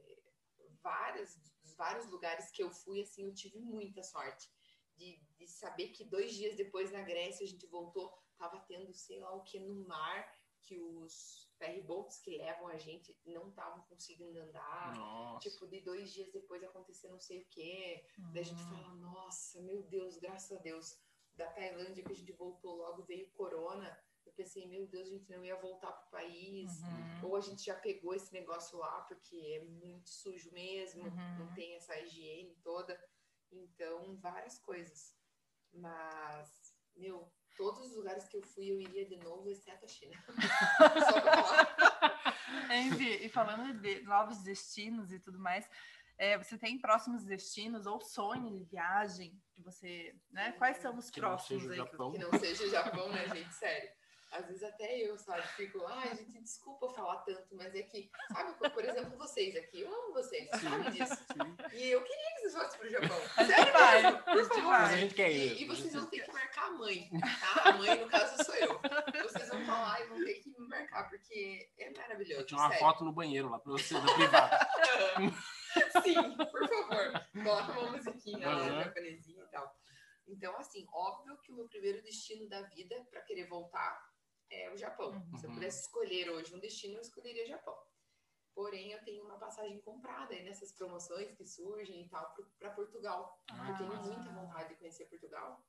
vários, 0.82 1.36
dos 1.36 1.51
vários 1.86 2.08
lugares 2.12 2.52
que 2.52 2.62
eu 2.62 2.70
fui, 2.70 3.02
assim, 3.02 3.26
eu 3.26 3.34
tive 3.34 3.58
muita 3.60 4.04
sorte. 4.04 4.48
De, 4.96 5.20
de 5.38 5.48
saber 5.48 5.88
que 5.96 6.04
dois 6.16 6.32
dias 6.40 6.56
depois 6.56 6.92
na 6.92 7.02
Grécia 7.02 7.44
a 7.44 7.50
gente 7.50 7.66
voltou, 7.66 8.08
tava 8.38 8.60
tendo 8.68 8.94
sei 8.94 9.20
lá 9.20 9.34
o 9.34 9.42
que 9.44 9.60
no 9.60 9.74
mar, 9.88 10.20
que 10.62 10.80
os 10.80 11.50
ferryboats 11.58 12.20
que 12.20 12.38
levam 12.38 12.68
a 12.68 12.78
gente 12.78 13.18
não 13.26 13.50
estavam 13.50 13.82
conseguindo 13.90 14.38
andar. 14.40 14.96
Nossa. 14.96 15.40
Tipo, 15.50 15.68
de 15.68 15.80
dois 15.82 16.14
dias 16.14 16.32
depois 16.32 16.64
acontecer 16.64 17.08
não 17.10 17.20
sei 17.20 17.42
o 17.42 17.48
quê. 17.50 18.06
Daí 18.32 18.42
a 18.42 18.46
gente 18.46 18.62
Hum. 18.62 18.70
fala, 18.70 18.94
nossa, 18.96 19.60
meu 19.62 19.82
Deus, 19.96 20.18
graças 20.20 20.52
a 20.56 20.62
Deus. 20.62 21.00
Da 21.34 21.48
Tailândia 21.50 22.04
que 22.04 22.12
a 22.12 22.16
gente 22.16 22.32
voltou 22.34 22.76
logo, 22.76 23.02
veio 23.04 23.32
corona. 23.32 23.90
Eu 24.26 24.32
pensei, 24.34 24.68
meu 24.68 24.88
Deus, 24.88 25.08
a 25.08 25.12
gente 25.12 25.30
não 25.30 25.44
ia 25.44 25.56
voltar 25.56 25.92
pro 25.92 26.12
país. 26.12 26.72
Uhum. 26.82 27.30
Ou 27.30 27.36
a 27.36 27.42
gente 27.42 27.64
já 27.66 27.76
pegou 27.76 28.14
esse 28.14 28.32
negócio 28.34 28.78
lá, 28.80 29.02
porque 29.02 29.36
é 29.60 29.64
muito 29.66 30.10
sujo 30.10 30.52
mesmo, 30.52 31.04
Uhum. 31.04 31.40
não 31.40 31.54
tem 31.54 31.76
essa 31.76 31.98
higiene 32.00 32.56
toda. 32.64 33.00
Então, 33.52 34.16
várias 34.18 34.58
coisas. 34.60 35.16
Mas, 35.74 36.76
meu, 36.96 37.32
todos 37.58 37.82
os 37.88 37.96
lugares 37.96 38.28
que 38.28 38.38
eu 38.38 38.44
fui, 38.44 38.72
eu 38.72 38.80
iria 38.80 39.06
de 39.06 39.18
novo, 39.18 39.50
exceto 39.50 39.86
a 39.86 39.88
China. 39.88 40.16
Só 41.14 41.22
pra 41.22 41.44
falar. 41.44 42.72
Envy, 42.72 43.26
e 43.26 43.30
falando 43.30 43.80
de 43.82 44.02
novos 44.04 44.42
destinos 44.44 45.12
e 45.12 45.20
tudo 45.20 45.40
mais, 45.40 45.68
é, 46.18 46.38
você 46.38 46.58
tem 46.58 46.80
próximos 46.80 47.24
destinos 47.26 47.86
ou 47.86 48.00
sonho 48.02 48.50
de 48.58 48.64
viagem 48.66 49.42
que 49.54 49.62
você, 49.62 50.16
né? 50.30 50.52
Quais 50.54 50.78
são 50.78 50.96
os 50.98 51.10
Que 51.10 51.20
não 51.20 51.30
próximos 51.30 51.64
seja 51.64 51.74
aí? 51.74 51.80
que- 51.86 51.92
Japão. 51.92 52.12
Que 52.12 52.18
não 52.20 52.40
seja 52.40 52.64
o 52.64 52.70
Japão, 52.70 53.10
né, 53.12 53.28
gente? 53.36 53.54
Sério. 53.56 53.90
Às 54.32 54.46
vezes 54.48 54.64
até 54.64 54.98
eu, 54.98 55.18
sabe? 55.18 55.42
Fico, 55.58 55.86
ai, 55.88 56.16
gente, 56.16 56.42
desculpa 56.42 56.90
falar 56.94 57.18
tanto, 57.18 57.54
mas 57.54 57.76
é 57.76 57.82
que, 57.84 58.10
sabe, 58.32 58.70
por 58.70 58.86
exemplo, 58.86 59.18
vocês 59.18 59.54
aqui, 59.58 59.82
eu 59.82 59.94
amo 59.94 60.14
vocês, 60.14 60.48
vocês 60.50 60.62
sabem 60.64 60.92
disso. 60.92 61.18
E 61.74 61.90
eu 61.92 62.02
queria 62.02 62.36
que 62.36 62.40
vocês 62.42 62.54
fossem 62.54 62.80
pro 62.80 62.90
Japão. 62.90 63.20
Sério 63.46 63.74
vai, 63.74 64.02
mesmo, 64.04 64.24
por 64.24 64.30
a 64.32 64.36
gente 64.38 64.48
favor. 64.56 64.74
a 64.74 64.98
gente 64.98 65.16
quer 65.16 65.32
E, 65.32 65.36
ir. 65.36 65.62
e 65.62 65.66
vocês 65.68 65.94
vão 65.94 66.06
ter 66.06 66.22
que 66.24 66.32
marcar 66.32 66.68
a 66.68 66.72
mãe, 66.72 67.10
tá? 67.42 67.70
A 67.70 67.74
mãe, 67.74 68.00
no 68.00 68.08
caso, 68.10 68.42
sou 68.46 68.56
eu. 68.56 68.80
Vocês 69.22 69.50
vão 69.50 69.66
falar 69.66 70.00
e 70.02 70.08
vão 70.08 70.24
ter 70.24 70.36
que 70.36 70.50
me 70.50 70.68
marcar, 70.68 71.10
porque 71.10 71.70
é 71.78 71.90
maravilhoso. 71.92 72.42
Eu 72.42 72.46
tinha 72.46 72.60
uma 72.60 72.70
sério. 72.70 72.86
foto 72.86 73.04
no 73.04 73.12
banheiro 73.12 73.50
lá 73.50 73.60
pra 73.60 73.72
você, 73.74 73.94
da 73.96 74.14
privada. 74.14 74.70
Sim, 76.04 76.38
por 76.38 76.70
favor. 76.70 77.28
Coloca 77.44 77.80
uma 77.80 77.92
musiquinha 77.92 78.48
lá, 78.48 78.62
Aham. 78.62 78.84
japonesinha 78.84 79.44
e 79.44 79.48
tal. 79.48 79.76
Então, 80.28 80.56
assim, 80.58 80.88
óbvio 80.94 81.38
que 81.40 81.52
o 81.52 81.56
meu 81.56 81.68
primeiro 81.68 82.02
destino 82.02 82.48
da 82.48 82.62
vida 82.62 82.96
para 83.10 83.22
querer 83.22 83.48
voltar 83.48 84.10
é 84.52 84.70
o 84.72 84.78
Japão. 84.78 85.12
Se 85.38 85.46
eu 85.46 85.50
Uhum. 85.50 85.56
pudesse 85.56 85.82
escolher 85.82 86.30
hoje 86.30 86.54
um 86.54 86.60
destino, 86.60 86.96
eu 86.96 87.02
escolheria 87.02 87.46
Japão. 87.48 87.76
Porém, 88.54 88.92
eu 88.92 89.02
tenho 89.04 89.24
uma 89.24 89.40
passagem 89.40 89.80
comprada 89.82 90.34
aí 90.34 90.44
nessas 90.44 90.74
promoções 90.74 91.34
que 91.34 91.46
surgem 91.46 92.04
e 92.06 92.10
tal 92.10 92.36
para 92.60 92.72
Portugal. 92.72 93.42
eu 93.50 93.78
tenho 93.78 93.94
Ah. 93.94 94.02
muita 94.02 94.30
vontade 94.32 94.70
de 94.70 94.76
conhecer 94.76 95.06
Portugal. 95.06 95.66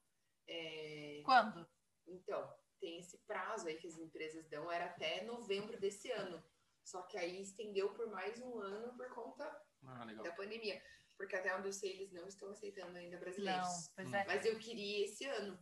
É, 0.49 1.22
Quando? 1.24 1.68
então, 2.07 2.53
tem 2.80 2.99
esse 2.99 3.16
prazo 3.18 3.68
aí 3.68 3.76
que 3.78 3.87
as 3.87 3.97
empresas 3.97 4.49
dão, 4.49 4.70
era 4.70 4.87
até 4.87 5.22
novembro 5.24 5.78
desse 5.78 6.11
ano. 6.11 6.43
Só 6.85 7.03
que 7.03 7.16
aí 7.16 7.41
estendeu 7.41 7.95
por 7.95 8.09
mais 8.09 8.41
um 8.41 8.59
ano 8.59 8.97
por 8.97 9.09
conta 9.14 9.45
Ah, 9.85 10.05
da 10.05 10.33
pandemia. 10.33 10.83
Porque 11.16 11.37
até 11.37 11.55
onde 11.57 11.68
eu 11.68 11.72
sei, 11.72 11.93
eles 11.93 12.12
não 12.12 12.26
estão 12.26 12.51
aceitando 12.51 12.99
ainda 12.99 13.14
Não, 13.16 13.20
brasileiros. 13.22 13.89
pois 13.95 14.12
é. 14.12 14.24
Mas 14.26 14.45
eu 14.45 14.59
queria 14.59 15.05
esse 15.05 15.24
ano, 15.26 15.57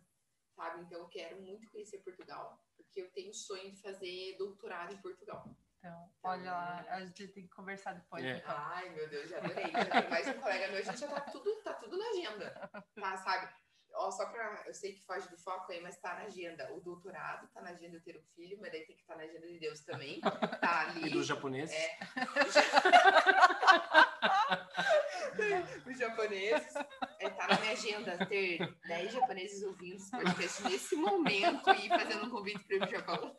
sabe? 0.55 0.81
Então 0.83 1.01
eu 1.01 1.09
quero 1.09 1.39
muito 1.43 1.71
conhecer 1.71 1.99
Portugal, 1.99 2.59
porque 2.91 3.01
eu 3.01 3.11
tenho 3.12 3.30
o 3.30 3.34
sonho 3.34 3.70
de 3.70 3.80
fazer 3.80 4.36
doutorado 4.36 4.93
em 4.93 4.99
Portugal. 4.99 5.49
Então, 5.78 6.12
olha 6.22 6.51
lá, 6.51 6.84
a 6.91 7.01
gente 7.01 7.28
tem 7.28 7.45
que 7.45 7.55
conversar 7.55 7.95
depois. 7.95 8.22
É. 8.22 8.36
então. 8.36 8.55
Ai, 8.55 8.91
meu 8.91 9.09
Deus, 9.09 9.30
já 9.30 9.38
adorei. 9.38 9.70
Já 9.70 10.03
tem 10.03 10.11
mais 10.11 10.28
um 10.28 10.41
colega 10.41 10.68
meu, 10.68 10.78
a 10.78 10.82
gente 10.82 10.99
já 10.99 11.09
tá 11.09 11.20
tudo, 11.20 11.62
tá 11.62 11.74
tudo 11.74 11.97
na 11.97 12.09
agenda, 12.11 12.70
tá, 12.95 13.16
sabe? 13.16 13.55
Ó, 13.95 14.11
só 14.11 14.26
pra, 14.26 14.64
eu 14.66 14.74
sei 14.74 14.93
que 14.93 15.05
foge 15.05 15.28
do 15.28 15.38
foco 15.38 15.72
aí, 15.72 15.80
mas 15.80 15.99
tá 15.99 16.14
na 16.14 16.24
agenda. 16.24 16.72
O 16.74 16.80
doutorado 16.80 17.49
tá 17.49 17.61
na 17.61 17.70
agenda 17.70 17.97
eu 17.97 18.03
ter 18.03 18.16
um 18.16 18.22
filho, 18.34 18.59
mas 18.61 18.70
daí 18.70 18.84
tem 18.84 18.95
que 18.95 19.03
estar 19.03 19.16
na 19.16 19.22
agenda 19.22 19.47
de 19.47 19.59
Deus 19.59 19.80
também. 19.80 20.20
Tá 20.20 20.88
ali. 20.88 21.07
E 21.07 21.11
dos 21.11 21.26
japoneses? 21.26 21.74
É. 21.74 21.99
Os 25.87 25.99
japoneses. 25.99 26.73
Tá 26.75 27.49
na 27.49 27.61
minha 27.61 27.73
agenda 27.73 28.27
ter 28.27 28.59
10 28.87 29.12
japoneses 29.12 29.62
ouvindo 29.62 29.97
esse 29.97 30.11
podcast 30.11 30.62
nesse 30.64 30.97
momento 30.97 31.71
e 31.71 31.89
fazendo 31.89 32.27
um 32.27 32.31
convite 32.31 32.59
para 32.64 32.77
ir 32.77 32.81
pro 32.81 32.91
Japão. 32.91 33.37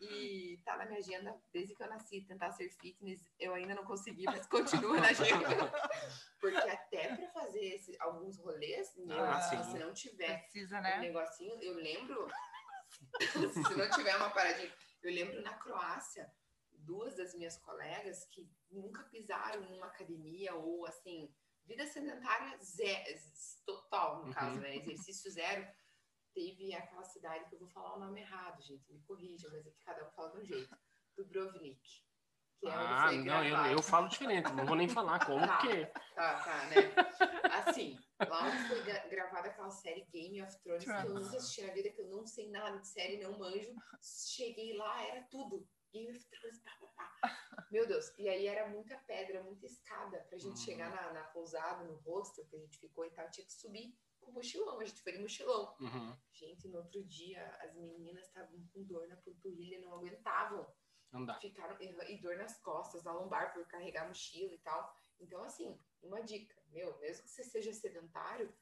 E 0.00 0.60
tá 0.64 0.76
na 0.76 0.86
minha 0.86 0.98
agenda 0.98 1.34
desde 1.52 1.74
que 1.76 1.82
eu 1.82 1.88
nasci, 1.88 2.22
tentar 2.22 2.50
ser 2.52 2.68
fitness. 2.70 3.20
Eu 3.38 3.54
ainda 3.54 3.74
não 3.74 3.84
consegui, 3.84 4.24
mas 4.24 4.46
continua 4.48 4.98
na 5.00 5.08
agenda. 5.08 5.72
Porque 6.40 6.56
até 6.70 7.14
para 7.14 7.28
fazer 7.30 7.64
esse- 7.76 7.96
alguns 8.00 8.36
rolês, 8.38 8.92
meu, 8.96 9.22
Ah, 9.24 9.40
se 9.40 9.56
você 9.56 9.78
não 9.78 9.92
tiver 9.94 10.40
Precisa, 10.42 10.78
um 10.78 10.82
né? 10.82 10.98
negocinho, 10.98 11.56
eu 11.62 11.74
lembro, 11.74 12.28
se 13.20 13.76
não 13.76 13.90
tiver 13.90 14.16
uma 14.16 14.30
paradinha, 14.30 14.72
eu 15.04 15.12
lembro 15.12 15.40
na 15.42 15.54
Croácia, 15.54 16.28
duas 16.72 17.16
das 17.16 17.32
minhas 17.34 17.56
colegas 17.58 18.24
que 18.26 18.50
nunca 18.72 19.02
pisaram 19.04 19.60
numa 19.62 19.86
academia 19.86 20.54
ou 20.54 20.86
assim, 20.86 21.32
vida 21.64 21.86
sedentária 21.86 22.56
zero, 22.58 23.20
total, 23.66 24.20
no 24.20 24.24
Uhum. 24.26 24.32
caso, 24.32 24.60
né? 24.60 24.76
Exercício 24.76 25.30
zero. 25.30 25.66
Teve 26.34 26.74
aquela 26.74 27.04
cidade 27.04 27.46
que 27.48 27.54
eu 27.54 27.58
vou 27.58 27.68
falar 27.68 27.96
o 27.96 28.00
nome 28.00 28.20
errado, 28.20 28.62
gente, 28.62 28.90
me 28.90 29.00
corrija, 29.02 29.48
mas 29.50 29.66
é 29.66 29.70
que 29.70 29.84
cada 29.84 30.06
um 30.06 30.10
fala 30.12 30.30
de 30.32 30.38
um 30.38 30.44
jeito. 30.44 30.76
Dubrovnik. 31.16 31.78
Que 32.58 32.66
é 32.68 32.70
onde 32.70 32.78
Ah, 32.92 33.08
foi 33.08 33.16
não, 33.18 33.44
eu, 33.44 33.56
eu 33.72 33.82
falo 33.82 34.08
diferente, 34.08 34.50
não 34.52 34.64
vou 34.64 34.76
nem 34.76 34.88
falar 34.88 35.18
como, 35.26 35.46
Tá. 35.46 35.58
porque. 35.58 35.86
Tá, 36.14 36.42
tá, 36.42 36.66
né? 36.66 36.76
Assim, 37.66 37.98
lá 38.18 38.46
onde 38.46 38.68
foi 38.68 38.82
gra- 38.82 39.06
gravada 39.08 39.48
aquela 39.48 39.70
série 39.70 40.04
Game 40.06 40.40
of 40.42 40.56
Thrones, 40.60 40.84
que 40.84 40.90
eu 40.90 40.96
Thrones. 41.02 41.24
nunca 41.26 41.36
assisti 41.36 41.66
na 41.66 41.72
vida, 41.74 41.90
que 41.90 42.00
eu 42.00 42.06
não 42.08 42.26
sei 42.26 42.48
nada 42.50 42.78
de 42.78 42.86
série, 42.88 43.18
não 43.22 43.38
manjo. 43.38 43.74
Cheguei 44.00 44.74
lá, 44.76 45.02
era 45.06 45.22
tudo. 45.24 45.68
Game 45.92 46.10
of 46.16 46.24
Thrones, 46.26 46.58
pá, 46.60 46.70
pá, 46.80 47.04
pá. 47.20 47.66
Meu 47.70 47.86
Deus. 47.86 48.12
E 48.18 48.28
aí 48.28 48.46
era 48.46 48.68
muita 48.68 48.96
pedra, 48.98 49.42
muita 49.42 49.66
escada 49.66 50.20
pra 50.28 50.38
gente 50.38 50.50
Uhum. 50.58 50.64
chegar 50.64 50.90
na, 50.90 51.12
na 51.12 51.24
pousada, 51.24 51.84
no 51.84 51.94
hostel 52.00 52.46
que 52.46 52.56
a 52.56 52.58
gente 52.58 52.78
ficou 52.78 53.04
e 53.04 53.10
tal. 53.10 53.30
Tinha 53.30 53.46
que 53.46 53.52
subir 53.52 53.96
com 54.20 54.32
mochilão. 54.32 54.78
A 54.80 54.84
gente 54.84 55.02
foi 55.02 55.12
de 55.12 55.18
mochilão. 55.18 55.74
Uhum, 55.80 56.16
Gente, 56.32 56.68
no 56.68 56.78
outro 56.78 57.02
dia, 57.04 57.46
as 57.60 57.74
meninas 57.74 58.26
estavam 58.26 58.66
com 58.72 58.82
dor 58.84 59.06
na 59.08 59.16
panturrilha, 59.16 59.80
não 59.80 59.94
aguentavam 59.94 60.66
não 61.10 61.26
dá. 61.26 61.34
ficaram 61.40 61.76
e 61.80 62.16
dor 62.20 62.36
nas 62.36 62.58
costas, 62.60 63.02
na 63.04 63.12
lombar 63.12 63.52
por 63.52 63.66
carregar 63.66 64.06
mochila 64.08 64.52
e 64.54 64.58
tal. 64.58 64.94
Então, 65.20 65.42
assim, 65.44 65.78
uma 66.02 66.20
dica, 66.22 66.54
meu, 66.68 66.98
mesmo 66.98 67.24
que 67.24 67.30
você 67.30 67.44
seja 67.44 67.72
sedentário, 67.72 68.52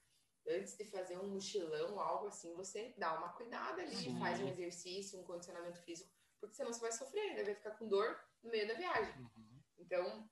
antes 0.49 0.77
de 0.77 0.85
fazer 0.85 1.17
um 1.19 1.29
mochilão, 1.29 2.01
algo 2.01 2.27
assim, 2.27 2.55
você 2.55 2.93
dá 2.99 3.17
uma 3.17 3.33
cuidada 3.35 3.83
ali, 3.83 3.95
Sim. 3.97 4.19
faz 4.19 4.41
um 4.41 4.49
exercício, 4.49 5.19
um 5.21 5.25
condicionamento 5.25 5.81
físico, 5.83 6.11
porque 6.41 6.55
senão 6.55 6.73
você 6.73 6.81
vai 6.81 6.93
sofrer, 6.93 7.21
ainda 7.21 7.45
vai 7.45 7.55
ficar 7.55 7.73
com 7.73 7.89
dor 7.89 8.19
no 8.43 8.51
meio 8.51 8.67
da 8.67 8.75
viagem. 8.75 9.15
Uhum. 9.21 9.63
Então, 9.79 10.29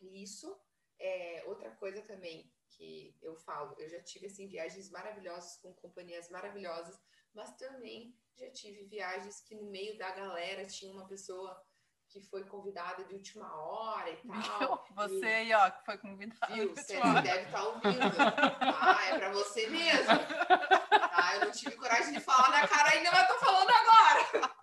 isso 0.00 0.56
é 0.98 1.42
outra 1.46 1.70
coisa 1.72 2.02
também 2.02 2.50
que 2.68 3.16
eu 3.20 3.36
falo. 3.36 3.74
Eu 3.78 3.88
já 3.88 4.00
tive 4.00 4.26
assim 4.26 4.48
viagens 4.48 4.90
maravilhosas 4.90 5.56
com 5.56 5.72
companhias 5.74 6.30
maravilhosas, 6.30 6.98
mas 7.34 7.54
também 7.56 8.16
já 8.36 8.48
tive 8.50 8.84
viagens 8.84 9.40
que 9.40 9.54
no 9.54 9.68
meio 9.70 9.98
da 9.98 10.10
galera 10.12 10.64
tinha 10.64 10.92
uma 10.92 11.06
pessoa 11.06 11.60
que 12.08 12.22
foi 12.22 12.44
convidada 12.44 13.04
de 13.04 13.14
última 13.14 13.54
hora 13.54 14.10
e 14.10 14.16
tal. 14.26 14.86
Você 14.94 15.26
aí, 15.26 15.52
ó, 15.52 15.70
que 15.70 15.84
foi 15.84 15.98
convidado. 15.98 16.54
Viu? 16.54 16.74
Você 16.74 17.00
deve 17.22 17.42
estar 17.46 17.64
ouvindo. 17.64 18.00
Ah, 18.60 19.08
é 19.08 19.18
pra 19.18 19.32
você 19.32 19.66
mesmo. 19.66 20.12
Ah, 21.12 21.34
eu 21.36 21.40
não 21.46 21.52
tive 21.52 21.76
coragem 21.76 22.14
de 22.14 22.20
falar 22.20 22.50
na 22.50 22.66
cara 22.66 22.90
ainda, 22.90 23.10
mas 23.10 23.28
tô 23.28 23.34
falando 23.34 23.70
agora. 23.70 24.57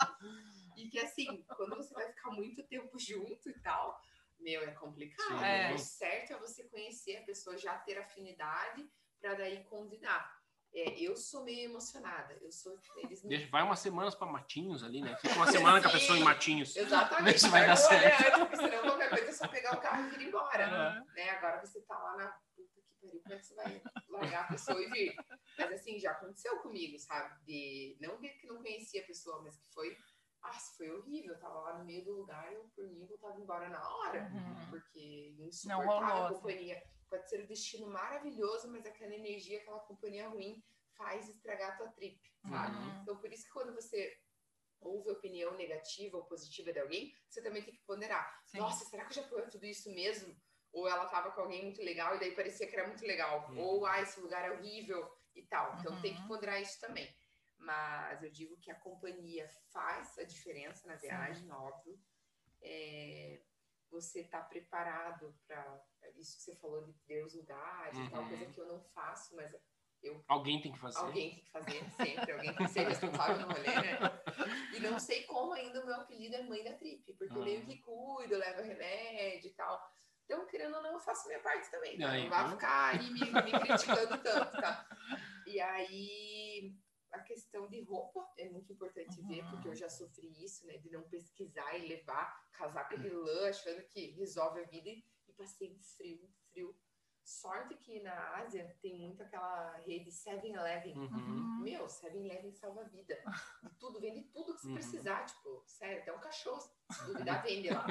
E 0.95 0.99
que 0.99 1.05
assim, 1.05 1.43
quando 1.55 1.75
você 1.75 1.93
vai 1.93 2.07
ficar 2.11 2.31
muito 2.31 2.63
tempo 2.63 2.97
junto 2.97 3.49
e 3.49 3.59
tal, 3.59 3.99
meu, 4.39 4.61
é 4.63 4.71
complicado. 4.71 5.39
Sim. 5.39 5.43
É. 5.43 5.73
O 5.73 5.77
certo 5.77 6.33
é 6.33 6.39
você 6.39 6.63
conhecer 6.65 7.17
a 7.17 7.23
pessoa, 7.23 7.57
já 7.57 7.77
ter 7.79 7.97
afinidade, 7.97 8.89
pra 9.19 9.33
daí 9.33 9.63
convidar. 9.65 10.35
É, 10.73 10.99
eu 10.99 11.15
sou 11.15 11.45
meio 11.45 11.69
emocionada. 11.69 12.37
Eu 12.41 12.51
sou. 12.51 12.77
Eles 12.97 13.23
me 13.23 13.45
Vai 13.45 13.63
umas 13.63 13.79
semanas 13.79 14.13
pra 14.13 14.27
Matinhos 14.27 14.83
ali, 14.83 15.01
né? 15.01 15.15
Fica 15.15 15.33
uma 15.35 15.49
semana 15.49 15.81
com 15.81 15.87
a 15.87 15.91
pessoa 15.91 16.17
em 16.17 16.23
Matinhos. 16.23 16.75
Exatamente. 16.75 17.39
Se 17.39 17.47
vai 17.47 17.65
dar 17.65 17.77
certo. 17.77 18.21
né? 18.39 18.45
Porque 18.45 18.57
senão 18.57 18.81
qualquer 18.81 19.09
coisa 19.09 19.25
é 19.25 19.31
só 19.31 19.47
pegar 19.47 19.73
o 19.73 19.79
carro 19.79 20.09
e 20.11 20.15
ir 20.15 20.27
embora. 20.27 20.65
Aham. 20.65 21.05
Né? 21.15 21.29
Agora 21.29 21.65
você 21.65 21.79
tá 21.81 21.97
lá 21.97 22.17
na 22.17 22.27
puta 22.53 22.81
que 22.81 22.93
pariu, 23.01 23.21
como 23.21 23.33
é 23.33 23.37
que 23.37 23.45
você 23.45 23.55
vai 23.55 23.81
largar 24.09 24.43
a 24.43 24.47
pessoa 24.49 24.81
e 24.81 24.89
vir? 24.89 25.15
Mas 25.57 25.71
assim, 25.71 25.97
já 25.97 26.11
aconteceu 26.11 26.57
comigo, 26.57 26.99
sabe? 26.99 27.41
De, 27.45 27.97
não 28.01 28.19
que 28.19 28.45
não 28.45 28.57
conhecia 28.57 29.01
a 29.01 29.05
pessoa, 29.05 29.41
mas 29.43 29.57
que 29.57 29.73
foi. 29.73 29.97
Nossa, 30.45 30.77
foi 30.77 30.89
horrível. 30.91 31.33
Eu 31.33 31.39
tava 31.39 31.59
lá 31.59 31.77
no 31.79 31.85
meio 31.85 32.03
do 32.05 32.13
lugar 32.13 32.51
e 32.51 32.55
eu, 32.55 32.63
por 32.75 32.87
mim, 32.87 33.07
eu 33.09 33.17
tava 33.17 33.39
embora 33.39 33.67
na 33.69 33.87
hora. 33.89 34.29
Uhum. 34.33 34.69
Porque 34.69 35.33
Não 35.37 35.45
insuportável 35.47 36.05
a 36.23 36.25
assim. 36.27 36.35
companhia. 36.35 36.83
Pode 37.09 37.29
ser 37.29 37.43
um 37.43 37.45
destino 37.47 37.87
maravilhoso, 37.87 38.71
mas 38.71 38.85
aquela 38.85 39.13
energia, 39.13 39.59
aquela 39.59 39.79
companhia 39.79 40.27
ruim 40.27 40.63
faz 40.97 41.27
estragar 41.29 41.73
a 41.73 41.77
tua 41.77 41.91
trip, 41.91 42.19
sabe? 42.49 42.77
Uhum. 42.77 43.01
Então, 43.01 43.17
por 43.17 43.31
isso 43.31 43.45
que 43.45 43.51
quando 43.51 43.73
você 43.73 44.17
ouve 44.79 45.09
opinião 45.11 45.55
negativa 45.55 46.17
ou 46.17 46.25
positiva 46.25 46.71
de 46.71 46.79
alguém, 46.79 47.13
você 47.29 47.41
também 47.41 47.63
tem 47.63 47.73
que 47.73 47.83
ponderar. 47.85 48.39
Sim. 48.45 48.59
Nossa, 48.59 48.85
será 48.85 49.05
que 49.05 49.11
o 49.11 49.15
Japão 49.15 49.39
é 49.39 49.47
tudo 49.47 49.65
isso 49.65 49.89
mesmo? 49.93 50.35
Ou 50.71 50.87
ela 50.87 51.07
tava 51.07 51.31
com 51.31 51.41
alguém 51.41 51.63
muito 51.63 51.81
legal 51.81 52.15
e 52.15 52.19
daí 52.19 52.35
parecia 52.35 52.67
que 52.67 52.75
era 52.75 52.87
muito 52.87 53.05
legal. 53.05 53.49
Uhum. 53.49 53.59
Ou, 53.59 53.85
ah, 53.85 54.01
esse 54.01 54.19
lugar 54.19 54.43
é 54.45 54.51
horrível 54.51 55.09
e 55.33 55.43
tal. 55.43 55.77
Então, 55.79 56.01
tem 56.01 56.13
que 56.13 56.21
Uhum. 56.21 56.27
ponderar 56.27 56.61
isso 56.61 56.79
também. 56.79 57.13
Mas 57.65 58.21
eu 58.21 58.29
digo 58.29 58.55
que 58.57 58.69
a 58.69 58.75
companhia 58.79 59.49
faz 59.73 60.17
a 60.19 60.23
diferença 60.23 60.87
na 60.87 60.95
viagem, 60.95 61.51
óbvio. 61.51 61.99
É, 62.61 63.41
você 63.89 64.23
tá 64.23 64.41
preparado 64.41 65.35
para 65.47 65.83
isso 66.15 66.37
que 66.37 66.43
você 66.43 66.55
falou 66.55 66.85
de 67.07 67.23
os 67.23 67.33
lugares 67.33 67.97
e 67.97 68.09
tal, 68.09 68.21
Uhum. 68.21 68.27
coisa 68.29 68.45
que 68.45 68.59
eu 68.59 68.67
não 68.67 68.81
faço, 68.93 69.35
mas 69.35 69.53
Alguém 70.27 70.61
tem 70.61 70.71
que 70.71 70.77
fazer. 70.79 70.99
Alguém 70.99 71.31
tem 71.31 71.39
que 71.43 71.49
fazer 71.51 71.89
sempre, 71.89 72.31
alguém 72.31 72.53
tem 72.55 72.67
que 72.67 72.71
ser 72.73 72.87
responsável 72.87 73.39
no 73.39 73.47
rolê, 73.47 73.63
né? 73.75 73.97
E 74.71 74.79
não 74.79 74.99
sei 74.99 75.23
como 75.23 75.53
ainda 75.53 75.81
o 75.81 75.85
meu 75.85 75.95
apelido 75.95 76.35
é 76.35 76.43
mãe 76.43 76.63
da 76.63 76.73
trip, 76.73 77.11
porque 77.13 77.35
eu 77.35 77.43
meio 77.43 77.63
Ah. 77.63 77.65
que 77.65 77.77
cuido, 77.79 78.37
levo 78.37 78.61
remédio 78.61 79.49
e 79.49 79.53
tal. 79.55 79.81
Então, 80.25 80.45
querendo 80.45 80.75
ou 80.75 80.83
não, 80.83 80.93
eu 80.93 80.99
faço 80.99 81.27
minha 81.27 81.39
parte 81.39 81.71
também. 81.71 81.97
Tá? 81.97 82.11
Aí, 82.11 82.21
Não 82.23 82.29
vai 82.29 82.43
viu? 82.43 82.51
ficar 82.51 82.85
aí 82.93 83.09
me, 83.09 83.31
me 83.31 83.51
criticando 83.59 84.17
tanto, 84.21 84.51
tá? 84.61 84.87
E 85.47 85.59
aí, 85.59 86.75
a 87.15 87.19
questão 87.23 87.67
de 87.67 87.81
roupa 87.81 88.27
é 88.37 88.49
muito 88.49 88.71
importante 88.71 89.21
ver, 89.23 89.43
Uhum. 89.43 89.51
porque 89.51 89.67
eu 89.69 89.75
já 89.75 89.89
sofri 89.89 90.27
isso, 90.43 90.65
né? 90.67 90.77
De 90.77 90.89
não 90.91 91.03
pesquisar 91.03 91.77
e 91.77 91.87
levar 91.87 92.49
casaco 92.51 92.97
de 92.99 93.09
lã, 93.09 93.49
achando 93.49 93.81
que 93.87 94.07
resolve 94.11 94.61
a 94.61 94.63
vida. 94.65 94.89
E 94.89 95.33
passei 95.33 95.71
um 95.71 95.79
frio, 95.79 96.23
um 96.23 96.31
frio. 96.51 96.75
Sorte 97.25 97.73
que 97.77 97.99
na 98.03 98.35
Ásia 98.37 98.77
tem 98.83 98.99
muito 98.99 99.23
aquela 99.23 99.75
rede 99.77 100.11
7-Eleven. 100.11 100.95
Uhum. 100.95 101.59
Meu, 101.63 101.87
7-Eleven 101.87 102.53
salva 102.53 102.81
a 102.81 102.83
vida. 102.83 103.17
E 103.63 103.69
tudo, 103.79 103.99
vende 103.99 104.21
tudo 104.31 104.53
que 104.53 104.61
você 104.61 104.67
Uhum. 104.67 104.73
precisar. 104.75 105.25
Tipo, 105.25 105.63
sério, 105.65 106.01
até 106.03 106.13
um 106.13 106.19
cachorro. 106.19 106.61
Se 106.91 107.03
duvidar, 107.07 107.41
vende 107.41 107.69
lá. 107.71 107.83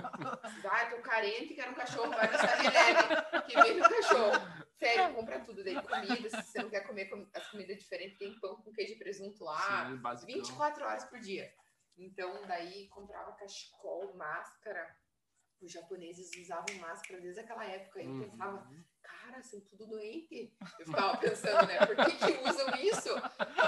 Vai, 0.62 0.88
tô 0.88 1.02
carente, 1.02 1.52
quero 1.54 1.72
um 1.72 1.74
cachorro, 1.74 2.10
vai 2.10 2.30
no 2.30 2.38
7-Eleven, 2.38 3.42
que 3.48 3.60
vende 3.60 3.80
um 3.80 3.88
cachorro. 3.88 4.64
Sério, 4.78 5.14
compra 5.16 5.40
tudo. 5.40 5.64
Daí 5.64 5.82
comida, 5.82 6.30
se 6.30 6.42
você 6.52 6.62
não 6.62 6.70
quer 6.70 6.86
comer 6.86 7.06
com- 7.06 7.28
as 7.34 7.46
comidas 7.50 7.76
diferentes, 7.78 8.16
tem 8.18 8.38
pão 8.38 8.54
com 8.62 8.72
queijo 8.72 8.92
e 8.92 8.98
presunto 8.98 9.42
lá. 9.42 9.86
Sim, 9.88 9.96
basicão. 9.96 10.34
24 10.36 10.84
horas 10.84 11.04
por 11.06 11.18
dia. 11.18 11.52
Então, 11.96 12.40
daí 12.46 12.88
comprava 12.88 13.32
cachecol, 13.32 14.14
máscara. 14.14 14.96
Os 15.64 15.72
japoneses 15.72 16.30
usavam 16.36 16.74
máscara 16.76 17.20
desde 17.20 17.40
aquela 17.40 17.64
época. 17.64 18.02
E 18.02 18.04
eu 18.04 18.10
Uhum. 18.12 18.20
pensava, 18.30 18.70
cara, 19.02 19.42
são 19.42 19.60
tudo 19.62 19.86
doente. 19.86 20.52
Eu 20.78 20.84
ficava 20.86 21.16
pensando, 21.16 21.66
né? 21.66 21.86
Por 21.86 21.96
que, 21.96 22.16
que 22.16 22.36
usam 22.48 22.68
isso? 22.76 23.08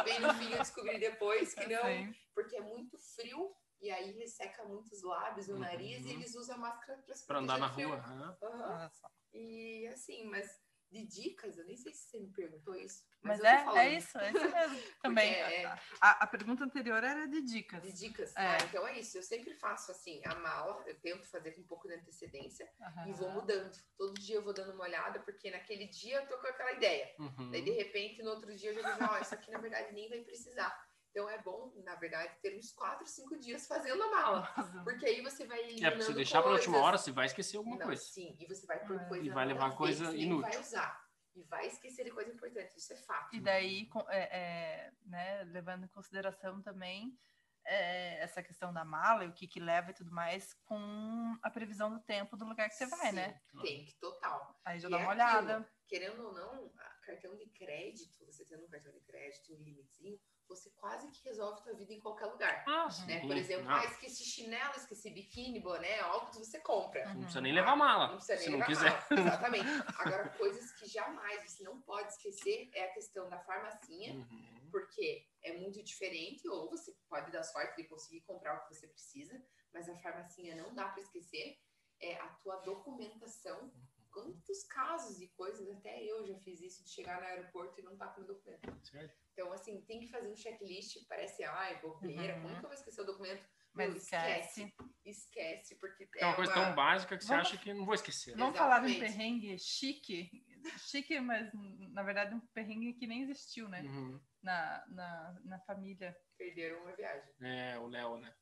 Bem 0.05 0.20
no 0.20 0.35
fim 0.35 0.52
eu 0.52 0.59
descobri 0.59 0.98
depois 0.98 1.55
que 1.55 1.66
não, 1.66 1.85
Sim. 1.86 2.14
porque 2.35 2.56
é 2.56 2.60
muito 2.60 2.98
frio 2.98 3.56
e 3.81 3.90
aí 3.90 4.12
resseca 4.12 4.64
muito 4.64 4.93
os 4.93 5.02
lábios, 5.02 5.48
o 5.48 5.52
Uhum. 5.52 5.60
nariz 5.60 6.05
e 6.05 6.10
eles 6.10 6.35
usam 6.35 6.56
a 6.56 6.59
máscara 6.59 7.02
Pra 7.27 7.39
andar 7.39 7.59
na 7.59 7.66
rua. 7.66 8.02
frio. 8.02 8.36
Olha 8.43 8.90
só. 8.90 9.09
E 9.32 9.86
assim, 9.89 10.24
mas 10.24 10.60
de 10.90 11.04
dicas, 11.04 11.58
eu 11.58 11.64
nem 11.64 11.76
sei 11.76 11.92
se 11.92 12.08
você 12.08 12.18
me 12.20 12.30
perguntou 12.32 12.74
isso. 12.74 13.04
Mas 13.22 13.40
tô 13.40 13.46
é, 13.46 13.86
é 13.86 13.94
isso, 13.96 14.16
é 14.18 14.30
isso 14.30 14.38
mesmo. 14.54 14.82
Também. 15.02 15.34
é- 15.34 15.64
A, 16.00 16.24
a 16.24 16.26
pergunta 16.26 16.64
anterior 16.64 17.02
era 17.02 17.26
de 17.26 17.42
dicas. 17.42 17.82
De 17.82 17.92
dicas. 17.92 18.34
É. 18.36 18.40
Ah, 18.40 18.58
então 18.64 18.86
é 18.86 18.98
isso. 18.98 19.18
Eu 19.18 19.22
sempre 19.22 19.52
faço 19.54 19.90
assim, 19.90 20.22
a 20.24 20.34
mala, 20.36 20.82
eu 20.86 20.94
tento 21.00 21.26
fazer 21.28 21.52
com 21.52 21.60
um 21.62 21.66
pouco 21.66 21.88
de 21.88 21.94
antecedência 21.94 22.70
Aham. 22.80 23.08
e 23.08 23.12
vou 23.12 23.30
mudando. 23.30 23.76
Todo 23.98 24.14
dia 24.14 24.36
eu 24.36 24.42
vou 24.44 24.54
dando 24.54 24.72
uma 24.74 24.84
olhada, 24.84 25.18
porque 25.20 25.50
naquele 25.50 25.86
dia 25.88 26.18
eu 26.20 26.28
tô 26.28 26.38
com 26.38 26.46
aquela 26.46 26.72
ideia. 26.72 27.12
Uhum. 27.18 27.50
Daí, 27.50 27.62
de 27.62 27.72
repente, 27.72 28.22
no 28.22 28.30
outro 28.30 28.54
dia 28.54 28.70
eu 28.70 28.80
já 28.80 28.94
vejo, 28.94 29.10
ó, 29.10 29.18
isso 29.18 29.34
aqui 29.34 29.50
na 29.50 29.58
verdade 29.58 29.92
nem 29.92 30.08
vai 30.08 30.20
precisar. 30.20 30.85
Então 31.16 31.30
é 31.30 31.40
bom, 31.40 31.72
na 31.82 31.94
verdade, 31.94 32.36
ter 32.43 32.55
uns 32.59 32.72
4, 32.72 33.06
5 33.06 33.38
dias 33.38 33.66
fazendo 33.66 34.02
a 34.02 34.10
mala. 34.10 34.52
Porque 34.84 35.06
aí 35.06 35.22
você 35.22 35.47
vai 35.47 35.60
É, 35.60 35.62
porque 35.62 35.72
eliminando 35.72 36.02
se 36.02 36.12
deixar 36.12 36.43
pra 36.43 36.51
última 36.52 36.72
coisas. 36.74 36.86
hora, 36.88 36.98
você 36.98 37.10
vai 37.10 37.24
esquecer 37.24 37.56
alguma 37.56 37.78
Não, 37.78 37.86
coisa. 37.86 38.02
Sim, 38.02 38.36
e 38.38 38.44
você 38.47 38.66
vai 38.66 38.86
pôr 38.86 39.01
É. 39.01 39.09
coisa 39.09 39.24
E 39.24 39.30
vai 39.30 39.47
levar 39.47 39.74
coisa 39.74 40.12
nem 40.12 40.24
inútil. 40.24 40.51
vai 40.51 40.60
usar. 40.60 41.06
E 41.34 41.43
vai 41.44 41.66
esquecer 41.68 42.05
de 42.05 42.10
coisa 42.10 42.30
importante, 42.30 42.76
isso 42.76 42.93
é 42.93 42.97
fato. 42.97 43.34
E 43.34 43.40
daí, 43.40 43.88
é, 44.10 44.18
é, 44.38 44.93
né, 45.06 45.44
levando 45.44 45.84
em 45.84 45.88
consideração 45.88 46.60
também 46.60 47.18
é, 47.64 48.22
essa 48.22 48.43
questão 48.43 48.70
da 48.70 48.84
mala 48.84 49.24
e 49.24 49.28
o 49.28 49.32
que, 49.32 49.48
que 49.48 49.59
leva 49.59 49.93
e 49.93 49.94
tudo 49.94 50.12
mais, 50.12 50.52
com 50.66 51.34
a 51.43 51.48
previsão 51.51 51.90
do 51.90 52.01
tempo 52.01 52.36
do 52.36 52.44
lugar 52.44 52.68
que 52.68 52.74
você 52.74 52.86
vai, 52.86 53.09
Sim, 53.09 53.16
né? 53.16 53.40
Tem 53.62 53.86
que 53.86 53.94
total. 53.98 54.60
Aí 54.66 54.78
já 54.78 54.88
E 54.88 54.90
dá 54.90 54.98
é 54.98 55.01
uma 55.01 55.12
aquilo, 55.14 55.24
olhada. 55.24 55.72
Querendo 55.88 56.26
ou 56.26 56.32
não, 56.34 56.70
a 56.78 56.90
cartão 57.06 57.34
de 57.36 57.47
crédito, 57.48 58.22
você 58.26 58.44
tendo 58.44 58.66
um 58.66 58.68
cartão 58.68 58.93
de 58.93 59.01
crédito, 59.01 59.55
um 59.55 59.62
limitezinho, 59.62 60.20
você 60.48 60.70
quase 60.77 61.09
que 61.10 61.24
resolve 61.24 61.62
tua 61.62 61.74
vida 61.74 61.93
em 61.93 62.01
qualquer 62.01 62.27
lugar. 62.27 62.64
Ah, 62.66 62.85
Né? 63.06 63.20
sim. 63.20 63.27
Por 63.27 63.36
exemplo, 63.36 63.64
Não, 63.64 63.74
ah, 63.77 63.85
esqueci 63.85 64.24
chinelo, 64.24 64.74
esqueci 64.77 65.10
biquíni, 65.10 65.60
boné, 65.60 66.02
óculos, 66.05 66.36
você 66.47 66.60
compra. 66.60 67.05
não 67.06 67.12
Uhum. 67.14 67.20
precisa 67.23 67.40
nem 67.40 67.52
levar 67.52 67.77
mala, 67.77 68.09
Não 68.09 68.16
precisa 68.16 68.39
se 68.39 68.51
nem 68.51 68.59
não 68.59 68.66
levar 68.66 68.66
quiser. 68.66 68.90
mala. 69.10 69.27
Exatamente. 69.27 69.68
Agora, 69.98 70.28
coisas 70.31 70.73
que 70.73 70.86
jamais 70.86 71.51
você 71.51 71.62
não 71.64 71.81
pode 71.82 72.12
esquecer 72.12 72.70
é 72.74 72.85
a 72.85 72.93
questão 72.94 73.28
da 73.28 73.39
farmacinha, 73.40 74.14
Uhum. 74.14 74.68
porque 74.70 75.27
é 75.43 75.52
muito 75.59 75.82
diferente, 75.82 76.48
ou 76.48 76.70
você 76.70 76.94
pode 77.09 77.31
dar 77.32 77.43
sorte 77.43 77.77
de 77.82 77.89
conseguir 77.89 78.20
comprar 78.23 78.56
o 78.56 78.66
que 78.68 78.74
você 78.74 78.86
precisa, 78.89 79.43
mas 79.73 79.89
a 79.89 79.97
farmacinha 79.97 80.55
não 80.56 80.74
dá 80.74 80.89
para 80.89 81.02
esquecer. 81.02 81.59
É 82.01 82.14
a 82.20 82.28
tua 82.43 82.56
documentação. 82.56 83.73
Quantos 84.12 84.64
casos 84.64 85.20
e 85.20 85.28
coisas, 85.28 85.68
até 85.70 86.02
eu 86.02 86.27
já 86.27 86.39
fiz 86.40 86.60
isso, 86.60 86.82
de 86.85 86.90
chegar 86.90 87.20
no 87.20 87.27
aeroporto 87.27 87.78
e 87.81 87.82
não 87.82 87.97
tá 87.97 88.06
com 88.09 88.20
meu 88.23 88.28
documento. 88.35 88.70
Certo? 88.82 89.14
Então, 89.36 89.52
assim, 89.52 89.82
tem 89.82 90.00
que 90.00 90.08
fazer 90.08 90.32
um 90.32 90.34
checklist, 90.34 90.96
parece, 91.06 91.44
ai, 91.44 91.78
bobeira, 91.82 92.36
Uhum. 92.36 92.42
como 92.42 92.54
que 92.54 92.64
eu 92.64 92.68
vou 92.70 92.72
esquecer 92.72 93.02
o 93.02 93.04
documento? 93.04 93.46
Mas 93.74 93.88
Meu, 93.88 93.96
esquece. 93.98 94.74
Esquece, 95.04 95.74
porque 95.78 96.08
É 96.16 96.24
uma 96.24 96.34
coisa 96.34 96.54
tão 96.54 96.74
básica 96.74 97.18
que 97.18 97.22
você 97.22 97.28
Vamos- 97.28 97.48
acha 97.48 97.58
que 97.58 97.74
não 97.74 97.84
vou 97.84 97.92
esquecer. 97.94 98.34
Vamos 98.34 98.56
falar 98.56 98.78
de 98.78 98.86
um 98.86 98.88
Exatamente. 98.88 99.12
perrengue 99.14 99.58
chique. 99.58 100.30
Chique, 100.78 101.20
mas 101.20 101.50
na 101.92 102.02
verdade 102.02 102.34
um 102.34 102.40
perrengue 102.54 102.94
que 102.94 103.06
nem 103.06 103.20
existiu, 103.24 103.68
né? 103.68 103.82
Uhum. 103.82 104.18
Na, 104.42 104.82
na, 104.88 105.40
na 105.44 105.60
família. 105.60 106.16
Perderam 106.38 106.80
uma 106.80 106.96
viagem. 106.96 107.30
É, 107.42 107.78
o 107.78 107.86
Léo, 107.88 108.16
né? 108.16 108.34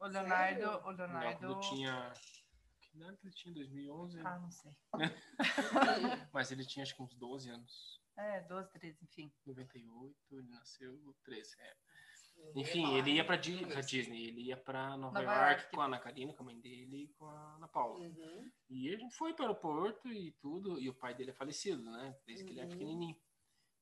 O 0.00 0.06
Leonardo, 0.08 0.60
Sério? 0.60 0.68
o 0.68 0.72
O 0.72 0.90
Léo, 0.90 0.96
Leonardo. 0.96 1.60
tinha... 1.60 2.12
Que 2.82 2.96
idade 2.96 3.16
que 3.18 3.26
ele 3.28 3.34
tinha? 3.36 3.54
2011? 3.54 4.20
Ah, 4.24 4.38
não 4.40 4.50
sei. 4.50 4.72
Mas 6.32 6.50
ele 6.50 6.66
tinha 6.66 6.82
acho 6.82 6.96
que 6.96 7.02
uns 7.02 7.14
12 7.14 7.48
anos. 7.50 8.00
É, 8.18 8.40
12, 8.42 8.70
13, 8.72 8.98
enfim. 9.04 9.32
98, 9.46 10.16
ele 10.32 10.48
nasceu 10.48 11.14
13. 11.24 11.54
É. 11.60 11.76
Enfim, 12.54 12.94
ele 12.96 13.12
ia 13.12 13.24
pra, 13.24 13.36
Di- 13.36 13.58
pra 13.58 13.68
começo. 13.70 13.88
Disney, 13.88 14.28
ele 14.28 14.42
ia 14.42 14.56
pra 14.56 14.96
Nova, 14.96 15.20
Nova 15.20 15.34
York, 15.34 15.60
York. 15.62 15.70
com 15.74 15.80
a 15.80 15.84
Ana 15.86 15.98
Karina, 15.98 16.32
com 16.32 16.42
a 16.42 16.46
mãe 16.46 16.60
dele 16.60 17.04
e 17.04 17.08
com 17.14 17.26
a 17.26 17.54
Ana 17.56 17.66
Paula. 17.68 17.98
Uhum. 17.98 18.50
E 18.70 18.88
ele 18.88 19.10
foi 19.10 19.34
para 19.34 19.44
o 19.44 19.48
aeroporto 19.48 20.08
e 20.08 20.32
tudo, 20.40 20.78
e 20.80 20.88
o 20.88 20.94
pai 20.94 21.14
dele 21.14 21.30
é 21.30 21.34
falecido, 21.34 21.82
né? 21.90 22.16
Desde 22.26 22.44
que 22.44 22.50
ele 22.52 22.60
é 22.60 22.64
Uhum. 22.64 22.68
pequenininho. 22.70 23.16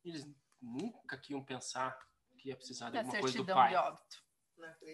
Eles 0.05 0.27
nunca 0.61 1.19
que 1.19 1.33
iam 1.33 1.45
pensar 1.45 1.99
que 2.39 2.49
ia 2.49 2.57
precisar 2.57 2.91
de 2.91 2.99
alguma 2.99 3.19
coisa 3.21 3.27
do 3.27 3.45
certidão 3.45 3.57
pai. 3.57 3.71
de 3.71 3.77
óbito. 3.77 4.27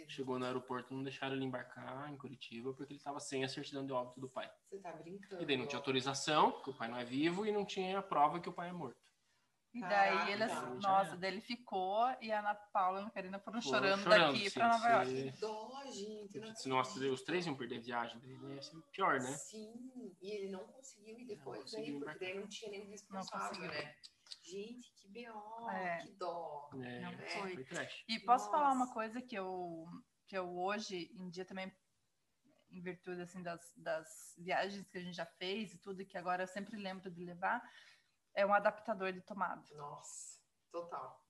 Chegou 0.09 0.40
no 0.40 0.44
aeroporto, 0.44 0.93
não 0.93 1.05
deixaram 1.05 1.36
ele 1.36 1.44
embarcar 1.44 2.12
em 2.12 2.16
Curitiba 2.19 2.74
porque 2.74 2.93
ele 2.94 2.98
estava 2.98 3.20
sem 3.20 3.44
a 3.44 3.48
certidão 3.48 3.86
de 3.86 3.93
óbito 3.93 4.19
do 4.20 4.28
pai. 4.28 4.51
Você 4.69 4.81
tá 4.81 4.93
brincando. 4.93 5.40
E 5.40 5.47
daí 5.47 5.56
não 5.56 5.69
tinha 5.69 5.78
autorização, 5.78 6.51
porque 6.51 6.70
o 6.70 6.74
pai 6.74 6.89
não 6.89 6.98
é 6.98 7.05
vivo, 7.05 7.47
e 7.47 7.52
não 7.52 7.64
tinha 7.64 7.97
a 7.98 8.02
prova 8.02 8.40
que 8.40 8.48
o 8.48 8.52
pai 8.52 8.70
é 8.70 8.73
morto. 8.73 9.01
E 9.74 9.81
daí 9.81 10.32
ele, 10.32 10.44
então, 10.44 10.81
já 10.82 10.89
nossa, 10.89 11.11
era. 11.12 11.16
daí 11.16 11.31
ele 11.32 11.40
ficou 11.40 12.05
e 12.20 12.31
a 12.31 12.40
Ana 12.40 12.55
Paula 12.55 13.01
e 13.01 13.05
a 13.07 13.11
Karina 13.11 13.39
foram 13.39 13.62
Foram 13.62 13.78
chorando, 13.81 14.03
chorando, 14.03 14.32
daqui 14.35 14.51
pra 14.51 14.69
Nova 14.69 14.89
York. 14.89 15.11
se- 15.11 15.32
Que 15.32 15.40
dó, 15.40 15.82
gente. 15.86 16.69
não 16.69 16.85
Se 16.85 16.90
acredito. 16.90 17.15
os 17.15 17.23
três 17.23 17.47
iam 17.47 17.57
perder 17.57 17.78
a 17.78 17.81
viagem 17.81 18.19
dele, 18.20 18.39
né? 18.39 18.55
ia 18.57 18.62
ser 18.62 18.77
pior, 18.93 19.19
né? 19.20 19.32
Sim, 19.32 20.15
e 20.20 20.31
ele 20.31 20.51
não 20.53 20.66
conseguiu 20.66 21.19
ir 21.19 21.24
depois 21.27 21.57
Não 21.59 21.62
conseguiu 21.65 21.94
aí, 21.97 22.01
porque 22.05 22.19
daí 22.19 22.39
não 22.39 22.47
tinha 22.49 22.70
nenhum 22.70 22.90
responsável, 22.90 23.49
conseguiu. 23.49 23.70
né? 23.70 23.94
Gente, 24.44 24.93
que 24.94 25.09
B.O., 25.09 25.70
É. 25.70 25.99
que 26.03 26.12
dó. 26.12 26.69
É, 26.74 27.01
Não 27.01 27.11
É. 27.12 27.28
foi. 27.40 27.55
foi 27.55 27.65
trash. 27.65 28.05
E 28.09 28.19
posso 28.20 28.51
falar 28.51 28.73
uma 28.73 28.81
Nossa. 28.81 28.93
coisa 28.93 29.23
que 29.23 29.35
eu, 29.36 29.86
que 30.27 30.36
eu 30.36 30.55
hoje 30.59 31.11
em 31.15 31.31
dia 31.31 31.44
também, 31.47 31.73
em 32.70 32.81
virtude 32.81 33.20
assim, 33.23 33.43
das, 33.43 33.73
das 33.77 34.35
viagens 34.39 34.86
que 34.89 34.99
a 34.99 35.03
gente 35.03 35.15
já 35.15 35.27
fez 35.27 35.73
e 35.74 35.78
tudo, 35.78 36.05
que 36.05 36.16
agora 36.19 36.43
eu 36.43 36.47
sempre 36.47 36.77
lembro 36.77 37.11
de 37.11 37.23
levar, 37.24 37.62
é 38.34 38.44
um 38.46 38.52
adaptador 38.54 39.12
de 39.12 39.20
tomada. 39.22 39.62
Nossa, 39.74 40.38
total. 40.70 41.22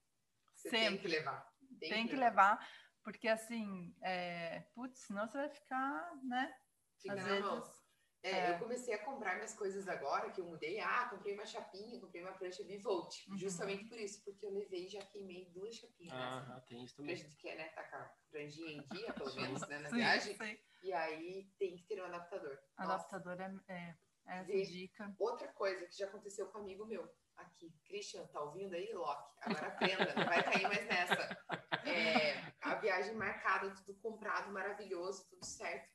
Você 0.54 0.70
tem 0.70 0.82
Sempre. 0.90 0.98
que 0.98 1.08
levar. 1.08 1.52
Tem 1.80 2.06
que 2.06 2.16
levar, 2.16 2.68
porque 3.02 3.26
assim, 3.28 3.96
é, 4.02 4.60
putz, 4.74 5.00
senão 5.00 5.26
você 5.26 5.38
vai 5.38 5.48
ficar, 5.48 6.14
né? 6.24 6.54
Fica 7.00 7.14
Às 7.14 7.26
na 7.26 7.40
mão. 7.40 7.60
vezes. 7.60 7.82
É, 8.24 8.30
É. 8.30 8.54
eu 8.54 8.58
comecei 8.60 8.94
a 8.94 9.04
comprar 9.04 9.34
minhas 9.34 9.52
coisas 9.54 9.88
agora, 9.88 10.30
que 10.30 10.40
eu 10.40 10.44
mudei. 10.46 10.78
Ah, 10.78 11.08
comprei 11.10 11.34
uma 11.34 11.44
chapinha, 11.44 11.98
comprei 12.00 12.22
uma 12.22 12.30
prancha 12.34 12.62
Bivolt. 12.62 13.26
Uhum. 13.26 13.36
Justamente 13.36 13.86
por 13.88 13.98
isso, 13.98 14.22
porque 14.24 14.46
eu 14.46 14.52
levei 14.52 14.84
e 14.86 14.88
já 14.88 15.04
queimei 15.06 15.50
duas 15.50 15.74
chapinhas. 15.74 16.14
nessa. 16.14 16.52
Ah, 16.54 16.60
tem 16.60 16.84
isso 16.84 16.94
Porque 16.94 17.10
também. 17.10 17.14
a 17.14 17.28
gente 17.28 17.36
quer, 17.38 17.56
né, 17.56 17.68
tá 17.70 17.80
a 17.80 18.14
franjinha 18.30 18.70
em 18.74 18.86
dia, 18.94 19.12
pelo 19.12 19.34
menos, 19.60 19.66
né, 19.66 19.78
na 19.80 19.88
Sim, 19.90 19.96
viagem. 19.96 20.36
sim. 20.36 20.58
E 20.84 20.92
aí 20.92 21.50
tem 21.58 21.76
que 21.76 21.82
ter 21.84 22.00
um 22.00 22.04
adaptador. 22.04 22.56
Nossa. 22.78 22.92
Adaptador 22.94 23.40
é, 23.40 23.74
é 23.74 23.96
essa 24.26 24.44
Vê. 24.46 24.62
dica. 24.64 25.14
Outra 25.18 25.48
coisa 25.48 25.86
que 25.86 25.96
já 25.96 26.06
aconteceu 26.06 26.46
com 26.48 26.58
um 26.58 26.62
amigo 26.62 26.86
meu 26.86 27.08
aqui. 27.36 27.72
Christian, 27.86 28.26
tá 28.28 28.40
ouvindo 28.40 28.74
aí? 28.74 28.92
Loki. 28.92 29.30
Agora 29.40 29.66
aprenda, 29.68 30.14
não 30.14 30.24
vai 30.24 30.42
cair 30.42 30.62
mais 30.62 30.86
nessa. 30.86 31.44
É, 31.86 32.52
a 32.60 32.74
viagem 32.76 33.14
marcada, 33.14 33.70
tudo 33.74 33.94
comprado, 34.00 34.52
maravilhoso, 34.52 35.26
tudo 35.28 35.44
certo. 35.44 35.90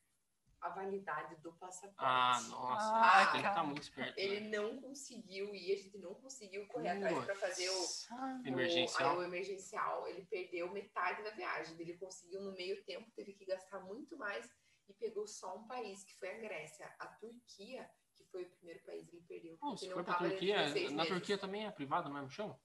A 0.60 0.70
validade 0.70 1.36
do 1.38 1.54
passaporte. 1.54 1.96
Ah, 2.00 2.42
nossa. 2.50 2.92
Ah, 2.96 3.26
tem 3.32 3.36
que 3.42 3.42
cara. 3.44 3.48
estar 3.50 3.64
muito 3.64 3.82
esperto. 3.84 4.18
Ele 4.18 4.40
né? 4.50 4.58
não 4.58 4.82
conseguiu 4.82 5.54
ir, 5.54 5.72
a 5.72 5.76
gente 5.78 5.98
não 6.00 6.16
conseguiu 6.16 6.68
correr 6.68 6.90
atrás 6.90 7.26
para 7.26 7.36
fazer 7.36 7.70
o, 7.70 7.80
o- 7.80 8.48
Emergencial. 8.48 9.12
aí 9.12 9.18
o 9.18 9.24
emergencial. 9.24 10.08
Ele 10.08 10.26
perdeu 10.26 10.72
metade 10.74 11.22
da 11.24 11.30
viagem. 11.30 11.80
Ele 11.80 11.96
conseguiu 12.00 12.42
no 12.42 12.54
meio 12.54 12.84
tempo, 12.86 13.10
teve 13.16 13.34
que 13.34 13.46
gastar 13.46 13.80
muito 13.82 14.18
mais 14.18 14.50
e 14.90 14.94
pegou 14.96 15.28
só 15.28 15.56
um 15.56 15.68
país, 15.68 16.04
que 16.04 16.16
foi 16.18 16.30
a 16.32 16.40
Grécia. 16.40 16.92
A 16.98 17.06
Turquia, 17.06 17.88
foi 18.32 18.44
o 18.44 18.50
primeiro 18.52 18.84
país, 18.86 19.12
ele 19.14 19.22
perdeu. 19.28 19.58
Porque 19.58 19.78
se 19.78 19.88
não 19.88 19.96
for 19.96 20.04
pra 20.04 20.16
Turquia, 20.16 20.58
na 20.68 20.74
meses. 20.74 21.08
Turquia 21.08 21.38
também 21.38 21.66
é 21.66 21.72
privado 21.72 22.08
no 22.10 22.16
mesmo 22.16 22.30
chão? 22.30 22.60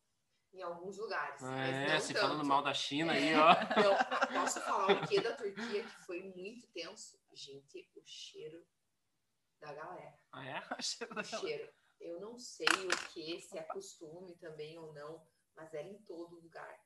Em 0.52 0.60
alguns 0.62 0.98
lugares. 0.98 1.40
mas 1.40 1.74
É, 1.74 1.88
não 1.94 2.00
você 2.00 2.12
tanto. 2.12 2.22
falando 2.26 2.44
mal 2.46 2.62
da 2.62 2.74
China 2.74 3.12
aí, 3.14 3.30
É, 3.30 3.38
ó. 3.38 3.46
Não, 4.32 4.40
posso 4.42 4.60
falar 4.60 4.92
o 5.02 5.06
que 5.08 5.18
da 5.20 5.34
Turquia, 5.34 5.82
que 5.82 6.02
foi 6.04 6.22
muito 6.36 6.66
tenso? 6.72 7.18
Gente, 7.32 7.90
o 7.96 8.02
cheiro 8.04 8.62
da 9.60 9.72
galera. 9.72 10.14
Ah, 10.30 10.46
é? 10.46 10.58
o 10.78 10.82
cheiro 10.82 11.12
O 11.12 11.14
daquela- 11.16 11.40
cheiro. 11.42 11.72
Eu 12.00 12.20
não 12.20 12.36
sei 12.36 12.66
o 12.66 13.08
que, 13.12 13.40
se 13.40 13.56
é 13.56 13.62
costume 13.62 14.34
também 14.36 14.76
ou 14.76 14.92
não, 14.92 15.24
mas 15.54 15.72
era 15.72 15.86
em 15.88 16.02
todo 16.02 16.34
lugar. 16.40 16.78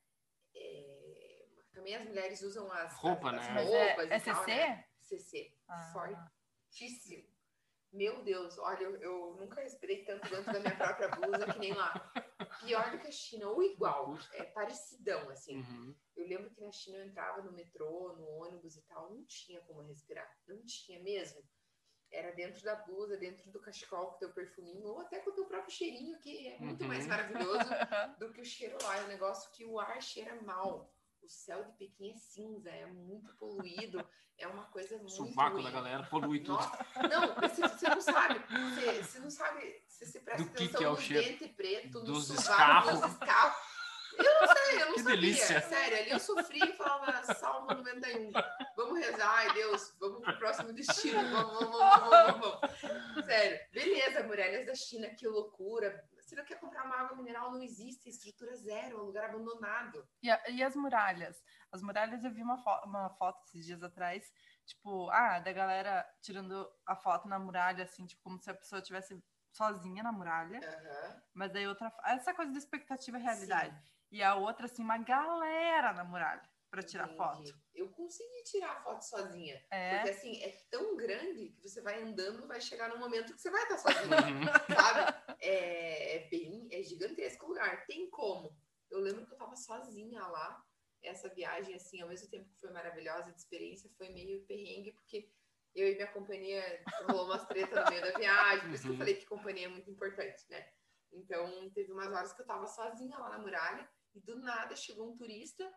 É, 0.55 1.47
Também 1.73 1.94
as 1.97 2.05
mulheres 2.07 2.43
usam 2.43 2.70
as 2.70 2.94
Roupa, 2.98 3.31
as, 3.31 3.39
as 3.40 3.47
né? 3.48 3.53
Mas 3.55 3.66
roupas 3.69 4.11
é, 4.11 4.15
é 4.15 4.16
e 4.16 4.20
tal, 4.20 4.44
CC? 4.44 4.55
né? 4.57 4.85
CC. 5.01 5.55
Ah. 5.69 5.93
Fortíssimo. 5.93 7.35
Meu 7.92 8.22
Deus, 8.22 8.58
olha, 8.58 8.82
eu, 8.82 8.96
eu 8.96 9.36
nunca 9.38 9.60
respirei 9.62 10.04
tanto 10.04 10.28
dentro 10.28 10.52
da 10.52 10.60
minha 10.60 10.76
própria 10.76 11.08
blusa 11.08 11.52
que 11.52 11.58
nem 11.58 11.72
lá. 11.72 12.12
Pior 12.60 12.90
do 12.90 12.98
que 12.98 13.06
a 13.06 13.10
China, 13.12 13.48
ou 13.50 13.62
igual, 13.62 14.18
é 14.34 14.44
parecidão, 14.44 15.30
assim. 15.30 15.58
Uhum. 15.58 15.94
Eu 16.16 16.26
lembro 16.26 16.50
que 16.50 16.60
na 16.60 16.70
China 16.72 16.98
eu 16.98 17.06
entrava 17.06 17.42
no 17.42 17.52
metrô, 17.52 18.12
no 18.16 18.26
ônibus 18.42 18.76
e 18.76 18.82
tal, 18.82 19.10
não 19.10 19.24
tinha 19.24 19.60
como 19.62 19.82
respirar. 19.82 20.30
Não 20.46 20.62
tinha 20.64 21.00
mesmo. 21.00 21.42
Era 22.10 22.32
dentro 22.32 22.62
da 22.62 22.76
blusa, 22.76 23.16
dentro 23.16 23.50
do 23.50 23.60
cachecol 23.60 24.12
com 24.12 24.18
teu 24.18 24.32
perfuminho, 24.32 24.86
ou 24.88 25.00
até 25.00 25.18
com 25.20 25.30
o 25.30 25.34
teu 25.34 25.46
próprio 25.46 25.72
cheirinho, 25.74 26.18
que 26.18 26.48
é 26.48 26.58
muito 26.58 26.82
Uhum. 26.82 26.88
mais 26.88 27.06
maravilhoso 27.06 27.58
do 28.18 28.32
que 28.32 28.40
o 28.40 28.44
cheiro 28.44 28.76
lá. 28.82 28.96
É 28.98 29.04
um 29.04 29.08
negócio 29.08 29.50
que 29.52 29.64
o 29.64 29.78
ar 29.80 30.00
cheira 30.02 30.34
mal. 30.42 30.92
O 31.27 31.28
céu 31.28 31.65
de 31.65 31.73
Pequim 31.73 32.12
é 32.12 32.16
cinza, 32.16 32.70
é 32.70 32.86
muito 32.86 33.35
poluído, 33.35 34.09
é 34.39 34.47
uma 34.47 34.62
coisa 34.66 34.97
muito 34.98 35.11
Sovaco 35.11 35.55
ruim. 35.57 35.65
da 35.65 35.70
galera, 35.73 36.05
polui 36.05 36.39
tudo. 36.39 36.55
Nossa, 36.59 36.86
não, 37.11 37.35
você, 37.35 37.62
você 37.62 37.89
não 37.89 38.01
sabe. 38.01 38.39
Você, 38.48 39.03
você 39.03 39.19
não 39.19 39.31
sabe. 39.31 39.82
Você 39.89 40.07
se 40.07 40.20
presta 40.20 40.44
Do 40.44 40.51
que 40.51 40.65
atenção 40.65 40.78
que 40.78 40.85
é 40.85 40.89
o 40.89 40.93
no 40.93 41.27
dente 41.27 41.48
preto, 41.48 41.98
no 41.98 42.05
Dos 42.05 42.27
sovaco, 42.28 42.40
escarros. 42.43 43.01
dos 43.01 43.11
escarros. 43.11 43.57
Eu 44.19 44.24
não 44.40 44.55
sei, 44.55 44.82
eu 44.82 44.86
não 44.86 44.94
Que 44.94 45.01
sabia. 45.03 45.16
delícia. 45.16 45.61
Sério, 45.62 45.98
ali 45.98 46.11
eu 46.11 46.19
sofri 46.20 46.61
e 46.61 46.73
falava 46.77 47.35
Salmo 47.35 47.66
91. 47.74 48.31
Vamos 48.77 48.98
rezar, 49.01 49.28
ai 49.31 49.53
Deus, 49.53 49.94
vamos 49.98 50.23
pro 50.23 50.39
próximo 50.39 50.73
destino. 50.73 51.19
Vamos, 51.32 51.59
vamos, 51.59 51.78
vamos, 51.78 52.11
vamos, 52.40 52.61
vamos. 52.70 53.24
Sério, 53.27 53.61
beleza, 53.73 54.23
muralhas 54.23 54.65
da 54.65 54.74
China, 54.77 55.09
que 55.11 55.27
loucura. 55.27 56.03
Não 56.36 56.44
quer 56.44 56.60
comprar 56.60 56.84
uma 56.84 56.96
água 56.96 57.16
mineral, 57.16 57.50
não 57.50 57.62
existe, 57.62 58.10
estrutura 58.10 58.54
zero, 58.56 58.98
é 58.98 59.00
um 59.00 59.04
lugar 59.06 59.24
abandonado. 59.30 60.06
E, 60.22 60.30
a- 60.30 60.50
e 60.50 60.62
as 60.62 60.76
muralhas? 60.76 61.42
As 61.72 61.80
muralhas 61.82 62.22
eu 62.24 62.30
vi 62.30 62.42
uma, 62.42 62.58
fo- 62.58 62.84
uma 62.84 63.08
foto 63.10 63.42
esses 63.46 63.64
dias 63.64 63.82
atrás, 63.82 64.30
tipo, 64.66 65.08
ah, 65.10 65.38
da 65.40 65.50
galera 65.52 66.06
tirando 66.20 66.70
a 66.86 66.94
foto 66.94 67.26
na 67.26 67.38
muralha, 67.38 67.84
assim, 67.84 68.04
tipo, 68.06 68.22
como 68.22 68.38
se 68.38 68.50
a 68.50 68.54
pessoa 68.54 68.80
estivesse 68.80 69.18
sozinha 69.50 70.02
na 70.02 70.12
muralha. 70.12 70.58
Aham. 70.58 71.22
Mas 71.32 71.54
aí 71.56 71.66
outra. 71.66 71.90
Essa 72.04 72.34
coisa 72.34 72.52
da 72.52 72.58
expectativa 72.58 73.18
e 73.18 73.22
realidade. 73.22 73.92
E 74.12 74.22
a 74.22 74.34
outra, 74.34 74.66
assim, 74.66 74.82
uma 74.84 74.98
galera 74.98 75.94
na 75.94 76.04
muralha 76.04 76.46
pra 76.70 76.82
tirar 76.82 77.05
Entendi. 77.05 77.16
foto. 77.16 77.60
Eu 77.74 77.88
consegui 77.90 78.43
tirar 78.44 78.72
a 78.72 78.80
foto 78.82 79.02
sozinha. 79.02 79.64
É. 79.70 79.97
Porque 79.97 80.10
assim, 80.10 80.43
é 80.43 80.51
tão 80.70 80.97
grande 80.97 81.51
que 81.51 81.60
você 81.68 81.80
vai 81.80 82.02
andando, 82.02 82.47
vai 82.47 82.60
chegar 82.60 82.88
num 82.88 82.98
momento 82.98 83.34
que 83.34 83.40
você 83.40 83.51
vai 83.51 83.62
estar 83.62 83.78
sozinho, 83.78 84.10
Uhum. 84.16 84.74
sabe? 84.74 85.36
É, 85.40 86.16
é 86.16 86.28
bem, 86.28 86.68
é 86.72 86.82
gigantesco 86.82 87.44
o 87.47 87.48
lugar. 87.51 87.86
Tem 87.86 88.09
como. 88.10 88.56
Eu 88.90 89.01
lembro 89.01 89.26
que 89.26 89.32
eu 89.34 89.38
tava 89.38 89.56
sozinha 89.56 90.20
lá. 90.26 90.62
Essa 91.02 91.28
viagem, 91.28 91.74
assim, 91.74 92.01
ao 92.01 92.09
mesmo 92.09 92.28
tempo 92.28 92.48
que 92.48 92.59
foi 92.60 92.70
maravilhosa 92.70 93.30
de 93.30 93.38
experiência, 93.38 93.90
foi 93.97 94.09
meio 94.09 94.44
perrengue, 94.47 94.93
porque 94.93 95.30
eu 95.74 95.88
e 95.88 95.94
minha 95.94 96.10
companhia 96.12 96.82
rolou 97.02 97.26
umas 97.26 97.47
tretas 97.47 97.84
no 97.84 97.90
meio 97.90 98.02
da 98.02 98.18
viagem. 98.18 98.66
Por 98.66 98.74
isso 98.74 98.82
que 98.82 98.88
eu 98.88 98.93
Uhum. 98.93 98.98
falei 98.98 99.14
que 99.14 99.26
companhia 99.26 99.66
é 99.66 99.68
muito 99.68 99.90
importante, 99.90 100.44
né? 100.51 100.68
Então, 101.12 101.70
teve 101.70 101.93
umas 101.93 102.09
horas 102.12 102.32
que 102.32 102.43
eu 102.43 102.47
tava 102.47 102.66
sozinha 102.66 103.16
lá 103.18 103.28
na 103.30 103.38
muralha 103.38 103.88
e 104.14 104.20
do 104.20 104.38
nada 104.40 104.74
chegou 104.74 105.09
um 105.12 105.16
turista 105.16 105.70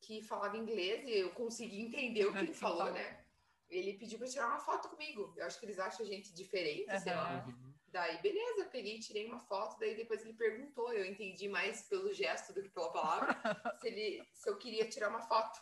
que 0.00 0.22
falava 0.22 0.56
inglês 0.56 1.04
e 1.04 1.18
eu 1.18 1.30
consegui 1.30 1.80
entender 1.80 2.26
o 2.26 2.32
que 2.32 2.38
ele 2.38 2.54
falou, 2.54 2.92
né? 2.92 3.24
Ele 3.68 3.94
pediu 3.94 4.18
pra 4.18 4.28
tirar 4.28 4.48
uma 4.48 4.60
foto 4.60 4.88
comigo. 4.88 5.32
Eu 5.36 5.44
acho 5.44 5.58
que 5.58 5.66
eles 5.66 5.78
acham 5.78 6.06
a 6.06 6.08
gente 6.08 6.32
diferente, 6.32 7.00
sei 7.00 7.14
lá. 7.14 7.44
Uhum. 7.46 7.74
Daí, 7.88 8.20
beleza, 8.20 8.66
peguei, 8.66 8.98
tirei 9.00 9.26
uma 9.26 9.40
foto, 9.40 9.78
daí 9.78 9.96
depois 9.96 10.20
ele 10.20 10.34
perguntou, 10.34 10.92
eu 10.92 11.04
entendi 11.04 11.48
mais 11.48 11.82
pelo 11.88 12.12
gesto 12.12 12.52
do 12.52 12.62
que 12.62 12.68
pela 12.68 12.92
palavra, 12.92 13.34
se, 13.80 13.88
ele, 13.88 14.22
se 14.34 14.50
eu 14.50 14.58
queria 14.58 14.88
tirar 14.88 15.08
uma 15.08 15.22
foto. 15.22 15.58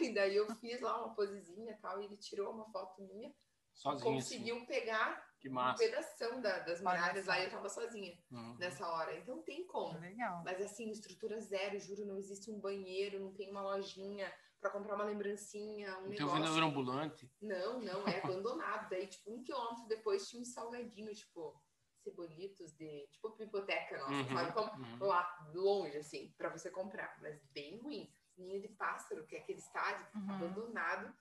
E 0.00 0.12
daí 0.12 0.36
eu 0.36 0.52
fiz 0.56 0.80
lá 0.80 0.98
uma 0.98 1.14
posezinha 1.14 1.72
e 1.72 1.76
tal, 1.76 2.00
e 2.00 2.04
ele 2.06 2.16
tirou 2.16 2.52
uma 2.52 2.66
foto 2.66 3.00
minha, 3.02 3.32
Sozinho, 3.72 4.18
assim. 4.18 4.20
conseguiu 4.20 4.66
pegar 4.66 5.25
Que 5.40 5.48
um 5.48 5.52
massa. 5.52 5.82
pedação 5.84 6.40
da- 6.40 6.60
das 6.60 6.80
muralhas 6.80 7.26
lá 7.26 7.38
e 7.40 7.44
eu 7.44 7.50
tava 7.50 7.68
sozinha 7.68 8.18
Uhum. 8.30 8.56
nessa 8.58 8.86
hora. 8.88 9.16
Então 9.18 9.42
tem 9.42 9.66
como. 9.66 9.98
Legal. 9.98 10.42
Mas 10.44 10.60
assim, 10.62 10.90
estrutura 10.90 11.40
zero, 11.40 11.78
juro, 11.78 12.06
não 12.06 12.16
existe 12.16 12.50
um 12.50 12.58
banheiro, 12.58 13.20
não 13.20 13.32
tem 13.34 13.50
uma 13.50 13.62
lojinha 13.62 14.32
pra 14.60 14.70
comprar 14.70 14.94
uma 14.94 15.04
lembrancinha, 15.04 15.98
um 15.98 16.02
Não 16.02 16.10
tem 16.10 16.24
um 16.24 16.26
negócio. 16.26 16.42
vendedor 16.42 16.62
ambulante. 16.62 17.30
Não, 17.40 17.80
não, 17.80 18.08
é 18.08 18.18
abandonado. 18.22 18.88
Daí, 18.88 19.06
tipo, 19.06 19.30
um 19.32 19.42
quilômetro 19.42 19.86
depois 19.86 20.28
tinha 20.28 20.40
um 20.40 20.44
salgadinho, 20.44 21.14
tipo, 21.14 21.62
cebolitos 22.02 22.72
de. 22.74 23.06
Tipo, 23.08 23.30
pipoteca 23.32 23.98
nossa, 23.98 24.12
Uhum, 24.12 24.28
sabe? 24.36 24.52
Como 24.52 24.70
uhum. 24.84 25.06
lá, 25.06 25.50
longe, 25.54 25.96
assim, 25.98 26.32
pra 26.38 26.48
você 26.48 26.70
comprar. 26.70 27.16
Mas 27.20 27.42
bem 27.52 27.78
ruim. 27.78 28.10
Ninho 28.38 28.60
de 28.60 28.68
pássaro, 28.68 29.26
que 29.26 29.36
é 29.36 29.40
aquele 29.40 29.58
estádio, 29.58 30.06
Uhum. 30.14 30.30
abandonado. 30.30 31.14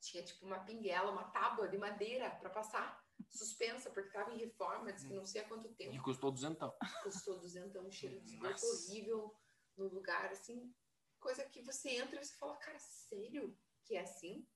Tinha, 0.00 0.22
tipo, 0.22 0.46
uma 0.46 0.60
pinguela, 0.60 1.10
uma 1.10 1.24
tábua 1.24 1.68
de 1.68 1.76
madeira 1.78 2.30
pra 2.30 2.50
passar. 2.50 3.04
Suspensa, 3.30 3.90
porque 3.90 4.10
tava 4.10 4.32
em 4.32 4.38
reforma, 4.38 4.92
disse 4.92 5.06
que 5.08 5.14
não 5.14 5.26
sei 5.26 5.42
há 5.42 5.48
quanto 5.48 5.68
E 5.68 5.74
tempo. 5.74 6.02
custou 6.02 6.30
duzentão. 6.30 6.74
Custou 7.02 7.38
duzentão, 7.38 7.86
um 7.86 7.90
cheiro 7.90 8.20
de 8.20 8.34
esgoto 8.34 8.64
horrível 8.66 9.34
no 9.76 9.88
lugar, 9.88 10.30
assim. 10.30 10.74
Coisa 11.20 11.44
que 11.44 11.62
você 11.62 11.90
entra 11.90 12.20
e 12.20 12.24
você 12.24 12.34
fala, 12.36 12.56
cara, 12.56 12.78
sério 12.78 13.56
que 13.84 13.96
é 13.96 14.00
assim? 14.02 14.46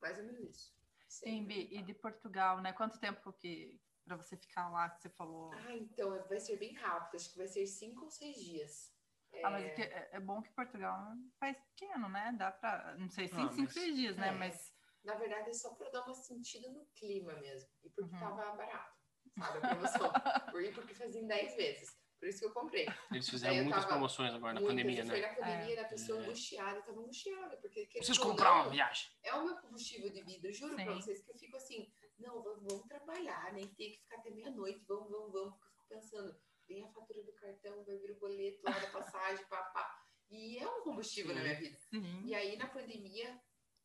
Mais 0.00 0.18
ou 0.18 0.24
menos 0.24 0.40
isso. 0.50 0.74
Sim, 1.08 1.44
Bi, 1.44 1.68
e 1.74 1.82
de 1.82 1.92
Portugal, 1.94 2.60
né? 2.60 2.72
Quanto 2.72 2.98
tempo 3.00 3.32
que 3.32 3.80
pra 4.04 4.16
você 4.16 4.36
ficar 4.36 4.68
lá 4.70 4.88
que 4.90 5.00
você 5.02 5.08
falou? 5.10 5.52
Ah, 5.52 5.74
então 5.76 6.10
vai 6.28 6.40
ser 6.40 6.56
bem 6.56 6.74
rápido. 6.74 7.16
Acho 7.16 7.30
que 7.30 7.38
vai 7.38 7.48
ser 7.48 7.66
cinco 7.66 8.04
ou 8.04 8.10
seis 8.10 8.36
dias. 8.36 8.94
É, 9.32 9.44
Ah, 9.44 9.50
mas 9.50 9.64
é, 9.64 9.70
que 9.70 9.82
é 9.82 10.08
é 10.12 10.20
bom 10.20 10.40
que 10.42 10.50
Portugal 10.52 10.96
é 11.10 11.14
um 11.14 11.30
país 11.38 11.56
pequeno, 11.58 12.08
né? 12.08 12.32
Dá 12.38 12.50
pra. 12.52 12.96
Não 12.98 13.08
sei 13.08 13.28
se 13.28 13.34
Ah, 13.34 13.42
em 13.42 13.48
cinco, 13.50 13.62
mas- 13.64 13.72
seis 13.74 13.94
dias, 13.96 14.16
né? 14.16 14.28
é. 14.28 14.32
Mas. 14.32 14.69
Na 15.04 15.14
verdade, 15.14 15.50
é 15.50 15.52
só 15.54 15.74
pra 15.74 15.88
dar 15.90 16.04
uma 16.04 16.14
sentida 16.14 16.68
no 16.70 16.84
clima 16.94 17.32
mesmo. 17.34 17.68
E 17.82 17.90
porque 17.90 18.14
Uhum. 18.14 18.20
tava 18.20 18.52
barato, 18.56 18.96
sabe? 19.38 19.58
A 19.58 19.60
promoção. 19.68 20.12
Por- 20.50 20.62
E 20.62 20.72
porque 20.72 20.94
fazia 20.94 21.20
em 21.20 21.26
10 21.26 21.56
vezes. 21.56 21.98
Por 22.18 22.28
isso 22.28 22.40
que 22.40 22.44
eu 22.44 22.52
comprei. 22.52 22.86
Eles 23.10 23.26
fizeram 23.30 23.64
muitas 23.64 23.86
promoções 23.86 24.34
agora 24.34 24.52
na 24.52 24.60
Muitas, 24.60 24.76
pandemia, 24.76 25.02
e 25.02 25.06
Foi 25.06 25.20
né? 25.22 25.26
na 25.26 25.34
pandemia, 25.36 25.76
da 25.76 25.84
pessoa 25.88 26.18
É. 26.18 26.22
angustiada. 26.22 26.82
Tava 26.82 27.00
angustiada. 27.00 27.56
Porque 27.56 27.86
Preciso 27.86 28.20
comprar 28.20 28.52
uma 28.52 28.68
viagem. 28.68 29.10
é 29.22 29.34
o 29.34 29.42
meu 29.46 29.56
combustível 29.56 30.10
de 30.10 30.22
vida. 30.22 30.48
Eu 30.48 30.52
juro 30.52 30.74
pra 30.74 30.84
Sim. 30.84 30.94
vocês 31.00 31.22
que 31.22 31.30
eu 31.30 31.34
fico 31.38 31.56
assim, 31.56 31.90
não, 32.18 32.42
vamos, 32.42 32.62
vamos 32.70 32.86
trabalhar, 32.86 33.50
nem 33.54 33.66
ter 33.68 33.92
que 33.92 34.00
ficar 34.02 34.16
até 34.18 34.30
meia-noite, 34.30 34.84
vamos, 34.86 35.10
vamos, 35.10 35.32
vamos. 35.32 35.54
Porque 35.58 35.66
eu 35.66 35.70
fico 35.72 35.88
pensando, 35.88 36.38
vem 36.68 36.84
a 36.84 36.88
fatura 36.92 37.22
do 37.24 37.32
cartão, 37.32 37.82
vai 37.86 37.96
vir 37.96 38.10
o 38.10 38.18
boleto 38.18 38.60
lá 38.64 38.78
da 38.78 38.90
passagem, 38.90 39.46
papá. 39.46 39.90
E 40.28 40.58
é 40.58 40.68
um 40.68 40.82
combustível 40.82 41.34
na 41.34 41.40
minha 41.40 41.58
vida. 41.58 41.78
Sim. 41.88 42.22
E 42.26 42.34
aí, 42.34 42.54
na 42.58 42.68
pandemia, 42.68 43.40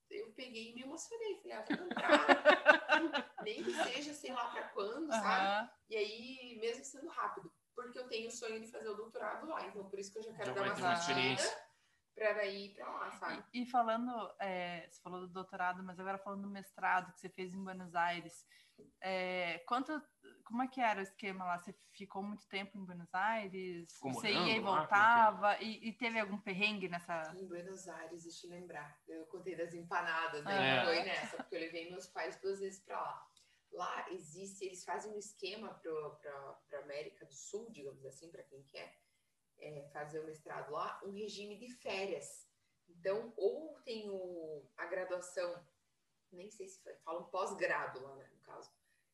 eu 0.10 0.32
peguei 0.34 0.72
e 0.72 0.74
me 0.74 0.82
emocionei. 0.84 1.40
Falei, 1.42 1.58
ah, 1.58 1.66
vou 1.68 1.78
comprar. 1.78 3.38
Nem 3.44 3.64
que 3.64 3.74
seja, 3.74 4.14
sei 4.14 4.32
lá 4.32 4.50
pra 4.50 4.70
quando, 4.70 5.10
sabe? 5.10 5.70
E 5.90 5.96
aí, 5.96 6.58
mesmo 6.60 6.84
sendo 6.84 7.08
rápido. 7.10 7.52
Porque 7.76 8.00
eu 8.00 8.08
tenho 8.08 8.28
o 8.30 8.32
sonho 8.32 8.60
de 8.60 8.72
fazer 8.72 8.90
o 8.90 8.96
doutorado 8.96 9.48
lá. 9.48 9.66
Então, 9.68 9.90
por 9.90 10.00
isso 10.00 10.12
que 10.12 10.20
eu 10.20 10.24
já 10.24 10.34
quero 10.34 10.46
Já 10.48 10.54
dar 10.54 10.78
uma 10.78 10.96
ter 10.96 11.65
daí 12.16 12.68
ir 12.68 12.76
pra 12.76 12.90
lá, 12.90 13.12
sabe? 13.12 13.44
E, 13.54 13.64
e 13.64 13.66
falando, 13.66 14.34
é, 14.40 14.88
você 14.90 15.02
falou 15.02 15.22
do 15.22 15.28
doutorado, 15.28 15.84
mas 15.84 16.00
agora 16.00 16.18
falando 16.18 16.44
do 16.44 16.50
mestrado 16.50 17.12
que 17.12 17.20
você 17.20 17.30
fez 17.30 17.54
em 17.54 17.64
Buenos 17.64 17.94
Aires, 17.94 18.46
é, 19.02 19.60
quanto, 19.68 20.02
como 20.44 20.64
é 20.64 20.68
que 20.68 20.82
era 20.82 21.00
o 21.00 21.04
esquema 21.04 21.46
lá? 21.46 21.58
Você 21.58 21.76
ficou 21.92 22.24
muito 22.24 22.48
tempo 22.48 22.78
em 22.78 22.86
Buenos 22.86 23.14
Aires? 23.14 23.94
Ficou 23.94 24.14
você 24.14 24.32
morando 24.32 24.50
ia 24.50 24.58
e 24.58 24.60
lá? 24.60 24.68
É 24.68 24.74
que 24.74 24.80
voltava? 24.80 25.62
E, 25.62 25.90
e 25.90 25.94
teve 25.94 26.20
algum 26.20 26.38
perrengue 26.38 26.88
nessa? 26.88 27.34
Em 27.36 27.48
Buenos 27.48 27.88
Aires, 27.88 28.24
deixa 28.24 28.48
eu 28.48 28.52
lembrar. 28.52 29.00
Eu 29.08 29.26
contei 29.28 29.56
das 29.56 29.74
empanadas, 29.74 30.44
né? 30.44 30.78
É. 30.78 30.86
Foi 30.86 31.04
nessa, 31.04 31.38
porque 31.38 31.56
eu 31.56 31.60
levei 31.60 31.90
meus 31.90 32.08
pais 32.08 32.40
duas 32.42 32.60
vezes 32.60 32.80
pra 32.84 33.00
lá. 33.00 33.28
Lá 33.72 34.10
existe, 34.12 34.66
eles 34.66 34.86
fazem 34.86 35.14
um 35.14 35.18
esquema 35.18 35.74
pra, 35.74 36.54
pra 36.70 36.80
América 36.80 37.26
do 37.26 37.34
Sul, 37.34 37.70
digamos 37.72 38.06
assim, 38.06 38.32
para 38.32 38.44
quem 38.44 38.64
quer 38.64 38.96
é, 39.60 39.88
fazer 39.94 40.20
o 40.20 40.26
mestrado 40.26 40.72
lá, 40.72 41.00
um 41.04 41.12
regime 41.12 41.58
de 41.58 41.70
férias. 41.70 42.48
Então, 42.88 43.34
ou 43.38 43.80
tem 43.82 44.10
o, 44.10 44.70
a 44.78 44.86
graduação, 44.86 45.66
nem 46.32 46.50
sei 46.52 46.68
se 46.68 46.82
falam 47.04 47.26
pós-grado 47.26 48.02
lá, 48.02 48.16
né, 48.16 48.28
no 48.32 48.40
caso, 48.42 48.72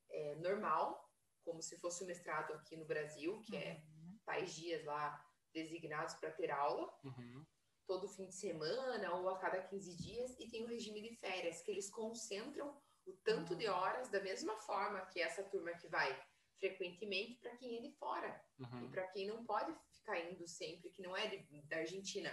é, 0.09 0.35
normal, 0.35 1.09
como 1.43 1.61
se 1.61 1.77
fosse 1.79 2.03
o 2.03 2.07
mestrado 2.07 2.53
aqui 2.53 2.75
no 2.75 2.85
Brasil, 2.85 3.41
que 3.41 3.55
é 3.55 3.81
Uhum. 3.85 4.19
tais 4.25 4.53
dias 4.53 4.83
lá 4.85 5.25
designados 5.53 6.13
para 6.15 6.31
ter 6.31 6.51
aula, 6.51 6.93
Uhum. 7.03 7.45
todo 7.87 8.07
fim 8.07 8.25
de 8.25 8.33
semana 8.35 9.13
ou 9.15 9.29
a 9.29 9.37
cada 9.37 9.61
15 9.61 9.95
dias, 9.95 10.35
e 10.39 10.47
tem 10.49 10.63
o 10.63 10.67
regime 10.67 11.01
de 11.01 11.15
férias, 11.15 11.61
que 11.61 11.71
eles 11.71 11.89
concentram 11.89 12.79
o 13.05 13.13
tanto 13.23 13.55
de 13.55 13.67
horas 13.67 14.09
da 14.09 14.21
mesma 14.21 14.55
forma 14.57 15.05
que 15.07 15.19
essa 15.21 15.43
turma 15.43 15.73
que 15.73 15.87
vai 15.87 16.21
frequentemente 16.59 17.35
para 17.39 17.55
quem 17.57 17.77
é 17.77 17.81
de 17.81 17.91
fora 17.97 18.45
e 18.59 18.63
Uhum. 18.63 18.91
para 18.91 19.07
quem 19.07 19.27
não 19.27 19.43
pode 19.43 19.73
ficar 20.01 20.19
indo 20.19 20.47
sempre, 20.47 20.89
que 20.89 21.01
não 21.01 21.15
é 21.15 21.27
de- 21.27 21.61
da 21.63 21.77
Argentina. 21.77 22.29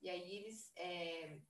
E 0.00 0.08
aí 0.08 0.32
eles, 0.38 0.72
é, 0.76 1.40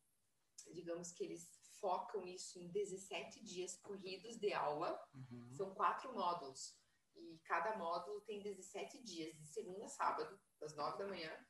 digamos 0.73 1.13
que 1.13 1.23
eles 1.25 1.49
focam 1.79 2.27
isso 2.27 2.59
em 2.59 2.69
17 2.71 3.43
dias 3.43 3.77
corridos 3.77 4.37
de 4.39 4.53
aula, 4.53 5.01
Uhum. 5.15 5.53
são 5.55 5.75
quatro 5.75 6.13
módulos. 6.13 6.77
E 7.15 7.39
cada 7.45 7.77
módulo 7.77 8.21
tem 8.23 8.43
17 8.43 9.03
dias, 9.03 9.35
de 9.39 9.47
segunda 9.49 9.85
a 9.87 9.89
sábado, 9.89 10.41
das 10.59 10.75
9 10.75 10.99
da 10.99 11.07
manhã, 11.07 11.47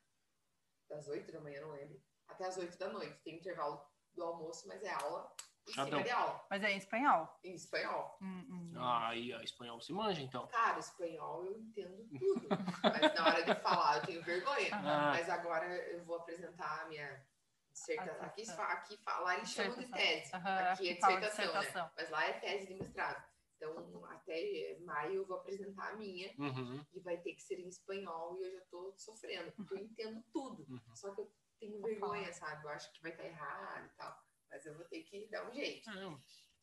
das 0.89 1.07
8 1.09 1.31
da 1.33 1.41
manhã, 1.41 1.61
não 1.63 1.71
lembro, 1.73 2.03
até 2.27 2.45
as 2.47 2.57
8 2.59 2.77
da 2.79 2.89
noite. 2.93 3.21
Tem 3.23 3.37
intervalo 3.39 3.85
do 4.13 4.23
almoço, 4.23 4.67
mas 4.69 4.83
é 4.83 4.91
aula 4.91 5.33
aula, 5.79 6.47
Mas 6.51 6.63
é 6.63 6.71
em 6.73 6.77
espanhol. 6.79 7.39
em 7.45 7.55
espanhol. 7.55 8.17
Hum, 8.21 8.47
hum. 8.49 8.73
Ah, 8.77 9.09
aí, 9.09 9.33
ó, 9.35 9.41
espanhol 9.41 9.81
se 9.81 9.93
manja, 9.93 10.23
então. 10.23 10.47
Cara, 10.49 10.79
espanhol 10.79 11.45
eu 11.45 11.59
entendo 11.59 12.09
tudo. 12.19 12.49
Mas 12.83 13.15
na 13.15 13.27
hora 13.27 13.43
de 13.43 13.55
falar 13.61 13.97
eu 13.99 14.07
tenho 14.07 14.23
vergonha. 14.23 14.69
Ah, 14.73 15.11
Mas 15.15 15.29
agora 15.29 15.67
eu 15.67 16.05
vou 16.05 16.17
apresentar 16.17 16.83
a 16.83 16.89
minha 16.89 17.25
dissertação. 17.73 18.23
Aqui, 18.23 18.43
Dissertação. 18.43 18.77
aqui 18.77 18.99
lá 19.23 19.37
eles 19.37 19.51
chamam 19.51 19.77
de 19.79 19.85
Dissertação. 19.85 20.07
tese. 20.21 20.37
Aham, 20.37 20.59
Aqui 20.73 20.89
é 20.89 20.93
de 20.93 20.99
dissertação, 21.01 21.21
né? 21.21 21.53
dissertação. 21.61 21.91
Mas 21.97 22.11
lá 22.11 22.25
é 22.27 22.33
tese 22.35 22.67
de 22.67 22.75
mestrado. 22.75 23.31
Então, 23.57 24.05
até 24.07 24.79
maio 24.81 25.17
eu 25.17 25.27
vou 25.27 25.37
apresentar 25.37 25.91
a 25.91 25.97
minha 25.97 26.33
uhum, 26.39 26.83
e 26.95 27.01
vai 27.01 27.19
ter 27.19 27.35
que 27.35 27.43
ser 27.43 27.59
em 27.61 27.69
espanhol 27.69 28.35
e 28.39 28.43
eu 28.43 28.53
já 28.53 28.61
tô 28.71 28.95
sofrendo, 28.97 29.53
porque 29.53 29.75
eu 29.75 29.79
entendo 29.79 30.25
tudo. 30.33 30.65
uhum. 30.67 30.81
Só 30.97 31.15
que 31.15 31.21
eu 31.21 31.31
tenho 31.59 31.83
vergonha, 31.83 32.33
sabe? 32.33 32.65
Eu 32.65 32.71
acho 32.71 32.91
que 32.91 33.03
vai 33.03 33.11
estar 33.11 33.25
errado 33.25 33.85
e 33.85 33.97
tal. 33.99 34.19
Mas 34.51 34.67
eu 34.67 34.75
vou 34.75 34.85
ter 34.87 35.03
que 35.05 35.27
dar 35.29 35.49
um 35.49 35.53
jeito. 35.53 35.89
É, 35.91 36.19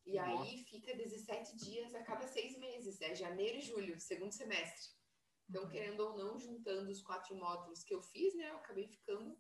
E 0.06 0.14
Boa. 0.20 0.44
aí 0.44 0.64
fica 0.66 0.96
17 0.96 1.56
dias 1.58 1.94
a 1.96 2.04
cada 2.04 2.28
seis 2.28 2.58
meses, 2.58 3.00
é 3.02 3.14
janeiro 3.16 3.58
e 3.58 3.62
julho, 3.62 4.00
segundo 4.00 4.32
semestre. 4.32 4.96
Então, 5.50 5.64
Uhum. 5.64 5.70
querendo 5.70 6.00
ou 6.02 6.18
não, 6.18 6.40
juntando 6.40 6.90
os 6.92 7.02
quatro 7.02 7.36
módulos 7.36 7.84
que 7.84 7.94
eu 7.94 8.02
fiz, 8.02 8.34
né, 8.36 8.50
eu 8.50 8.58
acabei 8.58 8.88
ficando 8.88 9.38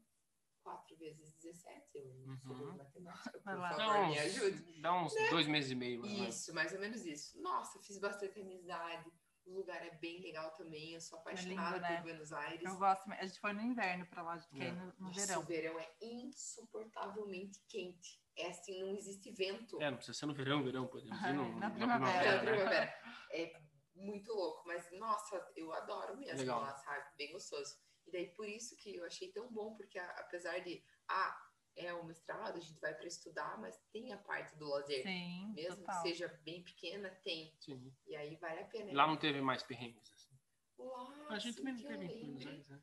4 0.64 0.98
vezes 0.98 1.34
17. 1.36 1.98
Eu 1.98 2.15
não 2.26 2.38
sou 2.40 2.74
em 2.74 2.78
matemática, 2.78 3.40
por 3.40 3.57
lá. 3.57 3.69
favor, 3.69 3.78
Dá 3.94 4.07
me 4.10 4.19
ajude. 4.19 4.64
uns, 4.69 4.82
dá 4.82 5.02
uns 5.03 5.14
dois 5.30 5.48
meses 5.48 5.72
e 5.72 5.76
meio. 5.76 6.02
mais. 6.02 6.36
Isso, 6.36 6.53
mais 6.53 6.74
ou 6.74 6.80
menos 6.80 7.06
isso. 7.06 7.41
Nossa, 7.41 7.80
fiz 7.80 7.98
bastante 7.99 8.40
amizade. 8.40 9.10
O 9.45 9.53
lugar 9.53 9.82
é 9.86 9.91
bem 9.95 10.19
legal 10.22 10.52
também. 10.56 10.94
Eu 10.94 10.99
sou 10.99 11.19
apaixonada 11.19 11.78
lindo, 11.78 11.82
né? 11.82 11.95
por 11.98 12.03
Buenos 12.03 12.34
Aires. 12.34 12.65
Eu 12.65 12.78
gosto. 12.78 13.10
A 13.10 13.26
gente 13.26 13.40
foi 13.40 13.53
no 13.53 13.61
inverno 13.61 14.06
pra 14.07 14.22
lá, 14.22 14.38
quer 14.53 14.65
É. 14.68 14.72
no, 14.74 14.86
no 14.88 14.94
Nossa, 14.99 15.26
verão. 15.26 15.41
o 15.41 15.45
verão 15.45 15.80
é 15.80 15.95
insuportavelmente 16.02 17.61
quente. 17.69 18.22
É 18.38 18.47
assim, 18.49 18.80
não 18.81 18.89
existe 18.95 19.31
vento. 19.31 19.81
É, 19.81 19.89
não 19.89 19.97
precisa 19.97 20.18
ser 20.18 20.26
no 20.27 20.34
verão, 20.34 20.64
verão, 20.64 20.88
podemos 20.88 21.19
ir 21.22 21.34
no, 21.34 21.59
Na 21.59 21.69
na 21.69 21.72
primavera, 21.72 22.09
É, 22.11 22.39
primavera, 22.39 22.43
né? 22.43 22.51
primavera. 22.51 23.01
É 23.31 23.61
muito 23.95 24.31
louco, 24.31 24.64
mas 24.68 24.88
nossa, 24.91 25.43
eu 25.55 25.73
adoro 25.73 26.15
mesmo 26.18 26.39
Legal. 26.39 26.61
lá, 26.61 26.76
sabe? 26.76 27.05
Bem 27.18 27.31
gostoso. 27.31 27.76
E 28.05 28.11
daí 28.11 28.27
por 28.27 28.47
isso 28.47 28.77
que 28.77 28.95
eu 28.95 29.05
achei 29.05 29.31
tão 29.31 29.51
bom, 29.51 29.76
porque 29.76 29.97
a- 29.97 30.11
apesar 30.19 30.59
de, 30.59 30.84
ah, 31.09 31.35
é 31.76 31.93
um 31.93 32.03
mestrado, 32.03 32.57
a 32.57 32.59
gente 32.59 32.80
vai 32.80 32.93
para 32.93 33.07
estudar, 33.07 33.59
mas 33.59 33.77
tem 33.91 34.14
a 34.14 34.18
parte 34.18 34.55
do 34.57 34.68
lazer. 34.68 35.03
Sim, 35.03 35.51
Mesmo 35.55 35.77
total. 35.77 36.01
que 36.03 36.09
seja 36.09 36.27
bem 36.43 36.64
pequena, 36.64 37.09
tem. 37.23 37.55
Sim. 37.59 37.91
E 38.05 38.15
aí 38.15 38.35
vale 38.35 38.61
a 38.61 38.65
pena. 38.65 38.93
Lá 38.93 39.07
não 39.07 39.18
teve 39.18 39.41
mais 39.41 39.64
perrengues. 39.64 40.11
assim. 40.14 40.38
Lá, 40.80 41.27
A 41.35 41.39
gente 41.39 41.57
também 41.57 41.73
não 41.73 41.81
teve 41.81 42.05
Aires, 42.47 42.68
né? 42.69 42.80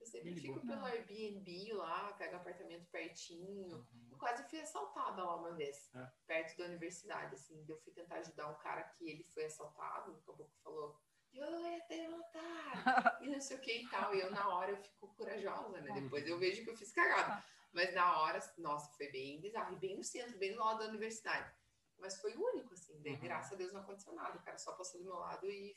Eu 0.00 0.06
sempre 0.06 0.34
fico 0.34 0.60
pelo 0.66 0.84
Airbnb 0.84 1.72
lá, 1.72 2.12
pego 2.12 2.36
apartamento 2.36 2.86
pertinho. 2.90 3.76
Uhum. 3.76 4.08
Eu 4.10 4.18
quase 4.18 4.42
fui 4.48 4.60
assaltada 4.60 5.22
lá 5.24 5.36
uma 5.36 5.52
vez, 5.54 5.90
É. 5.94 6.10
perto 6.26 6.56
da 6.58 6.64
universidade, 6.66 7.34
assim. 7.34 7.64
Eu 7.68 7.76
fui 7.78 7.92
tentar 7.92 8.16
ajudar 8.16 8.48
um 8.48 8.54
cara 8.58 8.82
que 8.84 9.08
ele 9.08 9.24
foi 9.24 9.44
assaltado, 9.46 10.12
o 10.12 10.20
caboclo 10.22 10.54
falou, 10.62 11.00
eu 11.32 11.60
ia 11.70 11.80
te 11.82 12.08
matar, 12.08 12.72
e 13.22 13.28
não 13.28 13.40
sei 13.40 13.56
o 13.56 13.60
que 13.60 13.82
e 13.82 13.88
tal. 13.88 14.14
E 14.14 14.20
eu, 14.20 14.30
na 14.30 14.48
hora, 14.48 14.70
eu 14.70 14.76
fico 14.76 15.08
corajosa, 15.14 15.80
né? 15.80 16.00
Depois 16.00 16.26
eu 16.26 16.38
vejo 16.38 16.62
que 16.64 16.70
eu 16.70 16.76
fiz 16.76 16.92
cagada. 16.92 17.42
Mas 17.72 17.92
na 17.94 18.20
hora, 18.22 18.38
nossa, 18.56 18.90
foi 18.96 19.10
bem 19.10 19.40
bizarro. 19.40 19.74
E 19.74 19.78
bem 19.78 19.96
no 19.96 20.04
centro, 20.04 20.38
bem 20.38 20.52
do 20.52 20.58
lado 20.60 20.78
da 20.78 20.86
universidade. 20.86 21.52
Mas 21.98 22.18
foi 22.20 22.34
o 22.34 22.42
único, 22.52 22.72
assim. 22.72 22.98
Daí, 23.02 23.14
Uhum. 23.14 23.20
graças 23.20 23.52
a 23.52 23.56
Deus, 23.56 23.72
não 23.72 23.80
aconteceu 23.82 24.14
nada. 24.14 24.38
O 24.38 24.42
cara 24.42 24.56
só 24.58 24.72
passou 24.72 25.00
do 25.00 25.04
meu 25.06 25.16
lado 25.16 25.46
e... 25.50 25.76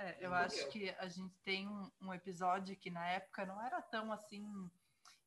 É, 0.00 0.16
eu 0.18 0.32
acho 0.32 0.66
que 0.70 0.88
a 0.98 1.06
gente 1.08 1.34
tem 1.40 1.68
um, 1.68 1.90
um 2.00 2.14
episódio 2.14 2.74
que 2.74 2.90
na 2.90 3.06
época 3.06 3.44
não 3.44 3.60
era 3.60 3.82
tão 3.82 4.10
assim. 4.10 4.70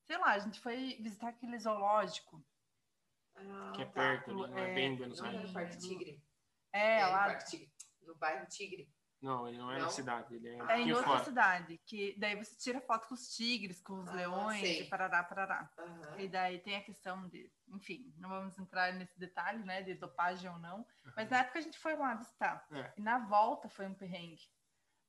Sei 0.02 0.18
lá, 0.18 0.32
a 0.32 0.40
gente 0.40 0.60
foi 0.60 0.98
visitar 1.00 1.30
aquele 1.30 1.60
zoológico. 1.60 2.44
Ah, 3.36 3.72
Que 3.76 3.84
é 3.84 3.86
tá. 3.86 3.92
perto 3.92 4.32
ali, 4.32 4.40
não 4.52 4.58
é 4.58 4.72
É, 4.72 4.74
bem 4.74 4.94
em 4.94 4.98
Buenos 4.98 5.20
Não 5.20 5.28
Aires. 5.28 5.44
no 5.48 5.54
Parque 5.54 5.78
Tigre. 5.78 6.24
É, 6.72 7.00
É, 7.02 7.06
no 7.06 7.12
lá. 7.12 7.24
Parque 7.26 7.46
Tigre. 7.50 7.74
No 8.02 8.16
bairro 8.16 8.48
Tigre. 8.48 8.92
Não, 9.22 9.48
ele 9.48 9.58
não 9.58 9.72
é 9.72 9.76
Não? 9.78 9.84
na 9.86 9.90
cidade, 9.90 10.36
ele 10.36 10.50
é 10.50 10.58
É 10.74 10.80
em 10.82 10.92
outra 10.92 11.08
fora. 11.08 11.24
cidade, 11.24 11.78
que 11.86 12.14
daí 12.20 12.36
você 12.36 12.58
tira 12.58 12.82
foto 12.82 13.08
com 13.08 13.14
os 13.14 13.34
tigres, 13.34 13.80
com 13.82 14.02
os 14.02 14.10
Ah, 14.10 14.14
leões, 14.14 14.60
sei. 14.60 14.82
e 14.82 14.90
parará, 14.90 15.24
parará. 15.24 15.72
Aham. 15.78 16.20
E 16.20 16.28
daí 16.28 16.60
tem 16.60 16.76
a 16.76 16.84
questão 16.84 17.26
de, 17.30 17.50
enfim, 17.70 18.14
não 18.18 18.28
vamos 18.28 18.60
entrar 18.60 18.92
nesse 18.92 19.18
detalhe, 19.18 19.64
né, 19.64 19.82
de 19.82 19.94
dopagem 19.94 20.50
ou 20.52 20.60
não, 20.60 20.86
mas 21.16 21.26
Uhum. 21.30 21.32
na 21.32 21.40
época 21.40 21.60
a 21.60 21.62
gente 21.62 21.80
foi 21.80 21.96
lá 21.96 22.16
visitar. 22.16 22.68
É. 22.72 22.92
E 22.98 23.02
na 23.02 23.20
volta 23.20 23.70
foi 23.70 23.86
um 23.88 23.94
perrengue. 23.94 24.42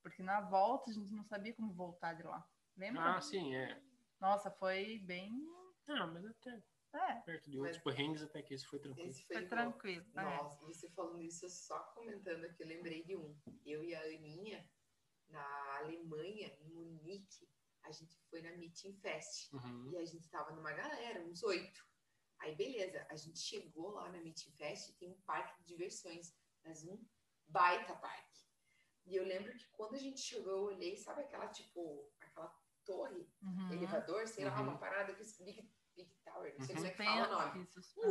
Porque 0.05 0.21
na 0.21 0.39
volta 0.39 0.91
a 0.91 0.93
gente 0.93 1.11
não 1.15 1.23
sabia 1.23 1.51
como 1.55 1.73
voltar 1.73 2.13
de 2.13 2.21
lá. 2.21 2.47
Lembra? 2.77 3.15
Ah, 3.15 3.19
sim, 3.21 3.55
é. 3.55 3.81
Nossa, 4.21 4.51
foi 4.51 4.99
bem. 4.99 5.31
Ah, 5.87 6.05
mas 6.05 6.23
até 6.27 6.63
É, 6.93 7.15
perto 7.21 7.49
de 7.49 7.57
outros 7.57 7.79
perrengues, 7.79 8.21
até 8.21 8.43
que 8.43 8.53
esse 8.53 8.67
foi 8.67 8.77
tranquilo. 8.77 9.09
Esse 9.09 9.23
foi, 9.23 9.37
foi 9.37 9.47
tranquilo. 9.47 10.05
é. 10.15 10.23
Nossa, 10.23 10.63
você 10.63 10.91
falando 10.91 11.23
isso, 11.23 11.49
só 11.49 11.79
comentando 11.95 12.45
aqui, 12.45 12.61
eu 12.61 12.67
lembrei 12.67 13.03
de 13.03 13.15
um. 13.17 13.35
Eu 13.65 13.83
e 13.83 13.95
a 13.95 14.01
Aninha, 14.01 14.69
na 15.27 15.77
Alemanha, 15.79 16.55
em 16.61 16.69
Munique, 16.69 17.49
a 17.81 17.91
gente 17.91 18.15
foi 18.29 18.43
na 18.43 18.51
Meeting 18.51 18.93
Fest. 18.93 19.51
Uhum. 19.53 19.89
E 19.91 19.97
a 19.97 20.05
gente 20.05 20.29
tava 20.29 20.51
numa 20.51 20.71
galera, 20.71 21.25
uns 21.25 21.41
oito. 21.41 21.83
Aí, 22.41 22.55
beleza, 22.55 23.07
a 23.09 23.15
gente 23.15 23.39
chegou 23.39 23.89
lá 23.89 24.07
na 24.11 24.19
Meeting 24.21 24.51
Fest 24.51 24.89
e 24.89 24.93
tem 24.93 25.09
um 25.09 25.19
parque 25.21 25.57
de 25.63 25.65
diversões, 25.69 26.31
mas 26.63 26.83
um 26.83 27.03
baita 27.47 27.95
parque. 27.95 28.44
E 29.05 29.15
eu 29.15 29.23
lembro 29.23 29.51
que 29.55 29.65
quando 29.73 29.95
a 29.95 29.99
gente 29.99 30.19
chegou, 30.19 30.51
eu 30.53 30.63
olhei, 30.63 30.95
sabe 30.97 31.21
aquela, 31.21 31.47
tipo, 31.47 32.11
aquela 32.19 32.53
torre, 32.83 33.27
Uhum. 33.41 33.71
elevador, 33.73 34.27
sei 34.27 34.45
lá, 34.45 34.55
Uhum. 34.57 34.63
uma 34.69 34.77
parada 34.77 35.13
que 35.13 35.23
Big, 35.43 35.71
Big 35.95 36.15
Tower, 36.23 36.55
não 36.57 36.65
sei 36.65 36.75
Uhum. 36.75 36.81
como 36.81 36.87
é 36.87 36.91
que 36.91 37.03
fala 37.03 37.27
o 37.27 37.31
nome 37.31 37.67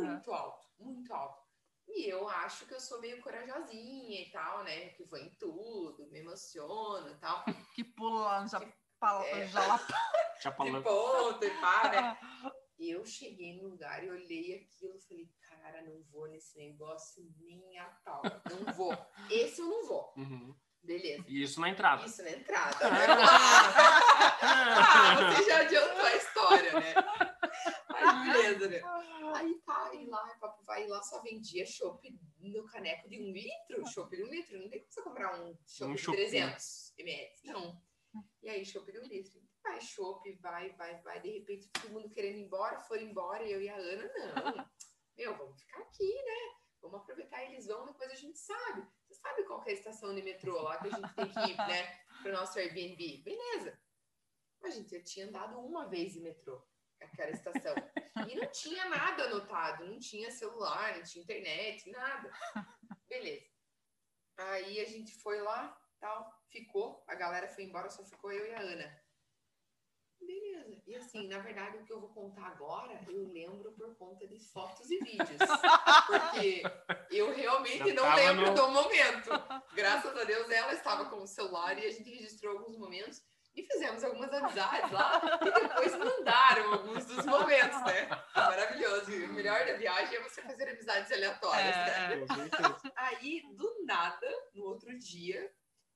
muito 0.07 0.33
alto, 0.33 0.67
muito 0.79 1.13
alto. 1.13 1.45
E 1.87 2.09
eu 2.11 2.27
acho 2.27 2.65
que 2.65 2.73
eu 2.73 2.79
sou 2.79 2.99
meio 2.99 3.21
corajosinha 3.21 4.21
e 4.21 4.31
tal, 4.31 4.63
né? 4.63 4.89
Que 4.89 5.03
vou 5.03 5.19
em 5.19 5.29
tudo, 5.35 6.07
me 6.11 6.19
emociono 6.19 7.09
e 7.09 7.15
tal. 7.17 7.43
Que 7.75 7.83
pula 7.83 8.21
lá 8.21 8.41
no 8.41 8.47
Japa- 8.47 8.73
É. 9.25 9.47
Jalapão. 9.47 9.87
De 10.65 10.81
ponto 10.83 11.45
e 11.45 11.49
pá, 11.61 11.89
né? 11.89 12.19
Eu 12.77 13.05
cheguei 13.05 13.55
no 13.55 13.69
lugar 13.69 14.03
e 14.03 14.09
olhei 14.11 14.53
aquilo 14.55 14.97
e 14.97 14.99
falei, 15.01 15.33
cara, 15.47 15.81
não 15.83 16.01
vou 16.03 16.27
nesse 16.27 16.57
negócio 16.57 17.23
nem 17.39 17.79
a 17.79 17.85
pau. 18.03 18.21
Não 18.49 18.73
vou. 18.73 18.93
Esse 19.31 19.61
eu 19.61 19.65
não 19.67 19.85
vou. 19.87 20.13
Uhum. 20.17 20.53
Beleza. 20.85 21.25
E 21.27 21.41
isso 21.41 21.59
na 21.59 21.69
entrada. 21.69 22.05
Isso 22.05 22.21
na 22.23 22.31
entrada, 22.31 22.89
né? 22.91 23.07
Ah, 24.41 25.33
você 25.33 25.43
já 25.43 25.61
adiantou 25.61 26.05
a 26.05 26.15
história, 26.15 26.73
né? 26.73 26.93
Aí, 27.89 28.31
beleza, 28.31 28.67
né? 28.69 28.81
Aí 29.35 29.55
tá, 29.65 29.91
e 29.95 30.05
lá, 30.05 30.23
papo 30.39 30.63
vai 30.63 30.87
lá 30.87 31.01
só 31.01 31.21
vendia 31.21 31.65
chopp 31.65 32.07
no 32.39 32.65
caneco 32.65 33.09
de 33.09 33.19
um 33.19 33.31
litro, 33.31 33.85
chopp 33.87 34.15
de 34.15 34.23
um 34.23 34.27
litro. 34.27 34.59
Não 34.59 34.69
tem 34.69 34.79
como 34.79 34.91
você 34.91 35.01
comprar 35.01 35.41
um 35.41 35.57
chopp 35.65 35.91
Um 35.91 35.95
de 35.95 36.01
choppinho. 36.01 36.29
300 36.29 36.93
ml, 36.97 37.31
não. 37.45 37.81
E 38.43 38.49
aí, 38.49 38.63
chopp 38.63 38.91
de 38.91 38.99
um 38.99 39.07
litro. 39.07 39.41
Vai, 39.63 39.81
chopp, 39.81 40.31
vai, 40.39 40.69
vai, 40.73 41.01
vai. 41.01 41.19
De 41.19 41.31
repente, 41.39 41.67
todo 41.69 41.89
mundo 41.91 42.09
querendo 42.11 42.37
ir 42.37 42.43
embora, 42.43 42.79
foram 42.81 43.01
embora. 43.01 43.43
E 43.43 43.51
eu 43.51 43.61
e 43.61 43.69
a 43.69 43.75
Ana, 43.75 44.11
não. 44.13 44.69
Meu, 45.17 45.35
vamos 45.35 45.59
ficar 45.59 45.79
aqui, 45.79 46.13
né? 46.13 46.55
Vamos 46.81 47.01
aproveitar, 47.01 47.43
eles 47.43 47.65
vão, 47.65 47.85
depois 47.87 48.11
a 48.11 48.15
gente 48.15 48.37
sabe. 48.37 48.87
Sabe 49.21 49.43
qual 49.43 49.63
é 49.65 49.69
a 49.69 49.73
estação 49.73 50.13
de 50.13 50.21
metrô 50.21 50.61
lá 50.61 50.77
que 50.77 50.87
a 50.87 50.91
gente 50.91 51.13
tem 51.15 51.29
que 51.29 51.51
ir, 51.51 51.57
né? 51.57 52.05
Pro 52.21 52.33
nosso 52.33 52.57
Airbnb. 52.59 53.23
Beleza. 53.23 53.79
A 54.63 54.69
gente 54.69 54.89
já 54.89 55.03
tinha 55.03 55.27
andado 55.27 55.59
uma 55.59 55.87
vez 55.87 56.13
de 56.13 56.21
metrô, 56.21 56.65
aquela 56.99 57.31
estação. 57.31 57.75
E 58.27 58.35
não 58.35 58.47
tinha 58.47 58.85
nada 58.89 59.25
anotado, 59.25 59.85
não 59.85 59.99
tinha 59.99 60.31
celular, 60.31 60.95
não 60.95 61.03
tinha 61.03 61.23
internet, 61.23 61.89
nada. 61.91 62.31
Beleza. 63.07 63.45
Aí 64.37 64.79
a 64.79 64.85
gente 64.85 65.13
foi 65.21 65.39
lá, 65.41 65.79
tal, 65.99 66.33
ficou, 66.49 67.03
a 67.07 67.15
galera 67.15 67.47
foi 67.47 67.63
embora, 67.63 67.89
só 67.89 68.03
ficou 68.03 68.31
eu 68.31 68.47
e 68.47 68.53
a 68.53 68.59
Ana. 68.59 69.04
Beleza. 70.25 70.81
E 70.87 70.95
assim, 70.95 71.27
na 71.27 71.39
verdade, 71.39 71.77
o 71.77 71.83
que 71.83 71.93
eu 71.93 71.99
vou 71.99 72.09
contar 72.09 72.47
agora, 72.47 72.99
eu 73.07 73.23
lembro 73.27 73.71
por 73.73 73.95
conta 73.95 74.27
de 74.27 74.39
fotos 74.39 74.89
e 74.89 74.97
vídeos. 74.99 75.37
Porque 76.07 76.63
eu 77.11 77.33
realmente 77.33 77.89
Já 77.89 77.93
não 77.93 78.15
lembro 78.15 78.45
no- 78.47 78.53
do 78.55 78.67
momento. 78.71 79.29
Graças 79.73 80.15
a 80.17 80.23
Deus, 80.23 80.49
ela 80.49 80.73
estava 80.73 81.05
com 81.09 81.17
o 81.23 81.27
celular 81.27 81.77
e 81.77 81.85
a 81.85 81.91
gente 81.91 82.09
registrou 82.09 82.57
alguns 82.57 82.77
momentos 82.77 83.21
e 83.55 83.63
fizemos 83.63 84.03
algumas 84.03 84.31
amizades 84.33 84.91
lá 84.91 85.21
e 85.41 85.61
depois 85.67 85.95
mandaram 85.97 86.73
alguns 86.73 87.05
dos 87.05 87.25
momentos, 87.25 87.81
né? 87.85 88.09
Maravilhoso. 88.35 89.11
E 89.11 89.23
o 89.25 89.33
melhor 89.33 89.65
da 89.65 89.73
viagem 89.77 90.17
é 90.17 90.21
você 90.23 90.41
fazer 90.41 90.67
amizades 90.69 91.11
aleatórias, 91.11 91.75
né? 91.75 92.13
É. 92.21 92.25
Certeza. 92.35 92.93
Aí, 92.97 93.41
do 93.55 93.85
nada, 93.85 94.27
no 94.53 94.65
outro 94.65 94.97
dia, 94.99 95.49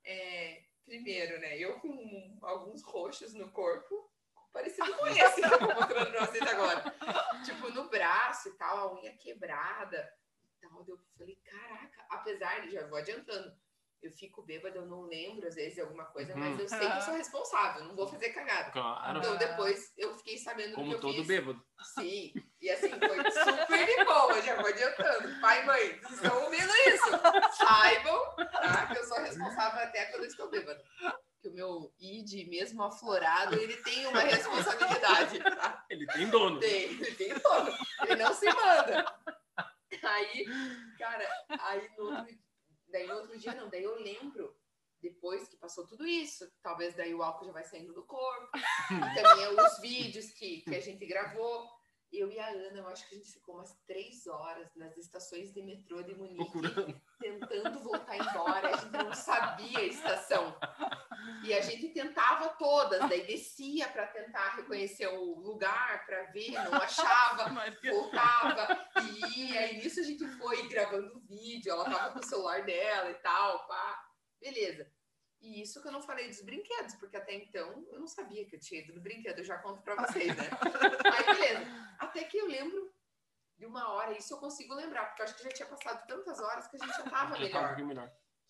é, 0.05 0.61
primeiro, 0.85 1.39
né? 1.41 1.57
Eu 1.57 1.77
com 1.79 2.37
alguns 2.43 2.81
roxos 2.81 3.33
no 3.33 3.51
corpo, 3.51 4.09
parecido 4.53 4.93
com 4.97 5.07
esse 5.07 5.41
que 5.41 5.45
eu 5.47 5.59
tô 5.59 5.65
mostrando 5.73 6.11
pra 6.11 6.25
vocês 6.25 6.41
agora. 6.47 6.95
Tipo, 7.45 7.69
no 7.71 7.89
braço 7.89 8.49
e 8.49 8.57
tal, 8.57 8.77
a 8.77 8.93
unha 8.99 9.11
quebrada. 9.17 10.11
e 10.61 10.67
Tal, 10.67 10.85
eu 10.87 10.99
falei, 11.17 11.35
caraca, 11.45 12.05
apesar 12.11 12.61
de, 12.61 12.71
já 12.71 12.85
vou 12.87 12.97
adiantando, 12.97 13.51
eu 14.01 14.11
fico 14.13 14.41
bêbada, 14.43 14.77
eu 14.77 14.85
não 14.85 15.01
lembro, 15.01 15.45
às 15.45 15.55
vezes, 15.55 15.73
de 15.75 15.81
alguma 15.81 16.05
coisa, 16.05 16.33
mas 16.35 16.53
Uhum. 16.53 16.59
eu 16.61 16.69
sei 16.69 16.79
que 16.89 16.97
eu 16.97 17.01
sou 17.01 17.13
responsável, 17.15 17.83
não 17.83 17.95
vou 17.97 18.07
fazer 18.07 18.29
cagada. 18.29 18.71
Claro. 18.71 19.19
Então, 19.19 19.33
Ah. 19.33 19.37
depois 19.37 19.91
eu 19.97 20.15
fiquei 20.17 20.37
sabendo 20.37 20.69
do 20.69 20.75
que 20.75 20.81
Como 20.81 20.93
eu 20.93 20.99
todo 21.01 21.15
fiz. 21.15 21.27
bêbado. 21.27 21.61
Sim, 21.95 22.33
e 22.61 22.69
assim, 22.69 22.89
foi 22.97 23.31
super 23.31 23.85
de 23.85 24.05
boa, 24.05 24.41
já 24.41 24.55
vou 24.55 24.67
adiantando. 24.67 25.41
Pai 25.41 25.61
e 25.61 25.65
mãe, 25.65 25.99
vocês 26.01 26.13
estão 26.23 26.43
ouvindo 26.43 26.71
isso? 26.87 27.09
Saibam, 27.57 28.35
tá? 28.51 28.87
Que 28.87 28.99
eu 28.99 29.03
sou 29.05 29.17
responsável 29.19 29.81
até 29.81 30.05
quando 30.05 30.25
estou 30.25 30.48
mesmo 32.45 32.83
aflorado, 32.83 33.55
ele 33.55 33.75
tem 33.77 34.07
uma 34.07 34.21
responsabilidade, 34.21 35.39
tá? 35.39 35.85
Ele 35.89 36.05
tem 36.05 36.29
dono. 36.29 36.59
Tem, 36.59 36.83
ele 36.83 37.15
tem 37.15 37.33
dono. 37.33 37.73
Ele 38.03 38.15
não 38.15 38.33
se 38.33 38.45
manda. 38.45 39.05
Aí, 40.03 40.45
cara, 40.97 41.27
aí 41.61 41.89
no 41.97 42.05
outro, 42.05 42.39
daí 42.89 43.07
no 43.07 43.15
outro 43.15 43.37
dia 43.37 43.55
não, 43.55 43.69
daí 43.69 43.83
eu 43.83 43.95
lembro 43.95 44.55
depois 45.01 45.47
que 45.47 45.57
passou 45.57 45.87
tudo 45.87 46.05
isso, 46.05 46.49
talvez 46.61 46.93
daí 46.95 47.13
o 47.13 47.23
álcool 47.23 47.45
já 47.45 47.51
vai 47.51 47.63
saindo 47.63 47.93
do 47.93 48.03
corpo, 48.03 48.51
também 48.89 49.47
os 49.59 49.79
vídeos 49.79 50.29
que, 50.31 50.61
que 50.61 50.75
a 50.75 50.81
gente 50.81 51.05
gravou. 51.05 51.67
Eu 52.11 52.31
e 52.31 52.39
a 52.39 52.47
Ana, 52.49 52.79
eu 52.79 52.87
acho 52.87 53.07
que 53.07 53.13
a 53.13 53.17
gente 53.19 53.31
ficou 53.31 53.55
umas 53.55 53.71
três 53.85 54.25
horas 54.25 54.73
nas 54.75 54.97
estações 54.97 55.53
de 55.53 55.61
metrô 55.61 56.01
de 56.01 56.15
Munique, 56.15 56.37
Procurando. 56.37 57.01
tentando 57.19 57.79
voltar 57.81 58.17
embora. 58.17 58.69
A 58.69 58.77
gente 58.77 58.91
não 58.93 59.13
sabia 59.13 59.77
a 59.77 59.83
estação. 59.83 60.57
E 61.43 61.53
a 61.53 61.61
gente 61.61 61.89
tentava 61.89 62.49
todas, 62.49 63.07
daí 63.09 63.25
descia 63.25 63.87
para 63.89 64.07
tentar 64.07 64.55
reconhecer 64.55 65.07
o 65.07 65.39
lugar, 65.39 66.05
para 66.05 66.23
ver, 66.31 66.51
não 66.51 66.73
achava 66.75 67.49
voltava 67.89 68.89
e 69.01 69.47
ia. 69.47 69.71
E 69.71 69.77
nisso 69.77 69.99
a 69.99 70.03
gente 70.03 70.25
foi 70.37 70.67
gravando 70.67 71.19
vídeo, 71.21 71.71
ela 71.71 71.85
tava 71.85 72.13
com 72.13 72.19
o 72.19 72.25
celular 72.25 72.63
dela 72.63 73.11
e 73.11 73.15
tal, 73.15 73.67
pá. 73.67 74.05
Beleza. 74.39 74.91
E 75.41 75.61
isso 75.61 75.81
que 75.81 75.87
eu 75.87 75.91
não 75.91 76.01
falei 76.01 76.27
dos 76.27 76.41
brinquedos, 76.41 76.95
porque 76.95 77.15
até 77.15 77.33
então 77.33 77.85
eu 77.91 77.99
não 77.99 78.07
sabia 78.07 78.45
que 78.45 78.55
eu 78.55 78.59
tinha 78.59 78.81
ido 78.81 78.93
no 78.93 79.01
brinquedo, 79.01 79.39
eu 79.39 79.45
já 79.45 79.57
conto 79.57 79.81
pra 79.81 79.95
vocês, 79.95 80.35
né? 80.35 80.49
Aí, 81.17 81.35
beleza. 81.35 81.95
Até 81.97 82.23
que 82.25 82.37
eu 82.37 82.47
lembro 82.47 82.93
de 83.57 83.65
uma 83.65 83.89
hora, 83.93 84.17
isso 84.17 84.33
eu 84.33 84.37
consigo 84.37 84.73
lembrar, 84.73 85.05
porque 85.07 85.21
eu 85.21 85.25
acho 85.25 85.35
que 85.35 85.43
já 85.43 85.49
tinha 85.49 85.67
passado 85.67 86.05
tantas 86.07 86.39
horas 86.39 86.67
que 86.67 86.75
a 86.75 86.85
gente 86.85 86.97
já 86.97 87.03
tava 87.03 87.37
melhor. 87.37 87.75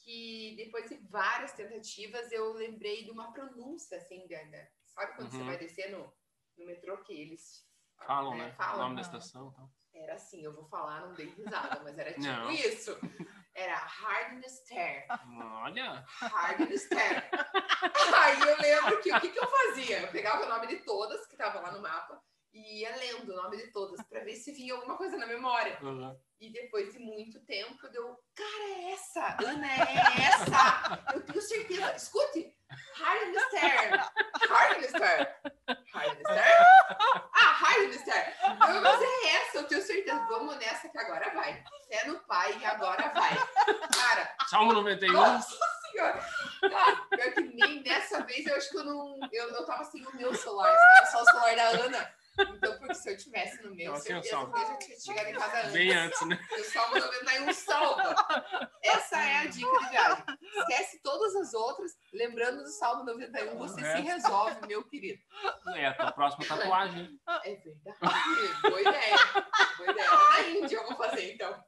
Que 0.03 0.55
depois 0.57 0.89
de 0.89 0.95
várias 1.09 1.51
tentativas 1.53 2.31
eu 2.31 2.53
lembrei 2.53 3.03
de 3.03 3.11
uma 3.11 3.31
pronúncia 3.31 3.97
assim, 3.97 4.26
de- 4.27 4.67
sabe 4.85 5.15
quando 5.15 5.30
você 5.31 5.38
Uhum. 5.38 5.45
vai 5.45 5.57
descer 5.57 5.91
no, 5.91 6.11
no 6.57 6.65
metrô 6.65 6.97
que 7.03 7.13
eles 7.13 7.67
Falam, 8.05 8.38
né? 8.38 8.49
O 8.49 8.55
Falam. 8.55 8.77
nome 8.84 8.95
da 8.95 9.01
estação. 9.01 9.49
Então. 9.53 9.69
Era 9.93 10.13
assim, 10.13 10.41
eu 10.41 10.53
vou 10.53 10.63
falar, 10.69 11.01
não 11.01 11.13
dei 11.13 11.26
risada, 11.27 11.81
mas 11.84 11.97
era 11.97 12.13
tipo 12.47 12.51
isso. 12.51 12.97
Era 13.53 13.76
hardness 13.76 14.63
tear, 14.63 15.05
Olha, 15.63 16.05
hardness 16.07 16.88
tear. 16.88 17.30
Aí 18.15 18.39
eu 18.39 18.57
lembro 18.61 19.01
que 19.01 19.11
o 19.13 19.19
que, 19.19 19.30
que 19.30 19.39
eu 19.39 19.47
fazia? 19.49 20.01
Eu 20.01 20.11
pegava 20.11 20.45
o 20.45 20.49
nome 20.49 20.67
de 20.67 20.77
todas 20.77 21.26
que 21.27 21.34
estavam 21.34 21.61
lá 21.61 21.71
no 21.73 21.81
mapa 21.81 22.23
e 22.53 22.81
ia 22.81 22.95
lendo 22.95 23.31
o 23.31 23.35
nome 23.35 23.57
de 23.57 23.67
todas 23.71 24.01
para 24.07 24.23
ver 24.23 24.35
se 24.35 24.51
vinha 24.51 24.73
alguma 24.73 24.97
coisa 24.97 25.17
na 25.17 25.27
memória. 25.27 25.77
uhum. 25.81 26.17
E 26.41 26.49
depois 26.53 26.93
de 26.93 26.99
muito 26.99 27.38
tempo, 27.41 27.89
deu, 27.89 28.17
cara, 28.34 28.63
é 28.69 28.91
essa, 28.93 29.38
Ana, 29.43 29.67
é 29.67 30.21
essa. 30.23 31.13
Eu 31.13 31.21
tenho 31.21 31.41
certeza. 31.41 31.93
Escute, 31.97 32.55
Hardness 32.95 33.49
Tear, 33.49 34.13
Hardness 34.47 34.91
Tear, 34.93 35.41
Hardness 35.93 36.23
Tear. 36.23 36.97
Ah, 37.34 37.51
Hardness 37.51 38.03
Tear. 38.03 38.38
Eu, 38.43 38.81
mas 38.81 39.01
é 39.01 39.27
essa, 39.35 39.57
eu 39.57 39.67
tenho 39.67 39.81
certeza. 39.81 40.26
Vamos 40.30 40.55
nessa 40.59 40.88
que 40.88 40.97
agora 40.97 41.30
vai. 41.31 41.61
Fé 41.89 42.07
no 42.07 42.19
pai 42.21 42.57
e 42.57 42.65
agora 42.65 43.09
vai. 43.09 43.35
Cara, 43.93 44.35
Salmo 44.47 44.71
91. 44.71 45.11
nossa 45.11 45.57
senhora. 45.91 46.26
Cara, 46.61 46.95
pior 47.09 47.34
que 47.34 47.41
nem 47.41 47.84
dessa 47.84 48.23
vez 48.23 48.45
eu 48.45 48.55
acho 48.55 48.69
que 48.69 48.77
eu 48.77 48.85
não. 48.85 49.19
Eu, 49.31 49.49
eu 49.49 49.65
tava 49.65 49.84
sem 49.84 50.05
o 50.05 50.15
meu 50.15 50.34
celular, 50.34 50.73
só 51.11 51.21
o 51.21 51.26
celular 51.26 51.55
da 51.55 51.67
Ana. 51.84 52.18
Então, 52.39 52.77
porque 52.79 52.93
se 52.95 53.11
eu 53.11 53.17
tivesse 53.17 53.61
no 53.63 53.75
meu, 53.75 53.91
Tava 53.91 54.03
sem 54.03 54.15
o 54.17 54.23
certeza 54.23 54.35
saldo. 54.35 54.53
que 54.53 54.59
eu 54.59 54.67
já 54.67 54.77
tinha 54.77 54.99
chegado 54.99 55.27
em 55.27 55.33
casa 55.33 55.57
antes. 55.59 55.71
Bem 55.73 55.91
antes, 55.95 56.27
né? 56.27 56.39
O 56.57 56.63
Salmo 56.63 56.95
91 56.99 57.53
salva. 57.53 58.15
Essa 58.83 59.21
é 59.21 59.35
a 59.37 59.45
dica 59.45 59.79
de 59.79 59.89
viagem. 59.89 60.23
Esquece 60.57 61.01
todas 61.01 61.35
as 61.35 61.53
outras. 61.53 61.91
Lembrando 62.13 62.63
do 62.63 62.69
Salmo 62.69 63.03
91, 63.05 63.57
você 63.57 63.81
se 63.81 64.01
resolve, 64.01 64.67
meu 64.67 64.83
querido. 64.87 65.21
É 65.75 65.87
a 65.87 65.93
tua 65.93 66.11
próxima 66.11 66.45
tatuagem. 66.45 67.09
É 67.43 67.55
verdade. 67.55 68.61
Boa 68.61 68.81
ideia. 68.81 69.17
Boa 69.77 69.91
ideia. 69.91 70.09
Na 70.11 70.41
Índia 70.49 70.77
eu 70.77 70.87
vou 70.87 70.97
fazer, 70.97 71.33
então. 71.33 71.63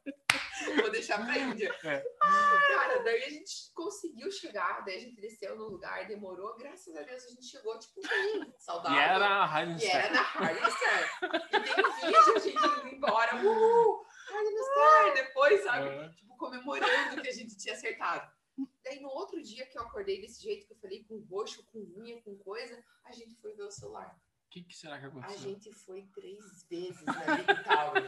Vou 0.81 0.91
deixar 0.91 1.23
pra 1.23 1.37
Índia. 1.37 1.73
É. 1.83 2.03
Cara, 2.19 3.03
daí 3.03 3.23
a 3.23 3.29
gente 3.29 3.71
conseguiu 3.73 4.31
chegar, 4.31 4.83
daí 4.85 4.97
a 4.97 4.99
gente 4.99 5.19
desceu 5.19 5.55
no 5.55 5.69
lugar, 5.69 6.07
demorou. 6.07 6.55
Graças 6.57 6.95
a 6.95 7.01
Deus 7.01 7.23
a 7.23 7.29
gente 7.29 7.45
chegou, 7.45 7.77
tipo, 7.79 8.01
bem 8.01 8.53
saudável. 8.59 8.97
E 8.97 9.03
era 9.03 9.25
a 9.25 9.45
Raiden 9.45 9.77
E 9.77 9.87
era 9.87 10.09
na 10.11 10.69
Star. 10.69 11.19
E 11.53 11.59
tem 11.59 11.85
um 11.85 11.91
vídeo 11.93 12.35
a 12.35 12.39
gente 12.39 12.57
indo 12.57 12.87
embora. 12.95 13.35
Uhul! 13.35 14.05
Star! 14.27 15.13
Depois, 15.13 15.63
sabe? 15.63 16.15
Tipo, 16.15 16.37
comemorando 16.37 17.21
que 17.21 17.29
a 17.29 17.33
gente 17.33 17.57
tinha 17.57 17.73
acertado. 17.73 18.31
Daí 18.83 18.99
no 18.99 19.09
outro 19.09 19.41
dia 19.41 19.65
que 19.65 19.77
eu 19.77 19.83
acordei 19.83 20.21
desse 20.21 20.41
jeito 20.41 20.67
que 20.67 20.73
eu 20.73 20.77
falei, 20.77 21.03
com 21.05 21.19
roxo, 21.29 21.65
com 21.71 21.79
unha, 21.97 22.21
com 22.21 22.37
coisa, 22.37 22.83
a 23.05 23.11
gente 23.11 23.35
foi 23.39 23.53
ver 23.53 23.63
o 23.63 23.71
celular. 23.71 24.15
O 24.51 24.53
que, 24.53 24.63
que 24.63 24.75
será 24.75 24.99
que 24.99 25.05
A 25.05 25.07
aconteceu? 25.07 25.39
gente 25.39 25.71
foi 25.73 26.03
três 26.13 26.63
vezes 26.69 27.01
na 27.05 27.13
Big 27.13 27.63
Tower. 27.63 28.03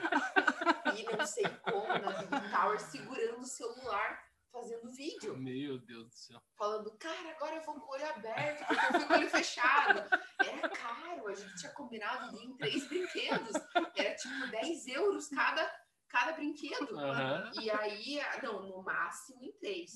E 0.94 1.04
não 1.18 1.26
sei 1.26 1.46
como, 1.64 1.88
na 1.88 2.12
Big 2.22 2.52
Tower, 2.52 2.80
segurando 2.82 3.40
o 3.40 3.46
celular, 3.46 4.22
fazendo 4.52 4.92
vídeo. 4.92 5.38
Meu 5.38 5.80
Deus 5.80 6.10
do 6.10 6.14
céu. 6.14 6.42
Falando, 6.58 6.92
cara, 6.98 7.30
agora 7.32 7.56
eu 7.56 7.62
vou 7.62 7.76
com 7.80 7.88
o 7.88 7.92
olho 7.94 8.10
aberto, 8.10 8.68
porque 8.68 8.86
eu 8.86 8.92
fui 8.92 9.06
com 9.08 9.14
o 9.14 9.18
olho 9.20 9.30
fechado. 9.30 10.00
Era 10.46 10.68
caro, 10.68 11.28
a 11.30 11.34
gente 11.34 11.56
tinha 11.56 11.72
combinado 11.72 12.38
em 12.38 12.58
três 12.58 12.90
brinquedos. 12.90 13.54
Era 13.96 14.14
tipo 14.14 14.48
10 14.52 14.88
euros 14.88 15.30
cada, 15.30 15.74
cada 16.10 16.34
brinquedo. 16.34 17.00
Aham. 17.00 17.52
E 17.62 17.72
aí, 17.72 18.20
não, 18.44 18.64
no 18.68 18.84
máximo 18.84 19.42
em 19.46 19.54
três. 19.60 19.94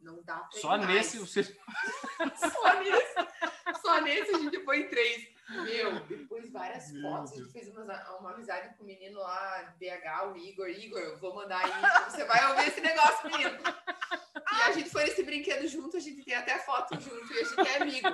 Não 0.00 0.20
dá 0.24 0.40
pra 0.40 0.60
Só 0.60 0.70
mais. 0.70 0.86
nesse 0.88 1.18
você. 1.20 1.44
Só 1.44 2.80
nesse. 2.80 3.53
Só 3.84 4.00
nesse 4.00 4.34
a 4.34 4.38
gente 4.38 4.64
foi 4.64 4.80
em 4.80 4.88
três. 4.88 5.28
Meu, 5.50 6.00
depois 6.06 6.50
várias 6.50 6.90
Meu 6.90 7.02
fotos. 7.02 7.32
A 7.32 7.34
Deus. 7.34 7.44
gente 7.44 7.52
fez 7.52 7.68
uma, 7.68 8.18
uma 8.18 8.32
amizade 8.32 8.74
com 8.76 8.82
o 8.82 8.86
menino 8.86 9.20
lá, 9.20 9.74
BH, 9.78 10.32
o 10.32 10.36
Igor. 10.38 10.70
Igor, 10.70 10.98
eu 10.98 11.18
vou 11.18 11.34
mandar 11.34 11.62
aí. 11.62 12.10
Você 12.10 12.24
vai 12.24 12.50
ouvir 12.50 12.68
esse 12.68 12.80
negócio, 12.80 13.30
menino. 13.30 13.58
E 14.52 14.62
a 14.62 14.72
gente 14.72 14.88
foi 14.88 15.04
nesse 15.04 15.22
brinquedo 15.22 15.66
junto, 15.66 15.96
a 15.96 16.00
gente 16.00 16.22
tem 16.22 16.34
até 16.34 16.58
foto 16.60 16.98
junto 16.98 17.32
e 17.32 17.40
a 17.40 17.44
gente 17.44 17.68
é 17.68 17.82
amigo. 17.82 18.08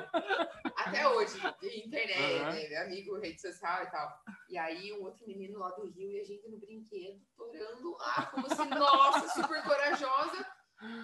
Até 0.77 1.07
hoje, 1.07 1.39
de 1.61 1.87
internet, 1.87 2.71
né, 2.71 2.77
amigo, 2.79 3.19
rede 3.19 3.41
social 3.41 3.85
e 3.85 3.91
tal. 3.91 4.23
E 4.49 4.59
aí, 4.59 4.93
um 4.95 5.03
outro 5.05 5.27
menino 5.27 5.59
lá 5.61 5.71
do 5.71 5.87
Rio 5.89 6.11
e 6.11 6.21
a 6.21 6.25
gente 6.25 6.49
no 6.49 6.59
brinquedo, 6.59 7.21
torando 7.37 7.97
lá, 7.97 8.27
como 8.33 8.49
se, 8.49 8.65
nossa, 8.65 9.29
super 9.29 9.63
corajosa. 9.63 10.47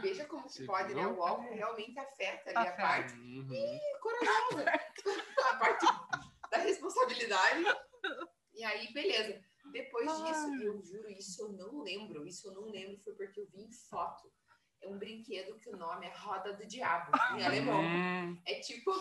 Veja 0.01 0.24
como 0.27 0.44
que 0.44 0.53
Você 0.53 0.65
pode, 0.65 0.94
né? 0.94 1.01
viu? 1.03 1.16
O 1.19 1.23
álcool 1.23 1.55
realmente 1.55 1.98
afeta 1.98 2.51
ali 2.51 2.59
a 2.59 2.73
Afeta. 2.73 2.77
parte 2.82 3.15
Uhum. 3.15 3.78
corajosa. 4.01 4.65
a 5.51 5.57
parte 5.57 5.86
da 6.51 6.59
responsabilidade. 6.59 7.65
E 8.55 8.65
aí, 8.65 8.93
beleza. 8.93 9.40
Depois 9.73 10.07
disso, 10.23 10.55
eu 10.62 10.81
juro, 10.82 11.11
isso 11.11 11.43
eu 11.43 11.48
não 11.53 11.82
lembro. 11.82 12.27
Isso 12.27 12.48
eu 12.48 12.55
não 12.55 12.70
lembro, 12.70 12.97
foi 13.03 13.15
porque 13.15 13.40
eu 13.40 13.47
vi 13.48 13.62
em 13.65 13.73
foto. 13.73 14.32
É 14.81 14.86
um 14.89 14.98
brinquedo 14.98 15.59
que 15.59 15.69
o 15.70 15.77
nome 15.77 16.07
é 16.07 16.12
Roda 16.16 16.53
do 16.53 16.66
Diabo, 16.66 17.11
em 17.36 17.44
alemão. 17.44 17.81
Hum. 17.82 18.40
É 18.47 18.61
tipo, 18.61 18.93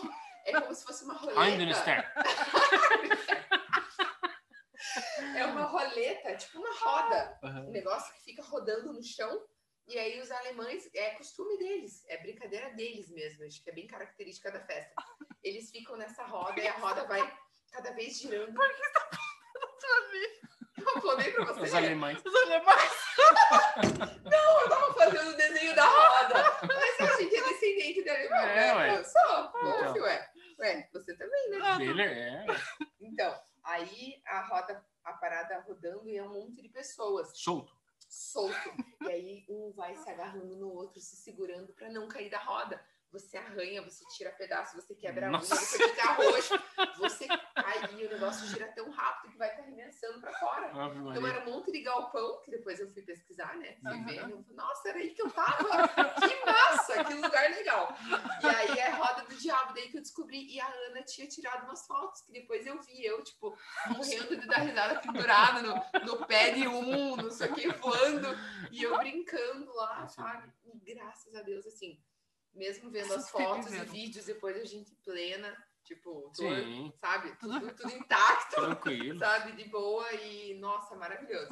é 0.44 0.60
como 0.60 0.74
se 0.74 0.84
fosse 0.84 1.04
uma 1.04 1.14
roleta. 1.14 1.40
É 5.34 5.44
uma 5.46 5.64
roleta, 5.64 6.36
tipo 6.36 6.58
uma 6.58 6.72
roda. 6.74 7.38
Um 7.42 7.46
Aham. 7.46 7.70
negócio 7.70 8.14
que 8.14 8.22
fica 8.24 8.42
rodando 8.42 8.92
no 8.92 9.02
chão. 9.02 9.42
E 9.88 9.98
aí 9.98 10.20
os 10.20 10.30
alemães, 10.32 10.88
é 10.94 11.10
costume 11.10 11.56
deles, 11.58 12.04
é 12.08 12.16
brincadeira 12.18 12.70
deles 12.70 13.08
mesmo, 13.08 13.44
acho 13.44 13.62
que 13.62 13.70
é 13.70 13.72
bem 13.72 13.86
característica 13.86 14.50
da 14.50 14.60
festa. 14.60 14.94
Eles 15.44 15.70
ficam 15.70 15.96
nessa 15.96 16.24
roda 16.24 16.60
e 16.60 16.66
a 16.66 16.72
roda 16.72 17.04
vai 17.06 17.20
cada 17.70 17.92
vez 17.92 18.18
girando. 18.18 18.52
Por 18.52 18.68
que 18.74 18.92
tá 18.92 19.08
Eu 20.78 21.00
falei 21.00 21.32
pra 21.32 21.42
Os 21.52 21.56
você. 21.58 21.76
alemães. 21.76 22.20
Os 22.24 22.34
alemães. 22.34 22.92
Não, 24.24 24.60
eu 24.60 24.68
tava 24.68 24.94
fazendo 24.94 25.30
o 25.30 25.36
desenho 25.36 25.74
da 25.74 25.84
roda. 25.84 26.34
Mas 26.66 27.00
a 27.10 27.16
gente 27.20 27.36
é 27.36 27.42
descendente 27.44 28.02
de 28.02 28.10
alemão, 28.10 28.38
É, 28.38 28.54
né? 28.54 28.74
ué. 28.74 28.98
Eu 28.98 29.04
sou. 29.04 29.20
Então. 29.22 29.90
Então. 29.90 30.02
Ué. 30.02 30.30
ué, 30.58 30.88
você 30.92 31.16
também, 31.16 31.50
né? 31.50 31.78
Ele 31.80 32.02
é 32.02 32.44
Então, 33.00 33.40
aí 33.64 34.20
a 34.26 34.40
roda, 34.46 34.84
a 35.04 35.12
parada 35.14 35.60
rodando 35.60 36.08
e 36.08 36.16
é 36.16 36.22
um 36.22 36.32
monte 36.34 36.60
de 36.60 36.68
pessoas. 36.68 37.30
solto. 37.38 37.72
Solto. 38.08 38.70
E 39.02 39.10
aí 39.10 39.44
um 39.48 39.72
vai 39.72 39.94
se 39.96 40.08
agarrando 40.08 40.56
no 40.56 40.68
outro, 40.68 41.00
se 41.00 41.16
segurando 41.16 41.72
para 41.72 41.90
não 41.90 42.08
cair 42.08 42.30
da 42.30 42.38
roda. 42.38 42.80
Você 43.18 43.36
arranha, 43.38 43.82
você 43.82 44.04
tira 44.16 44.30
pedaço, 44.30 44.76
você 44.76 44.94
quebra 44.94 45.28
a 45.28 45.30
unha, 45.30 45.38
você 45.40 45.78
fica 45.78 46.12
roxo, 46.12 46.54
você 46.98 47.26
cai 47.26 47.94
e 47.94 48.06
o 48.06 48.10
negócio 48.10 48.46
gira 48.48 48.70
tão 48.72 48.90
rápido 48.90 49.32
que 49.32 49.38
vai 49.38 49.50
estar 49.50 49.62
arremessando 49.62 50.20
pra 50.20 50.32
fora. 50.34 50.70
Ave 50.84 50.98
Então 50.98 51.26
era 51.26 51.42
um 51.42 51.50
monte 51.50 51.72
de 51.72 51.80
galpão, 51.80 52.42
que 52.42 52.50
depois 52.50 52.78
eu 52.78 52.92
fui 52.92 53.02
pesquisar, 53.02 53.56
né? 53.56 53.76
Fui 53.80 53.90
Aham. 53.90 54.04
ver, 54.04 54.18
eu 54.30 54.42
falei, 54.42 54.56
nossa, 54.56 54.88
era 54.88 54.98
aí 54.98 55.10
que 55.14 55.22
eu 55.22 55.30
tava. 55.30 55.88
Que 55.88 56.44
massa, 56.44 57.04
que 57.04 57.14
lugar 57.14 57.50
legal. 57.50 57.96
E 58.42 58.46
aí 58.46 58.78
é 58.78 58.90
roda 58.90 59.22
do 59.22 59.34
diabo, 59.36 59.74
daí 59.74 59.88
que 59.88 59.96
eu 59.96 60.02
descobri. 60.02 60.52
E 60.52 60.60
a 60.60 60.68
Ana 60.88 61.02
tinha 61.02 61.26
tirado 61.26 61.64
umas 61.64 61.86
fotos, 61.86 62.20
que 62.22 62.32
depois 62.32 62.66
eu 62.66 62.80
vi, 62.82 63.04
eu, 63.04 63.22
tipo, 63.22 63.56
morrendo 63.88 64.36
de 64.36 64.46
dar 64.46 64.58
risada 64.58 65.00
pendurada 65.00 65.62
no, 65.62 65.74
no 66.04 66.26
pé 66.26 66.50
de 66.52 66.68
um, 66.68 67.16
não 67.16 67.30
sei 67.30 67.50
o 67.50 67.54
que, 67.54 67.68
voando. 67.72 68.28
E 68.70 68.82
eu 68.82 68.98
brincando 68.98 69.72
lá, 69.74 70.06
sabe? 70.08 70.52
E 70.64 70.94
graças 70.94 71.34
a 71.34 71.42
Deus, 71.42 71.66
assim, 71.66 71.98
mesmo 72.56 72.90
vendo 72.90 73.14
as 73.14 73.30
fotos 73.30 73.72
e 73.72 73.84
vídeos, 73.84 74.26
depois 74.26 74.56
a 74.56 74.64
gente 74.64 74.94
plena, 75.04 75.56
tipo, 75.84 76.32
sabe? 77.00 77.36
Tudo, 77.38 77.74
tudo 77.74 77.94
intacto 77.94 78.56
tranquilo. 78.56 79.18
sabe, 79.18 79.52
de 79.52 79.68
boa 79.68 80.12
e, 80.14 80.58
nossa, 80.58 80.96
maravilhoso. 80.96 81.48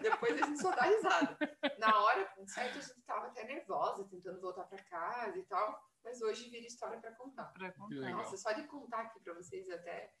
Depois 0.00 0.40
a 0.40 0.46
gente 0.46 0.60
só 0.60 0.70
dá 0.74 0.82
risada. 0.82 1.38
Na 1.78 2.00
hora, 2.00 2.32
certo, 2.46 2.78
a 2.78 2.80
gente 2.80 3.02
tava 3.02 3.26
até 3.26 3.44
nervosa, 3.44 4.08
tentando 4.08 4.40
voltar 4.40 4.64
pra 4.64 4.82
casa 4.84 5.38
e 5.38 5.42
tal, 5.44 5.78
mas 6.02 6.22
hoje 6.22 6.48
vira 6.48 6.66
história 6.66 6.98
pra 7.00 7.12
contar. 7.12 7.52
Pra 7.52 7.72
contar. 7.72 8.10
Nossa, 8.10 8.36
só 8.36 8.52
de 8.52 8.62
contar 8.64 9.00
aqui 9.00 9.20
pra 9.20 9.34
vocês 9.34 9.68
até, 9.68 10.12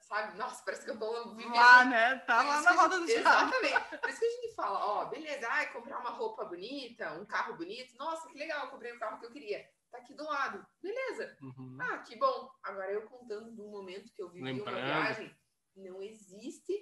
sabe, 0.00 0.36
nossa, 0.38 0.64
parece 0.64 0.84
que 0.84 0.90
eu 0.90 0.98
tô 0.98 1.34
vivendo... 1.34 1.54
Lá, 1.54 1.84
né? 1.84 2.16
Tá 2.20 2.42
lá 2.42 2.60
na 2.62 2.70
roda 2.72 2.98
do 2.98 3.06
gente-. 3.06 3.20
Exatamente. 3.20 3.98
Por 3.98 4.10
isso 4.10 4.18
que 4.20 4.26
a 4.26 4.30
gente 4.30 4.54
fala, 4.54 4.78
ó, 4.78 5.04
beleza, 5.06 5.48
ai, 5.50 5.72
comprar 5.72 5.98
uma 5.98 6.10
roupa 6.10 6.44
bonita, 6.44 7.12
um 7.12 7.24
carro 7.24 7.54
bonito, 7.56 7.96
nossa, 7.96 8.28
que 8.28 8.38
legal, 8.38 8.64
eu 8.66 8.70
comprei 8.70 8.92
o 8.92 8.98
carro 8.98 9.18
que 9.18 9.26
eu 9.26 9.32
queria. 9.32 9.68
Tá 9.90 9.98
aqui 9.98 10.14
do 10.14 10.24
lado. 10.24 10.66
Beleza. 10.82 11.36
Uhum. 11.40 11.78
Ah, 11.80 11.98
que 11.98 12.16
bom. 12.16 12.50
Agora 12.62 12.90
eu 12.92 13.08
contando 13.08 13.52
do 13.52 13.68
momento 13.68 14.12
que 14.12 14.22
eu 14.22 14.28
vivi 14.30 14.42
uma 14.42 14.70
Lembrando. 14.70 14.84
viagem, 14.84 15.36
não 15.76 16.02
existe 16.02 16.72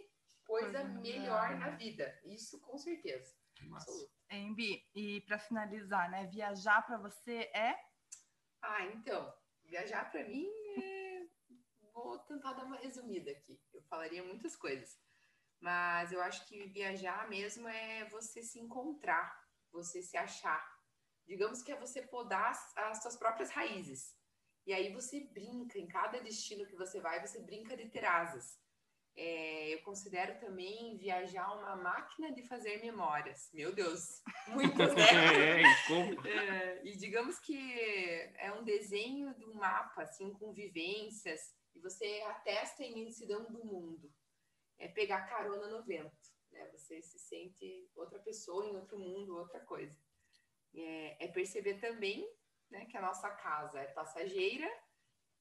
coisa 0.44 0.80
Coisa 0.80 0.84
melhor 0.84 1.56
na 1.56 1.70
vida. 1.70 2.18
Isso 2.24 2.60
com 2.60 2.76
certeza. 2.76 3.34
Que 3.54 3.64
massa. 3.66 3.90
Absoluto. 3.90 4.12
Hein, 4.30 4.54
Bi? 4.54 4.86
E 4.94 5.20
pra 5.22 5.38
finalizar, 5.38 6.10
né? 6.10 6.26
Viajar 6.26 6.82
pra 6.82 6.98
você 6.98 7.50
é 7.54 7.74
Ah, 8.62 8.84
então, 8.86 9.32
viajar 9.64 10.10
pra 10.10 10.24
mim 10.24 10.46
é... 10.82 11.13
Vou 11.94 12.18
tentar 12.18 12.52
dar 12.54 12.64
uma 12.64 12.76
resumida 12.76 13.30
aqui. 13.30 13.58
Eu 13.72 13.80
falaria 13.82 14.22
muitas 14.22 14.56
coisas. 14.56 14.98
Mas 15.60 16.12
eu 16.12 16.20
acho 16.20 16.44
que 16.46 16.66
viajar 16.66 17.28
mesmo 17.28 17.68
é 17.68 18.04
você 18.10 18.42
se 18.42 18.58
encontrar, 18.58 19.32
você 19.70 20.02
se 20.02 20.16
achar. 20.16 20.62
Digamos 21.24 21.62
que 21.62 21.72
é 21.72 21.78
você 21.78 22.02
podar 22.02 22.50
as, 22.50 22.76
as 22.76 23.02
suas 23.02 23.16
próprias 23.16 23.50
raízes. 23.50 24.14
E 24.66 24.72
aí 24.72 24.92
você 24.92 25.20
brinca, 25.20 25.78
em 25.78 25.86
cada 25.86 26.20
destino 26.20 26.66
que 26.66 26.76
você 26.76 27.00
vai, 27.00 27.24
você 27.24 27.40
brinca 27.40 27.76
de 27.76 27.88
ter 27.88 28.04
asas. 28.04 28.58
É, 29.16 29.72
eu 29.72 29.82
considero 29.82 30.40
também 30.40 30.96
viajar 30.96 31.52
uma 31.52 31.76
máquina 31.76 32.32
de 32.32 32.42
fazer 32.42 32.80
memórias. 32.80 33.48
Meu 33.52 33.72
Deus, 33.72 34.22
muitas, 34.48 34.92
né? 34.94 35.04
É, 35.62 35.62
e 35.62 35.86
como? 35.86 36.26
É, 36.26 36.80
e 36.84 36.96
digamos 36.96 37.38
que 37.38 37.56
é 38.38 38.52
um 38.52 38.64
desenho 38.64 39.32
de 39.34 39.44
um 39.46 39.54
mapa, 39.54 40.02
assim, 40.02 40.32
com 40.32 40.52
vivências, 40.52 41.54
e 41.74 41.80
você 41.80 42.22
atesta 42.28 42.82
a 42.82 42.86
imensidão 42.86 43.44
do 43.50 43.64
mundo. 43.64 44.12
É 44.78 44.88
pegar 44.88 45.28
carona 45.28 45.68
no 45.68 45.82
vento, 45.84 46.32
né? 46.50 46.66
Você 46.72 47.00
se 47.02 47.18
sente 47.18 47.88
outra 47.94 48.18
pessoa 48.18 48.66
em 48.66 48.76
outro 48.76 48.98
mundo, 48.98 49.36
outra 49.36 49.60
coisa. 49.60 49.98
É, 50.74 51.26
é 51.26 51.28
perceber 51.28 51.74
também 51.80 52.28
né, 52.70 52.84
que 52.86 52.96
a 52.96 53.02
nossa 53.02 53.30
casa 53.30 53.78
é 53.80 53.86
passageira 53.86 54.68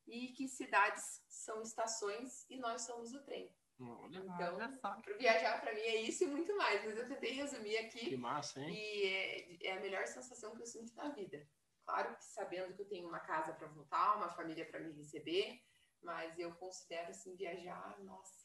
e 0.06 0.30
que 0.34 0.48
cidades 0.48 1.24
são 1.28 1.62
estações 1.62 2.46
e 2.50 2.58
nós 2.58 2.82
somos 2.84 3.14
o 3.14 3.24
trem. 3.24 3.52
Olha, 3.80 4.20
Então, 4.20 4.56
Olha 4.56 4.70
só. 4.70 5.02
para 5.02 5.18
viajar 5.18 5.60
para 5.60 5.74
mim 5.74 5.82
é 5.82 5.96
isso 6.02 6.24
e 6.24 6.28
muito 6.28 6.56
mais, 6.56 6.86
mas 6.86 6.96
eu 6.96 7.08
tentei 7.08 7.32
resumir 7.32 7.78
aqui 7.78 8.10
que 8.10 8.18
massa, 8.18 8.60
hein? 8.62 8.72
e 8.72 9.04
é, 9.06 9.68
é 9.68 9.78
a 9.78 9.80
melhor 9.80 10.06
sensação 10.06 10.56
que 10.56 10.62
eu 10.62 10.66
sinto 10.68 10.94
na 10.96 11.10
vida. 11.10 11.46
Claro 11.84 12.16
que 12.16 12.24
sabendo 12.24 12.74
que 12.76 12.82
eu 12.82 12.88
tenho 12.88 13.08
uma 13.08 13.20
casa 13.20 13.54
para 13.54 13.68
voltar, 13.68 14.16
uma 14.16 14.30
família 14.30 14.66
para 14.66 14.80
me 14.80 14.94
receber, 14.94 15.60
mas 16.04 16.38
eu 16.38 16.54
considero 16.56 17.10
assim 17.12 17.36
viajar, 17.36 17.98
nossa, 18.04 18.44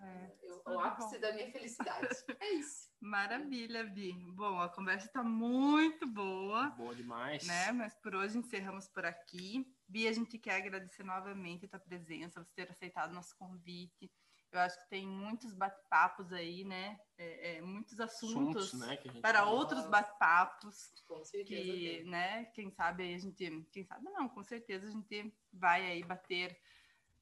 É, 0.00 0.36
eu- 0.42 0.62
o 0.64 0.78
ápice 0.80 1.14
bom. 1.14 1.20
da 1.20 1.32
minha 1.32 1.50
felicidade. 1.50 2.08
É 2.40 2.50
isso. 2.52 2.88
Maravilha, 3.00 3.84
Bi. 3.84 4.12
Bom, 4.34 4.60
a 4.60 4.68
conversa 4.68 5.08
tá 5.08 5.22
muito 5.24 6.06
boa. 6.06 6.70
Boa 6.70 6.94
demais. 6.94 7.44
né? 7.46 7.72
Mas 7.72 7.94
por 7.96 8.14
hoje 8.14 8.38
encerramos 8.38 8.88
por 8.88 9.04
aqui. 9.04 9.66
Bi, 9.88 10.06
a 10.06 10.12
gente 10.12 10.38
quer 10.38 10.56
agradecer 10.56 11.02
novamente 11.02 11.64
a 11.66 11.68
tua 11.68 11.80
presença, 11.80 12.40
você 12.42 12.52
ter 12.54 12.70
aceitado 12.70 13.12
nosso 13.12 13.36
convite. 13.36 14.10
Eu 14.50 14.60
acho 14.60 14.78
que 14.82 14.88
tem 14.88 15.06
muitos 15.06 15.52
bate-papos 15.52 16.32
aí, 16.32 16.64
né? 16.64 16.98
É, 17.18 17.56
é, 17.56 17.60
muitos 17.60 18.00
assuntos, 18.00 18.64
Assuntos, 18.68 18.88
né? 18.88 18.96
Que 18.96 19.20
para 19.20 19.40
fala. 19.40 19.50
outros 19.50 19.86
bate-papos 19.88 20.90
Com 21.06 21.22
certeza. 21.22 21.62
que, 21.62 21.98
tem. 22.00 22.04
né? 22.10 22.44
Quem 22.54 22.70
sabe 22.70 23.02
aí 23.02 23.14
a 23.14 23.18
gente, 23.18 23.66
quem 23.72 23.84
sabe 23.84 24.04
não, 24.04 24.26
com 24.28 24.42
certeza 24.42 24.86
a 24.88 24.90
gente 24.90 25.34
vai 25.52 25.84
aí 25.86 26.02
bater. 26.02 26.58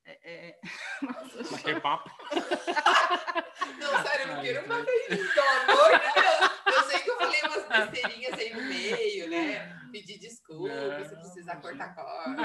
é, 0.04 0.52
é, 0.52 0.60
Bater 1.50 1.82
papo. 1.82 2.08
Não, 3.80 4.02
sério, 4.06 4.28
eu 4.30 4.36
não 4.36 4.42
quero 4.42 4.68
bater 4.68 5.10
mim, 5.10 5.16
pelo 5.34 5.48
amor 5.48 5.90
de 5.98 6.20
Deus. 6.20 6.76
Eu 6.76 6.82
sei 6.84 6.98
que 7.00 7.10
eu 7.10 7.16
falei 7.18 7.40
umas 7.42 7.68
besteirinhas 7.90 8.34
aí 8.38 8.54
no 8.54 8.62
meio, 8.62 9.28
né? 9.30 9.88
Pedir 9.90 10.18
desculpa 10.18 11.04
se 11.04 11.14
Não, 11.14 11.20
precisar 11.20 11.56
cortar 11.56 11.94
corda. 11.94 12.42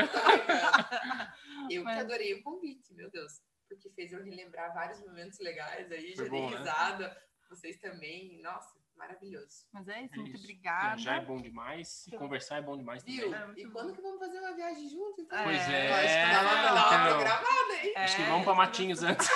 Eu 1.69 1.81
que 1.81 1.83
Mas- 1.83 1.99
adorei 1.99 2.33
o 2.33 2.43
convite, 2.43 2.93
meu 2.95 3.09
Deus. 3.11 3.39
Porque 3.75 3.89
fez 3.91 4.11
eu 4.11 4.23
relembrar 4.23 4.73
vários 4.73 4.99
momentos 4.99 5.39
legais 5.39 5.91
aí, 5.91 6.15
Foi 6.15 6.25
já 6.25 6.31
bom, 6.31 6.41
dei 6.41 6.49
né? 6.51 6.57
risada. 6.57 7.23
Vocês 7.49 7.77
também. 7.79 8.41
Nossa, 8.41 8.79
maravilhoso. 8.95 9.65
Mas 9.73 9.87
é 9.87 10.01
isso, 10.03 10.13
É 10.13 10.17
muito 10.17 10.35
isso. 10.35 10.43
obrigada. 10.43 10.97
Já 10.97 11.15
é 11.17 11.21
bom 11.25 11.41
demais. 11.41 12.05
E 12.07 12.11
conversar 12.17 12.57
é 12.57 12.61
bom 12.61 12.77
demais 12.77 13.03
Viu? 13.03 13.29
também. 13.31 13.55
É 13.57 13.61
e 13.61 13.65
bom. 13.67 13.73
quando 13.73 13.95
que 13.95 14.01
vamos 14.01 14.19
fazer 14.19 14.39
uma 14.39 14.53
viagem 14.55 14.89
junto, 14.89 15.21
então? 15.21 15.43
Pois 15.43 15.57
É, 15.69 15.87
é. 15.87 15.91
Acho 15.93 16.13
que 16.13 16.33
dá 16.33 16.41
uma, 16.41 17.01
então. 17.01 17.09
programada, 17.09 17.73
hein? 17.85 17.93
Acho 17.97 18.15
que 18.15 18.21
É, 18.21 18.25
vamos 18.25 18.45
para 18.45 18.55
Matinhos 18.55 19.03
antes. 19.03 19.27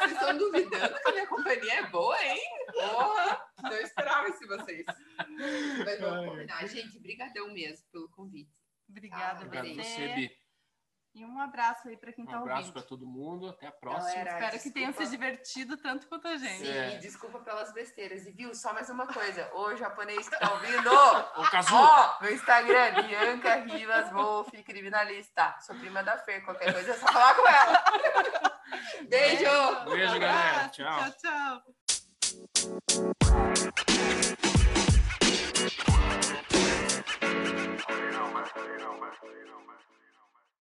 Vocês 0.00 0.12
estão 0.12 0.36
duvidando 0.38 0.98
que 0.98 1.08
a 1.08 1.12
minha 1.12 1.26
companhia 1.26 1.74
é 1.74 1.86
boa, 1.90 2.24
hein? 2.24 2.40
Porra! 2.72 3.44
Não 3.62 3.72
esperava 3.72 4.28
isso 4.28 4.38
de 4.40 4.46
vocês. 4.46 4.86
Mas 5.84 6.00
vamos 6.00 6.30
combinar. 6.30 6.66
Gente, 6.66 6.98
brigadão 7.00 7.52
mesmo 7.52 7.86
pelo 7.92 8.08
convite. 8.10 8.50
Obrigada 8.88 9.40
a 9.40 9.46
Obrigado 9.46 9.66
a 9.66 9.74
você. 9.74 9.82
você, 9.82 10.08
Bi. 10.14 10.39
E 11.12 11.24
um 11.24 11.40
abraço 11.40 11.88
aí 11.88 11.96
para 11.96 12.12
quem 12.12 12.24
Um 12.24 12.28
tá 12.28 12.38
abraço 12.38 12.60
ouvindo. 12.60 12.72
para 12.72 12.82
todo 12.82 13.04
mundo. 13.06 13.48
Até 13.48 13.66
a 13.66 13.72
próxima. 13.72 14.06
Galera, 14.24 14.30
Espero 14.38 14.62
que 14.62 14.70
tenham 14.70 14.92
se 14.92 14.98
desculpa. 15.00 15.24
divertido 15.24 15.76
tanto 15.76 16.06
quanto 16.06 16.28
a 16.28 16.36
gente. 16.36 16.66
Sim, 16.66 16.72
É. 16.72 16.98
desculpa 16.98 17.40
pelas 17.40 17.72
besteiras. 17.72 18.24
E 18.26 18.30
viu, 18.30 18.54
só 18.54 18.72
mais 18.72 18.88
uma 18.90 19.06
coisa. 19.08 19.50
Ô, 19.54 19.74
japonês 19.76 20.28
que 20.28 20.38
tá 20.38 20.50
ouvindo, 20.54 20.88
Ô, 21.36 21.42
Cazu! 21.50 21.74
ó, 21.74 22.16
meu 22.22 22.32
Instagram, 22.32 23.02
Bianca 23.08 23.56
Rivas 23.56 24.10
Wolf, 24.12 24.50
criminalista. 24.64 25.56
Sou 25.60 25.74
prima 25.76 26.02
da 26.04 26.16
Fer, 26.18 26.44
qualquer 26.44 26.72
coisa 26.72 26.92
é 26.92 26.94
só 26.96 27.06
falar 27.08 27.34
com 27.34 27.46
ela. 27.48 27.84
Beijo! 29.08 29.84
Beijo, 29.90 30.18
galera. 30.20 30.68
Tchau. 30.68 31.10
Tchau, 31.20 31.62
tchau. 33.32 33.49